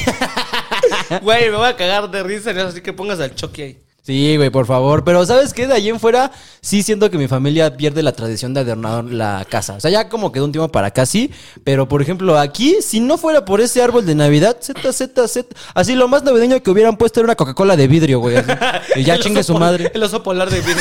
Güey, 1.23 1.51
me 1.51 1.57
voy 1.57 1.69
a 1.69 1.77
cagar 1.77 2.11
de 2.11 2.23
risa 2.23 2.51
en 2.51 2.59
eso, 2.59 2.69
así 2.69 2.81
que 2.81 2.93
pongas 2.93 3.21
al 3.21 3.35
Chucky 3.35 3.63
ahí. 3.63 3.79
Sí, 4.05 4.37
güey, 4.37 4.51
por 4.51 4.67
favor. 4.67 5.05
Pero 5.05 5.25
¿sabes 5.25 5.55
qué? 5.55 5.69
De 5.69 5.75
allí 5.75 5.89
en 5.89 6.01
fuera, 6.01 6.33
sí 6.61 6.83
siento 6.83 7.09
que 7.09 7.19
mi 7.19 7.29
familia 7.29 7.77
pierde 7.77 8.03
la 8.03 8.11
tradición 8.11 8.53
de 8.53 8.61
adornar 8.61 9.05
la 9.05 9.47
casa. 9.49 9.75
O 9.75 9.81
sea, 9.81 9.93
ya 9.93 10.09
como 10.09 10.33
que 10.33 10.41
de 10.41 10.45
un 10.45 10.51
tiempo 10.51 10.69
para 10.73 10.89
acá 10.89 11.07
sí. 11.07 11.31
Pero, 11.63 11.87
por 11.89 12.03
ejemplo, 12.03 12.37
aquí, 12.37 12.79
si 12.83 12.99
no 12.99 13.17
fuera 13.17 13.45
por 13.45 13.61
ese 13.61 13.81
árbol 13.81 14.05
de 14.05 14.17
Navidad, 14.17 14.57
Z, 14.61 14.93
Z, 14.93 15.29
Z. 15.29 15.55
Así 15.73 15.95
lo 15.95 16.09
más 16.09 16.25
navideño 16.25 16.61
que 16.61 16.71
hubieran 16.73 16.97
puesto 16.97 17.21
era 17.21 17.27
una 17.27 17.37
Coca-Cola 17.37 17.77
de 17.77 17.87
vidrio, 17.87 18.19
güey. 18.19 18.37
así. 18.39 18.51
Y 18.97 19.05
ya 19.05 19.21
chingue 19.21 19.45
su 19.45 19.57
madre. 19.57 19.93
El 19.95 20.03
oso 20.03 20.21
polar 20.21 20.51
de, 20.51 20.61
de 20.63 20.75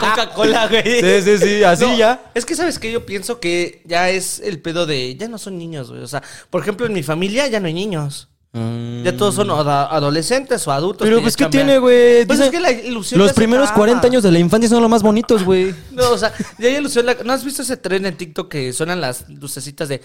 Coca-Cola, 0.00 0.68
güey. 0.68 1.00
Sí, 1.02 1.22
sí, 1.22 1.38
sí, 1.38 1.64
así 1.64 1.84
No, 1.84 1.96
ya. 1.98 2.30
Es 2.34 2.46
que, 2.46 2.56
¿sabes 2.56 2.78
que 2.78 2.90
Yo 2.90 3.04
pienso 3.04 3.40
que 3.40 3.82
ya 3.84 4.08
es 4.08 4.40
el 4.40 4.58
pedo 4.60 4.86
de... 4.86 5.16
Ya 5.16 5.28
no 5.28 5.36
son 5.36 5.58
niños, 5.58 5.90
güey. 5.90 6.02
O 6.02 6.08
sea, 6.08 6.22
por 6.48 6.62
ejemplo, 6.62 6.86
en 6.86 6.94
mi 6.94 7.02
familia 7.02 7.46
ya 7.48 7.60
no 7.60 7.66
hay 7.66 7.74
niños. 7.74 8.28
Ya 8.54 9.16
todos 9.16 9.34
son 9.34 9.46
mm. 9.48 9.50
adolescentes 9.50 10.68
o 10.68 10.72
adultos. 10.72 11.06
Pero 11.06 11.22
pues, 11.22 11.36
¿qué 11.36 11.46
tiene, 11.46 11.78
güey? 11.78 12.26
Pues 12.26 12.38
los 13.12 13.32
primeros 13.32 13.68
trama. 13.68 13.78
40 13.78 14.06
años 14.06 14.22
de 14.22 14.30
la 14.30 14.38
infancia 14.38 14.68
son 14.68 14.82
los 14.82 14.90
más 14.90 15.02
bonitos, 15.02 15.42
güey. 15.46 15.74
No, 15.90 16.10
o 16.10 16.18
sea, 16.18 16.34
ya 16.58 16.68
hay 16.68 16.76
ilusión. 16.76 17.06
La... 17.06 17.14
¿No 17.24 17.32
has 17.32 17.44
visto 17.44 17.62
ese 17.62 17.78
tren 17.78 18.04
en 18.04 18.14
TikTok 18.14 18.50
que 18.50 18.74
suenan 18.74 19.00
las 19.00 19.26
lucecitas 19.30 19.88
de. 19.88 20.02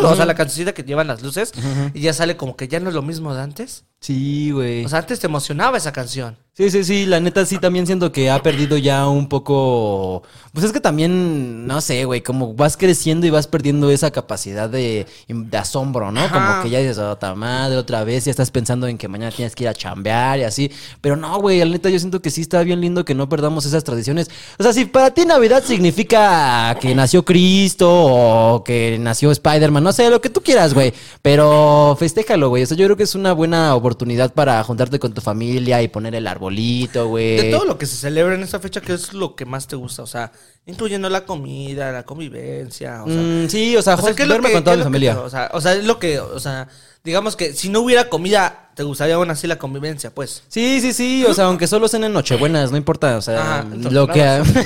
O 0.00 0.14
sea, 0.14 0.24
la 0.24 0.34
cancioncita 0.34 0.72
que 0.72 0.84
llevan 0.84 1.08
las 1.08 1.22
luces 1.22 1.52
y 1.92 2.00
ya 2.00 2.12
sale 2.12 2.36
como 2.36 2.56
que 2.56 2.68
ya 2.68 2.78
no 2.78 2.90
es 2.90 2.94
lo 2.94 3.02
mismo 3.02 3.34
de 3.34 3.42
antes? 3.42 3.84
Sí, 4.02 4.50
güey. 4.50 4.84
O 4.84 4.88
sea, 4.88 4.98
antes 4.98 5.20
te 5.20 5.28
emocionaba 5.28 5.78
esa 5.78 5.92
canción. 5.92 6.36
Sí, 6.54 6.70
sí, 6.70 6.84
sí, 6.84 7.06
la 7.06 7.18
neta 7.18 7.46
sí 7.46 7.56
también 7.56 7.86
siento 7.86 8.12
que 8.12 8.30
ha 8.30 8.42
perdido 8.42 8.76
ya 8.76 9.06
un 9.08 9.26
poco... 9.26 10.22
Pues 10.52 10.66
es 10.66 10.72
que 10.72 10.80
también, 10.80 11.66
no 11.66 11.80
sé, 11.80 12.04
güey, 12.04 12.20
como 12.20 12.52
vas 12.52 12.76
creciendo 12.76 13.26
y 13.26 13.30
vas 13.30 13.46
perdiendo 13.46 13.90
esa 13.90 14.10
capacidad 14.10 14.68
de, 14.68 15.06
de 15.28 15.56
asombro, 15.56 16.12
¿no? 16.12 16.20
Ajá. 16.20 16.34
Como 16.34 16.62
que 16.62 16.68
ya 16.68 16.80
dices, 16.80 16.98
otra 16.98 17.34
madre, 17.34 17.78
otra 17.78 18.04
vez, 18.04 18.26
ya 18.26 18.32
estás 18.32 18.50
pensando 18.50 18.86
en 18.86 18.98
que 18.98 19.08
mañana 19.08 19.34
tienes 19.34 19.54
que 19.54 19.64
ir 19.64 19.68
a 19.68 19.74
chambear 19.74 20.40
y 20.40 20.42
así. 20.42 20.70
Pero 21.00 21.16
no, 21.16 21.40
güey, 21.40 21.60
la 21.60 21.64
neta 21.64 21.88
yo 21.88 21.98
siento 21.98 22.20
que 22.20 22.30
sí 22.30 22.42
está 22.42 22.62
bien 22.64 22.82
lindo 22.82 23.04
que 23.04 23.14
no 23.14 23.30
perdamos 23.30 23.64
esas 23.64 23.82
tradiciones. 23.84 24.28
O 24.58 24.62
sea, 24.62 24.74
si 24.74 24.84
para 24.84 25.12
ti 25.14 25.24
Navidad 25.24 25.62
significa 25.64 26.76
que 26.80 26.94
nació 26.94 27.24
Cristo 27.24 27.88
o 27.88 28.62
que 28.62 28.98
nació 29.00 29.30
Spider-Man, 29.30 29.84
no 29.84 29.92
sé, 29.92 30.10
lo 30.10 30.20
que 30.20 30.28
tú 30.28 30.42
quieras, 30.42 30.74
güey. 30.74 30.92
Pero 31.22 31.96
festéjalo, 31.98 32.50
güey. 32.50 32.64
O 32.64 32.66
sea, 32.66 32.76
yo 32.76 32.84
creo 32.84 32.96
que 32.98 33.04
es 33.04 33.14
una 33.14 33.32
buena 33.32 33.74
oportunidad 33.74 33.91
oportunidad 33.92 34.32
para 34.32 34.62
juntarte 34.64 34.98
con 34.98 35.12
tu 35.12 35.20
familia 35.20 35.82
y 35.82 35.88
poner 35.88 36.14
el 36.14 36.26
arbolito, 36.26 37.08
güey. 37.08 37.36
De 37.36 37.50
todo 37.50 37.66
lo 37.66 37.76
que 37.78 37.84
se 37.86 37.96
celebra 37.96 38.34
en 38.34 38.42
esta 38.42 38.58
fecha, 38.58 38.80
¿qué 38.80 38.94
es 38.94 39.12
lo 39.12 39.36
que 39.36 39.44
más 39.44 39.66
te 39.66 39.76
gusta? 39.76 40.02
O 40.02 40.06
sea, 40.06 40.32
incluyendo 40.66 41.08
la 41.10 41.24
comida, 41.26 41.92
la 41.92 42.04
convivencia, 42.04 43.02
o 43.04 43.08
sea... 43.08 43.16
Mm, 43.16 43.48
sí, 43.48 43.76
o 43.76 43.82
sea, 43.82 43.94
o 43.94 43.96
sea, 43.98 44.10
jo- 44.10 44.16
¿qué 44.16 44.22
es 44.22 44.28
lo 44.28 44.34
verme 44.34 44.48
que- 44.48 44.54
con 44.54 44.64
toda 44.64 44.76
mi 44.76 44.80
que 44.80 44.84
familia. 44.84 45.20
o, 45.20 45.28
sea, 45.28 45.50
o 45.52 45.60
sea, 45.60 45.74
es 45.74 45.84
lo 45.84 45.98
que, 45.98 46.18
o 46.20 46.40
sea, 46.40 46.68
digamos 47.04 47.36
que 47.36 47.52
si 47.52 47.68
no 47.68 47.80
hubiera 47.80 48.08
comida, 48.08 48.70
te 48.74 48.82
gustaría 48.84 49.16
aún 49.16 49.30
así 49.30 49.46
la 49.46 49.58
convivencia, 49.58 50.14
pues. 50.14 50.42
Sí, 50.48 50.80
sí, 50.80 50.92
sí, 50.94 51.24
o 51.26 51.34
sea, 51.34 51.44
aunque 51.46 51.66
solo 51.66 51.86
sean 51.88 52.04
en 52.04 52.12
Nochebuenas, 52.14 52.70
no 52.70 52.76
importa, 52.78 53.18
o 53.18 53.22
sea, 53.22 53.58
Ajá, 53.60 53.66
lo 53.90 54.06
que... 54.08 54.20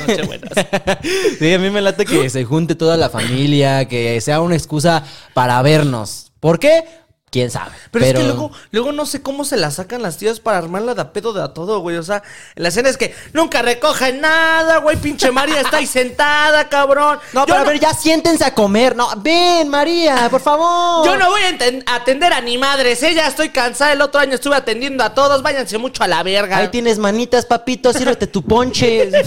Nochebuenas. 0.06 0.52
sí, 1.38 1.52
a 1.52 1.58
mí 1.58 1.70
me 1.70 1.80
late 1.80 2.04
que 2.04 2.30
se 2.30 2.44
junte 2.44 2.74
toda 2.74 2.96
la 2.96 3.10
familia, 3.10 3.86
que 3.88 4.20
sea 4.20 4.40
una 4.40 4.54
excusa 4.54 5.02
para 5.34 5.60
vernos. 5.62 6.30
¿Por 6.40 6.58
qué? 6.60 6.84
¿Quién 7.28 7.50
sabe? 7.50 7.72
Pero, 7.90 8.04
es 8.04 8.14
que 8.14 8.22
luego, 8.22 8.52
luego 8.70 8.92
no 8.92 9.04
sé 9.04 9.20
cómo 9.20 9.44
se 9.44 9.56
la 9.56 9.72
sacan 9.72 10.00
las 10.00 10.16
tías 10.16 10.38
para 10.38 10.58
armarla 10.58 10.94
de 10.94 11.02
a 11.02 11.12
pedo 11.12 11.32
de 11.32 11.42
a 11.42 11.48
todo, 11.48 11.80
güey. 11.80 11.96
O 11.96 12.02
sea, 12.04 12.22
la 12.54 12.68
escena 12.68 12.88
es 12.88 12.96
que 12.96 13.16
nunca 13.32 13.62
recogen 13.62 14.20
nada, 14.20 14.78
güey. 14.78 14.96
Pinche 14.96 15.32
María 15.32 15.60
está 15.60 15.78
ahí 15.78 15.86
sentada, 15.88 16.68
cabrón. 16.68 17.18
No, 17.32 17.40
Yo 17.40 17.46
pero 17.46 17.58
a 17.58 17.64
ver, 17.64 17.80
ya 17.80 17.92
siéntense 17.94 18.44
a 18.44 18.54
comer. 18.54 18.94
No, 18.94 19.08
ven, 19.16 19.68
María, 19.68 20.28
por 20.30 20.40
favor. 20.40 21.04
Yo 21.04 21.16
no 21.16 21.30
voy 21.30 21.40
a 21.42 21.96
atender 21.96 22.32
a 22.32 22.40
ni 22.40 22.58
madres, 22.58 23.02
¿eh? 23.02 23.12
Ya 23.12 23.26
estoy 23.26 23.48
cansada. 23.48 23.92
El 23.92 24.02
otro 24.02 24.20
año 24.20 24.34
estuve 24.34 24.54
atendiendo 24.54 25.02
a 25.02 25.12
todos. 25.12 25.42
Váyanse 25.42 25.78
mucho 25.78 26.04
a 26.04 26.06
la 26.06 26.22
verga. 26.22 26.58
Ahí 26.58 26.68
tienes 26.68 26.96
manitas, 26.96 27.44
papito, 27.44 27.92
sírvete 27.92 28.28
tu 28.28 28.42
ponche. 28.42 29.10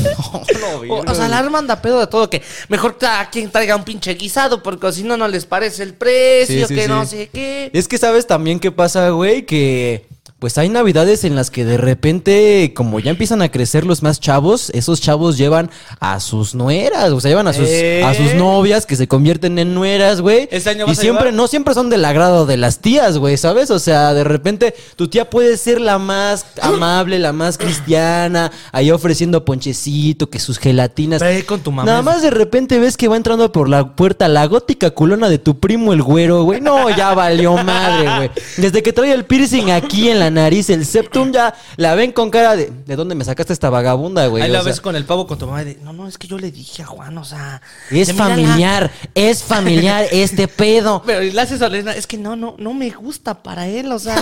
O, 0.89 1.03
o 1.05 1.15
sea, 1.15 1.27
la 1.27 1.39
arman 1.39 1.67
de 1.67 1.73
a 1.73 1.81
pedo 1.81 1.99
de 1.99 2.07
todo. 2.07 2.29
Que 2.29 2.41
mejor 2.69 2.97
cada 2.97 3.29
quien 3.29 3.51
traiga 3.51 3.75
un 3.75 3.83
pinche 3.83 4.13
guisado, 4.13 4.63
porque 4.63 4.91
si 4.91 5.03
no, 5.03 5.17
no 5.17 5.27
les 5.27 5.45
parece 5.45 5.83
el 5.83 5.93
precio, 5.93 6.67
Sí, 6.67 6.73
sí, 6.73 6.75
que 6.75 6.87
no 6.87 7.05
sé 7.05 7.29
qué. 7.29 7.69
Es 7.73 7.88
que 7.89 7.97
sabes 7.97 8.25
también 8.25 8.59
qué 8.59 8.71
pasa, 8.71 9.09
güey, 9.09 9.45
que 9.45 10.05
pues 10.39 10.57
hay 10.57 10.69
navidades 10.69 11.25
en 11.25 11.35
las 11.35 11.51
que 11.51 11.65
de 11.65 11.77
repente, 11.77 12.73
como 12.73 13.01
ya 13.01 13.11
empiezan 13.11 13.41
a 13.41 13.51
crecer 13.51 13.85
los 13.85 14.01
más 14.03 14.21
chavos, 14.21 14.69
esos 14.69 15.01
chavos 15.01 15.37
llevan 15.37 15.69
a 15.99 16.21
sus 16.21 16.55
nueras, 16.55 17.11
o 17.11 17.19
sea, 17.19 17.29
llevan 17.29 17.47
a 17.49 17.53
sus, 17.53 17.67
¿Eh? 17.67 18.05
a 18.05 18.13
sus 18.13 18.35
novias 18.35 18.85
que 18.85 18.95
se 18.95 19.09
convierten 19.09 19.59
en 19.59 19.73
nueras, 19.73 20.21
güey. 20.21 20.47
¿Este 20.49 20.69
año 20.69 20.85
y 20.85 20.89
vas 20.89 20.97
siempre, 20.97 21.33
no 21.33 21.47
siempre 21.47 21.73
son 21.73 21.89
del 21.89 22.05
agrado 22.05 22.45
de 22.45 22.55
las 22.55 22.79
tías, 22.79 23.17
güey, 23.17 23.35
¿sabes? 23.35 23.69
O 23.69 23.79
sea, 23.79 24.13
de 24.13 24.23
repente 24.23 24.73
tu 24.95 25.09
tía 25.09 25.29
puede 25.29 25.57
ser 25.57 25.81
la 25.81 25.97
más 25.97 26.45
amable, 26.61 27.19
la 27.19 27.33
más 27.33 27.57
cristiana, 27.57 28.49
ahí 28.71 28.91
ofreciendo 28.91 29.43
ponchecito, 29.43 30.29
que 30.29 30.39
sus 30.39 30.57
gelatinas. 30.57 31.21
Ve 31.21 31.43
con 31.45 31.59
tu 31.59 31.73
mamá. 31.73 31.85
Nada 31.85 32.01
más 32.01 32.21
de 32.21 32.29
repente 32.29 32.79
ves 32.79 32.95
que 32.95 33.09
va 33.09 33.17
entrando 33.17 33.51
por 33.51 33.67
la 33.67 33.93
puerta 33.93 34.29
la 34.29 34.45
gótica 34.45 34.91
culona 34.91 35.27
de 35.27 35.37
tu 35.37 35.59
primo 35.59 35.91
el 35.91 36.01
güero, 36.01 36.43
güey. 36.43 36.61
No, 36.61 36.89
ya 36.95 37.13
valió 37.13 37.57
madre, 37.57 38.09
güey. 38.15 38.31
Desde 38.55 38.81
que 38.81 38.93
trae 38.93 39.11
el 39.11 39.25
piercing 39.25 39.71
aquí 39.71 40.07
en 40.07 40.19
la 40.19 40.28
nariz, 40.29 40.69
el 40.69 40.85
septum, 40.85 41.31
ya 41.31 41.53
la 41.77 41.95
ven 41.95 42.11
con 42.11 42.29
cara 42.29 42.55
de 42.55 42.71
¿de 42.85 42.95
dónde 42.95 43.15
me 43.15 43.23
sacaste 43.23 43.53
esta 43.53 43.69
vagabunda, 43.69 44.27
güey? 44.27 44.43
Ahí 44.43 44.49
O 44.49 44.53
la 44.53 44.59
sea, 44.61 44.71
ves 44.71 44.81
con 44.81 44.95
el 44.95 45.05
pavo 45.05 45.27
con 45.27 45.37
tu 45.37 45.45
mamá 45.45 45.61
y 45.61 45.65
de, 45.65 45.75
no, 45.83 45.93
no, 45.93 46.07
es 46.07 46.17
que 46.17 46.27
yo 46.27 46.37
le 46.37 46.51
dije 46.51 46.83
a 46.83 46.85
Juan, 46.85 47.17
o 47.17 47.25
sea... 47.25 47.61
Es 47.89 48.13
familiar, 48.13 48.91
es 49.13 49.43
familiar 49.43 50.05
este 50.11 50.47
pedo. 50.47 51.03
Pero 51.05 51.23
y 51.23 51.31
le 51.31 51.41
haces 51.41 51.61
a 51.61 51.69
Lorena, 51.69 51.93
es 51.93 52.07
que 52.07 52.17
no, 52.17 52.35
no, 52.35 52.55
no 52.57 52.73
me 52.73 52.89
gusta 52.89 53.43
para 53.43 53.67
él, 53.67 53.91
o 53.91 53.99
sea... 53.99 54.15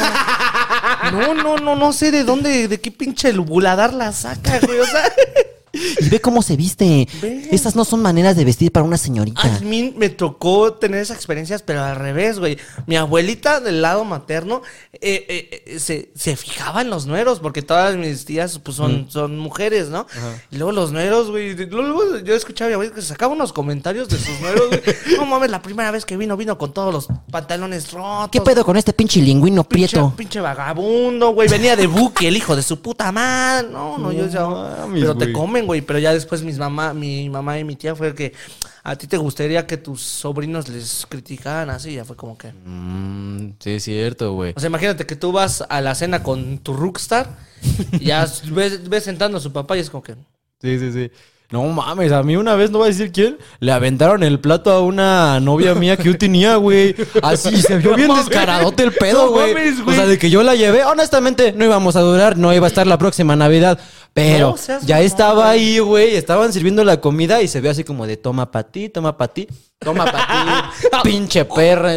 No, 1.11 1.33
no, 1.33 1.57
no, 1.57 1.75
no 1.75 1.93
sé 1.93 2.11
de 2.11 2.23
dónde, 2.23 2.67
de 2.67 2.79
qué 2.79 2.91
pinche 2.91 3.31
buladar 3.33 3.93
la 3.93 4.11
saca, 4.11 4.59
güey, 4.59 4.79
o 4.79 4.85
sea... 4.85 5.03
Y 5.99 6.09
ve 6.09 6.19
cómo 6.21 6.41
se 6.41 6.55
viste. 6.55 7.07
Ve. 7.21 7.47
Estas 7.51 7.75
no 7.75 7.85
son 7.85 8.01
maneras 8.01 8.35
de 8.35 8.45
vestir 8.45 8.71
para 8.71 8.85
una 8.85 8.97
señorita. 8.97 9.41
A 9.57 9.59
mí 9.59 9.93
me 9.95 10.09
tocó 10.09 10.73
tener 10.73 11.01
esas 11.01 11.17
experiencias, 11.17 11.61
pero 11.61 11.83
al 11.83 11.95
revés, 11.95 12.39
güey. 12.39 12.57
Mi 12.85 12.95
abuelita 12.95 13.59
del 13.59 13.81
lado 13.81 14.03
materno 14.05 14.61
eh, 14.93 15.25
eh, 15.29 15.63
eh, 15.67 15.79
se, 15.79 16.11
se 16.15 16.35
fijaba 16.35 16.81
en 16.81 16.89
los 16.89 17.05
nueros, 17.05 17.39
porque 17.39 17.61
todas 17.61 17.95
mis 17.95 18.25
tías 18.25 18.59
pues, 18.59 18.77
son, 18.77 19.07
son 19.09 19.37
mujeres, 19.37 19.89
¿no? 19.89 20.07
Y 20.51 20.57
luego 20.57 20.71
los 20.71 20.91
nueros, 20.91 21.29
güey. 21.29 21.55
Luego 21.67 22.17
yo 22.19 22.35
escuchaba 22.35 22.67
a 22.67 22.69
mi 22.69 22.73
abuelita 22.75 22.95
que 22.95 23.01
se 23.01 23.09
sacaba 23.09 23.33
unos 23.33 23.53
comentarios 23.53 24.09
de 24.09 24.17
sus 24.17 24.39
nueros, 24.41 24.67
güey. 24.69 24.81
No 25.17 25.25
mames, 25.25 25.49
la 25.49 25.61
primera 25.61 25.89
vez 25.91 26.05
que 26.05 26.15
vino, 26.17 26.37
vino 26.37 26.57
con 26.57 26.73
todos 26.73 26.93
los 26.93 27.07
pantalones 27.31 27.91
rotos. 27.91 28.29
¿Qué 28.31 28.41
pedo 28.41 28.63
con 28.65 28.77
este 28.77 28.93
pinche 28.93 29.21
lingüino 29.21 29.63
Pinche, 29.63 29.87
prieto? 29.97 30.13
pinche 30.15 30.39
vagabundo, 30.39 31.31
güey. 31.31 31.47
Venía 31.49 31.75
de 31.75 31.87
Buki, 31.87 32.27
el 32.27 32.37
hijo 32.37 32.55
de 32.55 32.61
su 32.63 32.81
puta 32.81 33.11
madre. 33.11 33.67
No, 33.71 33.97
no, 33.97 34.11
yo 34.11 34.25
decía, 34.25 34.45
pero 34.93 35.15
te 35.17 35.25
güey. 35.25 35.33
comen, 35.33 35.65
güey. 35.67 35.81
Pero 35.81 35.99
ya 35.99 36.13
después 36.13 36.41
mis 36.41 36.57
mamá, 36.57 36.93
mi 36.95 37.29
mamá 37.29 37.59
y 37.59 37.63
mi 37.63 37.75
tía 37.75 37.95
fue 37.95 38.15
que 38.15 38.33
a 38.83 38.95
ti 38.95 39.05
te 39.05 39.17
gustaría 39.17 39.67
que 39.67 39.77
tus 39.77 40.01
sobrinos 40.01 40.67
les 40.69 41.05
criticaran 41.07 41.69
así. 41.69 41.93
Ya 41.93 42.05
fue 42.05 42.15
como 42.15 42.35
que. 42.37 42.51
Mm, 42.65 43.53
sí, 43.59 43.71
es 43.73 43.83
cierto, 43.83 44.33
güey. 44.33 44.53
O 44.55 44.59
sea, 44.59 44.67
imagínate 44.69 45.05
que 45.05 45.15
tú 45.15 45.31
vas 45.31 45.63
a 45.69 45.81
la 45.81 45.93
cena 45.93 46.23
con 46.23 46.57
tu 46.57 46.73
rockstar 46.73 47.27
y 47.99 48.05
ya 48.05 48.25
ves, 48.51 48.89
ves 48.89 49.03
sentando 49.03 49.37
a 49.37 49.41
su 49.41 49.51
papá 49.53 49.77
y 49.77 49.81
es 49.81 49.89
como 49.89 50.01
que. 50.01 50.15
Sí, 50.61 50.79
sí, 50.79 50.91
sí. 50.91 51.11
No 51.49 51.63
mames, 51.63 52.11
a 52.11 52.23
mí 52.23 52.35
una 52.35 52.55
vez, 52.55 52.71
no 52.71 52.79
voy 52.79 52.87
a 52.87 52.91
decir 52.91 53.09
quién, 53.13 53.37
le 53.61 53.71
aventaron 53.71 54.21
el 54.21 54.41
plato 54.41 54.69
a 54.69 54.81
una 54.81 55.39
novia 55.39 55.73
mía 55.75 55.95
que 55.95 56.03
yo 56.03 56.17
tenía, 56.17 56.57
güey. 56.57 56.93
Así, 57.23 57.61
se 57.61 57.77
vio 57.77 57.91
No 57.91 57.95
bien 57.95 58.09
mames. 58.09 58.25
descaradote 58.25 58.83
el 58.83 58.91
pedo, 58.91 59.27
No 59.27 59.31
güey. 59.31 59.53
mames, 59.53 59.75
o 59.85 59.93
sea, 59.93 60.05
de 60.05 60.17
que 60.17 60.29
yo 60.29 60.43
la 60.43 60.55
llevé, 60.55 60.83
honestamente, 60.83 61.53
no 61.53 61.63
íbamos 61.63 61.95
a 61.95 62.01
durar, 62.01 62.35
no 62.37 62.53
iba 62.53 62.67
a 62.67 62.69
estar 62.69 62.85
la 62.85 62.97
próxima 62.97 63.37
Navidad. 63.37 63.79
Pero 64.17 64.49
No 64.49 64.57
seas 64.57 64.83
ya 64.83 64.99
estaba 65.01 65.47
ahí, 65.47 65.77
güey, 65.77 66.15
estaban 66.15 66.51
sirviendo 66.51 66.83
la 66.83 66.99
comida 66.99 67.39
y 67.43 67.47
se 67.47 67.61
ve 67.61 67.69
así 67.69 67.83
como 67.83 68.07
de 68.07 68.17
toma 68.17 68.49
pa' 68.49 68.63
ti, 68.63 68.89
toma 68.89 69.15
pa' 69.15 69.27
ti, 69.27 69.47
toma 69.77 70.05
pa' 70.05 70.71
ti, 70.81 70.89
pinche 71.03 71.45
perra. 71.45 71.93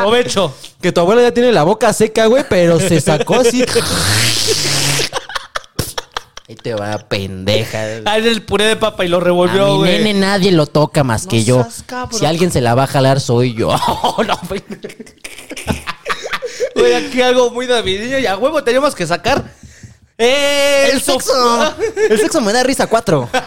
Provecho. 0.00 0.54
Que 0.80 0.92
tu 0.92 1.00
abuela 1.02 1.20
ya 1.20 1.32
tiene 1.34 1.52
la 1.52 1.62
boca 1.62 1.92
seca, 1.92 2.24
güey, 2.24 2.42
pero 2.48 2.80
se 2.80 3.02
sacó 3.02 3.34
así. 3.34 3.62
Ahí 6.48 6.56
te 6.56 6.74
va, 6.74 6.96
pendeja. 6.98 7.78
Ah, 8.06 8.16
era 8.18 8.28
el 8.30 8.42
puré 8.44 8.64
de 8.64 8.76
papa 8.76 9.04
y 9.04 9.08
lo 9.08 9.18
A 9.18 9.20
revolvió, 9.20 9.72
mi 9.72 9.76
güey. 9.78 9.98
nene 10.04 10.20
nadie 10.20 10.52
lo 10.52 10.66
toca 10.66 11.04
más 11.04 11.24
No 11.24 11.30
que 11.30 11.44
yo. 11.44 11.66
cabrón. 11.84 12.18
Si 12.18 12.24
alguien 12.26 12.50
se 12.50 12.62
la 12.62 12.74
va 12.74 12.84
a 12.84 12.86
jalar, 12.86 13.20
soy 13.20 13.52
yo. 13.54 13.68
no, 14.26 14.40
güey. 14.48 14.62
Güey, 16.74 16.92
aquí 16.94 17.22
algo 17.22 17.50
muy 17.50 17.66
navideño 17.68 18.18
y 18.18 18.26
a 18.26 18.36
huevo 18.36 18.62
tenemos 18.64 18.94
que 18.96 19.06
sacar. 19.06 19.44
El, 20.16 20.90
El 20.92 21.00
sexo. 21.00 21.74
El 22.10 22.18
sexo 22.18 22.40
me 22.40 22.52
da 22.52 22.62
risa 22.62 22.86
cuatro. 22.86 23.28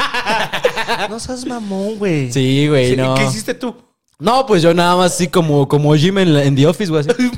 No 1.10 1.20
seas 1.20 1.46
mamón, 1.46 1.98
güey. 1.98 2.32
Sí, 2.32 2.68
güey, 2.68 2.96
no. 2.96 3.16
¿Qué 3.16 3.26
hiciste 3.26 3.54
tú? 3.54 3.76
No, 4.20 4.46
pues 4.46 4.62
yo 4.62 4.74
nada 4.74 4.96
más 4.96 5.14
así 5.14 5.28
como, 5.28 5.68
como 5.68 5.94
Jim 5.96 6.18
en, 6.18 6.34
la- 6.34 6.44
en 6.44 6.56
The 6.56 6.68
Office, 6.68 6.92
güey. 6.92 7.06
así. 7.08 7.32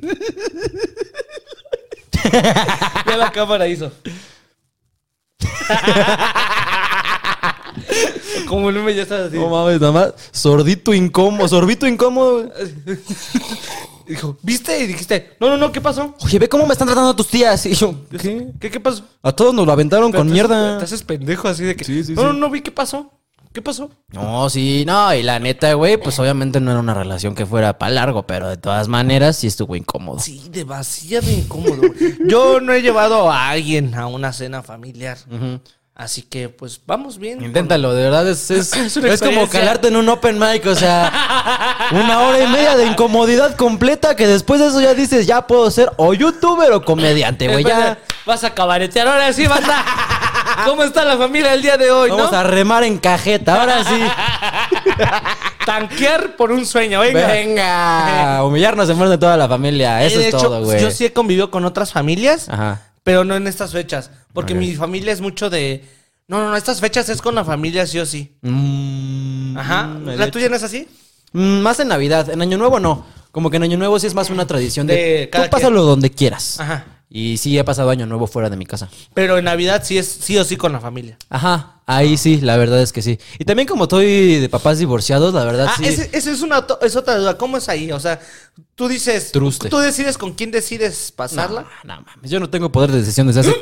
Ya 3.06 3.16
la 3.16 3.30
cámara 3.32 3.66
hizo. 3.68 3.90
Como 8.48 8.68
el 8.70 8.76
meme 8.76 8.94
ya 8.94 9.02
está 9.02 9.24
así. 9.26 9.36
No 9.36 9.48
mames, 9.48 9.80
nada 9.80 9.92
más. 9.92 10.14
Sordito 10.32 10.92
incómodo. 10.94 11.48
Sorbito 11.48 11.86
incómodo. 11.86 12.48
güey. 12.48 12.98
Dijo, 14.08 14.38
¿viste? 14.42 14.80
Y 14.82 14.86
dijiste, 14.86 15.36
no, 15.40 15.48
no, 15.50 15.56
no, 15.56 15.70
¿qué 15.70 15.80
pasó? 15.80 16.14
Oye, 16.24 16.38
ve 16.38 16.48
cómo 16.48 16.66
me 16.66 16.72
están 16.72 16.88
tratando 16.88 17.14
tus 17.14 17.26
tías. 17.28 17.64
Y 17.66 17.74
yo, 17.74 17.94
¿qué? 18.10 18.48
¿Qué, 18.58 18.70
qué 18.70 18.80
pasó? 18.80 19.04
A 19.22 19.32
todos 19.32 19.54
nos 19.54 19.66
lo 19.66 19.72
aventaron 19.72 20.10
Pero 20.10 20.20
con 20.20 20.28
te- 20.28 20.32
mierda. 20.34 20.78
Te 20.78 20.84
haces 20.84 21.02
pendejo 21.02 21.46
así 21.48 21.64
de 21.64 21.76
que. 21.76 21.84
Sí, 21.84 22.02
sí, 22.04 22.14
no, 22.14 22.20
sí. 22.22 22.26
no, 22.26 22.32
no 22.32 22.50
vi 22.50 22.62
qué 22.62 22.70
pasó. 22.72 23.12
¿Qué 23.52 23.62
pasó? 23.62 23.90
No, 24.12 24.48
sí, 24.50 24.84
no, 24.86 25.12
y 25.14 25.22
la 25.22 25.38
neta, 25.40 25.72
güey, 25.72 25.96
pues 25.96 26.18
obviamente 26.18 26.60
no 26.60 26.70
era 26.70 26.80
una 26.80 26.92
relación 26.92 27.34
que 27.34 27.46
fuera 27.46 27.78
para 27.78 27.92
largo, 27.92 28.24
pero 28.26 28.46
de 28.48 28.58
todas 28.58 28.88
maneras 28.88 29.36
sí 29.36 29.46
estuvo 29.46 29.74
incómodo. 29.74 30.18
Sí, 30.20 30.48
demasiado 30.50 31.28
incómodo. 31.30 31.76
güey. 31.78 32.18
Yo 32.28 32.60
no 32.60 32.74
he 32.74 32.82
llevado 32.82 33.30
a 33.32 33.48
alguien 33.48 33.94
a 33.94 34.06
una 34.06 34.34
cena 34.34 34.62
familiar. 34.62 35.16
Así 35.98 36.22
que, 36.22 36.48
pues, 36.48 36.80
vamos 36.86 37.18
bien. 37.18 37.44
Inténtalo, 37.44 37.92
de 37.92 38.04
verdad 38.04 38.28
es, 38.28 38.52
es, 38.52 38.72
Es 38.96 39.20
como 39.20 39.48
calarte 39.48 39.88
en 39.88 39.96
un 39.96 40.08
open 40.08 40.38
mic, 40.38 40.64
o 40.64 40.76
sea, 40.76 41.88
una 41.90 42.20
hora 42.20 42.38
y 42.40 42.46
media 42.46 42.76
de 42.76 42.86
incomodidad 42.86 43.56
completa 43.56 44.14
que 44.14 44.28
después 44.28 44.60
de 44.60 44.68
eso 44.68 44.80
ya 44.80 44.94
dices, 44.94 45.26
ya 45.26 45.44
puedo 45.48 45.68
ser 45.72 45.90
o 45.96 46.14
youtuber 46.14 46.70
o 46.70 46.84
comediante, 46.84 47.48
güey, 47.48 47.64
ya. 47.64 47.98
Vas 48.24 48.44
a 48.44 48.54
cabaretear. 48.54 49.08
Ahora 49.08 49.32
sí, 49.32 49.48
banda. 49.48 49.84
¿Cómo 50.64 50.84
está 50.84 51.04
la 51.04 51.16
familia 51.16 51.52
el 51.52 51.62
día 51.62 51.76
de 51.76 51.90
hoy, 51.90 52.10
Vamos 52.10 52.30
no? 52.30 52.38
a 52.38 52.44
remar 52.44 52.84
en 52.84 52.98
cajeta, 52.98 53.60
ahora 53.60 53.82
sí. 53.82 54.00
Tanquear 55.66 56.36
por 56.36 56.50
un 56.52 56.64
sueño, 56.64 57.00
venga. 57.00 57.26
Venga, 57.26 58.44
humillarnos 58.44 58.88
en 58.88 58.96
frente 58.96 59.12
de 59.12 59.18
toda 59.18 59.36
la 59.36 59.48
familia, 59.48 60.02
eso 60.04 60.16
Eh, 60.16 60.22
de 60.22 60.28
es 60.28 60.34
hecho, 60.34 60.44
todo, 60.44 60.62
güey. 60.64 60.80
Yo 60.80 60.90
sí 60.90 61.04
he 61.04 61.12
convivido 61.12 61.50
con 61.50 61.64
otras 61.64 61.92
familias, 61.92 62.48
Ajá. 62.48 62.82
Pero 63.02 63.24
no 63.24 63.36
en 63.36 63.46
estas 63.46 63.72
fechas. 63.72 64.10
Porque 64.32 64.54
mi 64.54 64.74
familia 64.74 65.12
es 65.12 65.20
mucho 65.20 65.50
de. 65.50 65.84
No, 66.26 66.38
no, 66.40 66.50
no, 66.50 66.56
estas 66.56 66.80
fechas 66.80 67.08
es 67.08 67.22
con 67.22 67.34
la 67.34 67.44
familia 67.44 67.86
sí 67.86 67.98
o 67.98 68.04
sí. 68.06 68.36
Mm, 68.42 69.56
Ajá. 69.56 69.84
mm, 69.84 70.06
¿La 70.10 70.30
tuya 70.30 70.48
no 70.48 70.56
es 70.56 70.62
así? 70.62 70.86
Mm, 71.32 71.60
Más 71.60 71.80
en 71.80 71.88
Navidad, 71.88 72.28
en 72.30 72.42
Año 72.42 72.58
Nuevo 72.58 72.78
no. 72.80 73.06
Como 73.32 73.50
que 73.50 73.56
en 73.56 73.62
Año 73.62 73.78
Nuevo 73.78 73.98
sí 73.98 74.06
es 74.06 74.14
más 74.14 74.30
una 74.30 74.46
tradición 74.46 74.86
de, 74.86 74.94
De 74.94 75.30
tú 75.32 75.38
pásalo 75.50 75.82
donde 75.84 76.10
quieras. 76.10 76.60
Ajá. 76.60 76.97
Y 77.10 77.38
sí, 77.38 77.58
he 77.58 77.64
pasado 77.64 77.88
año 77.88 78.04
nuevo 78.06 78.26
fuera 78.26 78.50
de 78.50 78.56
mi 78.56 78.66
casa. 78.66 78.90
Pero 79.14 79.38
en 79.38 79.46
Navidad 79.46 79.82
sí 79.84 79.96
es 79.96 80.06
sí 80.06 80.36
o 80.36 80.44
sí 80.44 80.56
con 80.56 80.72
la 80.72 80.80
familia. 80.80 81.16
Ajá, 81.30 81.80
ahí 81.86 82.18
sí, 82.18 82.40
la 82.42 82.56
verdad 82.58 82.82
es 82.82 82.92
que 82.92 83.00
sí. 83.00 83.18
Y 83.38 83.44
también 83.46 83.66
como 83.66 83.84
estoy 83.84 84.36
de 84.40 84.48
papás 84.50 84.78
divorciados, 84.78 85.32
la 85.32 85.44
verdad 85.44 85.68
Ah, 85.70 85.74
sí. 85.78 85.86
esa 85.86 86.30
es, 86.30 86.42
una, 86.42 86.66
es 86.82 86.96
otra 86.96 87.16
duda. 87.16 87.38
¿Cómo 87.38 87.56
es 87.56 87.68
ahí? 87.70 87.90
O 87.92 87.98
sea, 88.00 88.20
tú 88.74 88.88
dices. 88.88 89.32
Truste. 89.32 89.70
Tú 89.70 89.78
decides 89.78 90.18
con 90.18 90.34
quién 90.34 90.50
decides 90.50 91.10
pasarla. 91.10 91.66
No, 91.84 91.96
no 91.96 92.02
mames, 92.02 92.30
yo 92.30 92.40
no 92.40 92.50
tengo 92.50 92.70
poder 92.70 92.92
de 92.92 92.98
decisión 92.98 93.26
desde 93.26 93.40
hace 93.40 93.56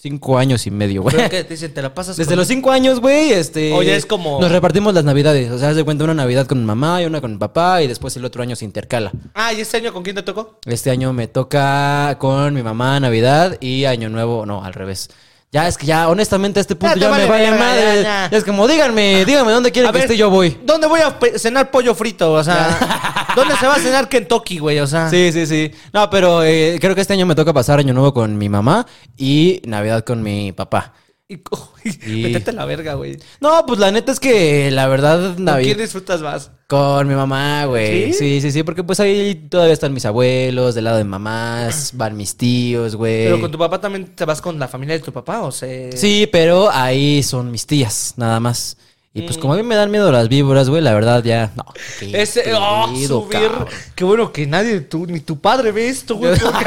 cinco 0.00 0.38
años 0.38 0.66
y 0.66 0.70
medio, 0.70 1.02
güey. 1.02 1.14
¿Pero 1.16 1.28
qué? 1.28 1.44
Te 1.44 1.54
dicen, 1.54 1.74
te 1.74 1.82
la 1.82 1.94
pasas 1.94 2.16
Desde 2.16 2.30
con- 2.30 2.38
los 2.38 2.48
cinco 2.48 2.70
años, 2.70 3.00
güey, 3.00 3.32
este... 3.32 3.72
O 3.74 3.82
ya 3.82 3.94
es 3.94 4.06
como- 4.06 4.40
Nos 4.40 4.50
repartimos 4.50 4.94
las 4.94 5.04
navidades. 5.04 5.50
O 5.50 5.58
sea, 5.58 5.68
haz 5.70 5.76
de 5.76 5.84
cuenta 5.84 6.04
una 6.04 6.14
navidad 6.14 6.46
con 6.46 6.58
mi 6.60 6.64
mamá 6.64 7.02
y 7.02 7.04
una 7.06 7.20
con 7.20 7.32
mi 7.32 7.38
papá 7.38 7.82
y 7.82 7.86
después 7.86 8.16
el 8.16 8.24
otro 8.24 8.42
año 8.42 8.56
se 8.56 8.64
intercala. 8.64 9.12
Ah, 9.34 9.52
¿y 9.52 9.60
este 9.60 9.76
año 9.76 9.92
con 9.92 10.02
quién 10.02 10.16
te 10.16 10.22
tocó? 10.22 10.58
Este 10.64 10.90
año 10.90 11.12
me 11.12 11.28
toca 11.28 12.16
con 12.18 12.54
mi 12.54 12.62
mamá 12.62 12.98
Navidad 13.00 13.58
y 13.60 13.84
Año 13.84 14.08
Nuevo, 14.08 14.46
no, 14.46 14.64
al 14.64 14.72
revés. 14.72 15.10
Ya 15.52 15.66
es 15.66 15.76
que 15.76 15.84
ya, 15.84 16.08
honestamente, 16.08 16.60
a 16.60 16.62
este 16.62 16.76
punto 16.76 16.94
Ya 16.94 16.94
te 16.94 17.00
ya, 17.00 17.10
vale 17.10 17.24
me 17.24 17.28
vale 17.30 17.50
madre. 17.58 17.82
ya, 17.82 17.94
Ya, 17.94 18.28
ya. 18.30 18.36
es 18.38 18.44
como, 18.44 18.68
díganme, 18.68 19.24
díganme 19.24 19.50
dónde 19.50 19.72
quieren 19.72 19.88
A 19.88 19.92
que 19.92 19.98
ver, 19.98 20.04
esté, 20.04 20.16
yo 20.16 20.30
voy. 20.30 20.56
¿Dónde 20.64 20.86
voy 20.86 21.00
a 21.00 21.18
cenar 21.38 21.72
pollo 21.72 21.92
frito? 21.96 22.32
O 22.32 22.44
sea, 22.44 23.26
¿dónde 23.34 23.56
se 23.56 23.66
va 23.66 23.74
a 23.74 23.78
cenar 23.80 24.08
Kentucky, 24.08 24.58
güey? 24.58 24.78
O 24.78 24.86
sea, 24.86 25.10
Sí, 25.10 25.32
sí, 25.32 25.46
sí. 25.46 25.72
No, 25.92 26.08
pero 26.08 26.44
eh, 26.44 26.78
creo 26.80 26.94
que 26.94 27.00
este 27.00 27.14
año 27.14 27.26
me 27.26 27.34
toca 27.34 27.52
pasar 27.52 27.80
Año 27.80 27.92
Nuevo 27.92 28.14
con 28.14 28.38
mi 28.38 28.48
mamá 28.48 28.86
y 29.16 29.60
Navidad 29.64 30.04
con 30.04 30.22
mi 30.22 30.52
papá. 30.52 30.92
y, 31.84 32.18
Y- 32.20 32.22
métete 32.22 32.52
la 32.52 32.64
verga, 32.64 32.94
güey. 32.94 33.18
No, 33.40 33.64
pues 33.66 33.78
la 33.78 33.90
neta 33.90 34.12
es 34.12 34.20
que 34.20 34.70
la 34.70 34.86
verdad, 34.88 35.34
¿Con 35.34 35.44
Navidad. 35.44 35.66
quién 35.74 35.78
disfrutas 35.78 36.20
más? 36.22 36.50
Con 36.68 37.08
mi 37.08 37.14
mamá, 37.14 37.64
güey. 37.64 38.12
¿Sí? 38.12 38.18
¿Sí? 38.18 38.40
sí, 38.40 38.52
sí, 38.52 38.62
porque 38.62 38.84
pues 38.84 39.00
ahí 39.00 39.34
todavía 39.50 39.72
están 39.72 39.92
mis 39.92 40.04
abuelos, 40.06 40.74
del 40.74 40.84
lado 40.84 40.98
de 40.98 41.04
mamás, 41.04 41.92
van 41.94 42.16
mis 42.16 42.36
tíos, 42.36 42.94
güey. 42.96 43.24
Pero 43.24 43.40
con 43.40 43.50
tu 43.50 43.58
papá 43.58 43.80
también 43.80 44.06
te 44.14 44.24
vas 44.24 44.40
con 44.40 44.58
la 44.58 44.68
familia 44.68 44.96
de 44.96 45.02
tu 45.02 45.12
papá, 45.12 45.42
o 45.42 45.50
sea. 45.52 45.90
Sí, 45.96 46.28
pero 46.30 46.70
ahí 46.70 47.22
son 47.22 47.50
mis 47.50 47.66
tías, 47.66 48.14
nada 48.16 48.38
más. 48.40 48.76
Y 49.12 49.22
pues 49.22 49.38
como 49.38 49.54
a 49.54 49.56
mí 49.56 49.64
me 49.64 49.74
dan 49.74 49.90
miedo 49.90 50.12
las 50.12 50.28
víboras, 50.28 50.68
güey, 50.68 50.80
la 50.82 50.94
verdad 50.94 51.24
ya. 51.24 51.50
No. 51.56 51.64
qué 51.98 52.22
Ese, 52.22 52.54
oh, 52.54 52.88
pedo, 52.94 53.08
subir. 53.22 53.40
cabrón. 53.40 53.66
Qué 53.96 54.04
bueno 54.04 54.32
que 54.32 54.46
nadie, 54.46 54.80
tú, 54.82 55.04
ni 55.06 55.18
tu 55.18 55.40
padre 55.40 55.72
ve 55.72 55.88
esto, 55.88 56.14
güey. 56.14 56.32
Porque, 56.38 56.64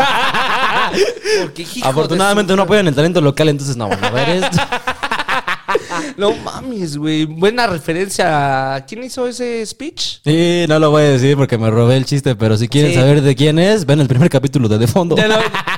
porque, 1.41 1.61
hijo 1.61 1.73
de 1.75 1.87
Afortunadamente 1.87 2.51
su- 2.51 2.57
no 2.57 2.63
apoyan 2.63 2.85
el 2.87 2.93
talento 2.95 3.21
local, 3.21 3.47
entonces 3.49 3.77
no 3.77 3.87
van 3.87 4.03
a 4.03 4.09
ver 4.09 4.29
esto. 4.43 4.57
No 6.17 6.33
mames, 6.33 6.97
güey. 6.97 7.25
Buena 7.25 7.65
referencia. 7.67 8.75
a- 8.75 8.85
¿Quién 8.85 9.03
hizo 9.03 9.25
ese 9.27 9.65
speech? 9.65 10.19
Sí, 10.23 10.65
no 10.67 10.77
lo 10.79 10.91
voy 10.91 11.03
a 11.03 11.09
decir 11.09 11.35
porque 11.37 11.57
me 11.57 11.69
robé 11.71 11.97
el 11.97 12.05
chiste, 12.05 12.35
pero 12.35 12.57
si 12.57 12.67
quieren 12.67 12.91
Sí. 12.91 12.97
saber 12.97 13.21
de 13.21 13.35
quién 13.35 13.57
es, 13.57 13.85
ven 13.85 13.99
el 13.99 14.07
primer 14.07 14.29
capítulo 14.29 14.67
de 14.67 14.77
De 14.77 14.87
Fondo. 14.87 15.15
Ya 15.15 15.27
lo, 15.27 15.35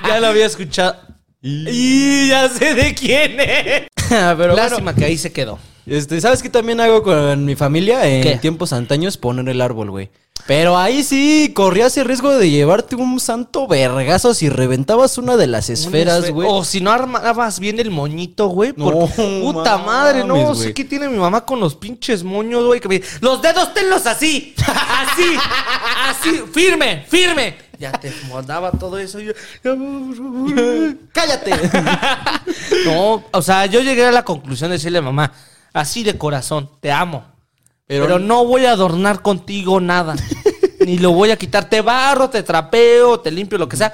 ya 0.07 0.20
lo 0.20 0.28
había 0.28 0.45
escuchado. 0.45 0.95
Y 1.41 2.30
ya 2.30 2.49
sé 2.49 2.74
de 2.74 2.93
quién 2.95 3.39
es. 3.39 3.84
pero 4.09 4.36
bueno, 4.36 4.55
Lástima 4.55 4.93
que 4.95 5.05
ahí 5.05 5.18
se 5.18 5.32
quedó. 5.32 5.59
Este, 5.86 6.19
¿sabes 6.19 6.41
qué 6.41 6.49
también 6.49 6.79
hago 6.79 7.03
con 7.03 7.45
mi 7.45 7.55
familia 7.55 8.07
en 8.07 8.23
¿Qué? 8.23 8.38
tiempos 8.38 8.73
antaños? 8.73 9.17
Poner 9.17 9.47
el 9.49 9.61
árbol, 9.61 9.91
güey. 9.91 10.09
Pero 10.47 10.77
ahí 10.77 11.03
sí 11.03 11.53
corrías 11.55 11.97
el 11.97 12.05
riesgo 12.05 12.31
de 12.38 12.51
llevarte 12.51 12.95
un 12.95 13.19
santo 13.19 13.67
vergazo 13.67 14.36
si 14.36 14.47
reventabas 14.47 15.17
una 15.17 15.38
de 15.38 15.47
las 15.47 15.71
esferas, 15.71 16.29
güey. 16.29 16.47
O 16.51 16.63
si 16.63 16.81
no 16.81 16.91
armabas 16.91 17.59
bien 17.59 17.79
el 17.79 17.89
moñito, 17.89 18.47
güey. 18.47 18.73
No, 18.77 18.91
puta 19.07 19.77
mames, 19.77 19.86
madre, 19.86 20.23
no 20.23 20.53
sé 20.53 20.73
qué 20.73 20.83
tiene 20.83 21.09
mi 21.09 21.17
mamá 21.17 21.45
con 21.45 21.59
los 21.59 21.75
pinches 21.75 22.23
moños, 22.23 22.63
güey. 22.63 22.79
Que 22.79 22.88
me 22.88 23.01
los 23.21 23.41
dedos 23.41 23.73
tenlos 23.73 24.05
así, 24.05 24.53
así, 24.57 25.36
así, 26.09 26.43
firme, 26.53 27.05
firme. 27.09 27.55
Ya 27.79 27.91
te 27.91 28.13
mandaba 28.31 28.71
todo 28.71 28.99
eso. 28.99 29.19
y 29.19 29.25
yo. 29.25 29.33
¡Cállate! 31.11 31.51
No, 32.86 33.23
o 33.31 33.41
sea, 33.41 33.65
yo 33.65 33.81
llegué 33.81 34.05
a 34.05 34.11
la 34.11 34.23
conclusión 34.23 34.69
de 34.69 34.77
decirle 34.77 34.99
a 34.99 35.01
mamá, 35.01 35.31
así 35.76 36.03
de 36.03 36.17
corazón, 36.17 36.69
te 36.80 36.91
amo. 36.91 37.23
Pero- 37.86 38.05
Pero, 38.05 38.17
no 38.19 38.45
voy 38.45 38.65
a 38.65 38.71
adornar 38.71 39.21
contigo 39.21 39.80
nada. 39.80 40.15
Ni 40.86 40.97
lo 40.97 41.11
voy 41.11 41.32
a 41.32 41.38
quitar. 41.38 41.69
Te 41.69 41.82
barro, 41.82 42.30
te 42.30 42.41
trapeo, 42.43 43.19
te 43.19 43.30
limpio, 43.32 43.57
lo 43.57 43.69
que 43.69 43.78
sea. 43.78 43.93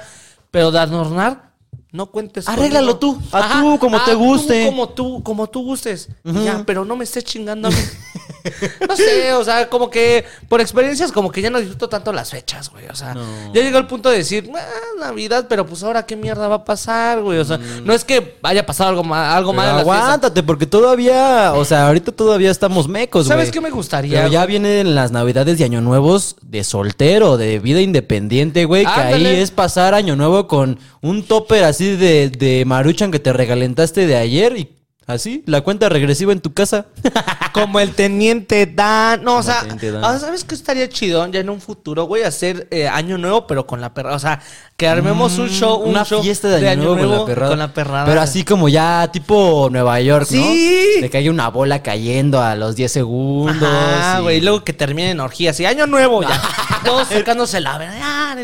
Pero 0.50 0.70
de 0.70 0.78
adornar, 0.78 1.51
no 1.92 2.06
cuentes 2.06 2.48
Arréglalo 2.48 2.98
conmigo. 2.98 3.22
tú, 3.30 3.36
a 3.36 3.60
tú, 3.60 3.78
como 3.78 4.02
te 4.02 4.14
guste. 4.14 4.64
como 4.66 4.88
tú, 4.88 5.22
como 5.22 5.46
tú 5.48 5.62
gustes. 5.62 6.08
Ya, 6.24 6.62
pero 6.66 6.84
no 6.84 6.96
me 6.96 7.04
estés 7.04 7.22
chingando 7.24 7.68
a 7.68 7.70
mí. 7.70 7.76
no 8.88 8.96
sé, 8.96 9.32
o 9.34 9.44
sea, 9.44 9.68
como 9.68 9.88
que 9.90 10.24
por 10.48 10.60
experiencias, 10.60 11.12
como 11.12 11.30
que 11.30 11.40
ya 11.42 11.50
no 11.50 11.58
disfruto 11.60 11.88
tanto 11.88 12.12
las 12.12 12.30
fechas, 12.30 12.70
güey. 12.70 12.86
O 12.88 12.94
sea, 12.94 13.14
ya 13.52 13.62
llegó 13.62 13.78
el 13.78 13.86
punto 13.86 14.08
de 14.10 14.18
decir, 14.18 14.50
ah, 14.56 14.60
Navidad, 15.00 15.46
pero 15.48 15.66
pues 15.66 15.82
ahora 15.82 16.04
qué 16.06 16.16
mierda 16.16 16.48
va 16.48 16.56
a 16.56 16.64
pasar, 16.64 17.20
güey. 17.20 17.38
O 17.38 17.44
sea, 17.44 17.58
no 17.58 17.92
es 17.92 18.04
que 18.04 18.36
haya 18.42 18.64
pasado 18.66 18.88
algo, 18.90 19.04
ma- 19.04 19.36
algo 19.36 19.52
Pero 19.52 19.62
mal 19.62 19.74
en 19.74 19.80
aguántate, 19.80 20.42
porque 20.42 20.66
todavía, 20.66 21.52
o 21.54 21.64
sea, 21.64 21.86
ahorita 21.88 22.10
todavía 22.12 22.50
estamos 22.50 22.88
mecos, 22.88 23.26
güey. 23.26 23.36
¿Sabes 23.38 23.50
qué 23.50 23.60
me 23.60 23.70
gustaría? 23.70 24.20
Pero 24.22 24.32
ya 24.32 24.40
güey? 24.40 24.48
vienen 24.48 24.94
las 24.94 25.12
navidades 25.12 25.60
y 25.60 25.64
año 25.64 25.80
nuevos 25.80 26.36
de 26.42 26.64
soltero, 26.64 27.36
de 27.36 27.58
vida 27.58 27.80
independiente, 27.80 28.64
güey. 28.64 28.84
Que 28.84 28.90
ahí 28.90 29.26
es 29.26 29.50
pasar 29.50 29.94
año 29.94 30.16
nuevo 30.16 30.48
con 30.48 30.78
un 31.00 31.22
topper 31.24 31.64
así 31.64 31.81
de, 31.82 32.30
de 32.30 32.64
maruchan 32.64 33.10
que 33.10 33.18
te 33.18 33.32
regalentaste 33.32 34.06
de 34.06 34.16
ayer 34.16 34.56
y 34.56 34.81
así, 35.06 35.42
la 35.46 35.60
cuenta 35.60 35.88
regresiva 35.88 36.32
en 36.32 36.40
tu 36.40 36.52
casa. 36.52 36.86
Como 37.52 37.80
el 37.80 37.94
teniente 37.94 38.66
Dan. 38.66 39.22
No, 39.22 39.36
o 39.36 39.42
sea, 39.42 39.64
Dan. 39.64 40.20
¿sabes 40.20 40.44
qué 40.44 40.54
estaría 40.54 40.88
chido 40.88 41.26
ya 41.28 41.40
en 41.40 41.50
un 41.50 41.60
futuro, 41.60 42.04
güey? 42.04 42.22
Hacer 42.22 42.66
eh, 42.70 42.88
año 42.88 43.18
nuevo, 43.18 43.46
pero 43.46 43.66
con 43.66 43.80
la 43.80 43.94
perra. 43.94 44.14
O 44.14 44.18
sea, 44.18 44.40
que 44.76 44.88
armemos 44.88 45.38
un 45.38 45.48
show, 45.48 45.76
un 45.76 45.92
Mm, 45.92 45.94
una 45.94 46.04
show 46.04 46.22
fiesta 46.22 46.48
de 46.48 46.68
año, 46.68 46.94
nuevo, 46.94 46.98
con 46.98 47.10
la 47.10 47.24
perrada. 47.26 47.50
Con 47.50 47.58
la 47.58 47.74
perrada. 47.74 48.04
Pero 48.06 48.20
así 48.20 48.44
como 48.44 48.68
ya 48.68 49.10
tipo 49.12 49.68
Nueva 49.70 50.00
York, 50.00 50.28
¿no? 50.30 50.46
De 50.46 51.08
que 51.10 51.18
hay 51.18 51.28
una 51.28 51.48
bola 51.48 51.82
cayendo 51.82 52.40
a 52.40 52.56
los 52.56 52.76
10 52.76 52.90
segundos. 52.90 53.68
Ah, 53.70 54.20
güey. 54.22 54.38
y 54.38 54.40
Luego 54.40 54.64
que 54.64 54.72
termine 54.72 55.10
en 55.10 55.20
orgías. 55.20 55.58
Y 55.60 55.66
año 55.66 55.86
nuevo 55.86 56.22
ya. 56.22 56.40
Todos 56.84 57.08
sacándose 57.08 57.60
la 57.60 57.78
verdad. 57.78 58.38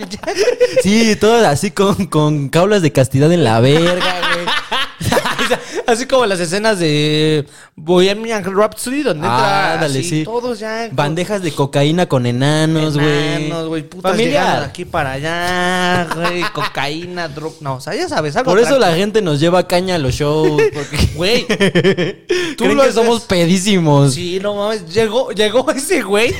Sí, 0.82 1.16
todo 1.16 1.46
así 1.46 1.70
con, 1.70 2.06
con 2.06 2.48
caulas 2.50 2.82
de 2.82 2.92
castidad 2.92 3.32
en 3.32 3.42
la 3.44 3.60
verga, 3.60 4.14
güey. 4.34 4.46
Así 5.86 6.06
como 6.06 6.26
las 6.26 6.40
escenas 6.40 6.78
de 6.78 7.46
Bohemian 7.76 8.44
Rhapsody, 8.44 9.02
donde 9.02 9.26
entra 9.26 9.80
así, 9.80 10.04
sí. 10.04 10.24
todos 10.24 10.58
ya. 10.58 10.88
Bandejas 10.92 11.42
de 11.42 11.52
cocaína 11.52 12.06
con 12.06 12.26
enanos, 12.26 12.96
güey. 12.96 13.46
Enanos, 13.46 13.68
güey, 13.68 13.82
putas 13.82 14.12
Familiar. 14.12 14.42
llegando 14.42 14.60
de 14.60 14.66
aquí 14.66 14.84
para 14.84 15.12
allá, 15.12 16.08
güey, 16.14 16.42
cocaína, 16.52 17.28
drog, 17.28 17.54
no, 17.60 17.76
o 17.76 17.80
sea, 17.80 17.94
ya 17.94 18.08
sabes, 18.08 18.36
algo 18.36 18.50
Por 18.50 18.60
eso 18.60 18.78
la 18.78 18.94
gente 18.94 19.22
nos 19.22 19.40
lleva 19.40 19.66
caña 19.66 19.96
a 19.96 19.98
los 19.98 20.14
shows. 20.14 20.62
Porque 20.74 21.08
Güey, 21.14 21.46
tú 22.56 22.64
creen 22.64 22.76
lo 22.76 22.84
que 22.84 22.92
somos 22.92 23.22
pedísimos. 23.22 24.14
Sí. 24.14 24.28
Sí, 24.28 24.40
no 24.40 24.54
mames, 24.54 24.92
llegó, 24.92 25.30
llegó 25.32 25.70
ese 25.70 26.02
güey. 26.02 26.34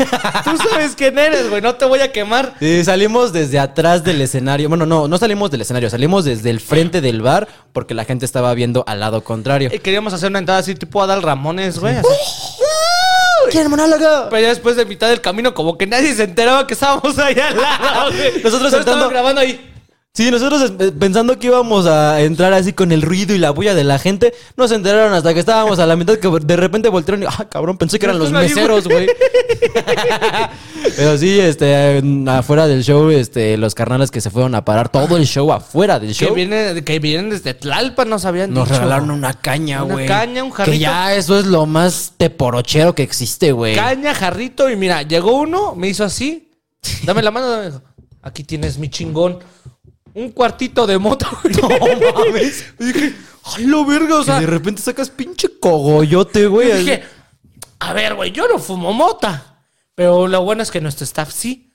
Tú 0.44 0.56
sabes 0.70 0.94
quién 0.96 1.18
eres, 1.18 1.48
güey, 1.48 1.62
no 1.62 1.74
te 1.76 1.84
voy 1.84 2.00
a 2.00 2.12
quemar. 2.12 2.54
salimos 2.84 3.32
desde 3.32 3.58
atrás 3.58 4.04
del 4.04 4.20
escenario. 4.20 4.68
Bueno, 4.68 4.84
no, 4.84 5.08
no 5.08 5.18
salimos 5.18 5.50
del 5.50 5.62
escenario, 5.62 5.88
salimos 5.88 6.24
desde 6.24 6.50
el 6.50 6.60
frente 6.60 7.00
del 7.00 7.22
bar 7.22 7.48
porque 7.72 7.94
la 7.94 8.04
gente 8.04 8.24
estaba 8.24 8.52
viendo 8.54 8.84
al 8.86 8.97
lado 9.00 9.22
contrario. 9.22 9.68
Eh, 9.72 9.78
queríamos 9.80 10.12
hacer 10.12 10.28
una 10.30 10.38
entrada 10.38 10.60
así 10.60 10.74
tipo 10.74 11.02
Adal 11.02 11.22
Ramones, 11.22 11.78
güey. 11.78 11.96
así. 11.96 12.08
¿Quién 13.50 13.70
monólogo? 13.70 14.28
Pero 14.28 14.42
ya 14.42 14.48
después 14.48 14.76
de 14.76 14.84
mitad 14.84 15.08
del 15.08 15.20
camino, 15.20 15.54
como 15.54 15.78
que 15.78 15.86
nadie 15.86 16.14
se 16.14 16.24
enteraba 16.24 16.66
que 16.66 16.74
estábamos 16.74 17.18
ahí 17.18 17.38
al 17.38 17.56
lado, 17.56 18.10
güey. 18.10 18.42
Nosotros 18.42 18.70
sentando- 18.70 18.78
estábamos 18.78 19.10
grabando 19.10 19.40
ahí. 19.40 19.64
Sí, 20.14 20.30
nosotros 20.32 20.72
eh, 20.80 20.90
pensando 20.98 21.38
que 21.38 21.46
íbamos 21.46 21.86
a 21.86 22.20
entrar 22.22 22.52
así 22.52 22.72
con 22.72 22.90
el 22.90 23.02
ruido 23.02 23.34
y 23.34 23.38
la 23.38 23.50
bulla 23.50 23.74
de 23.74 23.84
la 23.84 24.00
gente, 24.00 24.34
no 24.56 24.66
se 24.66 24.74
enteraron 24.74 25.12
hasta 25.12 25.32
que 25.32 25.38
estábamos 25.38 25.78
a 25.78 25.86
la 25.86 25.94
mitad 25.94 26.16
que 26.18 26.28
de 26.28 26.56
repente 26.56 26.88
voltearon 26.88 27.22
y, 27.22 27.26
ah, 27.26 27.46
cabrón, 27.48 27.78
pensé 27.78 28.00
que 28.00 28.06
eran 28.06 28.18
los 28.18 28.32
meseros, 28.32 28.88
güey. 28.88 29.06
Pero 30.96 31.16
sí, 31.18 31.38
este, 31.38 32.02
afuera 32.28 32.66
del 32.66 32.82
show, 32.82 33.10
este, 33.10 33.56
los 33.58 33.74
carnales 33.76 34.10
que 34.10 34.20
se 34.20 34.30
fueron 34.30 34.56
a 34.56 34.64
parar 34.64 34.88
todo 34.88 35.16
el 35.16 35.24
show 35.26 35.52
afuera 35.52 36.00
del 36.00 36.08
Que, 36.16 36.26
show. 36.26 36.34
viene, 36.34 36.82
que 36.84 36.98
vienen 36.98 37.30
desde 37.30 37.54
Tlalpan, 37.54 38.08
nos 38.08 38.24
habían 38.24 38.52
Nos 38.52 38.68
dicho. 38.68 38.80
regalaron 38.80 39.12
una 39.12 39.34
caña, 39.34 39.84
Una 39.84 39.94
güey. 39.94 40.06
caña, 40.08 40.42
un 40.42 40.50
Que 40.50 40.56
jarrito. 40.56 40.78
ya 40.80 41.14
eso 41.14 41.38
es 41.38 41.46
lo 41.46 41.66
más 41.66 42.14
teporochero 42.16 42.94
que 42.94 43.04
existe, 43.04 43.52
güey. 43.52 43.76
Caña, 43.76 44.14
jarrito, 44.14 44.68
y 44.68 44.74
mira, 44.74 45.02
llegó 45.02 45.36
uno, 45.38 45.76
me 45.76 45.88
hizo 45.88 46.02
así. 46.04 46.50
Dame 47.04 47.22
la 47.22 47.30
mano, 47.30 47.48
dame. 47.50 47.70
Aquí 48.22 48.42
tienes 48.42 48.78
mi 48.78 48.88
chingón. 48.90 49.38
Un 50.18 50.30
cuartito 50.32 50.86
de 50.86 50.98
moto. 50.98 51.26
No 51.62 51.68
mames. 51.68 52.74
Y 52.80 52.84
dije, 52.92 53.14
ay, 53.44 53.64
lo 53.64 53.84
verga, 53.84 54.16
o 54.16 54.24
sea. 54.24 54.40
de 54.40 54.46
repente 54.46 54.82
sacas 54.82 55.10
pinche 55.10 55.48
cogollote, 55.60 56.46
güey. 56.46 56.68
yo 56.68 56.76
dije, 56.78 57.04
a 57.78 57.92
ver, 57.92 58.14
güey, 58.14 58.32
yo 58.32 58.48
no 58.48 58.58
fumo 58.58 58.92
mota. 58.92 59.62
Pero 59.94 60.26
lo 60.26 60.42
bueno 60.42 60.62
es 60.62 60.70
que 60.70 60.80
nuestro 60.80 61.04
staff 61.04 61.32
sí. 61.32 61.74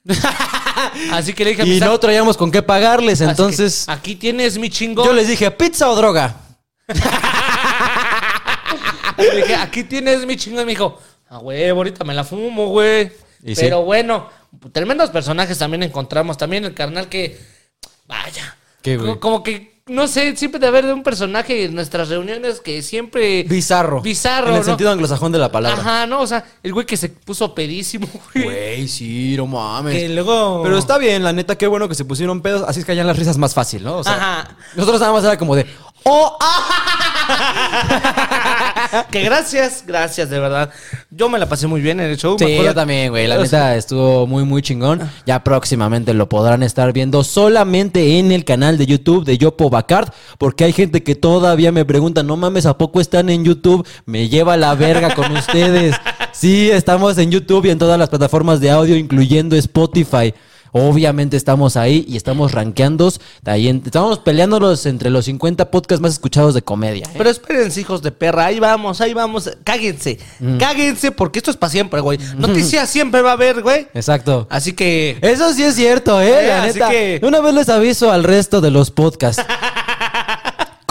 Así 1.11 1.33
que 1.33 1.45
le 1.45 1.51
dije 1.51 1.61
a 1.61 1.65
mi 1.65 1.71
y 1.71 1.75
staff, 1.75 1.89
no 1.89 1.99
traíamos 1.99 2.35
con 2.35 2.51
qué 2.51 2.61
pagarles, 2.61 3.21
así 3.21 3.25
que, 3.25 3.31
entonces 3.31 3.87
aquí 3.87 4.15
tienes 4.15 4.57
mi 4.57 4.69
chingón. 4.69 5.05
yo 5.05 5.13
les 5.13 5.27
dije, 5.27 5.49
¿pizza 5.51 5.89
o 5.89 5.95
droga? 5.95 6.35
Le 9.17 9.35
dije, 9.37 9.55
aquí 9.55 9.83
tienes 9.83 10.25
mi 10.25 10.35
chingón. 10.35 10.63
Y 10.63 10.65
me 10.65 10.71
dijo, 10.71 10.99
ah, 11.29 11.37
güey, 11.37 11.69
ahorita 11.69 12.03
me 12.03 12.13
la 12.13 12.23
fumo, 12.23 12.67
güey. 12.67 13.11
Y 13.43 13.55
sí. 13.55 13.61
Pero 13.61 13.83
bueno, 13.83 14.29
tremendos 14.71 15.09
personajes 15.11 15.57
también 15.57 15.83
encontramos. 15.83 16.37
También 16.37 16.65
el 16.65 16.73
carnal 16.73 17.07
que, 17.07 17.39
vaya, 18.23 18.55
¿Qué, 18.81 18.97
güey? 18.97 19.13
Co- 19.13 19.19
Como 19.19 19.43
que, 19.43 19.81
no 19.87 20.07
sé, 20.07 20.35
siempre 20.35 20.59
de 20.59 20.67
haber 20.67 20.85
de 20.85 20.93
un 20.93 21.03
personaje 21.03 21.65
en 21.65 21.75
nuestras 21.75 22.07
reuniones 22.09 22.59
que 22.61 22.81
siempre... 22.81 23.43
Bizarro. 23.43 24.01
Bizarro, 24.01 24.47
En 24.49 24.53
el 24.55 24.59
¿no? 24.59 24.65
sentido 24.65 24.91
anglosajón 24.91 25.31
de 25.31 25.39
la 25.39 25.51
palabra. 25.51 25.79
Ajá, 25.81 26.07
no, 26.07 26.21
o 26.21 26.27
sea, 26.27 26.43
el 26.63 26.73
güey 26.73 26.85
que 26.85 26.95
se 26.97 27.09
puso 27.09 27.53
pedísimo, 27.55 28.07
güey. 28.33 28.43
Güey, 28.45 28.87
sí, 28.87 29.35
no 29.37 29.45
mames. 29.47 29.93
Que 29.95 30.09
luego... 30.09 30.61
Pero 30.63 30.77
está 30.77 30.97
bien, 30.97 31.23
la 31.23 31.33
neta, 31.33 31.57
qué 31.57 31.67
bueno 31.67 31.87
que 31.89 31.95
se 31.95 32.05
pusieron 32.05 32.41
pedos. 32.41 32.63
Así 32.67 32.79
es 32.81 32.85
que 32.85 32.91
hayan 32.93 33.07
las 33.07 33.17
risas 33.17 33.37
más 33.37 33.53
fácil, 33.53 33.83
¿no? 33.83 33.97
O 33.97 34.03
sea, 34.03 34.13
Ajá. 34.13 34.55
nosotros 34.75 34.99
nada 35.01 35.11
más 35.13 35.23
era 35.23 35.37
como 35.37 35.55
de. 35.55 35.65
¡Oh! 36.03 36.37
¡Ah! 36.41 38.29
que 39.11 39.21
gracias, 39.21 39.83
gracias, 39.85 40.29
de 40.29 40.39
verdad. 40.39 40.69
Yo 41.09 41.29
me 41.29 41.39
la 41.39 41.47
pasé 41.47 41.67
muy 41.67 41.81
bien 41.81 41.99
en 41.99 42.09
el 42.09 42.17
show. 42.17 42.37
Sí, 42.37 42.57
yo 42.63 42.73
también, 42.73 43.09
güey. 43.09 43.27
La 43.27 43.37
neta 43.37 43.75
estuvo 43.75 44.27
muy, 44.27 44.43
muy 44.43 44.61
chingón. 44.61 45.09
Ya 45.25 45.43
próximamente 45.43 46.13
lo 46.13 46.29
podrán 46.29 46.63
estar 46.63 46.93
viendo 46.93 47.23
solamente 47.23 48.19
en 48.19 48.31
el 48.31 48.45
canal 48.45 48.77
de 48.77 48.85
YouTube 48.85 49.25
de 49.25 49.37
Yopo 49.37 49.69
Bacard. 49.69 50.09
Porque 50.37 50.63
hay 50.63 50.73
gente 50.73 51.03
que 51.03 51.15
todavía 51.15 51.71
me 51.71 51.85
pregunta, 51.85 52.23
no 52.23 52.37
mames, 52.37 52.65
¿a 52.65 52.77
poco 52.77 53.01
están 53.01 53.29
en 53.29 53.43
YouTube? 53.43 53.87
Me 54.05 54.29
lleva 54.29 54.57
la 54.57 54.75
verga 54.75 55.15
con 55.15 55.31
ustedes. 55.37 55.95
Sí, 56.31 56.69
estamos 56.71 57.17
en 57.17 57.31
YouTube 57.31 57.65
y 57.65 57.69
en 57.69 57.79
todas 57.79 57.99
las 57.99 58.09
plataformas 58.09 58.59
de 58.59 58.71
audio, 58.71 58.95
incluyendo 58.95 59.55
Spotify. 59.55 60.33
Obviamente 60.73 61.37
estamos 61.37 61.77
ahí 61.77 62.03
y 62.07 62.17
estamos 62.17 62.51
rankeando. 62.51 63.11
Ahí 63.45 63.67
en- 63.69 63.81
estamos 63.85 64.19
peleándonos 64.19 64.85
entre 64.85 65.09
los 65.09 65.25
50 65.25 65.71
podcasts 65.71 66.01
más 66.01 66.11
escuchados 66.13 66.53
de 66.53 66.61
comedia. 66.61 67.05
¿eh? 67.07 67.13
Pero 67.17 67.29
espérense, 67.29 67.79
hijos 67.79 68.01
de 68.01 68.11
perra. 68.11 68.47
Ahí 68.47 68.59
vamos, 68.59 68.99
ahí 68.99 69.13
vamos. 69.13 69.49
Cáguense. 69.63 70.19
Mm. 70.39 70.57
Cáguense 70.57 71.11
porque 71.11 71.39
esto 71.39 71.51
es 71.51 71.57
para 71.57 71.69
siempre, 71.71 72.01
güey. 72.01 72.17
Noticias 72.37 72.89
siempre 72.91 73.21
va 73.21 73.29
a 73.31 73.33
haber, 73.33 73.61
güey. 73.61 73.87
Exacto. 73.93 74.47
Así 74.49 74.73
que... 74.73 75.17
Eso 75.21 75.53
sí 75.53 75.63
es 75.63 75.75
cierto, 75.75 76.21
¿eh? 76.21 76.45
Eh, 76.45 76.47
La 76.47 76.63
así 76.63 76.73
neta. 76.73 76.89
que- 76.89 77.19
Una 77.23 77.39
vez 77.39 77.53
les 77.53 77.69
aviso 77.69 78.11
al 78.11 78.23
resto 78.23 78.59
de 78.61 78.71
los 78.71 78.91
podcasts. 78.91 79.43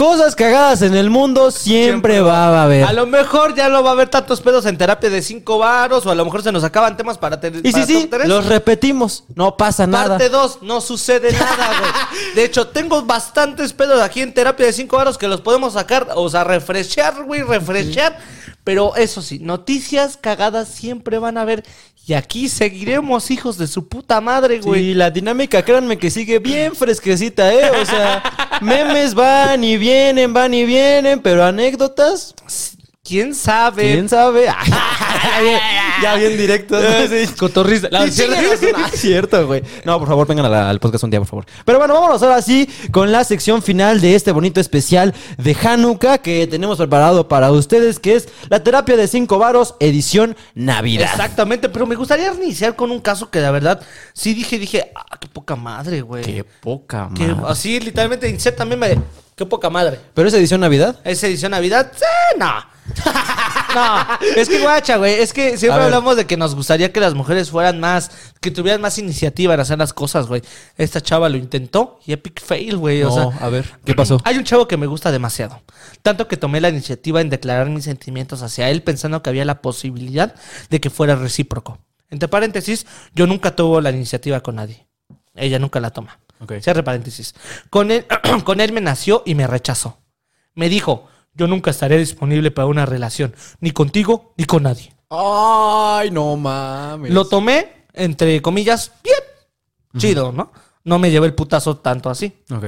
Cosas 0.03 0.35
cagadas 0.35 0.81
en 0.81 0.95
el 0.95 1.09
mundo 1.09 1.49
siempre, 1.49 2.19
va 2.19 2.49
a 2.49 2.63
haber. 2.65 2.83
A 2.83 2.91
lo 2.91 3.07
mejor 3.07 3.55
ya 3.55 3.69
no 3.69 3.81
va 3.83 3.91
a 3.91 3.93
haber 3.93 4.09
tantos 4.09 4.41
pedos 4.41 4.65
en 4.65 4.77
terapia 4.77 5.09
de 5.09 5.21
cinco 5.21 5.59
varos 5.59 6.05
o 6.05 6.11
a 6.11 6.15
lo 6.15 6.25
mejor 6.25 6.43
se 6.43 6.51
nos 6.51 6.65
acaban 6.65 6.97
temas 6.97 7.17
para 7.17 7.39
tener 7.39 7.65
Y 7.65 7.71
sí, 7.71 7.85
sí, 7.85 8.09
los 8.25 8.45
repetimos. 8.47 9.23
No 9.33 9.55
pasa 9.55 9.87
nada. 9.87 10.17
Parte 10.17 10.27
2, 10.27 10.59
no 10.61 10.81
sucede 10.81 11.31
nada, 11.31 11.79
güey. 11.79 12.33
De 12.35 12.43
hecho, 12.43 12.67
tengo 12.67 13.01
bastantes 13.03 13.71
pedos 13.71 14.01
aquí 14.01 14.19
en 14.19 14.33
terapia 14.33 14.65
de 14.65 14.73
5 14.73 14.93
varos 14.93 15.17
que 15.17 15.29
los 15.29 15.39
podemos 15.39 15.71
sacar, 15.71 16.09
o 16.15 16.29
sea, 16.29 16.43
refrescar, 16.43 17.23
güey, 17.23 17.41
refrescar. 17.41 18.19
Pero 18.65 18.97
eso 18.97 19.21
sí, 19.21 19.39
noticias 19.39 20.17
cagadas 20.17 20.67
siempre 20.67 21.17
van 21.17 21.37
a 21.37 21.43
haber. 21.43 21.63
Y 22.05 22.13
aquí 22.13 22.49
seguiremos, 22.49 23.31
hijos 23.31 23.57
de 23.57 23.65
su 23.65 23.87
puta 23.87 24.19
madre, 24.19 24.59
güey. 24.59 24.81
Sí, 24.81 24.93
la 24.93 25.09
dinámica, 25.09 25.63
créanme 25.63 25.97
que 25.97 26.11
sigue 26.11 26.39
bien 26.39 26.75
fresquecita, 26.75 27.53
¿eh? 27.53 27.71
O 27.81 27.85
sea, 27.85 28.59
memes 28.61 29.13
van 29.13 29.63
y 29.63 29.77
vienen, 29.77 30.33
van 30.33 30.53
y 30.53 30.65
vienen, 30.65 31.21
pero 31.21 31.45
anécdotas, 31.45 32.35
¿Quién 33.05 33.35
sabe? 33.35 33.91
¿quién 33.91 34.07
sabe? 34.07 34.45
ya 36.01 36.15
bien 36.15 36.37
directo. 36.37 36.79
¿no? 36.81 37.07
Sí. 37.09 37.27
Cotorrista. 37.37 37.89
La- 37.91 38.07
cierto, 38.93 39.45
güey. 39.45 39.61
No, 39.83 39.99
por 39.99 40.07
favor, 40.07 40.25
vengan 40.25 40.45
a 40.45 40.49
la- 40.49 40.69
al 40.69 40.79
podcast 40.79 41.03
un 41.03 41.09
día, 41.09 41.19
por 41.19 41.27
favor. 41.27 41.45
Pero 41.65 41.79
bueno, 41.79 41.95
vámonos 41.95 42.23
ahora 42.23 42.41
sí 42.41 42.65
con 42.91 43.11
la 43.11 43.25
sección 43.25 43.61
final 43.61 43.99
de 43.99 44.15
este 44.15 44.31
bonito 44.31 44.61
especial 44.61 45.13
de 45.37 45.53
Hanukkah 45.53 46.19
que 46.19 46.47
tenemos 46.47 46.77
preparado 46.77 47.27
para 47.27 47.51
ustedes, 47.51 47.99
que 47.99 48.15
es 48.15 48.29
la 48.47 48.63
terapia 48.63 48.95
de 48.95 49.05
cinco 49.09 49.37
varos, 49.37 49.75
edición 49.81 50.37
Navidad. 50.55 51.09
Exactamente, 51.11 51.67
pero 51.67 51.85
me 51.85 51.95
gustaría 51.95 52.31
iniciar 52.33 52.77
con 52.77 52.89
un 52.89 53.01
caso 53.01 53.29
que 53.29 53.41
de 53.41 53.51
verdad 53.51 53.81
sí 54.13 54.33
dije, 54.33 54.57
dije, 54.57 54.93
ah, 54.95 55.17
qué 55.19 55.27
poca 55.27 55.57
madre, 55.57 55.99
güey. 55.99 56.23
Qué 56.23 56.45
poca 56.45 57.09
Que- 57.13 57.27
madre. 57.27 57.51
así 57.51 57.81
literalmente 57.81 58.29
inicié 58.29 58.53
también 58.53 58.79
me 58.79 58.97
qué 59.35 59.45
poca 59.45 59.69
madre. 59.69 59.99
¿Pero 60.13 60.29
es 60.29 60.33
edición 60.35 60.61
Navidad? 60.61 61.01
¿Es 61.03 61.21
edición 61.25 61.51
Navidad? 61.51 61.91
Sí, 61.93 62.37
no. 62.39 62.71
No, 63.73 64.07
es 64.35 64.49
que 64.49 64.59
guacha, 64.59 64.97
güey, 64.97 65.15
es 65.15 65.33
que 65.33 65.57
siempre 65.57 65.81
hablamos 65.81 66.15
de 66.15 66.27
que 66.27 66.37
nos 66.37 66.53
gustaría 66.53 66.91
que 66.93 66.99
las 66.99 67.15
mujeres 67.15 67.49
fueran 67.49 67.79
más, 67.79 68.11
que 68.39 68.51
tuvieran 68.51 68.81
más 68.81 68.97
iniciativa 68.99 69.53
en 69.55 69.59
hacer 69.59 69.79
las 69.79 69.93
cosas, 69.93 70.27
güey. 70.27 70.43
Esta 70.77 71.01
chava 71.01 71.27
lo 71.27 71.37
intentó 71.37 71.99
y 72.05 72.13
epic 72.13 72.39
fail, 72.41 72.77
güey. 72.77 73.01
o 73.01 73.07
No, 73.09 73.31
sea, 73.31 73.39
a 73.45 73.49
ver, 73.49 73.65
¿qué 73.83 73.95
pasó? 73.95 74.19
Hay 74.25 74.37
un 74.37 74.43
chavo 74.43 74.67
que 74.67 74.77
me 74.77 74.85
gusta 74.85 75.11
demasiado. 75.11 75.61
Tanto 76.03 76.27
que 76.27 76.37
tomé 76.37 76.61
la 76.61 76.69
iniciativa 76.69 77.19
en 77.21 77.29
declarar 77.29 77.67
mis 77.69 77.85
sentimientos 77.85 78.43
hacia 78.43 78.69
él 78.69 78.83
pensando 78.83 79.23
que 79.23 79.29
había 79.31 79.45
la 79.45 79.61
posibilidad 79.61 80.35
de 80.69 80.79
que 80.79 80.89
fuera 80.91 81.15
recíproco. 81.15 81.79
Entre 82.11 82.27
paréntesis, 82.27 82.85
yo 83.15 83.25
nunca 83.25 83.55
tuve 83.55 83.81
la 83.81 83.89
iniciativa 83.89 84.41
con 84.41 84.55
nadie. 84.57 84.85
Ella 85.33 85.57
nunca 85.57 85.79
la 85.79 85.89
toma. 85.89 86.19
Cierre 86.61 86.83
paréntesis. 86.83 87.33
Con 87.71 87.89
él, 87.89 88.05
con 88.43 88.61
él 88.61 88.71
me 88.71 88.81
nació 88.81 89.23
y 89.25 89.33
me 89.33 89.47
rechazó. 89.47 89.97
Me 90.53 90.69
dijo, 90.69 91.07
yo 91.35 91.47
nunca 91.47 91.71
estaré 91.71 91.97
disponible 91.97 92.51
para 92.51 92.67
una 92.67 92.85
relación, 92.85 93.35
ni 93.59 93.71
contigo 93.71 94.33
ni 94.37 94.45
con 94.45 94.63
nadie. 94.63 94.93
Ay, 95.09 96.11
no 96.11 96.35
mames. 96.35 97.11
Lo 97.11 97.25
tomé, 97.25 97.85
entre 97.93 98.41
comillas, 98.41 98.91
bien. 99.03 99.17
Chido, 99.97 100.31
¿no? 100.31 100.51
No 100.83 100.99
me 100.99 101.11
llevé 101.11 101.27
el 101.27 101.35
putazo 101.35 101.77
tanto 101.77 102.09
así. 102.09 102.33
Ok. 102.51 102.65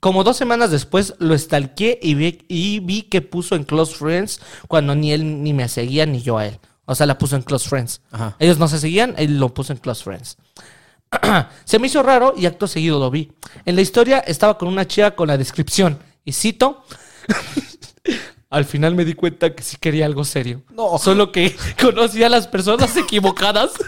Como 0.00 0.24
dos 0.24 0.36
semanas 0.36 0.70
después 0.70 1.14
lo 1.18 1.36
stalkeé 1.36 1.98
y 2.02 2.14
vi, 2.14 2.44
y 2.48 2.80
vi 2.80 3.02
que 3.02 3.20
puso 3.22 3.54
en 3.54 3.64
Close 3.64 3.94
Friends 3.94 4.40
cuando 4.68 4.94
ni 4.94 5.12
él 5.12 5.42
ni 5.42 5.52
me 5.52 5.68
seguía 5.68 6.06
ni 6.06 6.22
yo 6.22 6.38
a 6.38 6.46
él. 6.46 6.58
O 6.86 6.94
sea, 6.94 7.06
la 7.06 7.18
puso 7.18 7.36
en 7.36 7.42
Close 7.42 7.68
Friends. 7.68 8.00
Ajá. 8.10 8.36
Ellos 8.38 8.58
no 8.58 8.66
se 8.68 8.78
seguían, 8.78 9.14
él 9.16 9.38
lo 9.38 9.54
puso 9.54 9.72
en 9.72 9.78
Close 9.78 10.02
Friends. 10.02 10.38
se 11.64 11.78
me 11.78 11.86
hizo 11.86 12.02
raro 12.02 12.34
y 12.36 12.46
acto 12.46 12.66
seguido 12.66 12.98
lo 12.98 13.10
vi. 13.10 13.32
En 13.64 13.76
la 13.76 13.82
historia 13.82 14.18
estaba 14.18 14.58
con 14.58 14.68
una 14.68 14.86
chica 14.86 15.14
con 15.14 15.28
la 15.28 15.38
descripción. 15.38 15.98
Y 16.24 16.32
cito. 16.32 16.84
Al 18.50 18.64
final 18.66 18.94
me 18.94 19.04
di 19.06 19.14
cuenta 19.14 19.54
que 19.54 19.62
sí 19.62 19.76
quería 19.80 20.04
algo 20.04 20.24
serio. 20.24 20.62
No. 20.74 20.98
Solo 20.98 21.32
que 21.32 21.56
conocía 21.80 22.26
a 22.26 22.30
las 22.30 22.46
personas 22.46 22.96
equivocadas. 22.96 23.70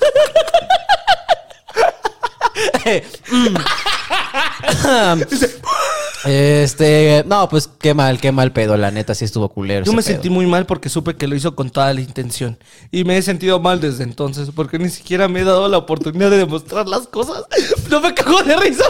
Este, 6.24 7.22
no, 7.26 7.48
pues 7.50 7.68
qué 7.68 7.92
mal, 7.92 8.18
qué 8.18 8.32
mal 8.32 8.50
pedo, 8.52 8.78
la 8.78 8.90
neta 8.90 9.14
sí 9.14 9.26
estuvo 9.26 9.50
culero. 9.50 9.84
Yo 9.84 9.90
ese 9.90 9.96
me 9.96 10.02
pedo. 10.02 10.12
sentí 10.14 10.30
muy 10.30 10.46
mal 10.46 10.64
porque 10.64 10.88
supe 10.88 11.16
que 11.16 11.26
lo 11.26 11.36
hizo 11.36 11.54
con 11.54 11.68
toda 11.68 11.92
la 11.92 12.00
intención. 12.00 12.58
Y 12.90 13.04
me 13.04 13.18
he 13.18 13.22
sentido 13.22 13.60
mal 13.60 13.80
desde 13.80 14.04
entonces 14.04 14.48
porque 14.54 14.78
ni 14.78 14.88
siquiera 14.88 15.28
me 15.28 15.40
he 15.40 15.44
dado 15.44 15.68
la 15.68 15.76
oportunidad 15.76 16.30
de 16.30 16.38
demostrar 16.38 16.86
las 16.88 17.06
cosas. 17.08 17.44
No 17.90 18.00
me 18.00 18.14
cago 18.14 18.42
de 18.42 18.56
risa. 18.56 18.84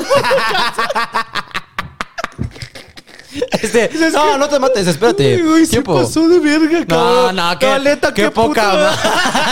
Este, 3.63 3.91
no, 4.13 4.39
no 4.39 4.49
te 4.49 4.59
mates, 4.59 4.87
espérate. 4.87 5.43
Uy, 5.43 5.65
se 5.65 5.73
Tiempo. 5.73 5.95
pasó 6.01 6.29
de 6.29 6.39
verga, 6.39 6.81
No, 6.81 6.87
cabrón. 6.87 7.37
no, 7.37 7.59
qué, 7.59 7.67
Caleta, 7.67 8.15
qué 8.15 8.31
poca 8.31 8.73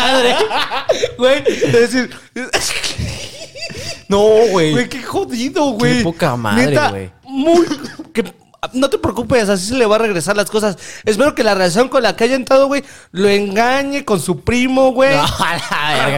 madre. 0.03 0.37
Güey, 1.19 1.43
es 1.47 1.73
decir, 1.73 2.11
No, 4.09 4.19
güey. 4.51 4.73
güey, 4.73 4.89
qué 4.89 5.03
jodido, 5.03 5.65
güey. 5.73 5.99
Qué 5.99 6.05
poca 6.05 6.37
madre, 6.37 6.79
güey. 6.91 7.11
Muy. 7.25 7.67
que- 8.13 8.42
no 8.73 8.89
te 8.89 8.97
preocupes, 8.99 9.49
así 9.49 9.67
se 9.67 9.75
le 9.75 9.87
va 9.87 9.97
a 9.97 9.99
regresar 9.99 10.37
las 10.37 10.49
cosas. 10.49 10.79
Espero 11.05 11.35
que 11.35 11.43
la 11.43 11.53
relación 11.55 11.89
con 11.89 12.03
la 12.05 12.15
que 12.15 12.25
haya 12.25 12.37
entrado, 12.37 12.69
güey, 12.69 12.85
lo 13.11 13.29
engañe 13.29 14.05
con 14.05 14.21
su 14.21 14.41
primo, 14.41 14.93
güey. 14.93 15.17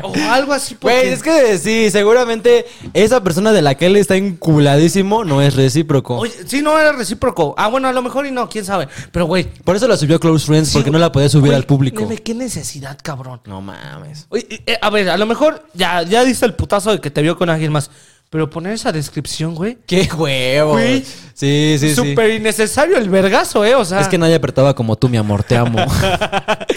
No, 0.02 0.08
o 0.08 0.30
algo 0.32 0.52
así. 0.52 0.74
porque- 0.74 0.94
Güey, 1.00 1.08
es 1.08 1.22
que 1.22 1.58
sí, 1.58 1.90
seguramente 1.90 2.66
esa 2.92 3.22
persona 3.22 3.52
de 3.52 3.62
la 3.62 3.74
que 3.76 3.86
él 3.86 3.96
está 3.96 4.16
enculadísimo 4.16 5.24
no 5.24 5.40
es 5.40 5.56
recíproco. 5.56 6.16
Oye, 6.18 6.32
sí, 6.46 6.60
no 6.62 6.78
era 6.78 6.92
recíproco. 6.92 7.54
Ah, 7.56 7.68
bueno, 7.68 7.88
a 7.88 7.92
lo 7.92 8.02
mejor 8.02 8.26
y 8.26 8.30
no, 8.30 8.48
quién 8.48 8.64
sabe. 8.64 8.88
Pero, 9.10 9.24
güey. 9.26 9.44
Por 9.64 9.76
eso 9.76 9.88
la 9.88 9.96
subió 9.96 10.16
a 10.16 10.18
Close 10.20 10.46
Friends, 10.46 10.72
porque 10.72 10.90
no 10.90 10.98
la 10.98 11.10
podía 11.12 11.28
subir 11.28 11.46
güey, 11.46 11.56
al 11.56 11.64
público. 11.64 12.00
nene, 12.02 12.18
qué 12.18 12.34
necesidad, 12.34 12.98
cabrón. 13.02 13.40
No 13.46 13.60
mames. 13.62 14.26
Oye, 14.28 14.46
eh, 14.66 14.78
a 14.80 14.90
ver, 14.90 15.08
a 15.08 15.16
lo 15.16 15.26
mejor 15.26 15.66
ya, 15.72 16.02
ya 16.02 16.24
diste 16.24 16.44
el 16.46 16.54
putazo 16.54 16.92
de 16.92 17.00
que 17.00 17.10
te 17.10 17.22
vio 17.22 17.36
con 17.38 17.48
alguien 17.48 17.72
más. 17.72 17.90
Pero 18.34 18.50
poner 18.50 18.72
esa 18.72 18.90
descripción, 18.90 19.54
güey. 19.54 19.78
Qué 19.86 20.08
huevo. 20.12 20.72
Güey. 20.72 21.04
Sí, 21.34 21.76
sí, 21.78 21.90
sí. 21.90 21.94
Súper 21.94 22.32
innecesario 22.32 22.98
el 22.98 23.08
vergazo, 23.08 23.64
¿eh? 23.64 23.76
O 23.76 23.84
sea. 23.84 24.00
Es 24.00 24.08
que 24.08 24.18
nadie 24.18 24.34
apretaba 24.34 24.74
como 24.74 24.96
tú, 24.96 25.08
mi 25.08 25.16
amor, 25.16 25.44
te 25.44 25.56
amo. 25.56 25.78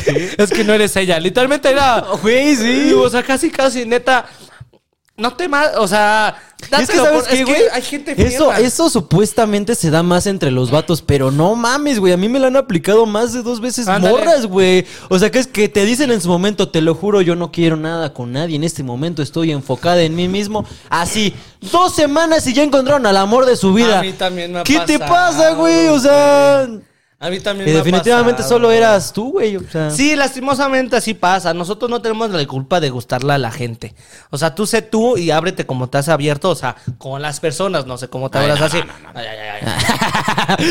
es 0.38 0.52
que 0.52 0.64
no 0.64 0.76
eres 0.76 0.96
ella. 0.98 1.20
Literalmente 1.20 1.72
era. 1.72 2.06
Güey, 2.22 2.56
sí. 2.56 2.94
O 2.94 3.10
sea, 3.10 3.24
casi, 3.24 3.50
casi, 3.50 3.88
neta. 3.88 4.28
No 5.20 5.34
te 5.34 5.48
ma- 5.48 5.72
O 5.80 5.88
sea. 5.88 6.38
es 6.62 6.90
que, 6.90 6.96
¿sabes 6.96 7.24
por- 7.24 7.28
qué, 7.28 7.40
es 7.42 7.46
que 7.48 7.70
hay 7.74 7.82
gente 7.82 8.12
eso, 8.12 8.46
mierda. 8.52 8.60
eso 8.60 8.88
supuestamente 8.88 9.74
se 9.74 9.90
da 9.90 10.04
más 10.04 10.28
entre 10.28 10.52
los 10.52 10.70
vatos, 10.70 11.02
pero 11.02 11.32
no 11.32 11.56
mames, 11.56 12.00
güey. 12.00 12.14
A 12.14 12.18
mí 12.18 12.30
me 12.30 12.38
lo 12.40 12.46
han 12.46 12.56
aplicado 12.56 13.06
más 13.08 13.34
de 13.34 13.42
dos 13.42 13.60
veces 13.60 13.88
Ándale. 13.88 14.14
morras, 14.16 14.46
güey. 14.46 14.86
O 15.10 15.18
sea, 15.18 15.32
que 15.32 15.40
es 15.40 15.48
que 15.48 15.70
te 15.70 15.86
dicen 15.86 16.12
en 16.12 16.22
su 16.22 16.30
momento, 16.30 16.70
te 16.70 16.82
lo 16.82 16.94
juro, 16.94 17.22
yo 17.22 17.36
no 17.36 17.52
quiero 17.52 17.78
nada 17.78 18.14
con 18.14 18.32
nadie. 18.32 18.58
En 18.58 18.64
este 18.64 18.84
momento 18.84 19.24
estoy 19.24 19.52
enfocada 19.52 20.02
en 20.04 20.16
mí 20.16 20.28
mismo. 20.28 20.66
Así, 20.90 21.34
dos 21.72 21.96
semanas 21.96 22.46
y 22.46 22.54
ya 22.54 22.62
encontraron 22.62 23.08
al 23.08 23.18
amor 23.18 23.46
de 23.48 23.56
su 23.56 23.74
vida. 23.74 24.00
A 24.00 24.04
mí 24.04 24.14
también 24.14 24.52
me 24.54 24.60
ha 24.60 24.64
¿Qué 24.64 24.80
te 24.82 25.00
pasa, 25.00 25.52
güey? 25.54 25.88
O 25.88 26.00
sea. 26.00 26.68
A 27.20 27.32
mí 27.32 27.40
también 27.40 27.68
Y 27.68 27.72
me 27.72 27.80
ha 27.80 27.84
definitivamente 27.84 28.44
pasado. 28.44 28.56
solo 28.58 28.72
eras 28.72 29.12
tú, 29.12 29.32
güey. 29.32 29.58
O 29.58 29.68
sea, 29.68 29.90
Sí, 29.90 30.16
lastimosamente 30.16 30.96
así 30.96 31.16
pasa. 31.16 31.52
Nosotros 31.54 31.90
no 31.90 32.00
tenemos 32.02 32.30
la 32.30 32.46
culpa 32.46 32.80
de 32.80 32.92
gustarle 32.92 33.34
a 33.34 33.38
la 33.40 33.52
gente. 33.52 33.96
O 34.30 34.38
sea, 34.38 34.54
tú 34.54 34.68
sé 34.68 34.84
tú 34.84 35.18
y 35.18 35.32
ábrete 35.32 35.66
como 35.66 35.90
te 35.90 35.98
has 35.98 36.10
abierto, 36.10 36.52
o 36.52 36.56
sea, 36.56 36.76
con 37.00 37.20
las 37.22 37.40
personas, 37.40 37.88
no 37.88 37.98
sé 37.98 38.08
cómo 38.08 38.30
te 38.30 38.38
abras 38.38 38.62
así. 38.62 38.78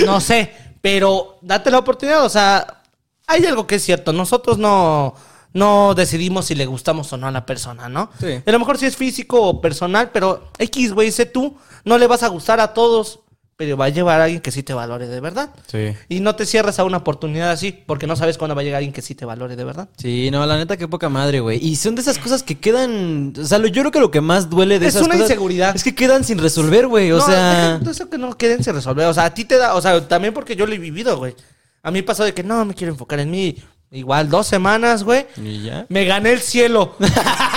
No 0.06 0.20
sé, 0.20 0.52
pero 0.80 1.38
date 1.42 1.70
la 1.70 1.78
oportunidad, 1.78 2.24
o 2.24 2.28
sea, 2.28 2.82
hay 3.26 3.44
algo 3.44 3.66
que 3.66 3.76
es 3.76 3.84
cierto. 3.84 4.12
Nosotros 4.12 4.58
no, 4.58 5.14
no 5.52 5.94
decidimos 5.94 6.46
si 6.46 6.54
le 6.54 6.66
gustamos 6.66 7.12
o 7.12 7.16
no 7.16 7.26
a 7.26 7.30
la 7.30 7.44
persona, 7.44 7.88
¿no? 7.88 8.10
Sí. 8.20 8.40
A 8.46 8.50
lo 8.52 8.58
mejor 8.58 8.78
si 8.78 8.86
es 8.86 8.96
físico 8.96 9.42
o 9.42 9.60
personal, 9.60 10.10
pero 10.12 10.48
X, 10.58 10.92
güey, 10.92 11.10
sé 11.10 11.26
tú, 11.26 11.56
no 11.84 11.98
le 11.98 12.06
vas 12.06 12.22
a 12.22 12.28
gustar 12.28 12.60
a 12.60 12.72
todos, 12.72 13.20
pero 13.56 13.76
va 13.76 13.86
a 13.86 13.88
llevar 13.88 14.20
a 14.20 14.24
alguien 14.24 14.42
que 14.42 14.50
sí 14.50 14.62
te 14.62 14.74
valore 14.74 15.06
de 15.06 15.18
verdad. 15.20 15.50
Sí. 15.66 15.94
Y 16.10 16.20
no 16.20 16.36
te 16.36 16.44
cierres 16.44 16.78
a 16.78 16.84
una 16.84 16.98
oportunidad 16.98 17.50
así, 17.50 17.72
porque 17.72 18.06
no 18.06 18.14
sabes 18.14 18.36
cuándo 18.36 18.54
va 18.54 18.60
a 18.60 18.64
llegar 18.64 18.78
alguien 18.78 18.92
que 18.92 19.00
sí 19.00 19.14
te 19.14 19.24
valore 19.24 19.56
de 19.56 19.64
verdad. 19.64 19.88
Sí, 19.96 20.30
no, 20.30 20.44
la 20.44 20.58
neta, 20.58 20.76
qué 20.76 20.86
poca 20.88 21.08
madre, 21.08 21.40
güey. 21.40 21.58
Y 21.64 21.76
son 21.76 21.94
de 21.94 22.02
esas 22.02 22.18
cosas 22.18 22.42
que 22.42 22.58
quedan. 22.58 23.32
O 23.38 23.44
sea, 23.44 23.58
yo 23.58 23.80
creo 23.80 23.90
que 23.90 24.00
lo 24.00 24.10
que 24.10 24.20
más 24.20 24.50
duele 24.50 24.78
de 24.78 24.88
Es 24.88 24.94
esas 24.94 25.06
una 25.06 25.14
cosas 25.14 25.30
inseguridad. 25.30 25.74
Es 25.74 25.82
que 25.82 25.94
quedan 25.94 26.22
sin 26.22 26.38
resolver, 26.38 26.86
güey. 26.86 27.10
O 27.12 27.18
no, 27.18 27.26
sea. 27.26 27.80
eso 27.90 28.10
que 28.10 28.18
no 28.18 28.36
queden 28.36 28.62
sin 28.62 28.74
resolver. 28.74 29.06
O 29.06 29.14
sea, 29.14 29.24
a 29.24 29.34
ti 29.34 29.46
te 29.46 29.56
da, 29.56 29.74
o 29.74 29.80
sea, 29.80 30.06
también 30.06 30.34
porque 30.34 30.54
yo 30.54 30.66
lo 30.66 30.74
he 30.74 30.78
vivido, 30.78 31.16
güey. 31.16 31.34
A 31.82 31.90
mí 31.90 32.02
pasó 32.02 32.24
de 32.24 32.34
que 32.34 32.42
no 32.42 32.62
me 32.66 32.74
quiero 32.74 32.92
enfocar 32.92 33.20
en 33.20 33.30
mí. 33.30 33.56
Igual 33.90 34.28
dos 34.28 34.46
semanas, 34.46 35.02
güey. 35.02 35.26
¿Y 35.42 35.62
ya? 35.62 35.86
Me 35.88 36.04
gané 36.04 36.32
el 36.32 36.40
cielo. 36.40 36.94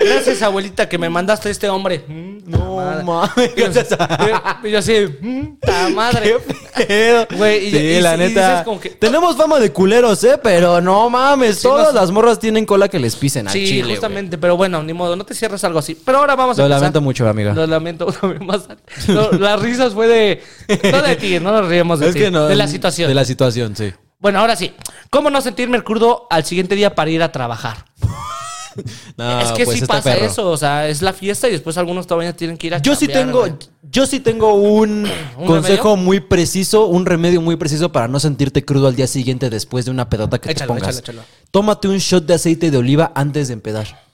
Gracias, 0.00 0.42
abuelita, 0.42 0.88
que 0.88 0.98
me 0.98 1.08
mandaste 1.10 1.48
a 1.48 1.52
este 1.52 1.68
hombre. 1.68 2.04
Mm, 2.08 2.30
No 2.50 2.76
mames. 3.04 3.52
Y 3.56 3.60
yo- 3.60 3.68
y 4.64 4.70
yo 4.70 4.78
así, 4.78 4.94
mm, 5.20 5.58
ta 5.60 5.88
madre. 5.94 6.34
Qué 6.76 6.84
pedo. 6.86 7.26
Güey, 7.36 7.66
y- 7.66 7.70
sí, 7.70 7.76
y- 7.76 8.00
la 8.00 8.14
y 8.14 8.18
neta. 8.18 8.48
dices 8.50 8.64
como 8.64 8.80
que- 8.80 8.90
Tenemos 8.90 9.36
fama 9.36 9.58
de 9.60 9.70
culeros, 9.72 10.24
¿eh? 10.24 10.38
Pero 10.42 10.80
no 10.80 11.08
mames. 11.10 11.60
Todas 11.60 11.92
no- 11.94 12.00
las 12.00 12.10
morras 12.10 12.38
tienen 12.38 12.64
cola 12.66 12.88
que 12.88 12.98
les 12.98 13.14
pisen 13.16 13.46
al 13.46 13.52
Sí, 13.52 13.66
chile. 13.66 13.82
güey. 13.82 13.94
justamente, 13.96 14.38
pero 14.38 14.56
bueno, 14.56 14.82
ni 14.82 14.92
modo, 14.92 15.14
no 15.16 15.24
te 15.24 15.34
cierres 15.34 15.62
algo 15.64 15.78
así. 15.78 15.94
Pero 15.94 16.18
ahora 16.18 16.34
vamos 16.34 16.58
a 16.58 16.62
Lo 16.62 16.66
empezar. 16.66 16.80
lamento 16.80 17.00
mucho, 17.02 17.28
amiga. 17.28 17.52
Lo 17.54 17.66
lamento 17.66 18.06
una 18.06 18.32
vez 18.32 18.40
más. 18.40 18.62
No, 19.08 19.30
las 19.32 19.60
risas 19.60 19.92
fue 19.92 20.06
de. 20.08 20.42
No 20.90 21.02
de 21.02 21.16
ti, 21.16 21.38
no 21.40 21.52
nos 21.52 21.68
ríamos 21.68 22.00
de 22.00 22.08
Es 22.08 22.14
ti. 22.14 22.20
que 22.20 22.30
no. 22.30 22.46
de 22.46 22.56
la 22.56 22.66
situación. 22.68 23.08
De 23.08 23.14
la 23.14 23.24
situación, 23.24 23.76
sí. 23.76 23.92
Bueno, 24.18 24.40
ahora 24.40 24.56
sí. 24.56 24.72
¿Cómo 25.10 25.30
no 25.30 25.40
sentirme 25.40 25.82
crudo 25.82 26.26
al 26.30 26.44
siguiente 26.44 26.74
día 26.74 26.94
para 26.94 27.10
ir 27.10 27.22
a 27.22 27.32
trabajar? 27.32 27.84
No, 29.16 29.40
es 29.40 29.52
que 29.52 29.64
pues 29.64 29.76
sí 29.76 29.82
está 29.82 29.94
pasa 29.94 30.14
perro. 30.14 30.26
eso. 30.26 30.50
O 30.50 30.56
sea, 30.56 30.88
es 30.88 31.02
la 31.02 31.12
fiesta 31.12 31.48
y 31.48 31.52
después 31.52 31.76
algunos 31.78 32.06
todavía 32.06 32.34
tienen 32.34 32.56
que 32.56 32.68
ir 32.68 32.74
a 32.74 32.78
Yo 32.78 32.94
sí 32.94 33.06
tengo, 33.08 33.46
yo 33.82 34.06
sí 34.06 34.20
tengo 34.20 34.54
un, 34.54 35.06
¿Un 35.38 35.46
consejo 35.46 35.90
remedio? 35.90 36.04
muy 36.04 36.20
preciso, 36.20 36.86
un 36.86 37.06
remedio 37.06 37.40
muy 37.40 37.56
preciso 37.56 37.92
para 37.92 38.08
no 38.08 38.20
sentirte 38.20 38.64
crudo 38.64 38.86
al 38.88 38.96
día 38.96 39.06
siguiente 39.06 39.50
después 39.50 39.84
de 39.84 39.90
una 39.90 40.08
pedota 40.08 40.38
que 40.40 40.50
Échalo, 40.50 40.74
te 40.74 40.80
pongas. 40.80 40.98
échalo, 40.98 41.20
échalo. 41.20 41.34
Tómate 41.50 41.88
un 41.88 41.98
shot 41.98 42.24
de 42.26 42.34
aceite 42.34 42.70
de 42.70 42.76
oliva 42.78 43.12
antes 43.14 43.48
de 43.48 43.54
empedar. 43.54 44.04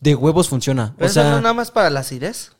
De 0.00 0.14
huevos 0.14 0.48
funciona. 0.48 0.94
¿Pero 0.96 1.06
o 1.06 1.10
eso 1.10 1.20
sea, 1.22 1.30
no 1.30 1.40
nada 1.40 1.54
más 1.54 1.70
para 1.70 1.90
las 1.90 2.06
acidez? 2.06 2.52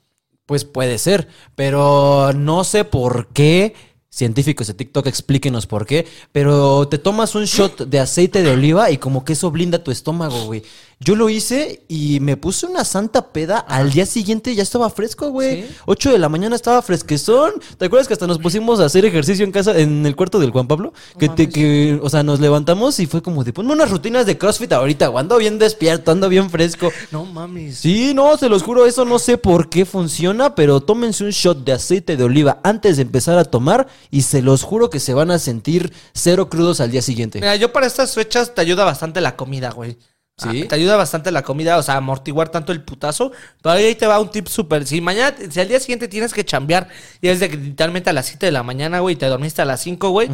pues 0.47 0.65
puede 0.65 0.97
ser, 0.99 1.27
pero 1.57 2.33
no 2.33 2.63
sé 2.65 2.85
por 2.85 3.29
qué. 3.33 3.75
Científicos 4.09 4.69
de 4.69 4.73
TikTok, 4.75 5.09
explíquenos 5.09 5.67
por 5.67 5.85
qué. 5.85 6.07
Pero 6.33 6.89
te 6.89 6.97
tomas 6.97 7.35
un 7.35 7.45
shot 7.45 7.83
de 7.89 7.99
aceite 7.99 8.43
de 8.43 8.51
oliva 8.51 8.91
y 8.91 8.97
como 8.97 9.25
que 9.25 9.35
eso 9.35 9.51
blinda 9.51 9.83
tu 9.85 9.91
estómago, 9.91 10.45
güey. 10.45 10.63
Yo 10.99 11.15
lo 11.15 11.29
hice 11.29 11.85
y 11.89 12.21
me 12.21 12.39
puse 12.39 12.65
una 12.65 12.83
santa 12.83 13.31
peda. 13.31 13.59
Al 13.59 13.91
día 13.91 14.07
siguiente 14.07 14.55
ya 14.55 14.63
estaba 14.63 14.89
fresco, 14.89 15.29
güey. 15.29 15.65
¿Sí? 15.65 15.69
8 15.85 16.13
de 16.13 16.19
la 16.19 16.31
mañana 16.31 16.57
estaba 16.57 16.81
fresquezón. 16.81 17.53
¿Te 17.77 17.85
acuerdas 17.85 18.09
que 18.09 18.15
hasta 18.15 18.27
nos 18.27 18.39
pusimos 18.39 18.81
a 18.81 18.87
hacer 18.87 19.05
ejercicio 19.05 19.45
en 19.45 19.53
casa, 19.53 19.79
en 19.79 20.07
el 20.07 20.17
cuarto 20.17 20.39
del 20.39 20.53
Juan 20.53 20.67
Pablo? 20.67 20.95
Que, 21.19 21.29
te, 21.29 21.51
que, 21.51 22.01
o 22.03 22.09
sea, 22.09 22.23
nos 22.23 22.41
levantamos 22.41 22.99
y 22.99 23.07
fue 23.07 23.21
como 23.21 23.45
de 23.45 23.53
ponme 23.53 23.75
unas 23.75 23.91
rutinas 23.91 24.25
de 24.25 24.39
CrossFit 24.39 24.73
ahorita, 24.73 25.09
güey. 25.09 25.21
Ando 25.21 25.37
bien 25.37 25.59
despierto, 25.59 26.13
ando 26.13 26.29
bien 26.29 26.49
fresco. 26.49 26.91
No 27.13 27.25
mames. 27.25 27.79
Sí, 27.79 28.13
no, 28.15 28.37
se 28.37 28.49
los 28.49 28.63
juro, 28.63 28.87
eso 28.87 29.05
no 29.05 29.19
sé 29.19 29.39
por 29.39 29.69
qué 29.69 29.85
funciona, 29.85 30.55
pero 30.55 30.81
tómense 30.81 31.25
un 31.25 31.31
shot 31.31 31.63
de 31.65 31.73
aceite 31.73 32.17
de 32.17 32.25
oliva 32.25 32.59
antes 32.65 32.97
de 32.97 33.03
empezar 33.03 33.39
a 33.39 33.45
tomar 33.45 33.87
y 34.11 34.23
se 34.23 34.43
los 34.43 34.63
juro 34.63 34.91
que 34.91 34.99
se 34.99 35.15
van 35.15 35.31
a 35.31 35.39
sentir 35.39 35.93
cero 36.15 36.49
crudos 36.49 36.81
al 36.81 36.91
día 36.91 37.03
siguiente. 37.03 37.39
Mira, 37.39 37.55
yo 37.57 37.73
para 37.73 37.87
estas 37.87 38.15
fechas 38.15 38.55
te 38.55 38.61
ayuda 38.61 38.85
bastante 38.85 39.21
la 39.21 39.37
comida, 39.37 39.71
güey. 39.71 39.99
¿Sí? 40.39 40.63
Ah, 40.65 40.69
te 40.69 40.75
ayuda 40.75 40.97
bastante 40.97 41.31
la 41.31 41.43
comida, 41.43 41.79
o 41.79 41.83
sea, 41.83 41.97
amortiguar 41.97 42.51
tanto 42.51 42.71
el 42.73 42.83
putazo. 42.83 43.33
Pero 43.63 43.75
ahí 43.75 43.95
te 43.95 44.07
va 44.07 44.21
un 44.21 44.31
tip 44.31 44.49
súper. 44.49 44.87
Si 44.87 45.01
mañana, 45.01 45.35
si 45.51 45.61
al 45.61 45.69
día 45.69 45.81
siguiente 45.81 46.09
tienes 46.09 46.35
que 46.35 46.45
chambear 46.45 46.89
y 47.23 47.29
es 47.29 47.41
de 47.41 47.49
que 47.49 47.57
literalmente 47.57 48.11
a 48.11 48.13
las 48.13 48.27
7 48.27 48.45
de 48.45 48.53
la 48.53 48.63
mañana, 48.63 49.01
güey, 49.01 49.15
y 49.15 49.19
te 49.19 49.27
dormiste 49.27 49.63
a 49.63 49.65
las 49.65 49.81
5, 49.81 50.11
güey. 50.11 50.29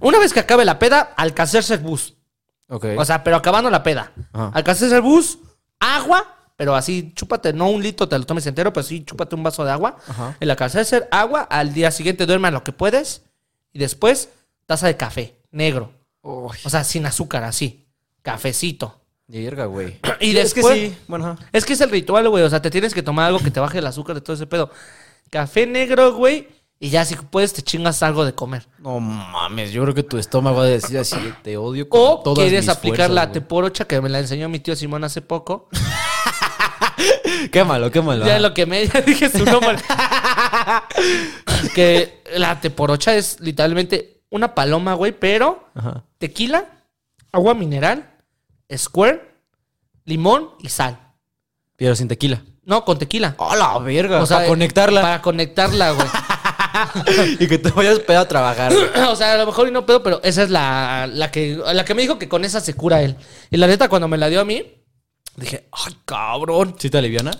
Una 0.00 0.18
vez 0.18 0.32
que 0.32 0.40
acabe 0.40 0.64
la 0.64 0.78
peda, 0.78 1.12
alcanzarse 1.16 1.74
el 1.74 1.80
bus. 1.80 2.14
Ok. 2.68 2.86
O 2.96 3.04
sea, 3.04 3.22
pero 3.22 3.36
acabando 3.36 3.68
la 3.68 3.82
peda. 3.82 4.12
Ajá. 4.32 4.52
Alcanzarse 4.54 4.94
el 4.94 5.02
bus, 5.02 5.38
agua, 5.78 6.36
pero 6.56 6.74
así, 6.74 7.12
chúpate, 7.14 7.52
no 7.52 7.68
un 7.68 7.82
litro, 7.82 8.08
te 8.08 8.18
lo 8.18 8.24
tomes 8.24 8.46
entero, 8.46 8.72
pero 8.72 8.84
sí, 8.84 9.04
chúpate 9.04 9.34
un 9.34 9.42
vaso 9.42 9.64
de 9.66 9.70
agua. 9.70 9.96
Ajá. 10.08 10.36
El 10.40 10.50
alcanzarse 10.50 11.06
agua, 11.10 11.42
al 11.42 11.74
día 11.74 11.90
siguiente 11.90 12.24
duerme 12.24 12.50
lo 12.50 12.64
que 12.64 12.72
puedes. 12.72 13.22
Y 13.74 13.78
después, 13.78 14.30
taza 14.64 14.86
de 14.86 14.96
café, 14.96 15.36
negro. 15.50 15.92
Uy, 16.22 16.56
O 16.64 16.70
sea, 16.70 16.84
sin 16.84 17.04
azúcar, 17.04 17.44
así. 17.44 17.86
Cafecito. 18.22 18.96
Verga, 19.30 19.66
güey. 19.66 19.98
Y 20.20 20.36
es 20.36 20.52
que 20.52 20.60
después- 20.60 20.78
sí, 20.78 20.96
bueno, 21.08 21.26
ajá. 21.26 21.48
Es 21.52 21.64
que 21.64 21.72
es 21.74 21.80
el 21.80 21.90
ritual, 21.90 22.28
güey. 22.28 22.44
O 22.44 22.50
sea, 22.50 22.60
te 22.60 22.70
tienes 22.70 22.92
que 22.94 23.02
tomar 23.02 23.26
algo 23.26 23.38
que 23.38 23.50
te 23.50 23.60
baje 23.60 23.78
el 23.78 23.86
azúcar 23.86 24.14
de 24.14 24.20
todo 24.20 24.34
ese 24.34 24.46
pedo. 24.46 24.70
Café 25.30 25.66
negro, 25.66 26.12
güey. 26.14 26.48
Y 26.82 26.88
ya 26.88 27.04
si 27.04 27.14
puedes 27.14 27.52
te 27.52 27.60
chingas 27.60 28.02
algo 28.02 28.24
de 28.24 28.34
comer. 28.34 28.66
No 28.78 29.00
mames, 29.00 29.70
yo 29.70 29.82
creo 29.82 29.94
que 29.94 30.02
tu 30.02 30.16
estómago 30.16 30.56
va 30.58 30.62
a 30.62 30.66
decir 30.66 30.96
así, 30.96 31.16
te 31.42 31.58
odio 31.58 31.86
con 31.90 32.00
O 32.00 32.20
todas 32.20 32.38
quieres 32.38 32.64
mis 32.64 32.68
aplicar 32.74 33.08
fuerzas, 33.08 33.14
la 33.14 33.32
teporocha 33.32 33.84
que 33.86 34.00
me 34.00 34.08
la 34.08 34.18
enseñó 34.20 34.48
mi 34.48 34.60
tío 34.60 34.74
Simón 34.74 35.04
hace 35.04 35.20
poco. 35.20 35.68
Quémalo, 37.52 37.90
quémalo. 37.90 38.24
Ya 38.26 38.38
lo 38.38 38.54
que 38.54 38.66
me 38.66 38.86
ya 38.86 39.00
dije 39.02 39.28
su 39.28 39.44
nombre. 39.44 39.76
que 41.74 42.22
la 42.36 42.60
teporocha 42.60 43.14
es 43.14 43.40
literalmente 43.40 44.22
una 44.30 44.54
paloma, 44.54 44.94
güey, 44.94 45.12
pero 45.12 45.68
Ajá. 45.74 46.04
tequila, 46.18 46.66
agua 47.32 47.54
mineral, 47.54 48.09
square, 48.76 49.34
limón 50.04 50.50
y 50.60 50.68
sal. 50.68 50.98
Pero 51.76 51.94
sin 51.96 52.08
tequila. 52.08 52.42
No, 52.64 52.84
con 52.84 52.98
tequila. 52.98 53.36
¡A 53.38 53.56
la 53.56 53.78
verga! 53.78 54.22
O 54.22 54.26
sea, 54.26 54.38
para 54.38 54.48
conectarla 54.48 55.02
Para 55.02 55.22
conectarla, 55.22 55.92
güey. 55.92 56.06
y 57.40 57.48
que 57.48 57.58
te 57.58 57.70
vayas 57.70 57.98
pedo 58.00 58.20
a 58.20 58.28
trabajar. 58.28 58.72
o 59.08 59.16
sea, 59.16 59.34
a 59.34 59.36
lo 59.38 59.46
mejor 59.46 59.68
y 59.68 59.70
no 59.70 59.86
pedo, 59.86 60.02
pero 60.02 60.20
esa 60.22 60.42
es 60.42 60.50
la, 60.50 61.08
la 61.10 61.30
que 61.30 61.60
la 61.72 61.84
que 61.84 61.94
me 61.94 62.02
dijo 62.02 62.18
que 62.18 62.28
con 62.28 62.44
esa 62.44 62.60
se 62.60 62.74
cura 62.74 63.02
él. 63.02 63.16
Y 63.50 63.56
la 63.56 63.66
neta, 63.66 63.88
cuando 63.88 64.08
me 64.08 64.18
la 64.18 64.28
dio 64.28 64.40
a 64.40 64.44
mí, 64.44 64.62
dije, 65.36 65.68
ay, 65.72 65.96
cabrón. 66.04 66.76
¿Sí 66.78 66.90
te 66.90 66.98
aliviana? 66.98 67.32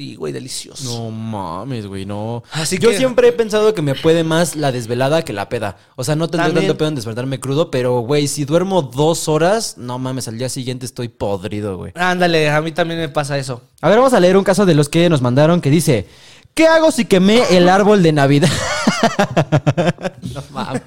Sí, 0.00 0.14
güey, 0.14 0.32
delicioso. 0.32 0.82
No 0.82 1.10
mames, 1.10 1.86
güey, 1.86 2.06
no. 2.06 2.42
Así 2.52 2.78
Yo 2.78 2.88
que- 2.88 2.96
siempre 2.96 3.28
he 3.28 3.32
pensado 3.32 3.74
que 3.74 3.82
me 3.82 3.94
puede 3.94 4.24
más 4.24 4.56
la 4.56 4.72
desvelada 4.72 5.20
que 5.26 5.34
la 5.34 5.50
peda. 5.50 5.76
O 5.94 6.04
sea, 6.04 6.16
no 6.16 6.26
tendré 6.28 6.46
También. 6.48 6.68
tanto 6.68 6.78
pedo 6.78 6.88
en 6.88 6.94
despertarme 6.94 7.38
crudo, 7.38 7.70
pero, 7.70 8.00
güey, 8.00 8.26
si 8.26 8.46
duermo 8.46 8.80
dos 8.80 9.28
horas, 9.28 9.76
no 9.76 9.98
mames, 9.98 10.26
al 10.26 10.38
día 10.38 10.48
siguiente 10.48 10.86
estoy 10.86 11.08
podrido, 11.08 11.76
güey. 11.76 11.92
Ándale, 11.96 12.48
a 12.48 12.62
mí 12.62 12.72
también 12.72 12.98
me 12.98 13.10
pasa 13.10 13.36
eso. 13.36 13.60
A 13.82 13.90
ver, 13.90 13.98
vamos 13.98 14.14
a 14.14 14.20
leer 14.20 14.38
un 14.38 14.44
caso 14.44 14.64
de 14.64 14.72
los 14.74 14.88
que 14.88 15.06
nos 15.10 15.20
mandaron 15.20 15.60
que 15.60 15.68
dice: 15.68 16.06
¿Qué 16.54 16.66
hago 16.66 16.90
si 16.90 17.04
quemé 17.04 17.44
el 17.50 17.68
árbol 17.68 18.02
de 18.02 18.12
Navidad? 18.12 18.50
no 20.34 20.42
mames. 20.50 20.82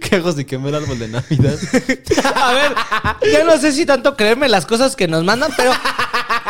¿Qué 0.00 0.16
hago 0.16 0.32
si 0.32 0.44
quemé 0.44 0.68
el 0.68 0.74
árbol 0.74 0.98
de 0.98 1.08
Navidad? 1.08 1.54
A 2.34 2.52
ver, 2.52 2.74
ya 3.32 3.44
no 3.44 3.56
sé 3.58 3.72
si 3.72 3.86
tanto 3.86 4.16
creerme 4.16 4.48
las 4.48 4.66
cosas 4.66 4.96
que 4.96 5.08
nos 5.08 5.24
mandan, 5.24 5.52
pero 5.56 5.72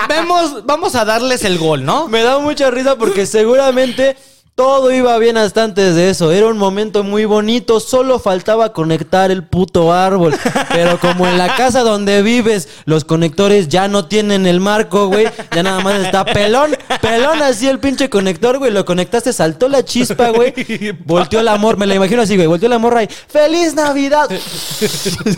vemos, 0.08 0.64
vamos 0.66 0.94
a 0.94 1.04
darles 1.04 1.44
el 1.44 1.58
gol, 1.58 1.84
¿no? 1.84 2.08
Me 2.08 2.22
da 2.22 2.38
mucha 2.38 2.70
risa 2.70 2.96
porque 2.96 3.26
seguramente 3.26 4.16
todo 4.56 4.90
iba 4.90 5.18
bien 5.18 5.36
hasta 5.36 5.64
antes 5.64 5.94
de 5.94 6.08
eso. 6.08 6.32
Era 6.32 6.46
un 6.46 6.56
momento 6.56 7.04
muy 7.04 7.26
bonito, 7.26 7.78
solo 7.78 8.18
faltaba 8.18 8.72
conectar 8.72 9.30
el 9.30 9.44
puto 9.44 9.92
árbol. 9.92 10.34
Pero 10.70 10.98
como 10.98 11.28
en 11.28 11.36
la 11.36 11.54
casa 11.56 11.82
donde 11.82 12.22
vives, 12.22 12.66
los 12.86 13.04
conectores 13.04 13.68
ya 13.68 13.86
no 13.86 14.06
tienen 14.06 14.46
el 14.46 14.60
marco, 14.60 15.08
güey. 15.08 15.28
Ya 15.54 15.62
nada 15.62 15.80
más 15.80 16.00
está 16.00 16.24
pelón, 16.24 16.74
pelón 17.02 17.42
así 17.42 17.68
el 17.68 17.78
pinche 17.80 18.08
conector, 18.08 18.58
güey. 18.58 18.72
Lo 18.72 18.86
conectaste, 18.86 19.34
saltó 19.34 19.68
la 19.68 19.84
chispa, 19.84 20.30
güey. 20.30 20.54
Volteó 21.04 21.40
el 21.40 21.48
amor, 21.48 21.76
me 21.76 21.86
la 21.86 21.94
imagino 21.94 22.22
así, 22.22 22.34
güey. 22.34 22.48
Volteó 22.48 22.66
el 22.66 22.72
amor 22.72 22.96
ahí. 22.96 23.08
¡Feliz 23.28 23.74
Navidad! 23.74 24.30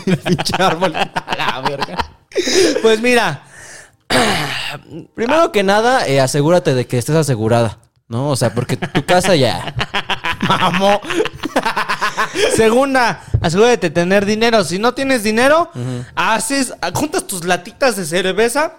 el 0.05 0.17
pinche 0.17 0.53
árbol. 0.57 0.95
A 0.95 1.35
la 1.37 1.61
verga. 1.69 2.09
Pues 2.81 3.01
mira, 3.01 3.43
Primero 5.15 5.51
que 5.51 5.63
nada, 5.63 6.07
eh, 6.07 6.19
asegúrate 6.19 6.73
de 6.73 6.87
que 6.87 6.97
estés 6.97 7.15
asegurada, 7.15 7.79
¿no? 8.09 8.29
O 8.29 8.35
sea, 8.35 8.53
porque 8.53 8.75
tu 8.75 9.05
casa 9.05 9.35
ya. 9.35 9.73
Mamó. 10.47 10.99
segunda, 12.55 13.23
asegúrate 13.41 13.77
de 13.77 13.89
tener 13.91 14.25
dinero. 14.25 14.63
Si 14.63 14.79
no 14.79 14.93
tienes 14.93 15.23
dinero, 15.23 15.69
haces, 16.15 16.73
juntas 16.93 17.27
tus 17.27 17.45
latitas 17.45 17.95
de 17.95 18.05
cerveza 18.05 18.73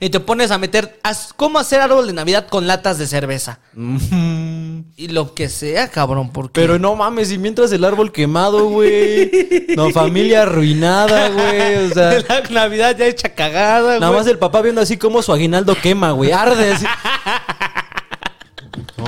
y 0.00 0.10
te 0.10 0.18
pones 0.20 0.50
a 0.50 0.58
meter, 0.58 0.98
¿cómo 1.36 1.58
hacer 1.58 1.80
árbol 1.80 2.06
de 2.06 2.12
Navidad 2.14 2.48
con 2.48 2.66
latas 2.66 2.98
de 2.98 3.06
cerveza? 3.06 3.60
Mm. 3.74 4.80
Y 4.96 5.08
lo 5.08 5.34
que 5.34 5.48
sea, 5.48 5.88
cabrón, 5.88 6.30
porque... 6.32 6.60
Pero 6.60 6.78
no 6.78 6.96
mames, 6.96 7.30
y 7.30 7.38
mientras 7.38 7.70
el 7.72 7.84
árbol 7.84 8.10
quemado, 8.12 8.68
güey. 8.68 9.30
No, 9.76 9.90
familia 9.90 10.42
arruinada, 10.42 11.28
güey. 11.28 11.86
O 11.86 11.94
sea, 11.94 12.18
la 12.28 12.62
Navidad 12.62 12.96
ya 12.96 13.06
hecha 13.06 13.34
cagada, 13.34 13.94
nada 13.94 14.08
güey. 14.08 14.20
más 14.20 14.26
el 14.26 14.38
papá 14.38 14.62
viendo 14.62 14.80
así 14.80 14.96
como 14.96 15.22
su 15.22 15.32
aguinaldo 15.32 15.76
quema, 15.80 16.12
güey. 16.12 16.32
Arde. 16.32 16.72
así. 16.72 16.86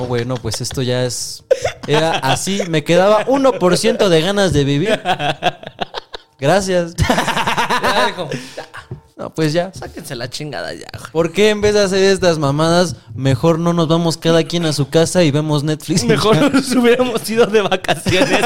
No, 0.01 0.07
güey, 0.07 0.25
no, 0.25 0.35
pues 0.35 0.61
esto 0.61 0.81
ya 0.81 1.05
es. 1.05 1.43
Era 1.85 2.17
así, 2.17 2.61
me 2.69 2.83
quedaba 2.83 3.25
1% 3.27 4.09
de 4.09 4.21
ganas 4.21 4.51
de 4.51 4.63
vivir. 4.63 4.99
Gracias. 6.39 6.95
Ya 6.97 8.05
dijo, 8.07 8.29
ya, 8.55 8.67
No, 9.15 9.31
pues 9.33 9.53
ya. 9.53 9.71
sáquense 9.73 10.15
la 10.15 10.27
chingada 10.29 10.73
ya, 10.73 10.87
güey. 10.97 11.11
¿Por 11.11 11.31
qué 11.31 11.49
en 11.51 11.61
vez 11.61 11.75
de 11.75 11.81
hacer 11.81 12.03
estas 12.03 12.39
mamadas, 12.39 12.95
mejor 13.13 13.59
no 13.59 13.73
nos 13.73 13.87
vamos 13.87 14.17
cada 14.17 14.43
quien 14.43 14.65
a 14.65 14.73
su 14.73 14.89
casa 14.89 15.23
y 15.23 15.29
vemos 15.29 15.63
Netflix? 15.63 16.03
Mejor 16.03 16.51
nos 16.53 16.71
hubiéramos 16.71 17.29
ido 17.29 17.45
de 17.45 17.61
vacaciones. 17.61 18.41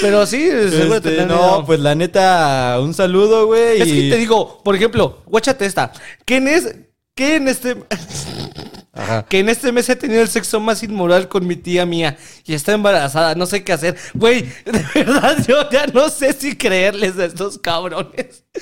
Pero 0.00 0.26
sí, 0.26 0.50
seguro 0.70 0.96
Este, 0.96 1.10
te 1.12 1.26
no, 1.26 1.64
pues 1.64 1.78
la 1.78 1.94
neta, 1.94 2.78
un 2.80 2.92
saludo, 2.92 3.46
güey. 3.46 3.80
Es 3.80 3.86
que 3.86 4.10
te 4.10 4.16
digo, 4.16 4.60
por 4.64 4.74
ejemplo, 4.74 5.22
guáchate 5.26 5.64
esta. 5.66 5.92
Que 6.24 6.36
en, 6.38 6.48
es, 6.48 6.74
que 7.14 7.36
en 7.36 7.48
este. 7.48 7.76
Ajá. 8.96 9.24
Que 9.28 9.40
en 9.40 9.48
este 9.48 9.72
mes 9.72 9.88
he 9.88 9.96
tenido 9.96 10.22
el 10.22 10.28
sexo 10.28 10.60
más 10.60 10.84
inmoral 10.84 11.26
con 11.26 11.44
mi 11.44 11.56
tía 11.56 11.84
mía 11.84 12.16
y 12.46 12.54
está 12.54 12.72
embarazada, 12.72 13.34
no 13.34 13.44
sé 13.44 13.64
qué 13.64 13.72
hacer. 13.72 13.96
Güey, 14.14 14.42
de 14.64 14.84
verdad 14.94 15.36
yo 15.46 15.68
ya 15.68 15.88
no 15.88 16.08
sé 16.08 16.32
si 16.32 16.56
creerles 16.56 17.18
a 17.18 17.24
estos 17.24 17.58
cabrones. 17.58 18.44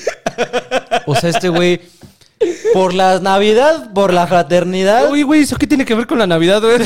O 1.04 1.16
sea, 1.16 1.30
este 1.30 1.48
güey, 1.48 1.80
por 2.72 2.94
la 2.94 3.18
Navidad, 3.18 3.92
por 3.92 4.12
la 4.12 4.26
fraternidad. 4.28 5.10
Uy, 5.10 5.22
güey, 5.22 5.42
¿eso 5.42 5.56
qué 5.56 5.66
tiene 5.66 5.84
que 5.84 5.96
ver 5.96 6.06
con 6.06 6.18
la 6.18 6.28
Navidad, 6.28 6.62
güey? 6.62 6.78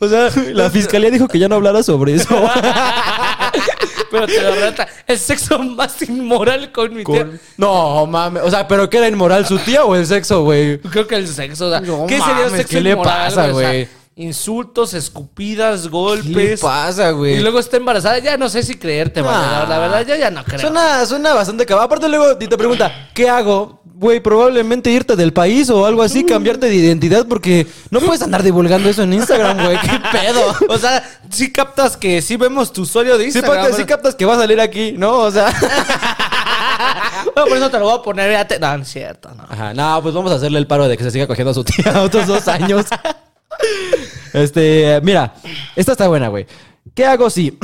O 0.00 0.08
sea, 0.08 0.30
la 0.52 0.70
fiscalía 0.70 1.10
dijo 1.10 1.26
que 1.28 1.38
ya 1.38 1.48
no 1.48 1.56
hablara 1.56 1.82
sobre 1.82 2.14
eso. 2.14 2.28
Pero 4.10 4.26
te 4.26 4.40
lo. 4.42 4.50
El 5.06 5.18
sexo 5.18 5.58
más 5.58 6.00
inmoral 6.02 6.72
con 6.72 6.94
mi 6.94 7.04
tía. 7.04 7.24
Con- 7.26 7.40
No, 7.56 8.06
mames. 8.06 8.42
O 8.44 8.50
sea, 8.50 8.66
¿pero 8.68 8.88
qué 8.88 8.98
era 8.98 9.08
inmoral 9.08 9.46
su 9.46 9.58
tía 9.58 9.84
o 9.84 9.94
el 9.94 10.06
sexo, 10.06 10.42
güey? 10.42 10.78
Creo 10.80 11.06
que 11.06 11.16
el 11.16 11.28
sexo. 11.28 11.66
o 11.66 11.70
sea, 11.70 11.80
No 11.80 12.06
¿Qué 12.06 12.18
sería 12.18 12.36
el 12.44 12.50
mames, 12.50 12.52
sexo 12.60 12.68
¿qué 12.76 12.80
le 12.80 12.90
inmoral, 12.90 13.24
pasa, 13.26 13.40
O 13.42 13.44
sea, 13.44 13.52
güey? 13.52 13.88
insultos, 14.16 14.94
escupidas, 14.94 15.82
¿Qué 15.82 15.88
golpes. 15.88 16.26
le 16.34 16.58
pasa, 16.58 17.10
güey? 17.12 17.34
Y 17.36 17.40
luego 17.40 17.58
está 17.60 17.76
embarazada. 17.76 18.18
Ya 18.18 18.36
no 18.36 18.48
sé 18.48 18.62
si 18.62 18.74
creerte, 18.76 19.22
vale. 19.22 19.46
La, 19.46 19.66
la 19.66 19.78
verdad, 19.78 20.06
yo 20.06 20.16
ya 20.16 20.30
no 20.30 20.44
creo. 20.44 20.58
Suena, 20.60 21.06
suena 21.06 21.34
bastante 21.34 21.64
cabrón. 21.64 21.84
Aparte 21.86 22.08
luego 22.08 22.36
te 22.36 22.48
pregunta, 22.58 23.10
¿qué 23.14 23.28
hago? 23.28 23.80
Güey, 24.00 24.20
probablemente 24.20 24.90
irte 24.92 25.16
del 25.16 25.32
país 25.32 25.68
o 25.70 25.84
algo 25.84 26.02
así, 26.02 26.24
cambiarte 26.24 26.66
de 26.66 26.74
identidad 26.76 27.26
porque 27.26 27.66
no 27.90 27.98
puedes 28.00 28.22
andar 28.22 28.44
divulgando 28.44 28.88
eso 28.88 29.02
en 29.02 29.12
Instagram, 29.12 29.56
güey. 29.64 29.76
¿Qué 29.80 29.90
pedo? 30.12 30.40
O 30.68 30.78
sea, 30.78 31.02
sí 31.30 31.50
captas 31.50 31.96
que 31.96 32.22
sí 32.22 32.36
vemos 32.36 32.72
tu 32.72 32.82
usuario 32.82 33.18
de 33.18 33.24
Sí, 33.32 33.38
Instagram. 33.38 33.60
porque 33.66 33.76
sí 33.76 33.84
captas 33.86 34.14
que 34.14 34.24
va 34.24 34.34
a 34.34 34.38
salir 34.38 34.60
aquí, 34.60 34.92
¿no? 34.96 35.18
O 35.18 35.30
sea... 35.32 35.52
No, 37.36 37.44
por 37.46 37.56
eso 37.56 37.70
te 37.70 37.78
lo 37.78 37.86
voy 37.86 37.98
a 37.98 38.02
poner. 38.02 38.30
ya 38.30 38.46
te- 38.46 38.58
No, 38.60 38.76
no 38.76 38.82
es 38.84 38.88
cierto, 38.88 39.30
no. 39.34 39.42
Ajá, 39.48 39.74
no, 39.74 40.00
pues 40.02 40.14
vamos 40.14 40.30
a 40.30 40.36
hacerle 40.36 40.58
el 40.58 40.66
paro 40.68 40.86
de 40.88 40.96
que 40.96 41.02
se 41.02 41.10
siga 41.10 41.26
cogiendo 41.26 41.50
a 41.50 41.54
su 41.54 41.64
tía 41.64 42.00
otros 42.02 42.26
dos 42.28 42.46
años. 42.46 42.86
este, 44.32 45.00
mira, 45.02 45.34
esta 45.76 45.92
está 45.92 46.08
buena, 46.08 46.28
güey. 46.28 46.46
¿Qué 46.94 47.04
hago 47.04 47.30
si 47.30 47.58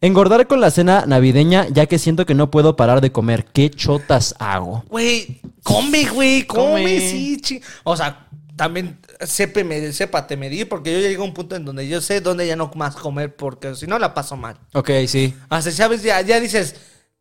engordar 0.00 0.46
con 0.46 0.60
la 0.60 0.70
cena 0.70 1.04
navideña 1.06 1.66
ya 1.68 1.86
que 1.86 1.98
siento 1.98 2.26
que 2.26 2.34
no 2.34 2.50
puedo 2.50 2.76
parar 2.76 3.00
de 3.00 3.12
comer? 3.12 3.46
¿Qué 3.52 3.70
chotas 3.70 4.34
hago? 4.38 4.84
Güey, 4.88 5.40
come, 5.62 6.04
güey, 6.08 6.44
come, 6.46 6.62
Come. 6.82 7.00
sí, 7.00 7.38
chi- 7.40 7.60
O 7.84 7.96
sea, 7.96 8.26
también 8.56 8.98
sepe 9.20 9.64
me- 9.64 9.92
sépate 9.92 10.36
medir, 10.36 10.68
porque 10.68 10.92
yo 10.92 10.98
ya 11.00 11.08
llego 11.08 11.22
a 11.22 11.26
un 11.26 11.34
punto 11.34 11.54
en 11.56 11.64
donde 11.64 11.86
yo 11.88 12.00
sé 12.00 12.20
dónde 12.20 12.46
ya 12.46 12.56
no 12.56 12.70
más 12.74 12.96
comer, 12.96 13.34
porque 13.36 13.74
si 13.74 13.86
no 13.86 13.98
la 13.98 14.14
paso 14.14 14.36
mal. 14.36 14.56
Ok, 14.74 14.90
sí. 15.06 15.34
Hasta 15.48 15.70
sabes, 15.70 16.02
ya, 16.02 16.20
ya 16.22 16.40
dices, 16.40 16.74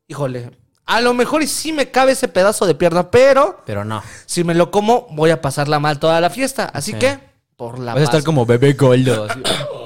híjole, 0.08 0.52
a 0.86 1.02
lo 1.02 1.14
mejor 1.14 1.44
y 1.44 1.48
sí 1.48 1.74
me 1.74 1.92
cabe 1.92 2.14
ese 2.14 2.28
pedazo 2.28 2.66
de 2.66 2.74
pierna, 2.76 3.12
pero 3.12 3.62
Pero 3.66 3.84
no. 3.86 4.02
si 4.26 4.44
me 4.44 4.56
lo 4.56 4.72
como, 4.72 5.08
voy 5.12 5.30
a 5.32 5.42
pasarla 5.42 5.80
mal 5.80 6.00
toda 6.00 6.20
la 6.22 6.30
fiesta. 6.30 6.66
Así 6.66 6.94
Ok. 6.94 7.00
que, 7.00 7.20
por 7.56 7.78
la 7.80 7.94
Vas 7.94 8.02
a 8.02 8.04
estar 8.06 8.20
paz. 8.20 8.26
como 8.26 8.46
bebé 8.46 8.74
gordo. 8.74 9.26
así. 9.30 9.40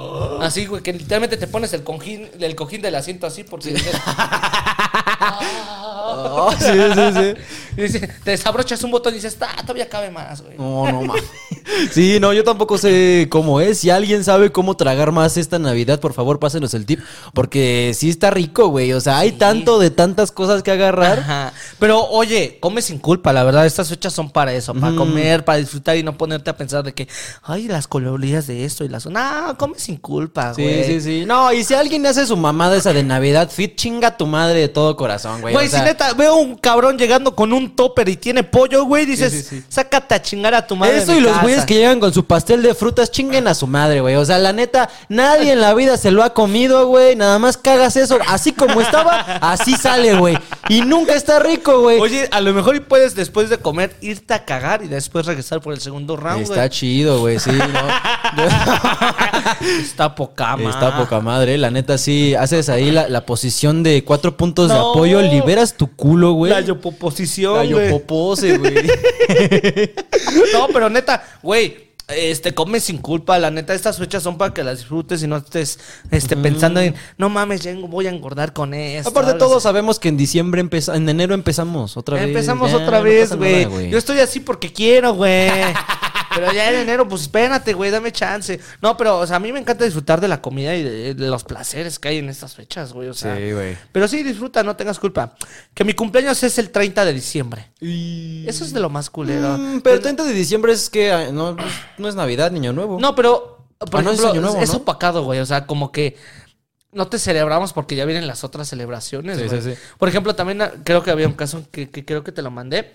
Así, 0.41 0.65
güey, 0.65 0.81
que 0.81 0.91
literalmente 0.91 1.37
te 1.37 1.47
pones 1.47 1.71
el 1.73 1.83
cojín, 1.83 2.27
el 2.39 2.55
cojín 2.55 2.81
del 2.81 2.95
asiento 2.95 3.27
así, 3.27 3.43
porque 3.43 3.75
Oh, 6.13 6.51
sí, 6.59 6.65
sí, 6.65 7.11
sí. 7.13 7.41
dice, 7.81 8.07
te 8.23 8.31
desabrochas 8.31 8.83
un 8.83 8.91
botón 8.91 9.13
y 9.13 9.15
dices, 9.17 9.37
ah, 9.41 9.61
todavía 9.61 9.87
cabe 9.87 10.11
más, 10.11 10.41
güey. 10.41 10.57
No, 10.57 10.91
no 10.91 11.01
mames. 11.03 11.23
Sí, 11.91 12.19
no, 12.19 12.33
yo 12.33 12.43
tampoco 12.43 12.77
sé 12.77 13.27
cómo 13.29 13.61
es. 13.61 13.79
Si 13.79 13.89
alguien 13.89 14.23
sabe 14.23 14.51
cómo 14.51 14.75
tragar 14.75 15.11
más 15.11 15.37
esta 15.37 15.57
Navidad, 15.59 15.99
por 15.99 16.13
favor, 16.13 16.39
pásenos 16.39 16.73
el 16.73 16.85
tip. 16.85 16.99
Porque 17.33 17.93
sí 17.95 18.09
está 18.09 18.29
rico, 18.29 18.67
güey. 18.67 18.91
O 18.93 18.99
sea, 18.99 19.19
hay 19.19 19.31
tanto 19.33 19.79
de 19.79 19.89
tantas 19.89 20.31
cosas 20.31 20.63
que 20.63 20.71
agarrar. 20.71 21.19
Ajá. 21.19 21.53
Pero 21.79 22.03
oye, 22.09 22.57
come 22.59 22.81
sin 22.81 22.99
culpa, 22.99 23.31
la 23.31 23.43
verdad. 23.43 23.65
Estas 23.65 23.89
fechas 23.89 24.11
son 24.13 24.29
para 24.31 24.53
eso, 24.53 24.73
para 24.73 24.95
comer, 24.95 25.45
para 25.45 25.59
disfrutar 25.59 25.95
y 25.97 26.03
no 26.03 26.17
ponerte 26.17 26.49
a 26.49 26.57
pensar 26.57 26.83
de 26.83 26.93
que, 26.93 27.07
ay, 27.43 27.67
las 27.67 27.87
calorías 27.87 28.47
de 28.47 28.65
esto 28.65 28.83
y 28.83 28.89
las. 28.89 29.05
No, 29.05 29.55
come 29.57 29.75
sin 29.77 29.97
culpa, 29.97 30.53
Sí, 30.53 30.63
güey. 30.63 30.83
sí, 30.85 31.01
sí. 31.01 31.23
No, 31.25 31.51
y 31.53 31.63
si 31.63 31.73
alguien 31.73 32.05
hace 32.05 32.25
su 32.25 32.35
mamada 32.35 32.75
esa 32.75 32.91
de 32.91 33.03
Navidad 33.03 33.49
fit, 33.49 33.75
chinga 33.75 34.17
tu 34.17 34.27
madre 34.27 34.59
de 34.59 34.67
todo 34.67 34.95
corazón, 34.97 35.10
güey. 35.41 35.53
Güey, 35.53 35.67
O 35.67 35.69
sea, 35.69 35.79
si 35.79 35.85
neta 35.85 36.13
veo 36.13 36.35
un 36.35 36.55
cabrón 36.55 36.97
llegando 36.97 37.35
con 37.35 37.53
un 37.53 37.75
topper 37.75 38.07
y 38.09 38.15
tiene 38.17 38.43
pollo, 38.43 38.85
güey, 38.85 39.05
dices, 39.05 39.31
Sí, 39.31 39.41
sí, 39.41 39.59
sí. 39.59 39.65
sácate 39.69 40.15
a 40.15 40.21
chingar 40.21 40.53
a 40.53 40.65
tu 40.65 40.75
madre. 40.75 40.97
Eso 40.97 41.15
y 41.15 41.19
los 41.21 41.31
casa". 41.31 41.43
güeyes 41.43 41.65
que 41.65 41.75
llegan 41.75 41.99
con 41.99 42.13
su 42.13 42.25
pastel 42.25 42.61
de 42.61 42.73
frutas, 42.75 43.11
chinguen 43.11 43.47
a 43.47 43.53
su 43.53 43.67
madre, 43.67 44.01
güey. 44.01 44.15
O 44.15 44.25
sea, 44.25 44.37
la 44.37 44.53
neta, 44.53 44.89
nadie 45.09 45.53
en 45.53 45.61
la 45.61 45.73
vida 45.73 45.97
se 45.97 46.11
lo 46.11 46.23
ha 46.23 46.33
comido, 46.33 46.87
güey. 46.87 47.15
Nada 47.15 47.39
más 47.39 47.57
cagas 47.57 47.95
eso. 47.95 48.17
Así 48.27 48.51
como 48.51 48.81
estaba, 48.81 49.19
así 49.41 49.75
sale, 49.75 50.15
güey. 50.15 50.37
Y 50.69 50.81
nunca 50.81 51.13
está 51.15 51.39
rico, 51.39 51.81
güey. 51.81 51.99
Oye, 51.99 52.27
a 52.31 52.41
lo 52.41 52.53
mejor 52.53 52.75
y 52.75 52.79
puedes 52.81 53.15
después 53.15 53.49
de 53.49 53.57
comer 53.57 53.95
irte 54.01 54.33
a 54.33 54.45
cagar 54.45 54.83
y 54.83 54.87
después 54.87 55.25
regresar 55.25 55.61
por 55.61 55.73
el 55.73 55.81
segundo 55.81 56.15
round, 56.15 56.43
Está 56.43 56.69
chido, 56.69 57.19
güey, 57.19 57.39
sí, 57.39 57.51
¿no? 57.51 58.41
Está 59.81 60.15
poca 60.15 60.55
madre. 60.57 60.69
Está 60.69 60.97
poca 60.97 61.19
madre, 61.19 61.57
la 61.57 61.71
neta, 61.71 61.97
sí. 61.97 62.35
Haces 62.35 62.69
ahí 62.69 62.91
la, 62.91 63.09
la 63.09 63.25
posición 63.25 63.83
de 63.83 64.03
cuatro 64.03 64.35
puntos 64.37 64.69
de 64.69 64.75
No. 64.75 64.93
Apoyo, 65.03 65.21
liberas 65.21 65.73
tu 65.75 65.87
culo, 65.95 66.33
güey. 66.33 66.51
La 66.51 66.61
yopoposición, 66.61 67.55
La 67.57 67.65
yopopose, 67.65 68.57
güey. 68.57 68.73
No, 70.53 70.67
pero 70.73 70.89
neta, 70.89 71.23
güey, 71.41 71.91
este, 72.07 72.53
come 72.53 72.79
sin 72.79 72.97
culpa. 72.97 73.39
La 73.39 73.51
neta, 73.51 73.73
estas 73.73 73.97
fechas 73.97 74.23
son 74.23 74.37
para 74.37 74.53
que 74.53 74.63
las 74.63 74.79
disfrutes 74.79 75.23
y 75.23 75.27
no 75.27 75.37
estés 75.37 75.79
este, 76.11 76.35
pensando 76.37 76.79
en, 76.79 76.95
no 77.17 77.29
mames, 77.29 77.61
ya 77.61 77.73
voy 77.75 78.07
a 78.07 78.09
engordar 78.09 78.53
con 78.53 78.73
esto. 78.73 79.09
Aparte, 79.09 79.33
todos 79.35 79.57
así. 79.57 79.63
sabemos 79.63 79.99
que 79.99 80.09
en 80.09 80.17
diciembre, 80.17 80.61
empeza- 80.61 80.95
en 80.95 81.07
enero 81.07 81.33
empezamos 81.33 81.97
otra 81.97 82.15
vez. 82.17 82.25
Empezamos 82.25 82.71
Ya, 82.71 82.77
otra 82.77 83.01
vez, 83.01 83.33
güey. 83.35 83.89
Yo 83.89 83.97
estoy 83.97 84.19
así 84.19 84.39
porque 84.39 84.71
quiero, 84.71 85.13
güey. 85.13 85.49
Pero 86.33 86.51
ya 86.53 86.69
en 86.69 86.75
enero, 86.81 87.07
pues 87.07 87.23
espérate, 87.23 87.73
güey, 87.73 87.91
dame 87.91 88.11
chance. 88.11 88.59
No, 88.81 88.95
pero, 88.97 89.19
o 89.19 89.27
sea, 89.27 89.35
a 89.35 89.39
mí 89.39 89.51
me 89.51 89.59
encanta 89.59 89.85
disfrutar 89.85 90.21
de 90.21 90.27
la 90.27 90.41
comida 90.41 90.75
y 90.75 90.83
de, 90.83 91.13
de 91.13 91.27
los 91.27 91.43
placeres 91.43 91.99
que 91.99 92.09
hay 92.09 92.17
en 92.19 92.29
estas 92.29 92.55
fechas, 92.55 92.93
güey. 92.93 93.09
O 93.09 93.13
sea, 93.13 93.35
Sí, 93.37 93.51
güey. 93.51 93.77
pero 93.91 94.07
sí, 94.07 94.23
disfruta, 94.23 94.63
no 94.63 94.75
tengas 94.75 94.99
culpa. 94.99 95.35
Que 95.73 95.83
mi 95.83 95.93
cumpleaños 95.93 96.41
es 96.43 96.57
el 96.57 96.69
30 96.71 97.05
de 97.05 97.13
diciembre. 97.13 97.71
Eso 97.79 98.63
es 98.63 98.73
de 98.73 98.79
lo 98.79 98.89
más 98.89 99.09
culero. 99.09 99.57
Mm, 99.57 99.81
pero 99.81 99.95
el 99.95 100.01
30 100.01 100.23
de 100.23 100.33
diciembre 100.33 100.73
es 100.73 100.89
que 100.89 101.11
ah, 101.11 101.31
no, 101.31 101.55
pues, 101.55 101.71
no 101.97 102.07
es 102.07 102.15
Navidad, 102.15 102.51
niño 102.51 102.73
nuevo. 102.73 102.99
No, 102.99 103.15
pero, 103.15 103.67
por 103.79 103.99
Ah, 103.99 104.03
no, 104.03 104.11
es 104.11 104.19
ejemplo, 104.19 104.41
Nuevo, 104.41 104.57
es 104.61 104.69
¿no? 104.71 104.77
opacado, 104.77 105.23
güey. 105.23 105.39
O 105.39 105.45
sea, 105.45 105.65
como 105.65 105.91
que 105.91 106.15
no 106.93 107.07
te 107.07 107.17
celebramos 107.19 107.73
porque 107.73 107.95
ya 107.95 108.05
vienen 108.05 108.27
las 108.27 108.43
otras 108.43 108.67
celebraciones, 108.67 109.37
Sí, 109.39 109.45
güey. 109.47 109.61
sí, 109.61 109.71
sí. 109.73 109.77
Por 109.97 110.09
ejemplo, 110.09 110.35
también 110.35 110.61
ah, 110.61 110.71
creo 110.83 111.03
que 111.03 111.11
había 111.11 111.27
un 111.27 111.33
caso 111.33 111.65
que, 111.71 111.89
que 111.89 112.05
creo 112.05 112.23
que 112.23 112.31
te 112.31 112.41
lo 112.41 112.51
mandé, 112.51 112.93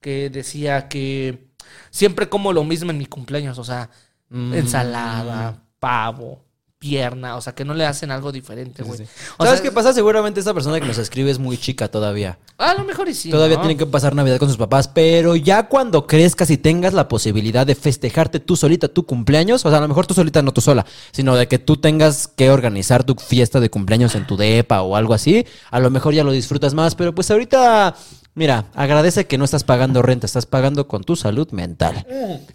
que 0.00 0.30
decía 0.30 0.88
que 0.88 1.47
siempre 1.90 2.28
como 2.28 2.52
lo 2.52 2.64
mismo 2.64 2.90
en 2.90 2.98
mi 2.98 3.06
cumpleaños, 3.06 3.58
o 3.58 3.64
sea, 3.64 3.90
Mm. 4.30 4.52
ensalada, 4.54 5.62
pavo, 5.80 6.44
pierna, 6.78 7.34
o 7.36 7.40
sea, 7.40 7.54
que 7.56 7.64
no 7.64 7.74
le 7.74 7.84
hacen 7.84 8.10
algo 8.12 8.30
diferente, 8.30 8.84
güey. 8.84 8.98
Sí, 8.98 9.04
sí. 9.04 9.10
O 9.36 9.44
¿Sabes 9.44 9.60
sea, 9.60 9.68
qué 9.68 9.74
pasa? 9.74 9.92
Seguramente 9.92 10.38
esta 10.38 10.54
persona 10.54 10.78
que 10.78 10.86
nos 10.86 10.98
escribe 10.98 11.28
es 11.30 11.38
muy 11.40 11.56
chica 11.56 11.88
todavía. 11.88 12.38
A 12.56 12.74
lo 12.74 12.84
mejor 12.84 13.08
y 13.08 13.14
sí. 13.14 13.30
Todavía 13.30 13.56
¿no? 13.56 13.62
tiene 13.62 13.76
que 13.76 13.86
pasar 13.86 14.14
Navidad 14.14 14.38
con 14.38 14.46
sus 14.48 14.56
papás, 14.58 14.86
pero 14.86 15.34
ya 15.34 15.66
cuando 15.66 16.06
crezcas 16.06 16.50
y 16.50 16.56
tengas 16.56 16.92
la 16.94 17.08
posibilidad 17.08 17.66
de 17.66 17.74
festejarte 17.74 18.38
tú 18.38 18.54
solita 18.54 18.86
tu 18.86 19.06
cumpleaños, 19.06 19.64
o 19.66 19.70
sea, 19.70 19.78
a 19.78 19.80
lo 19.82 19.88
mejor 19.88 20.06
tú 20.06 20.14
solita, 20.14 20.40
no 20.42 20.52
tú 20.52 20.60
sola, 20.60 20.86
sino 21.10 21.34
de 21.34 21.48
que 21.48 21.58
tú 21.58 21.78
tengas 21.78 22.28
que 22.28 22.50
organizar 22.50 23.02
tu 23.02 23.14
fiesta 23.16 23.58
de 23.58 23.70
cumpleaños 23.70 24.14
en 24.14 24.26
tu 24.26 24.36
depa 24.36 24.82
o 24.82 24.94
algo 24.94 25.14
así, 25.14 25.44
a 25.70 25.80
lo 25.80 25.90
mejor 25.90 26.14
ya 26.14 26.22
lo 26.22 26.30
disfrutas 26.32 26.74
más, 26.74 26.94
pero 26.94 27.12
pues 27.14 27.28
ahorita 27.30 27.96
Mira, 28.38 28.66
agradece 28.74 29.26
que 29.26 29.36
no 29.36 29.44
estás 29.44 29.64
pagando 29.64 30.00
renta, 30.00 30.24
estás 30.24 30.46
pagando 30.46 30.86
con 30.86 31.02
tu 31.02 31.16
salud 31.16 31.50
mental. 31.50 32.06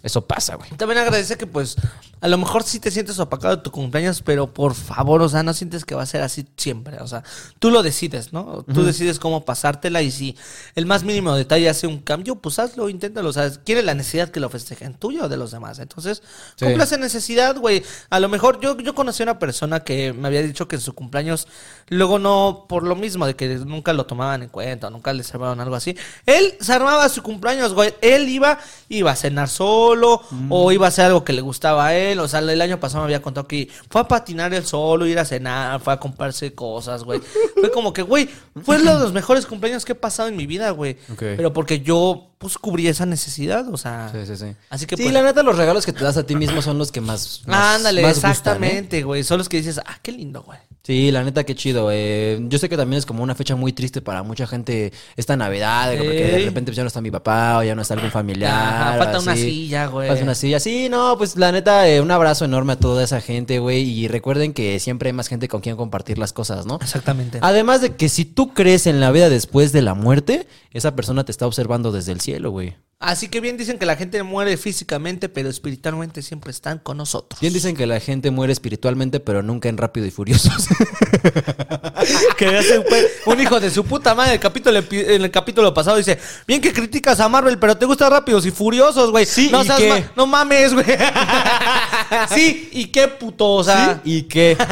Eso 0.02 0.26
pasa, 0.26 0.54
güey. 0.56 0.70
También 0.78 0.96
agradece 0.98 1.36
que, 1.36 1.46
pues, 1.46 1.76
a 2.22 2.28
lo 2.28 2.38
mejor 2.38 2.62
sí 2.62 2.80
te 2.80 2.90
sientes 2.90 3.18
opacado 3.18 3.56
de 3.56 3.62
tu 3.62 3.70
cumpleaños, 3.70 4.22
pero 4.22 4.46
por 4.50 4.72
favor, 4.74 5.20
o 5.20 5.28
sea, 5.28 5.42
no 5.42 5.52
sientes 5.52 5.84
que 5.84 5.94
va 5.94 6.02
a 6.02 6.06
ser 6.06 6.22
así 6.22 6.46
siempre. 6.56 6.96
O 7.02 7.06
sea, 7.06 7.22
tú 7.58 7.70
lo 7.70 7.82
decides, 7.82 8.32
¿no? 8.32 8.64
Tú 8.72 8.82
decides 8.82 9.18
cómo 9.18 9.44
pasártela 9.44 10.00
y 10.00 10.10
si 10.10 10.34
el 10.74 10.86
más 10.86 11.04
mínimo 11.04 11.34
detalle 11.34 11.68
hace 11.68 11.86
un 11.86 11.98
cambio, 11.98 12.36
pues 12.36 12.58
hazlo, 12.58 12.88
inténtalo. 12.88 13.28
O 13.28 13.32
sea, 13.34 13.50
quiere 13.62 13.82
la 13.82 13.92
necesidad 13.94 14.30
que 14.30 14.40
lo 14.40 14.48
festejen, 14.48 14.94
tuyo 14.94 15.24
o 15.24 15.28
de 15.28 15.36
los 15.36 15.50
demás. 15.50 15.80
Entonces, 15.80 16.22
Sí. 16.56 16.64
cumpla 16.64 16.84
esa 16.84 16.96
necesidad, 16.96 17.58
güey. 17.58 17.82
A 18.08 18.20
lo 18.20 18.30
mejor 18.30 18.58
yo, 18.58 18.78
yo 18.78 18.94
conocí 18.94 19.22
a 19.22 19.24
una 19.24 19.38
persona 19.38 19.80
que 19.80 20.14
me 20.14 20.28
había 20.28 20.40
dicho 20.40 20.66
que 20.66 20.76
en 20.76 20.80
su 20.80 20.94
cumpleaños, 20.94 21.46
luego 21.88 22.18
no, 22.18 22.64
por 22.70 22.84
lo 22.84 22.96
mismo, 22.96 23.26
de 23.26 23.36
que 23.36 23.48
nunca 23.58 23.92
lo 23.92 24.06
tomaban 24.06 24.42
en 24.44 24.48
cuenta, 24.48 24.88
nunca 24.88 25.12
les 25.12 25.30
armaban 25.34 25.60
algo 25.60 25.73
así. 25.76 25.96
Él 26.26 26.54
se 26.60 26.72
armaba 26.72 27.08
su 27.08 27.22
cumpleaños, 27.22 27.74
güey. 27.74 27.94
Él 28.00 28.28
iba, 28.28 28.58
iba 28.88 29.10
a 29.10 29.16
cenar 29.16 29.48
solo, 29.48 30.22
o 30.50 30.72
iba 30.72 30.86
a 30.86 30.88
hacer 30.88 31.06
algo 31.06 31.24
que 31.24 31.32
le 31.32 31.40
gustaba 31.40 31.86
a 31.86 31.94
él. 31.94 32.18
O 32.20 32.28
sea, 32.28 32.40
el 32.40 32.60
año 32.60 32.80
pasado 32.80 33.00
me 33.02 33.06
había 33.06 33.22
contado 33.22 33.46
que 33.48 33.68
fue 33.90 34.00
a 34.00 34.08
patinar 34.08 34.52
él 34.54 34.64
solo, 34.64 35.06
ir 35.06 35.18
a 35.18 35.24
cenar, 35.24 35.80
fue 35.80 35.92
a 35.92 35.98
comprarse 36.00 36.54
cosas, 36.54 37.04
güey. 37.04 37.20
Fue 37.60 37.70
como 37.70 37.92
que, 37.94 38.02
güey, 38.02 38.28
fue 38.62 38.76
uno 38.80 38.92
de 38.94 38.98
los 39.04 39.12
mejores 39.14 39.46
cumpleaños 39.46 39.84
que 39.86 39.92
he 39.92 39.94
pasado 39.94 40.28
en 40.28 40.36
mi 40.36 40.46
vida, 40.46 40.68
güey. 40.70 40.98
Pero 41.18 41.52
porque 41.54 41.80
yo, 41.80 42.30
pues, 42.38 42.58
cubrí 42.58 42.88
esa 42.88 43.06
necesidad, 43.06 43.66
o 43.72 43.76
sea. 43.78 44.10
Sí, 44.12 44.26
sí, 44.26 44.36
sí. 44.36 44.54
Así 44.68 44.84
que, 44.86 44.96
sí, 44.96 45.02
pues, 45.04 45.14
la 45.14 45.22
neta, 45.22 45.42
los 45.42 45.56
regalos 45.56 45.86
que 45.86 45.92
te 45.94 46.04
das 46.04 46.16
a 46.18 46.26
ti 46.26 46.34
mismo 46.36 46.60
son 46.60 46.76
los 46.76 46.92
que 46.92 47.00
más. 47.00 47.42
más- 47.46 47.76
Ándale, 47.76 48.02
más 48.02 48.14
gustan, 48.16 48.30
¿eh? 48.30 48.32
exactamente, 48.32 49.02
güey. 49.02 49.24
Son 49.24 49.38
los 49.38 49.48
que 49.48 49.56
dices, 49.56 49.80
ah, 49.84 49.98
qué 50.02 50.12
lindo, 50.12 50.42
güey. 50.42 50.58
Sí, 50.84 51.10
la 51.10 51.24
neta, 51.24 51.44
qué 51.44 51.54
chido. 51.54 51.88
eh. 51.90 52.38
yo 52.42 52.58
sé 52.58 52.68
que 52.68 52.76
también 52.76 52.98
es 52.98 53.06
como 53.06 53.22
una 53.22 53.34
fecha 53.34 53.56
muy 53.56 53.72
triste 53.72 54.02
para 54.02 54.22
mucha 54.22 54.46
gente 54.46 54.92
esta 55.16 55.34
Navidad, 55.34 55.90
de 55.90 55.96
como 55.96 56.10
que 56.10 56.24
de 56.24 56.38
repente 56.44 56.70
pues, 56.70 56.76
ya 56.76 56.82
no 56.82 56.88
está 56.88 57.00
mi 57.00 57.10
papá 57.10 57.58
o 57.58 57.62
ya 57.62 57.74
no 57.74 57.80
está 57.80 57.94
algún 57.94 58.10
familiar. 58.10 58.52
Ajá, 58.52 58.98
falta 58.98 59.20
una 59.20 59.34
silla, 59.34 59.86
güey. 59.86 60.08
Falta 60.08 60.22
una 60.24 60.34
silla. 60.34 60.60
Sí, 60.60 60.90
no, 60.90 61.16
pues 61.16 61.36
la 61.36 61.52
neta, 61.52 61.88
eh, 61.88 62.02
un 62.02 62.10
abrazo 62.10 62.44
enorme 62.44 62.74
a 62.74 62.76
toda 62.76 63.02
esa 63.02 63.22
gente, 63.22 63.60
güey. 63.60 63.82
Y 63.82 64.08
recuerden 64.08 64.52
que 64.52 64.78
siempre 64.78 65.08
hay 65.08 65.14
más 65.14 65.28
gente 65.28 65.48
con 65.48 65.62
quien 65.62 65.76
compartir 65.76 66.18
las 66.18 66.34
cosas, 66.34 66.66
¿no? 66.66 66.78
Exactamente. 66.82 67.38
Además 67.40 67.80
de 67.80 67.96
que 67.96 68.10
si 68.10 68.26
tú 68.26 68.52
crees 68.52 68.86
en 68.86 69.00
la 69.00 69.10
vida 69.10 69.30
después 69.30 69.72
de 69.72 69.80
la 69.80 69.94
muerte, 69.94 70.46
esa 70.70 70.94
persona 70.94 71.24
te 71.24 71.32
está 71.32 71.46
observando 71.46 71.92
desde 71.92 72.12
el 72.12 72.20
cielo, 72.20 72.50
güey. 72.50 72.76
Así 73.04 73.28
que 73.28 73.40
bien 73.40 73.58
dicen 73.58 73.78
que 73.78 73.84
la 73.84 73.96
gente 73.96 74.22
muere 74.22 74.56
físicamente, 74.56 75.28
pero 75.28 75.50
espiritualmente 75.50 76.22
siempre 76.22 76.50
están 76.50 76.78
con 76.78 76.96
nosotros. 76.96 77.38
Bien 77.38 77.52
dicen 77.52 77.76
que 77.76 77.86
la 77.86 78.00
gente 78.00 78.30
muere 78.30 78.54
espiritualmente, 78.54 79.20
pero 79.20 79.42
nunca 79.42 79.68
en 79.68 79.76
Rápido 79.76 80.06
y 80.06 80.10
Furiosos. 80.10 80.66
que 82.38 82.46
hace 82.46 82.78
un, 82.78 82.84
un 83.26 83.40
hijo 83.40 83.60
de 83.60 83.70
su 83.70 83.84
puta 83.84 84.14
madre. 84.14 84.32
El 84.34 84.40
capítulo, 84.40 84.78
en 84.78 85.22
el 85.22 85.30
capítulo 85.30 85.74
pasado 85.74 85.98
dice: 85.98 86.18
Bien 86.46 86.62
que 86.62 86.72
criticas 86.72 87.20
a 87.20 87.28
Marvel, 87.28 87.58
pero 87.58 87.76
te 87.76 87.84
gustan 87.84 88.10
rápidos 88.10 88.46
y 88.46 88.50
furiosos, 88.50 89.10
güey. 89.10 89.26
Sí, 89.26 89.50
no, 89.52 89.62
¿y 89.62 89.66
seas 89.66 89.78
qué? 89.80 89.88
ma- 89.90 90.12
no 90.16 90.26
mames, 90.26 90.72
güey. 90.72 90.86
sí, 92.34 92.70
y 92.72 92.86
qué 92.86 93.08
puto, 93.08 93.50
o 93.50 93.64
sea. 93.64 94.00
¿Y 94.02 94.22
qué? 94.22 94.56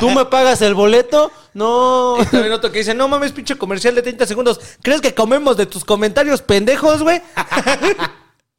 ¿Tú 0.00 0.10
me 0.10 0.24
pagas 0.24 0.60
el 0.62 0.74
boleto? 0.74 1.30
No. 1.54 2.16
Y 2.20 2.24
también 2.26 2.52
otro 2.52 2.72
que 2.72 2.78
dice, 2.78 2.94
no 2.94 3.06
mames, 3.08 3.32
pinche 3.32 3.56
comercial 3.56 3.94
de 3.94 4.02
30 4.02 4.26
segundos. 4.26 4.60
¿Crees 4.82 5.00
que 5.00 5.14
comemos 5.14 5.56
de 5.56 5.66
tus 5.66 5.84
comentarios 5.84 6.42
pendejos, 6.42 7.02
güey? 7.02 7.22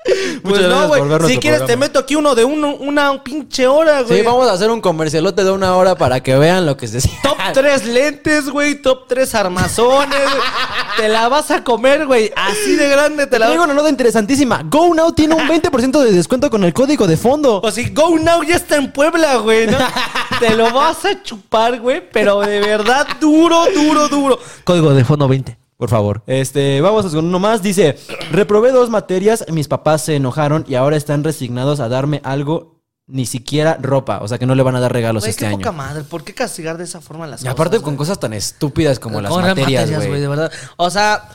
pues 0.43 0.61
no, 0.61 0.87
güey. 0.87 1.01
Si 1.27 1.37
quieres, 1.37 1.65
te 1.65 1.77
meto 1.77 1.99
aquí 1.99 2.15
uno 2.15 2.33
de 2.33 2.43
uno, 2.43 2.75
una 2.75 3.23
pinche 3.23 3.67
hora, 3.67 4.01
güey. 4.01 4.19
Sí, 4.19 4.25
vamos 4.25 4.47
a 4.47 4.53
hacer 4.53 4.71
un 4.71 4.81
comercialote 4.81 5.43
de 5.43 5.51
una 5.51 5.75
hora 5.75 5.95
para 5.95 6.21
que 6.21 6.35
vean 6.35 6.65
lo 6.65 6.77
que 6.77 6.87
se 6.87 7.01
Top 7.23 7.37
3 7.53 7.85
lentes, 7.85 8.49
güey. 8.49 8.75
Top 8.75 9.07
3 9.07 9.35
armazones. 9.35 10.19
te 10.97 11.07
la 11.07 11.29
vas 11.29 11.51
a 11.51 11.63
comer, 11.63 12.07
güey. 12.07 12.31
Así 12.35 12.75
de 12.75 12.89
grande 12.89 13.27
te 13.27 13.37
la 13.37 13.45
vas 13.45 13.53
digo 13.53 13.63
una 13.63 13.73
nota 13.73 13.89
interesantísima. 13.89 14.63
Go 14.65 14.93
Now 14.93 15.13
tiene 15.13 15.35
un 15.35 15.47
20% 15.47 15.99
de 16.01 16.11
descuento 16.11 16.49
con 16.49 16.63
el 16.63 16.73
código 16.73 17.05
de 17.05 17.17
fondo. 17.17 17.61
O 17.63 17.71
si 17.71 17.89
Go 17.89 18.17
Now 18.17 18.43
ya 18.43 18.55
está 18.55 18.77
en 18.77 18.91
Puebla, 18.91 19.37
güey, 19.37 19.67
¿no? 19.67 19.77
Te 20.39 20.55
lo 20.55 20.71
vas 20.71 21.05
a 21.05 21.21
chupar, 21.21 21.79
güey, 21.79 22.01
pero 22.11 22.39
de 22.41 22.59
verdad 22.59 23.07
duro, 23.19 23.65
duro, 23.73 24.07
duro. 24.07 24.39
Código 24.63 24.93
de 24.93 25.05
fondo 25.05 25.27
20. 25.27 25.60
Por 25.81 25.89
favor. 25.89 26.21
Este, 26.27 26.79
vamos 26.79 27.07
con 27.07 27.25
uno 27.25 27.39
más. 27.39 27.63
Dice, 27.63 27.97
reprobé 28.31 28.71
dos 28.71 28.91
materias, 28.91 29.43
mis 29.51 29.67
papás 29.67 30.03
se 30.05 30.15
enojaron 30.15 30.63
y 30.67 30.75
ahora 30.75 30.95
están 30.95 31.23
resignados 31.23 31.79
a 31.79 31.89
darme 31.89 32.21
algo, 32.23 32.83
ni 33.07 33.25
siquiera 33.25 33.79
ropa. 33.81 34.19
O 34.21 34.27
sea 34.27 34.37
que 34.37 34.45
no 34.45 34.53
le 34.53 34.61
van 34.61 34.75
a 34.75 34.79
dar 34.79 34.93
regalos 34.93 35.23
Güey, 35.23 35.31
este 35.31 35.45
qué 35.47 35.51
poca 35.53 35.69
año. 35.69 35.77
madre. 35.79 36.03
¿Por 36.03 36.23
qué 36.23 36.35
castigar 36.35 36.77
de 36.77 36.83
esa 36.83 37.01
forma 37.01 37.25
las 37.25 37.41
Y 37.41 37.45
cosas? 37.45 37.53
aparte 37.53 37.77
con 37.77 37.85
güey? 37.95 37.97
cosas 37.97 38.19
tan 38.19 38.31
estúpidas 38.33 38.99
como 38.99 39.21
las 39.21 39.31
Con 39.31 39.41
materias, 39.43 39.89
güey. 39.89 40.21
de 40.21 40.27
verdad. 40.27 40.51
O 40.77 40.91
sea, 40.91 41.27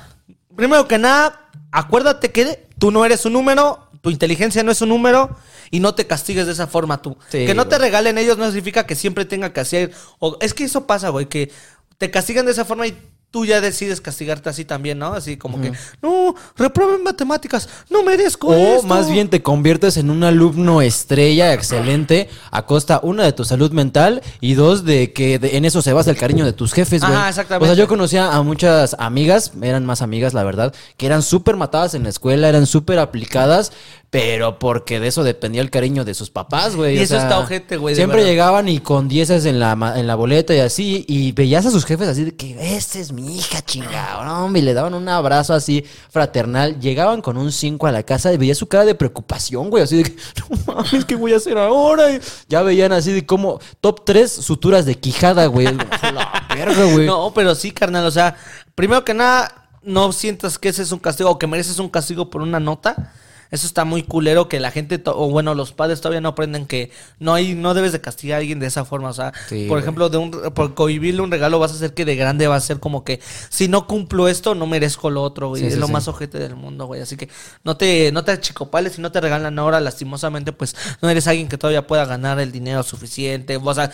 primero 0.54 0.86
que 0.86 0.98
nada, 0.98 1.50
acuérdate 1.72 2.30
que 2.30 2.68
tú 2.78 2.92
no 2.92 3.04
eres 3.04 3.26
un 3.26 3.32
número, 3.32 3.90
tu 4.00 4.10
inteligencia 4.10 4.62
no 4.62 4.70
es 4.70 4.80
un 4.80 4.90
número 4.90 5.36
y 5.72 5.80
no 5.80 5.96
te 5.96 6.06
castigues 6.06 6.46
de 6.46 6.52
esa 6.52 6.68
forma 6.68 7.02
tú. 7.02 7.16
Sí, 7.30 7.46
que 7.46 7.54
no 7.54 7.64
te 7.66 7.78
güey. 7.78 7.88
regalen 7.88 8.16
ellos 8.16 8.38
no 8.38 8.46
significa 8.46 8.86
que 8.86 8.94
siempre 8.94 9.24
tenga 9.24 9.52
que 9.52 9.58
hacer. 9.58 9.90
O, 10.20 10.36
es 10.40 10.54
que 10.54 10.62
eso 10.62 10.86
pasa, 10.86 11.08
güey, 11.08 11.26
que 11.26 11.50
te 11.98 12.12
castigan 12.12 12.46
de 12.46 12.52
esa 12.52 12.64
forma 12.64 12.86
y 12.86 12.96
tú 13.36 13.44
ya 13.44 13.60
decides 13.60 14.00
castigarte 14.00 14.48
así 14.48 14.64
también, 14.64 14.98
¿no? 14.98 15.12
Así 15.12 15.36
como 15.36 15.60
que, 15.60 15.70
no, 16.00 16.34
reprueba 16.56 16.94
en 16.94 17.02
matemáticas, 17.02 17.68
no 17.90 18.02
merezco 18.02 18.46
O 18.48 18.54
esto". 18.54 18.86
más 18.86 19.10
bien 19.10 19.28
te 19.28 19.42
conviertes 19.42 19.98
en 19.98 20.08
un 20.08 20.24
alumno 20.24 20.80
estrella 20.80 21.52
excelente 21.52 22.30
a 22.50 22.64
costa, 22.64 22.98
una, 23.02 23.24
de 23.24 23.34
tu 23.34 23.44
salud 23.44 23.70
mental 23.72 24.22
y 24.40 24.54
dos, 24.54 24.86
de 24.86 25.12
que 25.12 25.38
de- 25.38 25.58
en 25.58 25.66
eso 25.66 25.82
se 25.82 25.92
basa 25.92 26.08
el 26.10 26.16
cariño 26.16 26.46
de 26.46 26.54
tus 26.54 26.72
jefes, 26.72 27.02
güey. 27.02 27.12
Ajá, 27.12 27.28
exactamente. 27.28 27.70
O 27.70 27.74
sea, 27.74 27.84
yo 27.84 27.88
conocía 27.88 28.32
a 28.34 28.42
muchas 28.42 28.96
amigas, 28.98 29.52
eran 29.60 29.84
más 29.84 30.00
amigas, 30.00 30.32
la 30.32 30.42
verdad, 30.42 30.74
que 30.96 31.04
eran 31.04 31.20
súper 31.22 31.56
matadas 31.56 31.92
en 31.92 32.04
la 32.04 32.08
escuela, 32.08 32.48
eran 32.48 32.64
súper 32.64 32.98
aplicadas, 32.98 33.70
pero 34.16 34.58
porque 34.58 34.98
de 34.98 35.08
eso 35.08 35.24
dependía 35.24 35.60
el 35.60 35.68
cariño 35.68 36.02
de 36.02 36.14
sus 36.14 36.30
papás, 36.30 36.74
güey. 36.74 36.96
Y 36.96 37.00
o 37.00 37.02
eso 37.02 37.16
sea, 37.16 37.24
está 37.24 37.38
ojete, 37.38 37.76
güey, 37.76 37.94
Siempre 37.94 38.20
verdad. 38.20 38.30
llegaban 38.30 38.66
y 38.66 38.80
con 38.80 39.08
dieces 39.08 39.44
en 39.44 39.60
la, 39.60 39.72
en 39.94 40.06
la 40.06 40.14
boleta 40.14 40.54
y 40.54 40.60
así, 40.60 41.04
y 41.06 41.32
veías 41.32 41.66
a 41.66 41.70
sus 41.70 41.84
jefes 41.84 42.08
así 42.08 42.24
de 42.24 42.34
que, 42.34 42.56
esta 42.76 42.98
es 42.98 43.12
mi 43.12 43.36
hija, 43.36 43.60
chingado, 43.60 44.24
no, 44.24 44.46
hombre", 44.46 44.62
y 44.62 44.64
le 44.64 44.72
daban 44.72 44.94
un 44.94 45.06
abrazo 45.06 45.52
así 45.52 45.84
fraternal. 46.08 46.80
Llegaban 46.80 47.20
con 47.20 47.36
un 47.36 47.52
5 47.52 47.86
a 47.88 47.92
la 47.92 48.04
casa 48.04 48.32
y 48.32 48.38
veías 48.38 48.56
su 48.56 48.66
cara 48.68 48.86
de 48.86 48.94
preocupación, 48.94 49.68
güey, 49.68 49.82
así 49.82 49.98
de 49.98 50.04
que, 50.04 50.16
no 50.48 50.74
mames, 50.74 51.04
¿qué 51.04 51.14
voy 51.14 51.34
a 51.34 51.36
hacer 51.36 51.58
ahora? 51.58 52.10
Y 52.10 52.18
ya 52.48 52.62
veían 52.62 52.92
así 52.92 53.12
de 53.12 53.26
como 53.26 53.60
top 53.82 54.06
3 54.06 54.32
suturas 54.32 54.86
de 54.86 54.94
quijada, 54.94 55.44
güey. 55.44 55.66
La 55.66 56.46
verga, 56.54 56.84
güey. 56.84 57.06
No, 57.06 57.34
pero 57.34 57.54
sí, 57.54 57.70
carnal. 57.70 58.06
O 58.06 58.10
sea, 58.10 58.34
primero 58.74 59.04
que 59.04 59.12
nada, 59.12 59.68
no 59.82 60.10
sientas 60.12 60.58
que 60.58 60.70
ese 60.70 60.84
es 60.84 60.92
un 60.92 61.00
castigo 61.00 61.28
o 61.28 61.38
que 61.38 61.46
mereces 61.46 61.78
un 61.78 61.90
castigo 61.90 62.30
por 62.30 62.40
una 62.40 62.58
nota. 62.60 63.12
Eso 63.50 63.66
está 63.66 63.84
muy 63.84 64.02
culero 64.02 64.48
que 64.48 64.60
la 64.60 64.70
gente, 64.70 65.00
o 65.06 65.30
bueno, 65.30 65.54
los 65.54 65.72
padres 65.72 66.00
todavía 66.00 66.20
no 66.20 66.30
aprenden 66.30 66.66
que 66.66 66.90
no 67.18 67.34
hay, 67.34 67.54
no 67.54 67.74
debes 67.74 67.92
de 67.92 68.00
castigar 68.00 68.36
a 68.36 68.40
alguien 68.40 68.58
de 68.58 68.66
esa 68.66 68.84
forma. 68.84 69.08
O 69.10 69.12
sea, 69.12 69.32
Sí, 69.48 69.66
por 69.68 69.78
ejemplo, 69.78 70.08
de 70.08 70.18
un, 70.18 70.30
por 70.30 70.74
cohibirle 70.74 71.20
un 71.22 71.30
regalo 71.30 71.58
vas 71.58 71.72
a 71.72 71.74
hacer 71.74 71.94
que 71.94 72.04
de 72.04 72.16
grande 72.16 72.46
va 72.46 72.56
a 72.56 72.60
ser 72.60 72.80
como 72.80 73.04
que 73.04 73.20
si 73.48 73.68
no 73.68 73.86
cumplo 73.86 74.28
esto, 74.28 74.54
no 74.54 74.66
merezco 74.66 75.10
lo 75.10 75.22
otro, 75.22 75.48
güey. 75.48 75.62
Sí, 75.62 75.68
es 75.68 75.74
sí, 75.74 75.80
lo 75.80 75.88
más 75.88 76.08
ojete 76.08 76.38
del 76.38 76.56
mundo, 76.56 76.86
güey. 76.86 77.00
Así 77.00 77.16
que 77.16 77.28
no 77.64 77.76
te, 77.76 78.10
no 78.12 78.24
te 78.24 78.32
achicopales 78.32 78.94
si 78.94 79.00
no 79.00 79.12
te 79.12 79.20
regalan 79.20 79.58
ahora, 79.58 79.80
lastimosamente, 79.80 80.52
pues 80.52 80.74
no 81.02 81.08
eres 81.08 81.26
alguien 81.26 81.48
que 81.48 81.58
todavía 81.58 81.86
pueda 81.86 82.04
ganar 82.04 82.40
el 82.40 82.52
dinero 82.52 82.82
suficiente. 82.82 83.56
O 83.56 83.74
sea, 83.74 83.90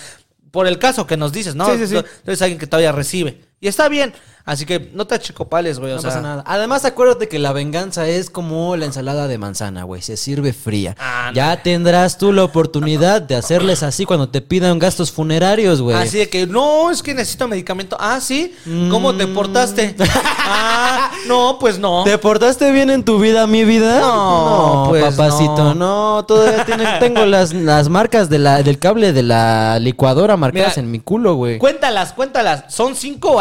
por 0.51 0.67
el 0.67 0.79
caso 0.79 1.07
que 1.07 1.17
nos 1.17 1.33
dices, 1.33 1.55
¿no? 1.55 1.67
Sí, 1.67 1.79
sí, 1.79 1.87
sí. 1.87 1.95
Tú 1.97 2.31
eres 2.31 2.43
alguien 2.43 2.59
que 2.59 2.67
todavía 2.67 2.93
recibe. 2.93 3.52
Y 3.63 3.69
está 3.69 3.89
bien. 3.89 4.13
Así 4.45 4.67
que 4.67 4.91
no 4.93 5.07
te 5.07 5.15
achicopales, 5.15 5.79
güey. 5.79 5.93
O 5.93 5.97
No 5.97 6.01
sea, 6.03 6.11
pasa 6.11 6.21
nada. 6.21 6.43
Además, 6.49 6.85
acuérdate 6.85 7.29
que 7.29 7.39
la 7.39 7.53
venganza 7.53 8.09
es 8.09 8.29
como 8.29 8.75
la 8.75 8.87
ensalada 8.87 9.29
de 9.29 9.39
manzana, 9.39 9.85
güey. 9.85 10.03
Se 10.03 10.17
sirve 10.17 10.53
fría. 10.53 10.97
Ah, 10.99 11.27
no. 11.29 11.37
ya 11.37 11.63
tendrás 11.63 12.19
tú 12.19 12.33
la 12.33 12.43
oportunidad 12.43 13.23
de 13.23 13.37
hacerles 13.37 13.85
así 13.85 14.05
cuando 14.05 14.29
te 14.31 14.41
pidan 14.41 14.81
gastos 14.81 15.13
funerarios, 15.13 15.81
güey. 15.81 15.97
Así 15.97 16.19
de 16.19 16.29
que, 16.29 16.49
no, 16.49 16.91
es 16.91 17.05
que 17.05 17.15
necesito 17.15 17.47
medicamento. 17.47 17.97
Ah, 18.01 18.19
sí. 18.21 18.53
¿Cómo 18.91 19.15
te 19.15 19.29
portaste? 19.29 19.95
ah, 20.39 21.13
no, 21.29 21.59
pues 21.61 21.79
no. 21.79 22.03
¿Te 22.03 22.19
portaste 22.19 22.73
bien 22.73 22.91
en 22.91 23.05
tu 23.05 23.21
vida, 23.21 23.47
mi 23.47 23.65
vida? 23.65 24.01
No, 24.01 24.87
pues 24.89 25.15
papacito, 25.15 25.73
no. 25.75 26.25
Todavía 26.27 26.65
tiene- 26.65 26.99
tengo 26.99 27.27
las, 27.27 27.53
las 27.53 27.89
marcas 27.89 28.29
de 28.29 28.41
la, 28.41 28.65
del 28.65 28.81
cable 28.81 29.13
de 29.13 29.23
la 29.23 29.79
licuadora 29.79 30.37
marcadas 30.37 30.77
Mira, 30.77 30.85
en 30.85 30.91
mi 30.91 30.99
culo, 30.99 31.35
güey. 31.37 31.59
Cuéntalas, 31.59 32.13
cuéntalas. 32.13 32.65
Son 32.75 32.97
cinco 32.97 33.41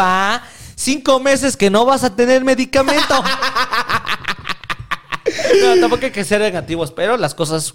cinco 0.74 1.20
meses 1.20 1.56
que 1.56 1.70
no 1.70 1.84
vas 1.84 2.04
a 2.04 2.14
tener 2.14 2.44
medicamento. 2.44 3.22
no, 5.62 5.80
tampoco 5.80 6.06
hay 6.06 6.12
que 6.12 6.24
ser 6.24 6.40
negativos, 6.40 6.92
pero 6.92 7.16
las 7.16 7.34
cosas 7.34 7.74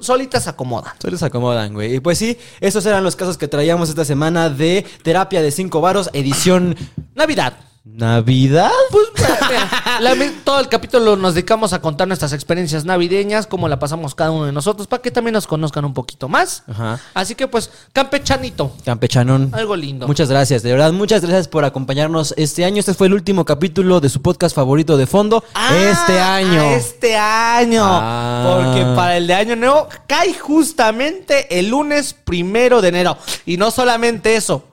solitas 0.00 0.46
acomodan. 0.46 0.94
Se 1.00 1.24
acomodan, 1.24 1.74
güey. 1.74 1.96
Y 1.96 2.00
pues 2.00 2.18
sí, 2.18 2.38
esos 2.60 2.86
eran 2.86 3.02
los 3.02 3.16
casos 3.16 3.38
que 3.38 3.48
traíamos 3.48 3.88
esta 3.88 4.04
semana 4.04 4.48
de 4.50 4.86
terapia 5.02 5.42
de 5.42 5.50
cinco 5.50 5.80
varos, 5.80 6.10
edición 6.12 6.76
Navidad. 7.14 7.54
¿Navidad? 7.86 8.70
Pues 8.90 9.08
mira, 9.14 9.98
la 10.00 10.14
todo 10.42 10.58
el 10.58 10.68
capítulo 10.70 11.16
nos 11.16 11.34
dedicamos 11.34 11.74
a 11.74 11.82
contar 11.82 12.08
nuestras 12.08 12.32
experiencias 12.32 12.86
navideñas, 12.86 13.46
cómo 13.46 13.68
la 13.68 13.78
pasamos 13.78 14.14
cada 14.14 14.30
uno 14.30 14.46
de 14.46 14.52
nosotros, 14.52 14.86
para 14.86 15.02
que 15.02 15.10
también 15.10 15.34
nos 15.34 15.46
conozcan 15.46 15.84
un 15.84 15.92
poquito 15.92 16.26
más. 16.26 16.62
Ajá. 16.66 16.98
Así 17.12 17.34
que 17.34 17.46
pues, 17.46 17.70
campechanito, 17.92 18.74
Campechanón. 18.86 19.50
algo 19.52 19.76
lindo. 19.76 20.06
Muchas 20.06 20.30
gracias, 20.30 20.62
de 20.62 20.72
verdad, 20.72 20.94
muchas 20.94 21.20
gracias 21.20 21.46
por 21.46 21.66
acompañarnos 21.66 22.32
este 22.38 22.64
año. 22.64 22.80
Este 22.80 22.94
fue 22.94 23.08
el 23.08 23.12
último 23.12 23.44
capítulo 23.44 24.00
de 24.00 24.08
su 24.08 24.22
podcast 24.22 24.56
favorito 24.56 24.96
de 24.96 25.06
fondo. 25.06 25.44
este 25.70 26.18
Ah, 26.18 26.36
año. 26.36 26.62
Este 26.62 27.18
año. 27.18 27.82
Ah. 27.86 28.62
Porque 28.64 28.80
para 28.96 29.18
el 29.18 29.26
de 29.26 29.34
año 29.34 29.56
nuevo 29.56 29.88
cae 30.06 30.32
justamente 30.32 31.58
el 31.58 31.68
lunes 31.68 32.14
primero 32.14 32.80
de 32.80 32.88
enero. 32.88 33.18
Y 33.44 33.58
no 33.58 33.70
solamente 33.70 34.36
eso. 34.36 34.64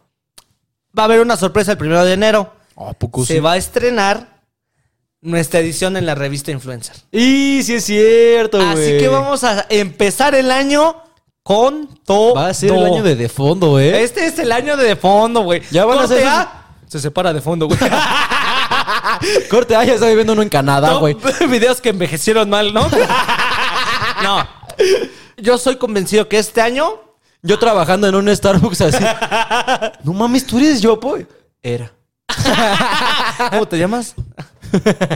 Va 0.97 1.03
a 1.03 1.05
haber 1.07 1.19
una 1.19 1.35
sorpresa 1.35 1.73
el 1.73 1.77
primero 1.77 2.05
de 2.05 2.13
enero. 2.13 2.60
¿A 2.75 2.93
poco 2.93 3.25
Se 3.25 3.35
sí? 3.35 3.39
va 3.39 3.53
a 3.53 3.57
estrenar 3.57 4.41
nuestra 5.21 5.59
edición 5.59 5.97
en 5.97 6.05
la 6.05 6.15
revista 6.15 6.51
Influencer. 6.51 6.95
Y 7.11 7.61
sí 7.63 7.75
es 7.75 7.85
cierto, 7.85 8.57
güey. 8.57 8.69
Así 8.69 8.97
que 8.97 9.07
vamos 9.07 9.43
a 9.43 9.65
empezar 9.69 10.33
el 10.35 10.51
año 10.51 10.95
con 11.43 11.87
todo. 12.05 12.35
Va 12.35 12.47
a 12.47 12.53
ser 12.53 12.71
el 12.73 12.85
año 12.85 13.03
de 13.03 13.15
de 13.15 13.29
fondo, 13.29 13.79
¿eh? 13.79 14.03
Este 14.03 14.25
es 14.25 14.39
el 14.39 14.51
año 14.51 14.77
de 14.77 14.85
de 14.85 14.95
fondo, 14.95 15.41
güey. 15.41 15.61
Ya 15.71 15.85
van 15.85 15.99
a 15.99 16.01
Corte 16.01 16.15
ser 16.17 16.27
A, 16.27 16.65
Se 16.87 16.99
separa 16.99 17.33
de 17.33 17.41
fondo, 17.41 17.67
güey. 17.67 17.79
Corte, 19.49 19.75
ah, 19.75 19.83
ya 19.83 19.93
está 19.93 20.07
viviendo 20.07 20.33
uno 20.33 20.41
en 20.41 20.49
Canadá, 20.49 20.93
güey. 20.95 21.15
videos 21.49 21.81
que 21.81 21.89
envejecieron 21.89 22.49
mal, 22.49 22.73
¿no? 22.73 22.87
no. 24.23 24.47
Yo 25.37 25.57
soy 25.57 25.75
convencido 25.75 26.27
que 26.27 26.39
este 26.39 26.61
año 26.61 26.99
Yo 27.41 27.59
trabajando 27.59 28.07
en 28.07 28.15
un 28.15 28.35
Starbucks 28.35 28.81
así. 28.81 29.03
no 30.03 30.13
mames, 30.13 30.45
tú 30.45 30.57
eres 30.57 30.81
yo, 30.81 30.99
pues. 30.99 31.25
Era. 31.61 31.91
¿Cómo 33.51 33.67
te 33.67 33.77
llamas? 33.77 34.15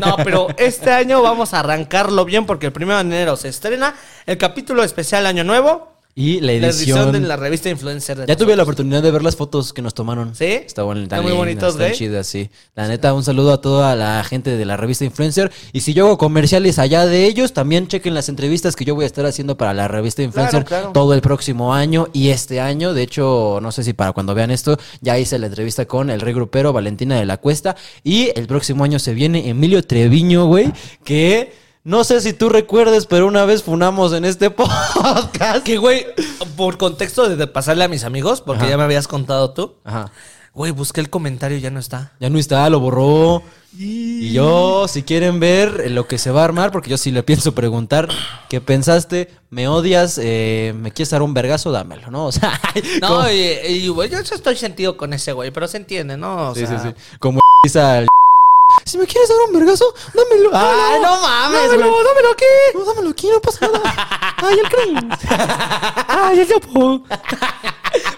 No, 0.02 0.18
pero 0.18 0.48
este 0.58 0.92
año 0.92 1.22
vamos 1.22 1.54
a 1.54 1.60
arrancarlo 1.60 2.26
bien 2.26 2.46
porque 2.46 2.68
el 2.68 2.74
primero 2.74 2.98
de 2.98 3.06
enero 3.06 3.38
se 3.38 3.50
estrena 3.50 3.96
el 4.26 4.38
capítulo 4.38 4.84
especial 4.84 5.26
Año 5.26 5.44
Nuevo, 5.44 5.95
Y 6.18 6.40
la 6.40 6.54
la 6.54 6.68
edición. 6.68 6.98
edición 6.98 7.12
de 7.12 7.20
la 7.28 7.36
revista 7.36 7.70
Influencer. 7.70 8.18
de 8.18 8.26
Ya 8.26 8.38
tuve 8.38 8.56
la 8.56 8.64
oportunidad 8.64 9.04
de 9.04 9.12
ver 9.12 9.22
las 9.22 9.36
fotos 9.36 9.74
que 9.74 9.82
nos 9.82 9.94
tomaron. 9.94 10.34
¿Sí? 10.34 10.46
Está 10.46 10.84
bueno. 10.84 11.02
Están 11.02 11.24
muy 11.24 11.34
bonitos, 11.34 11.74
Están 11.74 11.92
chidas, 11.92 12.26
sí. 12.26 12.50
La 12.74 12.88
neta, 12.88 13.14
un 13.14 13.22
saludo 13.22 13.52
a 13.52 13.60
toda 13.60 13.98
la 13.98 14.24
gente 14.24 14.56
de 14.56 14.64
la 14.64 14.78
revista 14.78 15.04
Influencer. 15.04 15.52
Y 15.74 15.82
si 15.82 15.94
yo 15.94 16.06
hago 16.06 16.18
comerciales 16.18 16.80
allá 16.80 17.06
de 17.06 17.26
ellos, 17.26 17.52
también 17.52 17.90
chequen 17.90 18.14
las 18.14 18.30
entrevistas 18.30 18.78
que 18.78 18.86
yo 18.86 18.96
voy 18.96 19.04
a 19.04 19.08
estar 19.08 19.26
haciendo 19.26 19.58
para 19.58 19.74
la 19.74 19.90
revista 19.90 20.24
Influencer 20.24 20.64
Claro, 20.64 20.84
claro. 20.84 20.94
todo 20.94 21.14
el 21.14 21.20
próximo 21.20 21.74
año 21.74 22.08
y 22.14 22.30
este 22.30 22.62
año. 22.62 22.94
De 22.94 23.04
hecho, 23.04 23.60
no 23.62 23.74
sé 23.74 23.84
si 23.84 23.92
para 23.92 24.14
cuando 24.14 24.34
vean 24.34 24.52
esto, 24.52 24.78
ya 25.02 25.20
hice 25.20 25.38
la 25.38 25.48
entrevista 25.48 25.86
con 25.86 26.10
el 26.10 26.22
rey 26.22 26.34
grupero 26.34 26.72
Valentina 26.72 27.20
de 27.20 27.26
la 27.26 27.36
Cuesta. 27.36 27.76
Y 28.06 28.32
el 28.40 28.48
próximo 28.48 28.86
año 28.86 29.00
se 29.00 29.14
viene 29.14 29.50
Emilio 29.50 29.84
Treviño, 29.84 30.46
güey, 30.46 30.72
que... 31.04 31.65
No 31.86 32.04
sé 32.04 32.20
si 32.20 32.34
tú 32.34 32.50
recuerdes, 32.50 33.06
pero 33.06 33.28
una 33.28 33.46
vez 33.46 33.62
funamos 33.62 34.12
en 34.12 34.26
este 34.26 34.50
podcast. 34.50 35.64
Que, 35.64 35.78
güey, 35.78 36.04
por 36.58 36.80
contexto 36.80 37.30
de, 37.30 37.46
pasarle 37.46 37.84
a 37.84 37.88
mis 37.88 38.04
amigos, 38.04 38.42
porque 38.42 38.64
Ajá. 38.64 38.72
ya 38.72 38.78
me 38.78 38.84
habías 38.86 39.08
contado 39.08 39.52
tú. 39.52 39.76
Ajá. 39.84 40.12
Güey, 40.56 40.72
busqué 40.72 41.00
el 41.00 41.12
comentario 41.12 41.58
y 41.58 41.62
ya 41.62 41.70
no 41.70 41.80
está. 41.80 42.14
Ya 42.20 42.32
no 42.32 42.40
está, 42.40 42.68
lo 42.72 42.80
borró. 42.80 43.44
Y 43.78 44.32
yo, 44.34 44.88
si 44.88 45.04
quieren 45.04 45.40
ver 45.40 45.92
lo 45.92 46.08
que 46.08 46.18
se 46.18 46.32
va 46.32 46.42
a 46.42 46.46
armar, 46.46 46.72
porque 46.72 46.90
yo 46.90 46.98
sí 46.98 47.12
le 47.12 47.22
pienso 47.22 47.54
preguntar, 47.54 48.08
¿qué 48.50 48.62
pensaste? 48.62 49.30
¿Me 49.52 49.68
odias? 49.68 50.20
Eh, 50.20 50.74
¿Me 50.76 50.92
quieres 50.92 51.12
dar 51.12 51.22
un 51.22 51.36
vergazo? 51.36 51.72
Dámelo, 51.72 52.10
¿no? 52.10 52.26
O 52.28 52.32
sea, 52.32 52.60
No, 53.00 53.08
como- 53.10 53.30
y, 53.30 53.42
y, 53.68 53.88
güey, 53.90 54.10
yo 54.10 54.18
estoy 54.18 54.56
sentido 54.56 54.98
con 54.98 55.14
ese 55.14 55.34
güey, 55.34 55.52
pero 55.52 55.68
se 55.68 55.78
entiende, 55.78 56.18
¿no? 56.18 56.50
O 56.50 56.56
sí, 56.56 56.66
sea, 56.66 56.80
sí, 56.80 56.88
sí. 56.90 57.18
Como 57.20 57.42
al... 57.76 58.08
Si 58.86 58.98
me 59.00 59.08
quieres 59.08 59.28
dar 59.30 59.38
un 59.48 59.54
vergazo, 59.60 59.94
dámelo. 60.14 60.52
Ay, 60.54 61.00
dámelo. 61.00 61.02
no 61.16 61.22
mames, 61.22 61.62
Dámelo, 61.72 61.90
güey. 61.92 62.04
dámelo 62.06 62.32
aquí. 62.32 62.46
No, 62.76 62.86
dámelo 62.86 63.10
aquí, 63.10 63.28
no 63.30 63.42
pasa 63.42 63.68
nada. 63.68 64.36
Ay, 64.38 64.60
el 64.60 64.70
cringe. 64.70 65.18
Ay, 66.08 66.40
el 66.42 66.48
yopo. 66.48 67.04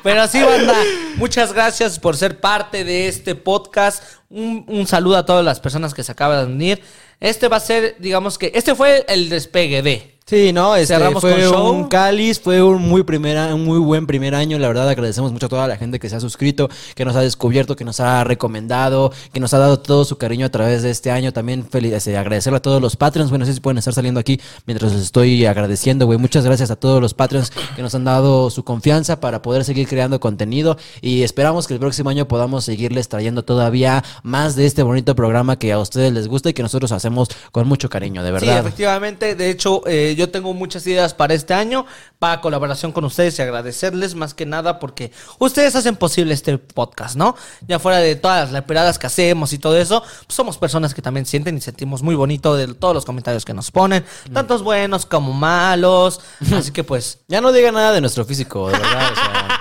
Pero 0.03 0.28
sí, 0.28 0.43
banda, 0.43 0.76
muchas 1.15 1.53
gracias 1.53 1.99
por 1.99 2.18
ser 2.18 2.39
parte 2.41 2.84
de 2.84 3.07
este 3.07 3.36
podcast. 3.36 4.03
Un, 4.30 4.65
un 4.68 4.86
saludo 4.88 5.15
a 5.18 5.26
todas 5.26 5.45
las 5.45 5.59
personas 5.61 5.93
que 5.93 6.03
se 6.03 6.11
acaban 6.11 6.45
de 6.47 6.53
unir. 6.53 6.84
Este 7.22 7.47
va 7.47 7.57
a 7.57 7.61
ser, 7.61 7.95
digamos 7.99 8.38
que, 8.38 8.51
este 8.53 8.76
fue 8.76 9.05
el 9.07 9.30
despegue 9.30 9.82
de. 9.82 10.16
Sí, 10.30 10.51
no, 10.51 10.75
este, 10.75 10.93
Cerramos 10.93 11.21
fue 11.21 11.32
con 11.32 11.39
show. 11.41 11.69
un 11.71 11.86
cáliz, 11.86 12.41
fue 12.41 12.61
un 12.61 12.82
muy 12.82 13.03
primera, 13.03 13.55
un 13.55 13.63
muy 13.63 13.80
buen 13.80 14.05
primer 14.05 14.36
año. 14.36 14.59
La 14.59 14.67
verdad, 14.67 14.89
agradecemos 14.89 15.32
mucho 15.32 15.45
a 15.45 15.49
toda 15.49 15.69
la 15.69 15.78
gente 15.78 15.99
que 16.01 16.09
se 16.09 16.17
ha 16.17 16.19
suscrito, 16.19 16.67
que 16.95 17.05
nos 17.05 17.15
ha 17.15 17.21
descubierto, 17.21 17.78
que 17.78 17.86
nos 17.86 18.01
ha 18.01 18.25
recomendado, 18.25 19.13
que 19.32 19.39
nos 19.39 19.53
ha 19.53 19.57
dado 19.57 19.80
todo 19.80 20.03
su 20.03 20.17
cariño 20.17 20.45
a 20.45 20.49
través 20.49 20.84
de 20.84 20.89
este 20.89 21.11
año. 21.11 21.32
También 21.32 21.65
feliz, 21.65 21.93
este, 21.93 22.17
agradecerle 22.17 22.57
a 22.57 22.61
todos 22.61 22.82
los 22.82 22.97
Patreons. 22.97 23.30
Bueno, 23.30 23.43
no 23.43 23.45
sé 23.47 23.53
si 23.53 23.61
pueden 23.61 23.78
estar 23.78 23.93
saliendo 23.93 24.19
aquí 24.19 24.38
mientras 24.65 24.91
los 24.91 25.01
estoy 25.01 25.45
agradeciendo, 25.45 26.05
güey. 26.05 26.17
Muchas 26.19 26.43
gracias 26.43 26.71
a 26.71 26.75
todos 26.75 26.99
los 27.01 27.13
Patreons 27.13 27.49
que 27.78 27.82
nos 27.82 27.95
han 27.95 28.03
dado 28.03 28.49
su 28.49 28.65
confianza 28.65 29.21
para 29.21 29.41
poder 29.41 29.63
seguir 29.63 29.88
creando 29.88 30.19
contenido. 30.19 30.75
Y 30.99 31.23
esperamos 31.23 31.67
que 31.67 31.73
el 31.75 31.80
próximo 31.80 32.09
año 32.09 32.28
podamos 32.28 32.65
seguirles 32.65 33.07
trayendo 33.07 33.45
todavía 33.45 34.03
más 34.23 34.57
de 34.57 34.65
este 34.65 34.84
bonito 34.84 35.15
programa 35.15 35.57
que 35.57 35.71
a 35.71 35.80
ustedes 35.80 36.11
les 36.11 36.28
gusta 36.28 36.49
y 36.49 36.53
que 36.53 36.63
nosotros 36.63 36.91
hacemos 36.91 37.30
con 37.53 37.65
mucho 37.65 37.89
cariño, 37.89 38.23
de 38.23 38.28
Sí, 38.28 38.45
verdad. 38.45 38.59
efectivamente. 38.59 39.34
De 39.36 39.49
hecho, 39.49 39.88
eh, 39.88 40.15
yo 40.18 40.30
tengo 40.30 40.53
muchas 40.53 40.86
ideas 40.88 41.13
para 41.13 41.34
este 41.34 41.53
año, 41.53 41.86
para 42.20 42.41
colaboración 42.41 42.91
con 42.91 43.05
ustedes 43.05 43.39
y 43.39 43.41
agradecerles 43.41 44.15
más 44.15 44.34
que 44.34 44.45
nada 44.45 44.80
porque 44.80 45.11
ustedes 45.39 45.76
hacen 45.76 45.95
posible 45.95 46.34
este 46.34 46.57
podcast, 46.57 47.15
¿no? 47.15 47.36
Ya 47.68 47.80
fuera 47.80 47.99
de 47.99 48.15
todas 48.15 48.45
las 48.45 48.51
leperadas 48.51 48.99
que 48.99 49.07
hacemos 49.07 49.53
y 49.53 49.59
todo 49.59 49.78
eso, 49.78 50.01
pues 50.01 50.36
somos 50.36 50.57
personas 50.57 50.93
que 50.93 51.01
también 51.01 51.26
sienten 51.26 51.57
y 51.57 51.61
sentimos 51.61 52.03
muy 52.03 52.15
bonito 52.15 52.55
de 52.55 52.74
todos 52.74 52.93
los 52.93 53.05
comentarios 53.05 53.45
que 53.45 53.53
nos 53.53 53.72
ponen, 53.72 54.05
tantos 54.34 54.63
buenos 54.63 55.05
como 55.05 55.32
malos. 55.32 56.20
Así 56.53 56.72
que 56.72 56.84
pues, 56.84 57.20
Ya 57.28 57.41
no 57.41 57.51
diga 57.51 57.72
nada 57.72 57.91
de 57.91 58.01
nuestro 58.01 58.26
físico, 58.26 58.70
de 58.70 58.78
verdad. 58.78 59.11
O 59.11 59.15
sea, 59.15 59.59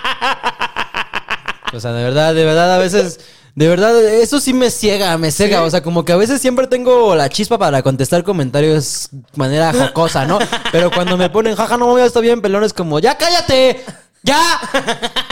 o 1.73 1.81
sea, 1.81 1.93
de 1.93 2.05
verdad, 2.05 2.35
de 2.35 2.45
verdad, 2.45 2.75
a 2.75 2.79
veces. 2.79 3.21
De 3.57 3.69
verdad, 3.69 3.99
eso 4.05 4.39
sí 4.39 4.53
me 4.53 4.71
ciega, 4.71 5.17
me 5.17 5.31
cega. 5.33 5.63
O 5.63 5.71
sea, 5.71 5.83
como 5.83 6.05
que 6.05 6.13
a 6.13 6.17
veces 6.17 6.43
siempre 6.43 6.67
tengo 6.67 7.17
la 7.17 7.31
chispa 7.31 7.57
para 7.57 7.83
contestar 7.83 8.23
comentarios 8.23 9.09
de 9.11 9.23
manera 9.35 9.73
jocosa, 9.73 10.27
¿no? 10.27 10.39
Pero 10.73 10.91
cuando 10.91 11.17
me 11.17 11.31
ponen, 11.31 11.57
jaja, 11.57 11.79
no 11.79 11.99
está 11.99 12.21
bien, 12.21 12.43
pelón, 12.43 12.65
es 12.65 12.75
como, 12.75 12.99
¡ya 12.99 13.17
cállate! 13.17 13.83
¡Ya! 14.23 14.41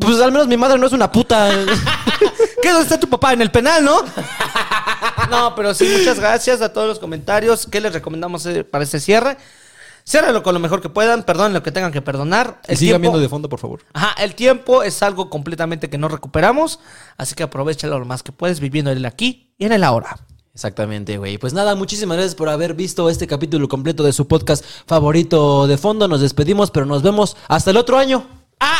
Pues 0.00 0.20
al 0.20 0.32
menos 0.32 0.48
mi 0.48 0.56
madre 0.56 0.78
no 0.78 0.86
es 0.86 0.92
una 0.92 1.10
puta. 1.10 1.50
¿qué 2.62 2.70
dónde 2.70 2.84
está 2.84 2.98
tu 2.98 3.08
papá 3.08 3.34
en 3.34 3.42
el 3.42 3.50
penal, 3.50 3.84
no? 3.84 4.02
no, 5.30 5.54
pero 5.54 5.74
sí, 5.74 5.86
muchas 5.98 6.18
gracias 6.18 6.62
a 6.62 6.72
todos 6.72 6.88
los 6.88 6.98
comentarios. 6.98 7.66
¿Qué 7.70 7.80
les 7.80 7.92
recomendamos 7.92 8.48
para 8.70 8.84
este 8.84 9.00
cierre? 9.00 9.36
Ciérralo 10.06 10.42
con 10.42 10.52
lo 10.52 10.60
mejor 10.60 10.82
que 10.82 10.90
puedan, 10.90 11.22
perdonen 11.22 11.54
lo 11.54 11.62
que 11.62 11.72
tengan 11.72 11.90
que 11.90 12.02
perdonar. 12.02 12.60
Y 12.68 12.76
sigan 12.76 13.00
viendo 13.00 13.18
de 13.18 13.28
fondo, 13.28 13.48
por 13.48 13.58
favor. 13.58 13.80
Ajá, 13.94 14.14
el 14.22 14.34
tiempo 14.34 14.82
es 14.82 15.02
algo 15.02 15.30
completamente 15.30 15.88
que 15.88 15.96
no 15.96 16.08
recuperamos, 16.08 16.78
así 17.16 17.34
que 17.34 17.42
aprovechalo 17.42 17.98
lo 17.98 18.04
más 18.04 18.22
que 18.22 18.30
puedes 18.30 18.60
viviendo 18.60 18.90
en 18.90 18.98
el 18.98 19.06
aquí 19.06 19.54
y 19.56 19.64
en 19.64 19.72
el 19.72 19.82
ahora. 19.82 20.18
Exactamente, 20.54 21.16
güey. 21.18 21.38
Pues 21.38 21.52
nada, 21.52 21.74
muchísimas 21.74 22.16
gracias 22.16 22.36
por 22.36 22.48
haber 22.48 22.74
visto 22.74 23.10
este 23.10 23.26
capítulo 23.26 23.66
completo 23.66 24.04
de 24.04 24.12
su 24.12 24.28
podcast 24.28 24.64
favorito 24.86 25.66
de 25.66 25.78
fondo. 25.78 26.06
Nos 26.06 26.20
despedimos, 26.20 26.70
pero 26.70 26.86
nos 26.86 27.02
vemos 27.02 27.36
hasta 27.48 27.70
el 27.70 27.76
otro 27.76 27.98
año. 27.98 28.26
¡Ah! 28.60 28.78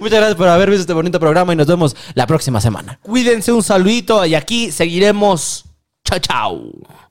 Muchas 0.00 0.18
gracias 0.18 0.34
por 0.36 0.48
haber 0.48 0.70
visto 0.70 0.82
este 0.82 0.92
bonito 0.92 1.18
programa 1.18 1.52
y 1.52 1.56
nos 1.56 1.66
vemos 1.66 1.96
la 2.14 2.26
próxima 2.26 2.60
semana. 2.60 3.00
Cuídense 3.02 3.50
un 3.50 3.62
saludito 3.62 4.24
y 4.24 4.34
aquí 4.34 4.70
seguiremos. 4.70 5.67
Ciao, 6.08 6.18
ciao. 6.20 7.07